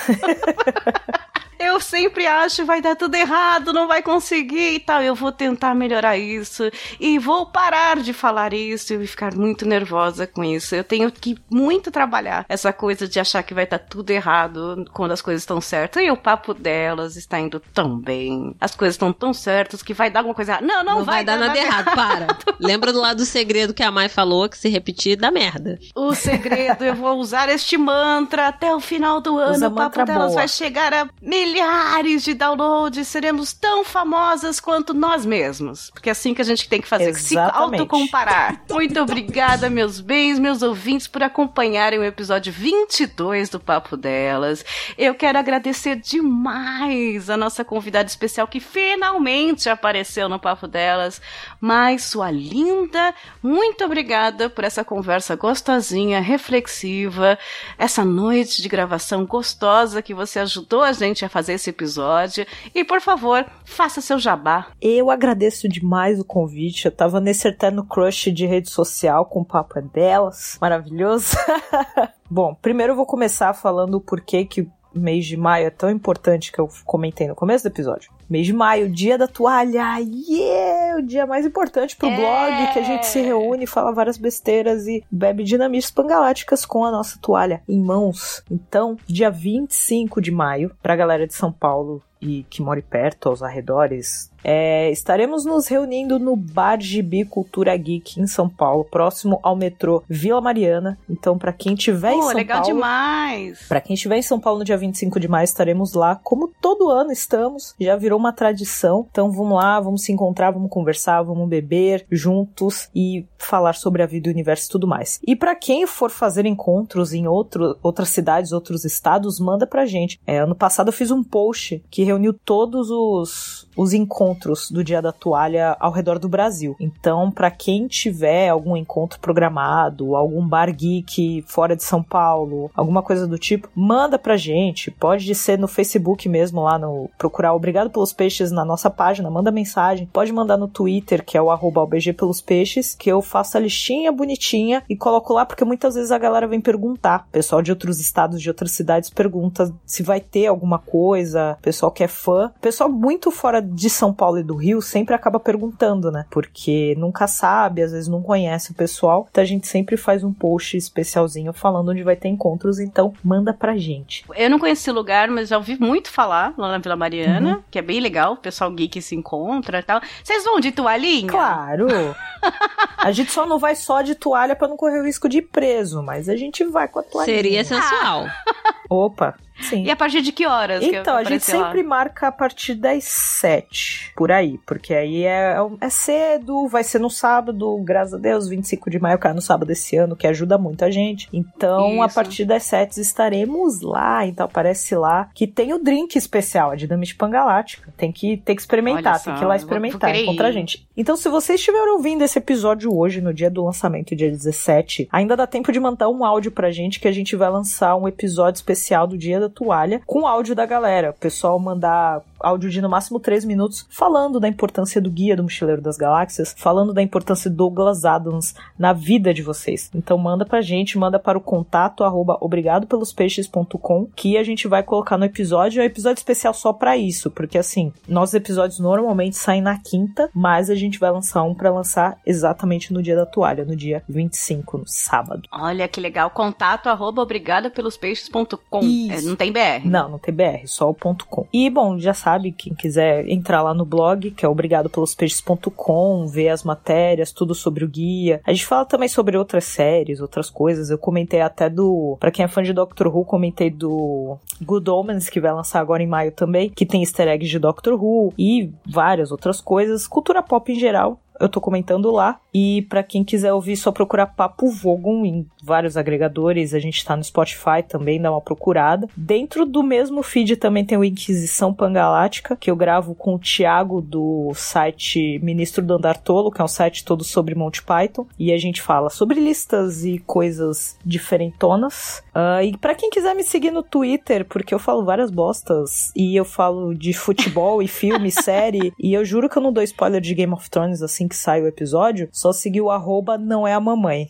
Eu 1.60 1.80
sempre 1.80 2.26
acho 2.26 2.66
vai 2.66 2.82
dar 2.82 2.96
tudo 2.96 3.16
errado, 3.16 3.74
não 3.74 3.88
vai 3.88 4.02
conseguir 4.02 4.74
e 4.74 4.80
tal. 4.80 5.02
Eu 5.02 5.16
vou 5.16 5.32
tentar 5.32 5.74
melhorar 5.76 6.18
isso 6.18 6.70
e 7.00 7.18
vou 7.20 7.46
parar 7.46 7.98
de 7.98 8.14
falar 8.14 8.54
isso 8.54 8.94
e 8.94 9.08
ficar 9.08 9.34
muito 9.34 9.66
nervosa 9.66 10.28
com 10.28 10.44
isso. 10.44 10.76
Eu 10.76 10.84
tenho 10.84 11.12
que 11.12 11.38
muito 11.50 11.92
trabalhar 11.92 12.46
essa 12.50 12.74
coisa 12.74 13.08
de 13.08 13.20
achar 13.20 13.44
que 13.44 13.54
vai 13.54 13.64
estar 13.64 13.80
tudo 13.80 14.10
errado 14.10 14.86
quando 14.94 15.12
as 15.12 15.22
coisas 15.22 15.44
estão 15.44 15.62
certas. 15.62 16.04
E 16.04 16.12
o 16.12 16.18
papo 16.18 16.54
delas 16.54 17.16
está 17.16 17.40
indo 17.40 17.60
tão 17.74 17.98
bem. 17.98 18.56
As 18.60 18.76
coisas 18.76 18.96
estão 18.96 19.14
tão 19.14 19.34
certas 19.34 19.82
que 19.82 19.94
vai 19.94 20.10
dar 20.10 20.20
alguma 20.20 20.36
coisa 20.36 20.54
errada. 20.54 20.66
Não, 20.66 20.84
não, 20.84 20.98
Não, 21.00 21.06
vai, 21.06 21.24
dar 21.24 21.38
nada 21.38 21.58
errado, 21.58 21.96
para. 21.96 22.28
Lembra 22.60 22.92
do 22.92 23.00
lado 23.00 23.18
do 23.18 23.26
segredo 23.26 23.74
que 23.74 23.84
a 23.84 23.92
Mai 23.92 24.10
falou, 24.10 24.50
que 24.50 24.58
se 24.58 24.70
repetir 24.70 25.18
dá 25.18 25.32
merda. 25.32 25.80
O 25.96 26.14
segredo, 26.14 26.84
eu 26.84 26.96
vou 26.96 27.18
usar 27.18 27.50
este 27.50 27.78
mantra 27.78 28.48
até 28.48 28.74
o 28.74 28.80
final 28.80 29.22
do 29.22 29.38
ano. 29.38 29.54
Usa 29.54 29.68
o 29.68 29.72
papo 29.72 30.04
delas 30.04 30.28
boa. 30.28 30.36
vai 30.36 30.48
chegar 30.48 30.94
a 30.94 31.08
milhares 31.46 32.24
de 32.24 32.34
downloads. 32.34 33.08
Seremos 33.08 33.54
tão 33.54 33.84
famosas 33.84 34.60
quanto 34.60 34.94
nós 34.94 35.26
mesmos. 35.26 35.92
Porque 35.92 36.10
é 36.10 36.12
assim 36.12 36.34
que 36.34 36.42
a 36.42 36.46
gente 36.46 36.68
tem 36.68 36.82
que 36.82 36.88
fazer, 36.88 37.14
se 37.16 37.36
Exatamente. 37.36 37.82
autocomparar. 37.82 38.62
Muito 38.70 39.00
obrigada, 39.00 39.70
meus 39.70 40.00
bens, 40.00 40.40
meus 40.40 40.62
ouvintes, 40.62 41.08
por 41.08 41.22
acompanharem 41.22 42.00
o 42.00 42.04
episódio 42.04 42.52
22 42.52 43.50
do 43.50 43.60
Papo 43.60 43.96
Delas. 43.96 44.66
Eu 44.98 45.14
quero 45.14 45.38
agradecer 45.38 45.96
demais 45.98 47.30
a 47.30 47.38
nossa 47.38 47.64
convidada 47.64 48.10
especial 48.10 48.48
que 48.48 48.60
finalmente 48.60 49.70
apareceu 49.70 50.28
no 50.28 50.40
Papo 50.40 50.68
Delas. 50.68 51.22
Mas, 51.62 52.06
sua 52.06 52.32
linda, 52.32 53.14
muito 53.42 53.86
obrigada 53.86 54.50
por 54.50 54.64
essa 54.64 54.84
conversa 54.84 55.36
gostosinha, 55.36 56.20
reflexiva, 56.22 57.38
essa 57.78 58.04
noite 58.04 58.62
de 58.62 58.70
gravação 58.70 59.26
gostosa 59.26 60.02
que 60.02 60.14
você 60.14 60.40
ajudou 60.40 60.82
a 60.82 60.92
gente 60.92 61.24
a 61.24 61.30
fazer 61.36 61.52
esse 61.52 61.70
episódio. 61.70 62.48
E, 62.74 62.86
por 62.86 63.02
favor, 63.02 63.46
faça 63.66 64.00
seu 64.00 64.18
jabá. 64.18 64.68
eu 64.82 65.12
agradeço 65.12 65.68
demais 65.68 66.18
o 66.18 66.24
convite. 66.24 66.86
Eu 66.86 66.92
tava 66.94 67.20
nesse 67.20 67.46
eterno 67.46 67.86
crush 67.86 68.32
de 68.32 68.46
rede 68.46 68.70
social 68.70 69.26
com 69.26 69.42
o 69.42 69.46
papo 69.46 69.78
é 69.78 69.82
delas. 69.82 70.58
Maravilhoso. 70.62 71.36
Bom, 72.32 72.56
primeiro 72.56 72.94
eu 72.94 72.96
vou 72.96 73.06
começar 73.06 73.54
falando 73.54 73.96
o 73.96 74.02
porquê 74.02 74.46
que 74.46 74.62
o 74.62 74.72
mês 74.96 75.26
de 75.26 75.36
maio 75.36 75.68
é 75.68 75.70
tão 75.70 75.90
importante 75.90 76.54
que 76.54 76.60
eu 76.60 76.70
comentei 76.86 77.28
no 77.28 77.36
começo 77.36 77.66
do 77.66 77.68
episódio. 77.68 78.15
Mês 78.30 78.46
de 78.48 78.54
maio, 78.54 78.90
dia 78.90 79.18
da 79.18 79.28
toalha, 79.28 79.98
yeah! 80.00 80.98
O 80.98 81.02
dia 81.02 81.26
mais 81.28 81.46
importante 81.46 81.96
pro 81.96 82.08
É. 82.08 82.16
blog, 82.16 82.74
que 82.74 82.80
a 82.80 82.84
gente 82.84 83.06
se 83.06 83.22
reúne, 83.22 83.68
fala 83.68 83.94
várias 83.94 84.18
besteiras 84.18 84.88
e 84.88 85.04
bebe 85.12 85.44
dinamites 85.44 85.92
pangaláticas 85.92 86.66
com 86.66 86.84
a 86.84 86.92
nossa 86.92 87.20
toalha 87.22 87.62
em 87.68 87.80
mãos. 87.80 88.44
Então, 88.50 88.98
dia 89.06 89.30
25 89.30 90.22
de 90.22 90.32
maio, 90.32 90.72
pra 90.82 90.96
galera 90.96 91.28
de 91.28 91.34
São 91.34 91.52
Paulo 91.52 92.02
e 92.26 92.44
que 92.50 92.62
more 92.62 92.82
perto, 92.82 93.30
aos 93.30 93.44
arredores, 93.44 94.32
é, 94.48 94.92
estaremos 94.92 95.44
nos 95.44 95.68
reunindo 95.68 96.20
no 96.20 96.36
Bar 96.36 96.80
Gibi 96.80 97.26
Cultura 97.26 97.76
Geek 97.76 98.22
em 98.22 98.28
São 98.28 98.48
Paulo, 98.48 98.86
próximo 98.86 99.40
ao 99.42 99.56
metrô 99.56 100.04
Vila 100.08 100.40
Mariana. 100.40 101.00
Então, 101.10 101.36
pra 101.36 101.52
quem 101.52 101.74
tiver 101.74 102.14
em 102.14 102.22
São 102.22 102.32
legal 102.32 102.62
Paulo, 102.62 102.76
demais. 102.76 103.68
Pra 103.68 103.82
quem 103.82 103.96
estiver 103.96 104.18
em 104.18 104.22
São 104.22 104.40
Paulo 104.40 104.60
no 104.60 104.66
dia 104.66 104.78
25 104.78 105.20
de 105.20 105.28
maio, 105.28 105.46
estaremos 105.46 105.94
lá, 105.94 106.16
como 106.24 106.52
todo 106.62 106.92
ano 106.92 107.12
estamos. 107.12 107.74
Já 107.80 107.96
virou 107.96 108.20
uma 108.20 108.32
tradição. 108.32 109.08
Então 109.10 109.32
vamos 109.32 109.58
lá, 109.58 109.80
vamos 109.80 110.04
se 110.04 110.12
encontrar, 110.12 110.52
vamos 110.52 110.70
conversar, 110.70 111.24
vamos 111.24 111.50
beber 111.50 112.06
juntos 112.12 112.88
e 112.94 113.26
falar 113.40 113.74
sobre 113.74 114.04
a 114.04 114.06
vida, 114.06 114.30
o 114.30 114.34
universo 114.34 114.68
e 114.68 114.72
tudo 114.72 114.88
mais. 114.88 115.20
E 115.26 115.36
pra 115.36 115.56
quem 115.56 115.88
for 115.88 116.12
fazer 116.12 116.46
encontros 116.46 117.14
em 117.14 117.28
outro, 117.28 117.80
outras 117.82 118.10
cidades, 118.10 118.52
outros 118.52 118.86
estados, 118.86 119.40
manda 119.40 119.66
pra 119.66 119.88
gente. 119.88 120.20
É, 120.28 120.38
ano 120.38 120.54
passado 120.54 120.90
eu 120.90 120.94
fiz 120.94 121.10
um 121.10 121.24
post 121.24 121.84
que 121.90 122.04
reuniu 122.16 122.34
todos 122.34 122.90
os, 122.90 123.65
os 123.76 123.94
encontros 123.94 124.70
do 124.70 124.84
Dia 124.84 125.02
da 125.02 125.12
Toalha 125.12 125.76
ao 125.80 125.92
redor 125.92 126.20
do 126.20 126.30
Brasil. 126.30 126.76
Então, 126.80 127.32
pra 127.32 127.52
quem 127.52 127.88
tiver 127.88 128.50
algum 128.50 128.76
encontro 128.78 129.20
programado, 129.20 130.16
algum 130.16 130.46
bar 130.48 130.72
geek 130.72 131.44
fora 131.48 131.76
de 131.76 131.84
São 131.84 132.04
Paulo, 132.04 132.72
alguma 132.76 133.02
coisa 133.02 133.28
do 133.28 133.38
tipo, 133.38 133.70
manda 133.76 134.18
pra 134.18 134.38
gente. 134.38 134.92
Pode 134.92 135.34
ser 135.36 135.58
no 135.58 135.68
Facebook 135.68 136.28
mesmo, 136.28 136.62
lá 136.62 136.78
no 136.78 137.10
procurar 137.18 137.54
Obrigado 137.54 137.90
pelos 137.90 138.14
Peixes 138.14 138.52
na 138.52 138.66
nossa 138.66 138.90
página, 138.90 139.30
manda 139.30 139.52
mensagem. 139.52 140.10
Pode 140.12 140.32
mandar 140.32 140.58
no 140.58 140.68
Twitter, 140.68 141.24
que 141.24 141.38
é 141.38 141.42
o 141.42 141.50
arroba 141.50 141.86
pelos 142.18 142.42
Peixes, 142.42 142.94
que 142.96 143.10
eu 143.10 143.22
faço 143.22 143.58
a 143.58 143.60
listinha 143.60 144.12
bonitinha 144.12 144.84
e 144.90 144.96
coloco 144.96 145.34
lá, 145.34 145.46
porque 145.46 145.64
muitas 145.64 145.96
vezes 145.96 146.12
a 146.12 146.18
galera 146.18 146.48
vem 146.48 146.62
perguntar. 146.62 147.28
Pessoal 147.32 147.62
de 147.62 147.72
outros 147.72 148.00
estados, 148.00 148.42
de 148.42 148.50
outras 148.50 148.72
cidades, 148.72 149.10
pergunta 149.10 149.74
se 149.86 150.04
vai 150.04 150.20
ter 150.20 150.48
alguma 150.48 150.80
coisa. 150.80 151.58
Pessoal 151.62 151.92
que 151.92 152.04
é 152.04 152.08
fã. 152.08 152.52
Pessoal 152.62 152.90
muito 152.90 153.32
fora 153.32 153.62
de 153.66 153.90
São 153.90 154.14
Paulo 154.14 154.40
e 154.40 154.44
do 154.44 154.56
Rio 154.56 154.82
sempre 154.82 155.14
acaba 155.16 155.40
perguntando, 155.40 156.12
né? 156.12 156.26
Porque 156.30 156.96
nunca 156.98 157.28
sabe, 157.28 157.82
às 157.82 157.92
vezes 157.92 158.08
não 158.08 158.22
conhece 158.22 158.72
o 158.72 158.76
pessoal. 158.76 159.28
Então 159.30 159.42
a 159.44 159.48
gente 159.48 159.68
sempre 159.68 159.98
faz 159.98 160.24
um 160.24 160.32
post 160.34 160.78
especialzinho 160.78 161.52
falando 161.54 161.90
onde 161.90 162.04
vai 162.04 162.16
ter 162.16 162.28
encontros. 162.30 162.80
Então 162.80 163.14
manda 163.24 163.54
pra 163.54 163.76
gente. 163.78 164.24
Eu 164.36 164.50
não 164.50 164.60
conheci 164.60 164.90
o 164.90 164.94
lugar, 164.94 165.28
mas 165.30 165.50
já 165.50 165.58
ouvi 165.58 165.78
muito 165.80 166.10
falar 166.12 166.54
lá 166.58 166.72
na 166.72 166.78
Vila 166.78 166.96
Mariana, 166.96 167.56
Uhum. 167.58 167.62
que 167.72 167.80
é 167.80 167.82
bem 167.82 168.00
legal, 168.00 168.34
o 168.34 168.38
pessoal 168.38 168.72
geek 168.72 169.02
se 169.02 169.16
encontra 169.16 169.80
e 169.80 169.84
tal. 169.84 170.00
Vocês 170.24 170.44
vão 170.44 170.60
de 170.60 170.72
toalhinha? 170.72 171.28
Claro! 171.30 171.88
a 172.98 173.12
gente 173.12 173.32
só 173.32 173.46
não 173.46 173.58
vai 173.60 173.76
só 173.76 174.02
de 174.02 174.16
toalha 174.16 174.56
pra 174.56 174.68
não 174.68 174.78
correr 174.78 175.00
o 175.00 175.06
risco 175.06 175.28
de 175.28 175.40
ir 175.40 175.44
preso, 175.44 176.02
mas 176.04 176.30
a 176.30 176.36
gente 176.36 176.64
vai 176.66 176.88
com 176.88 177.00
a 177.00 177.04
toalha. 177.04 177.26
Seria 177.26 177.64
sensual. 177.64 178.26
Opa, 178.90 179.36
Sim. 179.62 179.84
E 179.84 179.92
a 179.92 179.96
partir 179.96 180.22
de 180.22 180.32
que 180.32 180.46
horas? 180.46 180.80
que 180.80 180.96
Então, 180.96 181.16
a 181.16 181.24
gente 181.24 181.28
aparecer 181.28 181.58
lá? 181.58 181.66
sempre 181.68 181.84
marca 181.84 182.28
a 182.28 182.32
partir 182.32 182.76
das 182.76 183.04
sete, 183.04 184.12
por 184.16 184.32
aí, 184.32 184.60
porque 184.66 184.94
aí 184.94 185.26
é, 185.26 185.56
é 185.82 185.90
cedo, 185.90 186.68
vai 186.68 186.84
ser 186.84 187.00
no 187.00 187.10
sábado, 187.10 187.78
graças 187.84 188.14
a 188.14 188.18
Deus, 188.18 188.48
25 188.48 188.90
de 188.90 189.00
maio 189.00 189.18
cai 189.18 189.34
no 189.34 189.42
sábado 189.42 189.72
esse 189.72 189.96
ano, 189.96 190.16
que 190.16 190.28
ajuda 190.28 190.58
muito 190.58 190.84
a 190.84 190.92
gente. 190.92 191.30
Então, 191.32 192.02
a 192.02 192.06
Isso. 192.06 192.16
partir 192.16 192.46
das 192.46 192.64
sete 192.64 193.00
estaremos 193.00 193.82
lá, 193.82 194.26
então 194.26 194.46
aparece 194.46 194.96
lá, 194.96 195.30
que 195.34 195.48
tem 195.48 195.74
o 195.74 195.80
drink 195.80 196.18
especial, 196.18 196.72
a 196.72 196.76
Dinamite 196.76 197.16
Pangalática. 197.16 197.94
Tem 197.98 198.12
que, 198.12 198.38
tem 198.38 198.56
que 198.56 198.62
experimentar, 198.62 199.14
Olha 199.14 199.24
tem 199.24 199.34
só, 199.34 199.40
que 199.40 199.46
ir 199.46 199.48
lá 199.48 199.56
experimentar, 199.56 200.16
encontrar 200.16 200.48
a 200.48 200.52
gente. 200.52 200.86
Então, 200.98 201.16
se 201.16 201.30
vocês 201.30 201.60
estiverem 201.60 201.94
ouvindo 201.94 202.24
esse 202.24 202.38
episódio 202.38 202.96
hoje, 202.96 203.22
no 203.22 203.34
dia 203.34 203.50
do 203.50 203.64
lançamento, 203.64 204.16
dia 204.16 204.30
17, 204.30 205.08
ainda 205.12 205.36
dá 205.36 205.48
tempo 205.48 205.72
de 205.72 205.80
mandar 205.80 206.10
um 206.10 206.24
áudio 206.24 206.52
pra 206.52 206.72
gente 206.72 207.00
que 207.00 207.08
a 207.08 207.12
gente 207.12 207.36
vai 207.36 207.50
lançar 207.50 207.96
um 207.96 208.08
episódio 208.08 208.58
especial 208.58 209.08
do 209.08 209.18
Dia 209.18 209.40
da 209.40 209.50
Toalha 209.56 210.02
com 210.06 210.28
áudio 210.28 210.54
da 210.54 210.66
galera. 210.66 211.10
O 211.12 211.14
pessoal 211.14 211.58
mandar 211.58 212.22
áudio 212.46 212.70
de 212.70 212.82
no 212.82 212.90
máximo 212.90 213.20
3 213.20 213.44
minutos 213.46 213.86
falando 213.90 214.40
da 214.40 214.48
importância 214.48 215.02
do 215.02 215.10
Guia 215.10 215.36
do 215.36 215.44
Mochileiro 215.44 215.82
das 215.82 215.98
Galáxias, 215.98 216.54
falando 216.58 216.94
da 216.94 217.02
importância 217.02 217.50
do 217.50 217.56
Douglas 217.56 218.06
Adams 218.06 218.54
na 218.78 218.94
vida 218.94 219.34
de 219.34 219.42
vocês. 219.42 219.90
Então 219.94 220.18
manda 220.18 220.46
pra 220.46 220.62
gente, 220.62 220.98
manda 220.98 221.18
para 221.18 221.38
o 221.38 221.42
contato 221.42 222.04
arroba 222.04 222.38
obrigadopelospeixes.com 222.40 224.08
que 224.16 224.38
a 224.38 224.44
gente 224.44 224.68
vai 224.68 224.84
colocar 224.84 225.18
no 225.18 225.26
episódio, 225.26 225.82
é 225.82 225.84
um 225.84 225.88
episódio 225.88 226.20
especial 226.20 226.54
só 226.54 226.72
pra 226.72 226.96
isso, 226.96 227.32
porque 227.32 227.58
assim, 227.58 227.92
nossos 228.08 228.36
episódios 228.36 228.80
normalmente 228.80 229.36
saem 229.36 229.62
na 229.62 229.80
quinta, 229.80 230.30
mas 230.34 230.70
a 230.70 230.76
gente 230.76 231.00
vai 231.00 231.12
lançar 231.12 231.44
um 231.44 231.56
pra 231.56 231.72
lançar 231.72 232.20
exatamente 232.26 232.94
no 232.94 233.02
dia 233.02 233.16
da 233.16 233.26
toalha, 233.26 233.66
no 233.66 233.76
dia 233.76 234.04
25, 234.08 234.78
no 234.80 234.88
sábado. 234.88 235.44
Olha 235.52 235.88
que 235.88 236.00
legal. 236.00 236.30
Contato 236.30 236.88
arroba 236.88 237.22
obrigada 237.22 237.70
pelos 237.70 237.98
peixes.com. 237.98 238.82
Isso. 238.82 239.14
É, 239.14 239.22
não 239.22 239.36
tem 239.36 239.52
BR. 239.52 239.86
Não, 239.86 240.10
não 240.10 240.20
tem 240.20 240.34
BR, 240.34 240.66
só 240.66 240.90
o 240.90 240.94
ponto 240.94 241.26
.com. 241.26 241.48
E, 241.52 241.70
bom, 241.70 241.98
já 241.98 242.14
sabe, 242.14 242.35
quem 242.52 242.74
quiser 242.74 243.28
entrar 243.28 243.62
lá 243.62 243.74
no 243.74 243.86
blog, 243.86 244.32
que 244.32 244.46
é 244.46 244.50
obrigadopelospeixes.com, 244.50 246.28
ver 246.28 246.50
as 246.50 246.64
matérias, 246.64 247.32
tudo 247.32 247.54
sobre 247.56 247.84
o 247.84 247.90
guia. 247.90 248.42
A 248.46 248.52
gente 248.52 248.66
fala 248.66 248.86
também 248.86 249.08
sobre 249.08 249.38
outras 249.38 249.66
séries, 249.66 250.22
outras 250.22 250.50
coisas. 250.50 250.90
Eu 250.90 250.98
comentei 250.98 251.42
até 251.42 251.70
do... 251.70 252.18
Pra 252.20 252.32
quem 252.32 252.46
é 252.46 252.48
fã 252.48 252.64
de 252.64 252.74
Doctor 252.74 253.08
Who, 253.08 253.26
comentei 253.26 253.70
do 253.70 254.38
Good 254.62 254.90
Omens, 254.90 255.30
que 255.30 255.40
vai 255.40 255.54
lançar 255.54 255.80
agora 255.80 256.04
em 256.04 256.08
maio 256.08 256.32
também, 256.32 256.70
que 256.70 256.86
tem 256.86 257.02
easter 257.02 257.28
eggs 257.28 257.50
de 257.50 257.60
Doctor 257.60 257.94
Who 257.94 258.34
e 258.38 258.72
várias 258.86 259.32
outras 259.32 259.62
coisas. 259.62 260.08
Cultura 260.08 260.42
pop 260.42 260.72
em 260.72 260.80
geral. 260.80 261.20
Eu 261.40 261.50
tô 261.50 261.60
comentando 261.60 262.12
lá. 262.12 262.40
E 262.54 262.84
pra 262.84 263.04
quem 263.04 263.24
quiser 263.24 263.54
ouvir, 263.54 263.76
só 263.76 263.92
procurar 263.92 264.28
Papo 264.28 264.70
Vogon 264.70 265.26
em 265.26 265.46
vários 265.62 265.98
agregadores. 265.98 266.74
A 266.74 266.80
gente 266.80 267.04
tá 267.04 267.16
no 267.16 267.24
Spotify 267.24 267.84
também, 267.88 268.22
dá 268.22 268.32
uma 268.32 268.42
procurada. 268.42 269.08
Dentro 269.16 269.66
do 269.66 269.84
mesmo 269.84 270.24
feed 270.24 270.56
também 270.56 270.86
tem 270.86 270.98
o 270.98 271.04
Inquisição 271.04 271.74
Pangalática, 271.74 272.56
que 272.56 272.72
eu 272.72 272.76
gravo 272.76 273.14
com 273.14 273.36
o 273.36 273.40
Thiago 273.40 274.02
do 274.02 274.52
site 274.56 275.40
Ministro 275.44 275.84
do 275.84 275.96
Andar 275.96 276.18
Tolo, 276.18 276.52
que 276.52 276.62
é 276.62 276.64
um 276.64 276.68
site 276.68 277.04
todo 277.04 277.24
sobre 277.24 277.56
Monty 277.56 277.84
Python. 277.84 278.26
E 278.40 278.54
a 278.54 278.58
gente 278.58 278.82
fala 278.82 279.10
sobre 279.10 279.40
listas 279.40 280.06
e 280.06 280.20
coisas 280.20 280.98
diferentonas. 281.04 282.24
Ah, 282.34 282.64
e 282.64 282.78
pra 282.78 282.96
quem 282.96 283.10
quiser 283.10 283.36
me 283.36 283.44
seguir 283.44 283.72
no 283.72 283.84
Twitter, 283.84 284.46
porque 284.46 284.74
eu 284.74 284.80
falo 284.80 285.04
várias 285.04 285.30
bostas. 285.30 286.12
E 286.16 286.36
eu 286.36 286.46
falo 286.46 286.94
de 286.94 287.14
futebol 287.14 287.82
e 287.82 287.88
filme, 287.88 288.32
série. 288.32 288.94
E 289.00 289.14
eu 289.14 289.26
juro 289.26 289.50
que 289.50 289.58
eu 289.58 289.62
não 289.62 289.74
dou 289.74 289.84
spoiler 289.84 290.22
de 290.22 290.34
Game 290.34 290.54
of 290.54 290.70
Thrones 290.70 291.02
assim 291.02 291.25
que 291.28 291.36
sai 291.36 291.62
o 291.62 291.68
episódio. 291.68 292.30
Só 292.32 292.52
seguir 292.52 292.82
o 292.82 292.92
arroba 292.92 293.38
não 293.38 293.68
é 293.68 293.74
a 293.74 293.80
mamãe. 293.80 294.30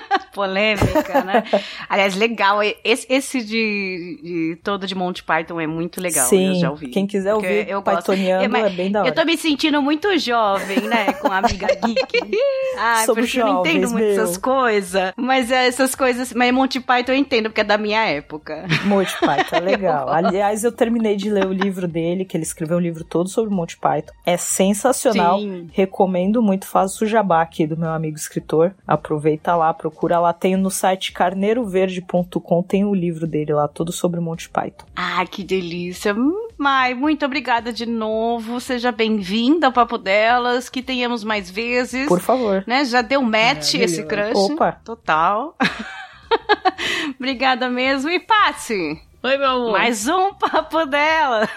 Polêmica, 0.32 1.24
né? 1.24 1.44
Aliás, 1.88 2.14
legal. 2.14 2.60
Esse, 2.84 3.06
esse 3.08 3.42
de, 3.42 4.20
de 4.22 4.58
todo 4.62 4.86
de 4.86 4.94
Monty 4.94 5.22
Python 5.22 5.60
é 5.60 5.66
muito 5.66 6.00
legal. 6.00 6.26
Sim, 6.26 6.48
eu 6.48 6.54
já 6.56 6.70
ouvi. 6.70 6.88
quem 6.88 7.06
quiser 7.06 7.34
ouvir 7.34 7.68
eu 7.68 7.80
gosto. 7.80 7.98
Pythoniano 7.98 8.44
É, 8.44 8.48
mas 8.48 8.66
é 8.66 8.70
bem 8.70 8.90
da 8.90 9.00
hora. 9.00 9.08
Eu 9.08 9.14
tô 9.14 9.24
me 9.24 9.36
sentindo 9.36 9.80
muito 9.80 10.16
jovem, 10.18 10.80
né? 10.82 11.12
Com 11.14 11.28
a 11.28 11.38
amiga 11.38 11.68
geek. 11.68 12.38
Ai, 12.78 13.06
Somos 13.06 13.24
porque 13.24 13.40
eu 13.40 13.46
não 13.46 13.60
entendo 13.60 13.74
jovens, 13.74 13.92
muito 13.92 14.04
meu. 14.04 14.22
essas 14.22 14.36
coisas. 14.36 15.12
Mas 15.16 15.50
é, 15.50 15.66
essas 15.66 15.94
coisas. 15.94 16.32
Mas 16.34 16.52
Monty 16.52 16.80
Python 16.80 17.12
eu 17.12 17.16
entendo, 17.16 17.44
porque 17.44 17.62
é 17.62 17.64
da 17.64 17.78
minha 17.78 18.04
época. 18.04 18.66
Monty 18.84 19.14
Python, 19.18 19.56
é 19.56 19.60
legal. 19.60 20.08
Aliás, 20.08 20.64
eu 20.64 20.72
terminei 20.72 21.16
de 21.16 21.30
ler 21.30 21.46
o 21.46 21.52
livro 21.52 21.88
dele, 21.88 22.24
que 22.24 22.36
ele 22.36 22.44
escreveu 22.44 22.76
um 22.76 22.80
livro 22.80 23.04
todo 23.04 23.28
sobre 23.28 23.54
Monty 23.54 23.78
Python. 23.78 24.12
É 24.24 24.36
sensacional. 24.36 25.38
Sim. 25.38 25.68
Recomendo 25.72 26.42
muito. 26.42 26.66
Faço 26.66 27.04
o 27.04 27.08
jabá 27.08 27.42
aqui 27.42 27.66
do 27.66 27.76
meu 27.76 27.90
amigo 27.90 28.16
escritor. 28.16 28.74
Aproveita 28.86 29.54
lá, 29.54 29.72
procura 29.86 30.18
lá. 30.18 30.32
Tem 30.32 30.56
no 30.56 30.70
site 30.70 31.12
carneiroverde.com, 31.12 32.62
tem 32.62 32.84
o 32.84 32.94
livro 32.94 33.26
dele 33.26 33.52
lá, 33.52 33.68
todo 33.68 33.92
sobre 33.92 34.20
Monty 34.20 34.48
Python. 34.48 34.86
Ah, 34.96 35.24
que 35.26 35.44
delícia. 35.44 36.14
Mai, 36.58 36.94
muito 36.94 37.24
obrigada 37.24 37.72
de 37.72 37.86
novo. 37.86 38.60
Seja 38.60 38.90
bem-vinda 38.90 39.66
ao 39.66 39.72
Papo 39.72 39.98
Delas. 39.98 40.68
Que 40.68 40.82
tenhamos 40.82 41.22
mais 41.22 41.50
vezes. 41.50 42.08
Por 42.08 42.20
favor. 42.20 42.64
Né? 42.66 42.84
Já 42.84 43.02
deu 43.02 43.22
match 43.22 43.74
esse 43.74 44.02
crush. 44.04 44.52
Opa. 44.52 44.72
Total. 44.84 45.54
Obrigada 47.18 47.68
mesmo. 47.68 48.10
E 48.10 48.18
Patsy, 48.18 49.00
Oi, 49.26 49.36
meu 49.38 49.50
amor. 49.50 49.72
mais 49.72 50.06
um 50.06 50.32
Papo 50.34 50.86
Delas. 50.86 51.50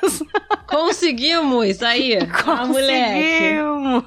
Conseguimos 0.66 1.84
aí. 1.84 2.18
Conseguimos! 2.44 4.04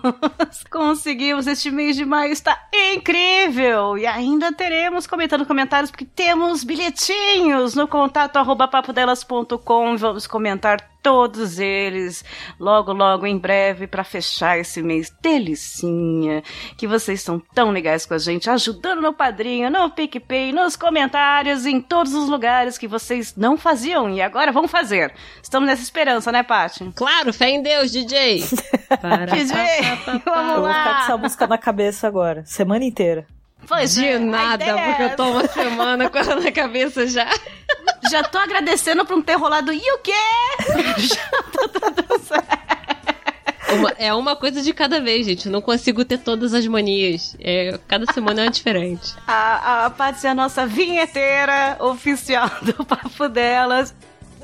Conseguimos! 0.68 1.46
Este 1.46 1.70
mês 1.70 1.94
de 1.94 2.04
maio 2.04 2.32
está 2.32 2.60
incrível! 2.92 3.96
E 3.96 4.04
ainda 4.04 4.52
teremos 4.52 5.06
comentando 5.06 5.46
comentários, 5.46 5.92
porque 5.92 6.04
temos 6.04 6.64
bilhetinhos 6.64 7.76
no 7.76 7.86
contato 7.86 8.36
arroba 8.36 8.66
papodelas.com. 8.66 9.96
Vamos 9.96 10.26
comentar 10.26 10.91
todos 11.02 11.58
eles 11.58 12.24
logo, 12.58 12.92
logo, 12.92 13.26
em 13.26 13.36
breve, 13.36 13.86
para 13.86 14.04
fechar 14.04 14.58
esse 14.58 14.82
mês. 14.82 15.12
Delicinha! 15.20 16.42
Que 16.76 16.86
vocês 16.86 17.20
estão 17.20 17.40
tão 17.54 17.70
legais 17.70 18.06
com 18.06 18.14
a 18.14 18.18
gente, 18.18 18.48
ajudando 18.48 19.02
no 19.02 19.12
padrinho, 19.12 19.70
no 19.70 19.90
PicPay, 19.90 20.52
nos 20.52 20.76
comentários, 20.76 21.66
em 21.66 21.80
todos 21.80 22.14
os 22.14 22.28
lugares 22.28 22.78
que 22.78 22.86
vocês 22.86 23.34
não 23.36 23.56
faziam 23.56 24.08
e 24.08 24.22
agora 24.22 24.52
vão 24.52 24.68
fazer. 24.68 25.12
Estamos 25.42 25.66
nessa 25.68 25.82
esperança, 25.82 26.30
né, 26.30 26.42
Paty? 26.42 26.92
Claro, 26.94 27.32
fé 27.32 27.50
em 27.50 27.62
Deus, 27.62 27.90
DJ. 27.90 28.44
Para, 29.00 29.26
DJ, 29.26 29.56
vamos 30.24 30.54
Eu 30.54 30.60
vou 30.60 30.70
ficar 30.70 30.84
com 30.84 30.90
lá! 30.90 31.02
essa 31.02 31.16
música 31.16 31.46
na 31.46 31.58
cabeça 31.58 32.06
agora, 32.06 32.44
semana 32.46 32.84
inteira. 32.84 33.26
Pois 33.66 33.94
De 33.94 34.04
é, 34.06 34.18
nada, 34.18 34.64
é 34.64 34.72
porque 34.86 35.02
eu 35.02 35.06
essa. 35.06 35.16
tô 35.16 35.24
uma 35.30 35.48
semana 35.48 36.10
com 36.10 36.18
ela 36.18 36.36
na 36.40 36.52
cabeça 36.52 37.06
já. 37.06 37.28
Já 38.10 38.22
tô 38.24 38.38
agradecendo 38.38 39.04
por 39.06 39.16
não 39.16 39.22
ter 39.22 39.34
rolado. 39.36 39.72
E 39.72 39.92
o 39.92 39.98
quê? 39.98 40.12
Já 40.98 41.68
tá 41.70 41.90
tudo 41.92 42.20
certo. 42.22 42.62
Uma- 43.74 43.94
é 43.96 44.12
uma 44.12 44.36
coisa 44.36 44.60
de 44.60 44.72
cada 44.74 45.00
vez, 45.00 45.24
gente. 45.24 45.46
Eu 45.46 45.52
não 45.52 45.62
consigo 45.62 46.04
ter 46.04 46.18
todas 46.18 46.52
as 46.52 46.66
manias. 46.66 47.34
É, 47.40 47.78
cada 47.88 48.04
semana 48.12 48.42
é 48.42 48.44
uma 48.44 48.50
diferente. 48.50 49.14
A, 49.26 49.86
a 49.86 49.90
Paty 49.90 50.26
é 50.26 50.30
a 50.30 50.34
nossa 50.34 50.66
vinheteira 50.66 51.76
oficial 51.80 52.50
do 52.60 52.84
Papo 52.84 53.28
Delas. 53.28 53.94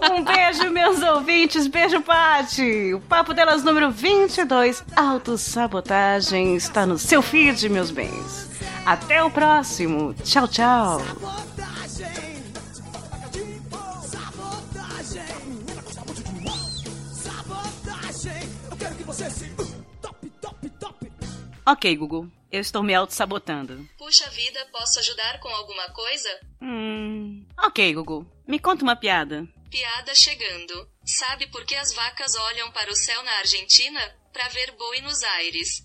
Um 0.01 0.23
beijo, 0.23 0.71
meus 0.71 1.03
ouvintes. 1.03 1.66
Beijo, 1.66 2.01
Paty. 2.01 2.95
O 2.95 3.01
Papo 3.01 3.35
Delas 3.35 3.62
número 3.64 3.91
22, 3.91 4.83
Autossabotagem, 4.97 6.55
está 6.57 6.87
no 6.87 6.97
seu 6.97 7.21
feed, 7.21 7.69
meus 7.69 7.91
bens. 7.91 8.47
Até 8.89 9.22
o 9.22 9.30
próximo. 9.30 10.14
Tchau, 10.24 10.49
tchau. 10.49 10.99
Sabotagem. 11.01 12.43
Sabotagem. 14.09 15.24
Gosta 15.74 16.01
muito 16.07 16.22
de 16.22 16.32
mim. 16.32 16.49
Sabotagem. 17.12 18.49
Eu 18.70 18.76
quero 18.78 18.95
que 18.97 19.05
você 19.05 19.30
se 19.30 19.51
top, 20.01 20.30
top, 20.41 20.70
top. 20.70 21.11
Ok, 21.66 21.97
Google. 21.99 22.28
Eu 22.51 22.62
estou 22.62 22.82
me 22.82 22.95
auto-sabotando. 22.95 23.86
Puxa 23.99 24.30
vida, 24.30 24.66
posso 24.72 25.01
ajudar 25.01 25.39
com 25.41 25.51
alguma 25.51 25.91
coisa? 25.91 26.41
Hum. 26.62 27.45
Ok, 27.59 27.93
Google. 27.93 28.24
Me 28.47 28.59
conta 28.59 28.84
uma 28.84 28.97
piada. 28.97 29.47
Piada 29.70 30.14
chegando. 30.14 30.89
Sabe 31.05 31.47
por 31.49 31.66
que 31.66 31.74
as 31.74 31.93
vacas 31.93 32.34
olham 32.36 32.72
para 32.72 32.91
o 32.91 32.97
céu 32.97 33.22
na 33.22 33.32
Argentina? 33.41 34.01
Pra 34.32 34.49
ver 34.49 34.74
Buenos 34.78 35.22
Aires. 35.22 35.84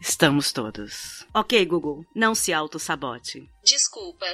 Estamos 0.01 0.51
todos. 0.51 1.25
Ok, 1.33 1.65
Google. 1.65 2.05
Não 2.15 2.33
se 2.33 2.53
auto-sabote. 2.53 3.49
Desculpa. 3.63 4.25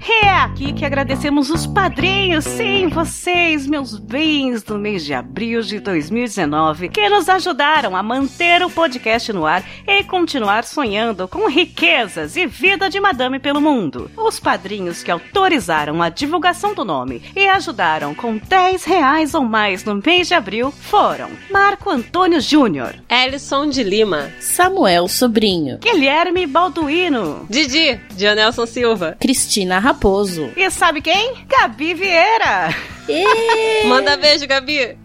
É 0.00 0.30
aqui 0.30 0.72
que 0.72 0.84
agradecemos 0.84 1.50
os 1.50 1.66
padrinhos, 1.66 2.44
sim, 2.44 2.88
vocês, 2.88 3.66
meus 3.66 3.98
bens 3.98 4.62
do 4.62 4.78
mês 4.78 5.04
de 5.04 5.14
abril 5.14 5.60
de 5.62 5.80
2019, 5.80 6.88
que 6.90 7.08
nos 7.08 7.28
ajudaram 7.28 7.96
a 7.96 8.02
manter 8.02 8.62
o 8.62 8.70
podcast 8.70 9.32
no 9.32 9.46
ar 9.46 9.64
e 9.86 10.04
continuar 10.04 10.64
sonhando 10.64 11.26
com 11.26 11.48
riquezas 11.48 12.36
e 12.36 12.46
vida 12.46 12.88
de 12.88 13.00
madame 13.00 13.38
pelo 13.38 13.60
mundo. 13.60 14.10
Os 14.16 14.38
padrinhos 14.38 15.02
que 15.02 15.10
autorizaram 15.10 16.02
a 16.02 16.08
divulgação 16.08 16.74
do 16.74 16.84
nome 16.84 17.22
e 17.34 17.46
ajudaram 17.46 18.14
com 18.14 18.36
10 18.36 18.84
reais 18.84 19.34
ou 19.34 19.44
mais 19.44 19.84
no 19.84 20.00
mês 20.04 20.28
de 20.28 20.34
abril 20.34 20.70
foram 20.70 21.30
Marco 21.50 21.90
Antônio 21.90 22.40
Júnior, 22.40 22.94
Ellison 23.08 23.68
de 23.68 23.82
Lima. 23.82 24.30
Samuel 24.40 25.08
Sobrinho. 25.08 25.78
Guilherme 25.78 26.46
Balduino 26.46 27.46
Didi, 27.48 28.00
Dionelson 28.16 28.66
Silva. 28.66 29.16
Cristina 29.18 29.78
Raposo. 29.88 30.50
e 30.54 30.70
sabe 30.70 31.00
quem? 31.00 31.32
Gabi 31.46 31.94
Vieira. 31.94 32.74
Manda 33.88 34.18
beijo, 34.18 34.46
Gabi. 34.46 34.98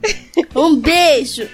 um 0.54 0.76
beijo. 0.76 1.48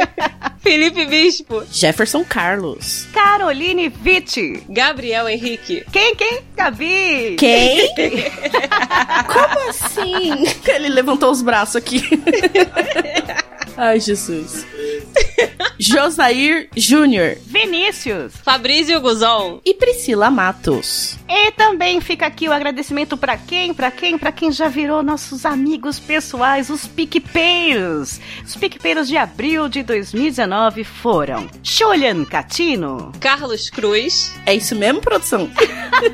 Felipe 0.60 1.06
Bispo. 1.06 1.64
Jefferson 1.72 2.22
Carlos. 2.22 3.06
Caroline 3.14 3.88
Vitti. 3.88 4.62
Gabriel 4.68 5.26
Henrique. 5.26 5.86
Quem, 5.90 6.14
quem? 6.16 6.40
Gabi. 6.54 7.36
Quem? 7.38 7.94
Como 9.26 9.70
assim? 9.70 10.44
Ele 10.74 10.90
levantou 10.90 11.30
os 11.30 11.40
braços 11.40 11.76
aqui. 11.76 12.02
Ai, 13.76 14.00
Jesus. 14.00 14.66
Josair 15.78 16.68
Júnior 16.74 17.36
Vinícius. 17.44 18.32
Fabrício 18.42 18.98
Guzon. 19.00 19.60
e 19.64 19.74
Priscila 19.74 20.30
Matos. 20.30 21.18
E 21.28 21.50
também 21.52 22.00
fica 22.00 22.26
aqui 22.26 22.48
o 22.48 22.52
agradecimento 22.52 23.16
pra 23.16 23.36
quem? 23.36 23.74
Pra 23.74 23.90
quem? 23.90 24.16
Pra 24.16 24.32
quem 24.32 24.50
já 24.50 24.68
virou 24.68 25.02
nossos 25.02 25.44
amigos 25.44 25.98
pessoais, 25.98 26.70
os 26.70 26.86
PicPeiros. 26.86 28.18
Os 28.44 28.56
PicPeiros 28.56 29.06
de 29.08 29.16
abril 29.18 29.68
de 29.68 29.82
2019 29.82 30.82
foram 30.82 31.46
Julian 31.62 32.24
Catino, 32.24 33.12
Carlos 33.20 33.68
Cruz. 33.68 34.32
É 34.46 34.54
isso 34.54 34.74
mesmo, 34.74 35.00
produção? 35.02 35.50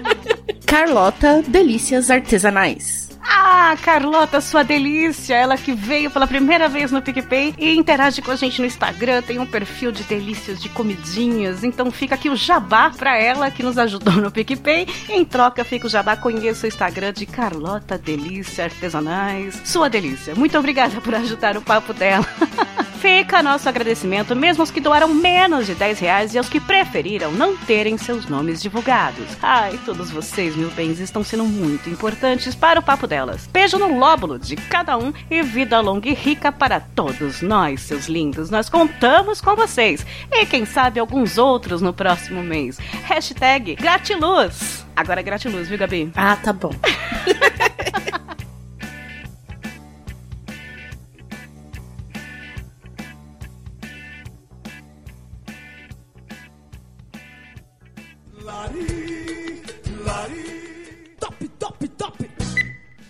Carlota 0.66 1.42
Delícias 1.46 2.10
Artesanais. 2.10 3.01
Ah, 3.24 3.76
Carlota, 3.82 4.40
sua 4.40 4.62
delícia! 4.62 5.34
Ela 5.34 5.56
que 5.56 5.72
veio 5.72 6.10
pela 6.10 6.26
primeira 6.26 6.68
vez 6.68 6.90
no 6.90 7.00
PicPay 7.00 7.54
e 7.56 7.74
interage 7.76 8.20
com 8.20 8.30
a 8.30 8.36
gente 8.36 8.60
no 8.60 8.66
Instagram, 8.66 9.22
tem 9.22 9.38
um 9.38 9.46
perfil 9.46 9.92
de 9.92 10.02
delícias, 10.04 10.60
de 10.60 10.68
comidinhas. 10.68 11.62
Então 11.64 11.90
fica 11.90 12.14
aqui 12.14 12.28
o 12.28 12.36
jabá 12.36 12.90
pra 12.90 13.16
ela 13.16 13.50
que 13.50 13.62
nos 13.62 13.78
ajudou 13.78 14.14
no 14.14 14.30
PicPay. 14.30 14.86
Em 15.08 15.24
troca, 15.24 15.64
fica 15.64 15.86
o 15.86 15.90
jabá, 15.90 16.16
conheça 16.16 16.66
o 16.66 16.68
Instagram 16.68 17.12
de 17.12 17.26
Carlota 17.26 17.96
Delícia 17.96 18.64
Artesanais. 18.64 19.60
Sua 19.64 19.88
delícia, 19.88 20.34
muito 20.34 20.58
obrigada 20.58 21.00
por 21.00 21.14
ajudar 21.14 21.56
o 21.56 21.62
papo 21.62 21.92
dela. 21.92 22.26
Fica 23.02 23.42
nosso 23.42 23.68
agradecimento, 23.68 24.36
mesmo 24.36 24.62
aos 24.62 24.70
que 24.70 24.80
doaram 24.80 25.08
menos 25.08 25.66
de 25.66 25.74
10 25.74 25.98
reais 25.98 26.34
e 26.34 26.38
aos 26.38 26.48
que 26.48 26.60
preferiram 26.60 27.32
não 27.32 27.56
terem 27.56 27.98
seus 27.98 28.26
nomes 28.26 28.62
divulgados. 28.62 29.26
Ai, 29.42 29.76
todos 29.84 30.08
vocês, 30.08 30.54
meus 30.54 30.72
bens, 30.72 31.00
estão 31.00 31.24
sendo 31.24 31.44
muito 31.44 31.90
importantes 31.90 32.54
para 32.54 32.78
o 32.78 32.82
papo 32.82 33.08
delas. 33.12 33.46
Beijo 33.46 33.76
no 33.76 33.98
lóbulo 33.98 34.38
de 34.38 34.56
cada 34.56 34.96
um 34.96 35.12
e 35.30 35.42
vida 35.42 35.78
longa 35.80 36.08
e 36.08 36.14
rica 36.14 36.50
para 36.50 36.80
todos 36.80 37.42
nós, 37.42 37.82
seus 37.82 38.06
lindos. 38.06 38.48
Nós 38.48 38.70
contamos 38.70 39.38
com 39.38 39.54
vocês 39.54 40.06
e 40.32 40.46
quem 40.46 40.64
sabe 40.64 40.98
alguns 40.98 41.36
outros 41.36 41.82
no 41.82 41.92
próximo 41.92 42.42
mês. 42.42 42.78
Hashtag 43.04 43.74
gratiluz. 43.74 44.86
Agora 44.96 45.20
é 45.20 45.22
gratiluz, 45.22 45.68
viu, 45.68 45.76
Gabi? 45.76 46.10
Ah, 46.16 46.36
tá 46.36 46.54
bom. 46.54 46.72
Top, 61.20 61.48
top, 61.58 61.88
top. 61.88 62.31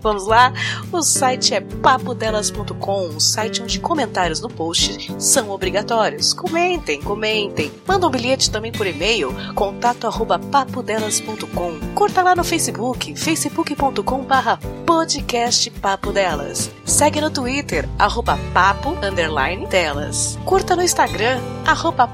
Vamos 0.00 0.26
lá? 0.26 0.52
O 0.92 1.02
site 1.02 1.54
é 1.54 1.60
papodelas.com, 1.60 3.08
um 3.08 3.20
site 3.20 3.62
onde 3.62 3.80
comentários 3.80 4.40
no 4.40 4.48
post 4.48 5.12
são 5.18 5.50
obrigatórios. 5.50 6.32
Comentem, 6.32 7.02
comentem. 7.02 7.72
Manda 7.86 8.06
um 8.06 8.10
bilhete 8.10 8.50
também 8.50 8.72
por 8.72 8.86
e-mail, 8.86 9.34
contato 9.54 10.06
arroba 10.06 10.38
papodelas.com. 10.38 11.94
Curta 11.94 12.22
lá 12.22 12.36
no 12.36 12.44
Facebook, 12.44 13.14
facebook.com 13.16 14.24
barra 14.24 14.58
podcast 14.86 15.70
Papo 15.70 16.12
Delas. 16.12 16.70
Segue 16.84 17.20
no 17.20 17.30
Twitter, 17.30 17.88
arroba 17.98 18.38
papo, 18.54 18.96
underline, 19.02 19.66
delas. 19.66 20.38
Curta 20.44 20.76
no 20.76 20.82
Instagram, 20.82 21.40
arroba 21.66 22.08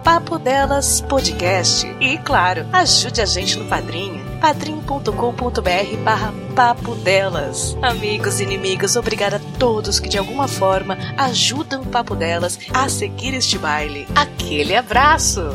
podcast. 1.08 1.86
E, 2.00 2.18
claro, 2.18 2.66
ajude 2.72 3.20
a 3.20 3.26
gente 3.26 3.58
no 3.58 3.66
Padrinho 3.66 4.33
padrim.com.br 4.44 5.96
barra 6.04 6.34
papo 6.54 6.94
delas. 6.96 7.74
Amigos 7.80 8.40
e 8.40 8.42
inimigos, 8.42 8.94
obrigada 8.94 9.36
a 9.36 9.58
todos 9.58 9.98
que 9.98 10.06
de 10.06 10.18
alguma 10.18 10.46
forma 10.46 10.98
ajudam 11.16 11.80
o 11.80 11.86
Papo 11.86 12.14
Delas 12.14 12.58
a 12.74 12.86
seguir 12.90 13.32
este 13.32 13.56
baile. 13.56 14.06
Aquele 14.14 14.76
abraço! 14.76 15.50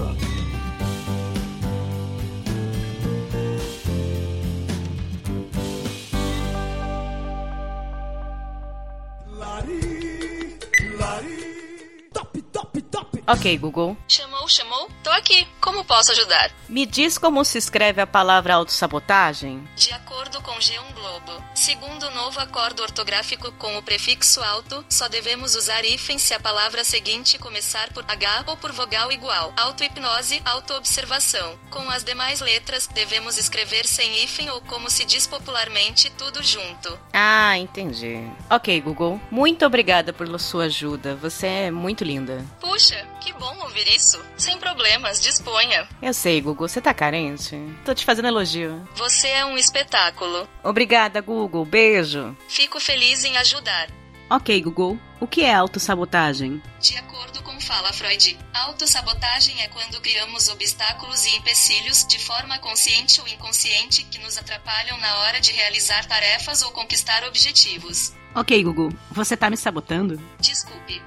Ok, 13.32 13.60
Google. 13.60 13.96
Chamou, 14.08 14.48
chamou? 14.48 14.90
Tô 15.04 15.12
aqui. 15.12 15.48
Como 15.62 15.86
posso 15.86 16.12
ajudar? 16.14 16.50
Me 16.68 16.84
diz 16.84 17.16
como 17.16 17.46
se 17.46 17.60
escreve 17.60 18.02
a 18.02 18.08
palavra 18.08 18.56
autossabotagem? 18.56 19.70
De 19.76 19.94
acordo 19.94 20.42
com 20.42 20.54
G1 20.54 20.94
Globo, 20.96 21.44
segundo 21.54 22.08
o 22.08 22.12
novo 22.12 22.40
acordo 22.40 22.82
ortográfico 22.82 23.52
com 23.52 23.78
o 23.78 23.84
prefixo 23.84 24.42
alto, 24.42 24.84
só 24.90 25.08
devemos 25.08 25.56
usar 25.56 25.86
hífen 25.86 26.18
se 26.18 26.34
a 26.34 26.40
palavra 26.40 26.84
seguinte 26.84 27.38
começar 27.38 27.94
por 27.94 28.04
H 28.08 28.46
ou 28.48 28.58
por 28.58 28.72
vogal 28.72 29.12
igual. 29.12 29.54
Auto-hipnose, 29.56 30.42
auto-observação. 30.44 31.60
Com 31.70 31.88
as 31.92 32.04
demais 32.04 32.40
letras, 32.40 32.88
devemos 32.88 33.38
escrever 33.38 33.86
sem 33.86 34.24
hífen 34.24 34.50
ou 34.50 34.60
como 34.62 34.90
se 34.90 35.06
diz 35.06 35.28
popularmente, 35.28 36.12
tudo 36.18 36.42
junto. 36.42 36.98
Ah, 37.14 37.56
entendi. 37.60 38.28
Ok, 38.50 38.82
Google. 38.82 39.22
Muito 39.30 39.64
obrigada 39.68 40.12
pela 40.12 40.40
sua 40.40 40.64
ajuda. 40.64 41.16
Você 41.18 41.46
é 41.46 41.72
muito 41.72 42.04
linda. 42.04 42.44
Puxa, 42.60 43.08
que 43.20 43.34
bom 43.34 43.56
ouvir 43.62 43.88
isso. 43.88 44.24
Sem 44.38 44.58
problemas, 44.58 45.22
disponha. 45.22 45.88
Eu 46.02 46.14
sei, 46.14 46.42
Google. 46.42 46.68
Você 46.68 46.82
tá 46.82 46.94
carente? 46.94 47.58
Tô 47.86 47.94
te 47.94 48.06
fazendo 48.06 48.28
elogio. 48.28 48.88
Você 48.96 49.28
é 49.28 49.46
um 49.46 49.58
espetáculo. 49.58 50.48
Obrigada, 50.64 51.22
Google. 51.22 51.66
Beijo. 51.66 52.36
Fico 52.48 52.80
feliz 52.80 53.24
em 53.24 53.38
ajudar. 53.38 53.90
Ok, 54.30 54.62
Google. 54.62 54.98
O 55.20 55.28
que 55.28 55.44
é 55.44 55.54
autossabotagem? 55.54 56.62
De 56.80 56.96
acordo 56.98 57.42
com 57.42 57.60
Fala 57.60 57.92
Freud, 57.92 58.38
autossabotagem 58.54 59.62
é 59.62 59.68
quando 59.68 60.00
criamos 60.02 60.48
obstáculos 60.50 61.26
e 61.26 61.36
empecilhos, 61.36 62.06
de 62.08 62.20
forma 62.20 62.58
consciente 62.60 63.20
ou 63.20 63.28
inconsciente, 63.28 64.04
que 64.04 64.20
nos 64.20 64.38
atrapalham 64.38 64.98
na 65.00 65.18
hora 65.20 65.42
de 65.42 65.52
realizar 65.52 66.06
tarefas 66.06 66.62
ou 66.62 66.72
conquistar 66.72 67.24
objetivos. 67.26 68.14
Ok, 68.36 68.64
Google. 68.64 68.92
Você 69.12 69.36
tá 69.36 69.50
me 69.50 69.58
sabotando? 69.58 70.22
Desculpe. 70.40 71.02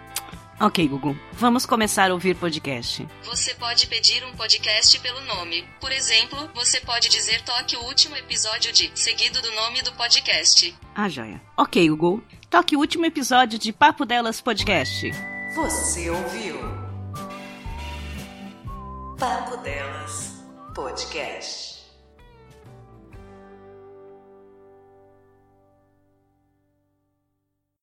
Ok, 0.62 0.86
Google. 0.86 1.16
Vamos 1.32 1.66
começar 1.66 2.08
a 2.12 2.14
ouvir 2.14 2.36
podcast. 2.36 3.04
Você 3.24 3.52
pode 3.54 3.88
pedir 3.88 4.24
um 4.24 4.32
podcast 4.36 4.96
pelo 5.00 5.20
nome. 5.22 5.64
Por 5.80 5.90
exemplo, 5.90 6.48
você 6.54 6.80
pode 6.80 7.08
dizer 7.08 7.42
toque 7.42 7.76
o 7.76 7.82
último 7.82 8.14
episódio 8.14 8.72
de, 8.72 8.88
seguido 8.94 9.42
do 9.42 9.50
nome 9.50 9.82
do 9.82 9.90
podcast. 9.94 10.72
Ah, 10.94 11.08
joia. 11.08 11.42
Ok, 11.56 11.88
Google. 11.88 12.22
Toque 12.48 12.76
o 12.76 12.78
último 12.78 13.04
episódio 13.04 13.58
de 13.58 13.72
Papo 13.72 14.06
Delas 14.06 14.40
Podcast. 14.40 15.10
Você 15.56 16.08
ouviu? 16.08 16.56
Papo 19.18 19.56
Delas 19.64 20.44
Podcast. 20.76 21.71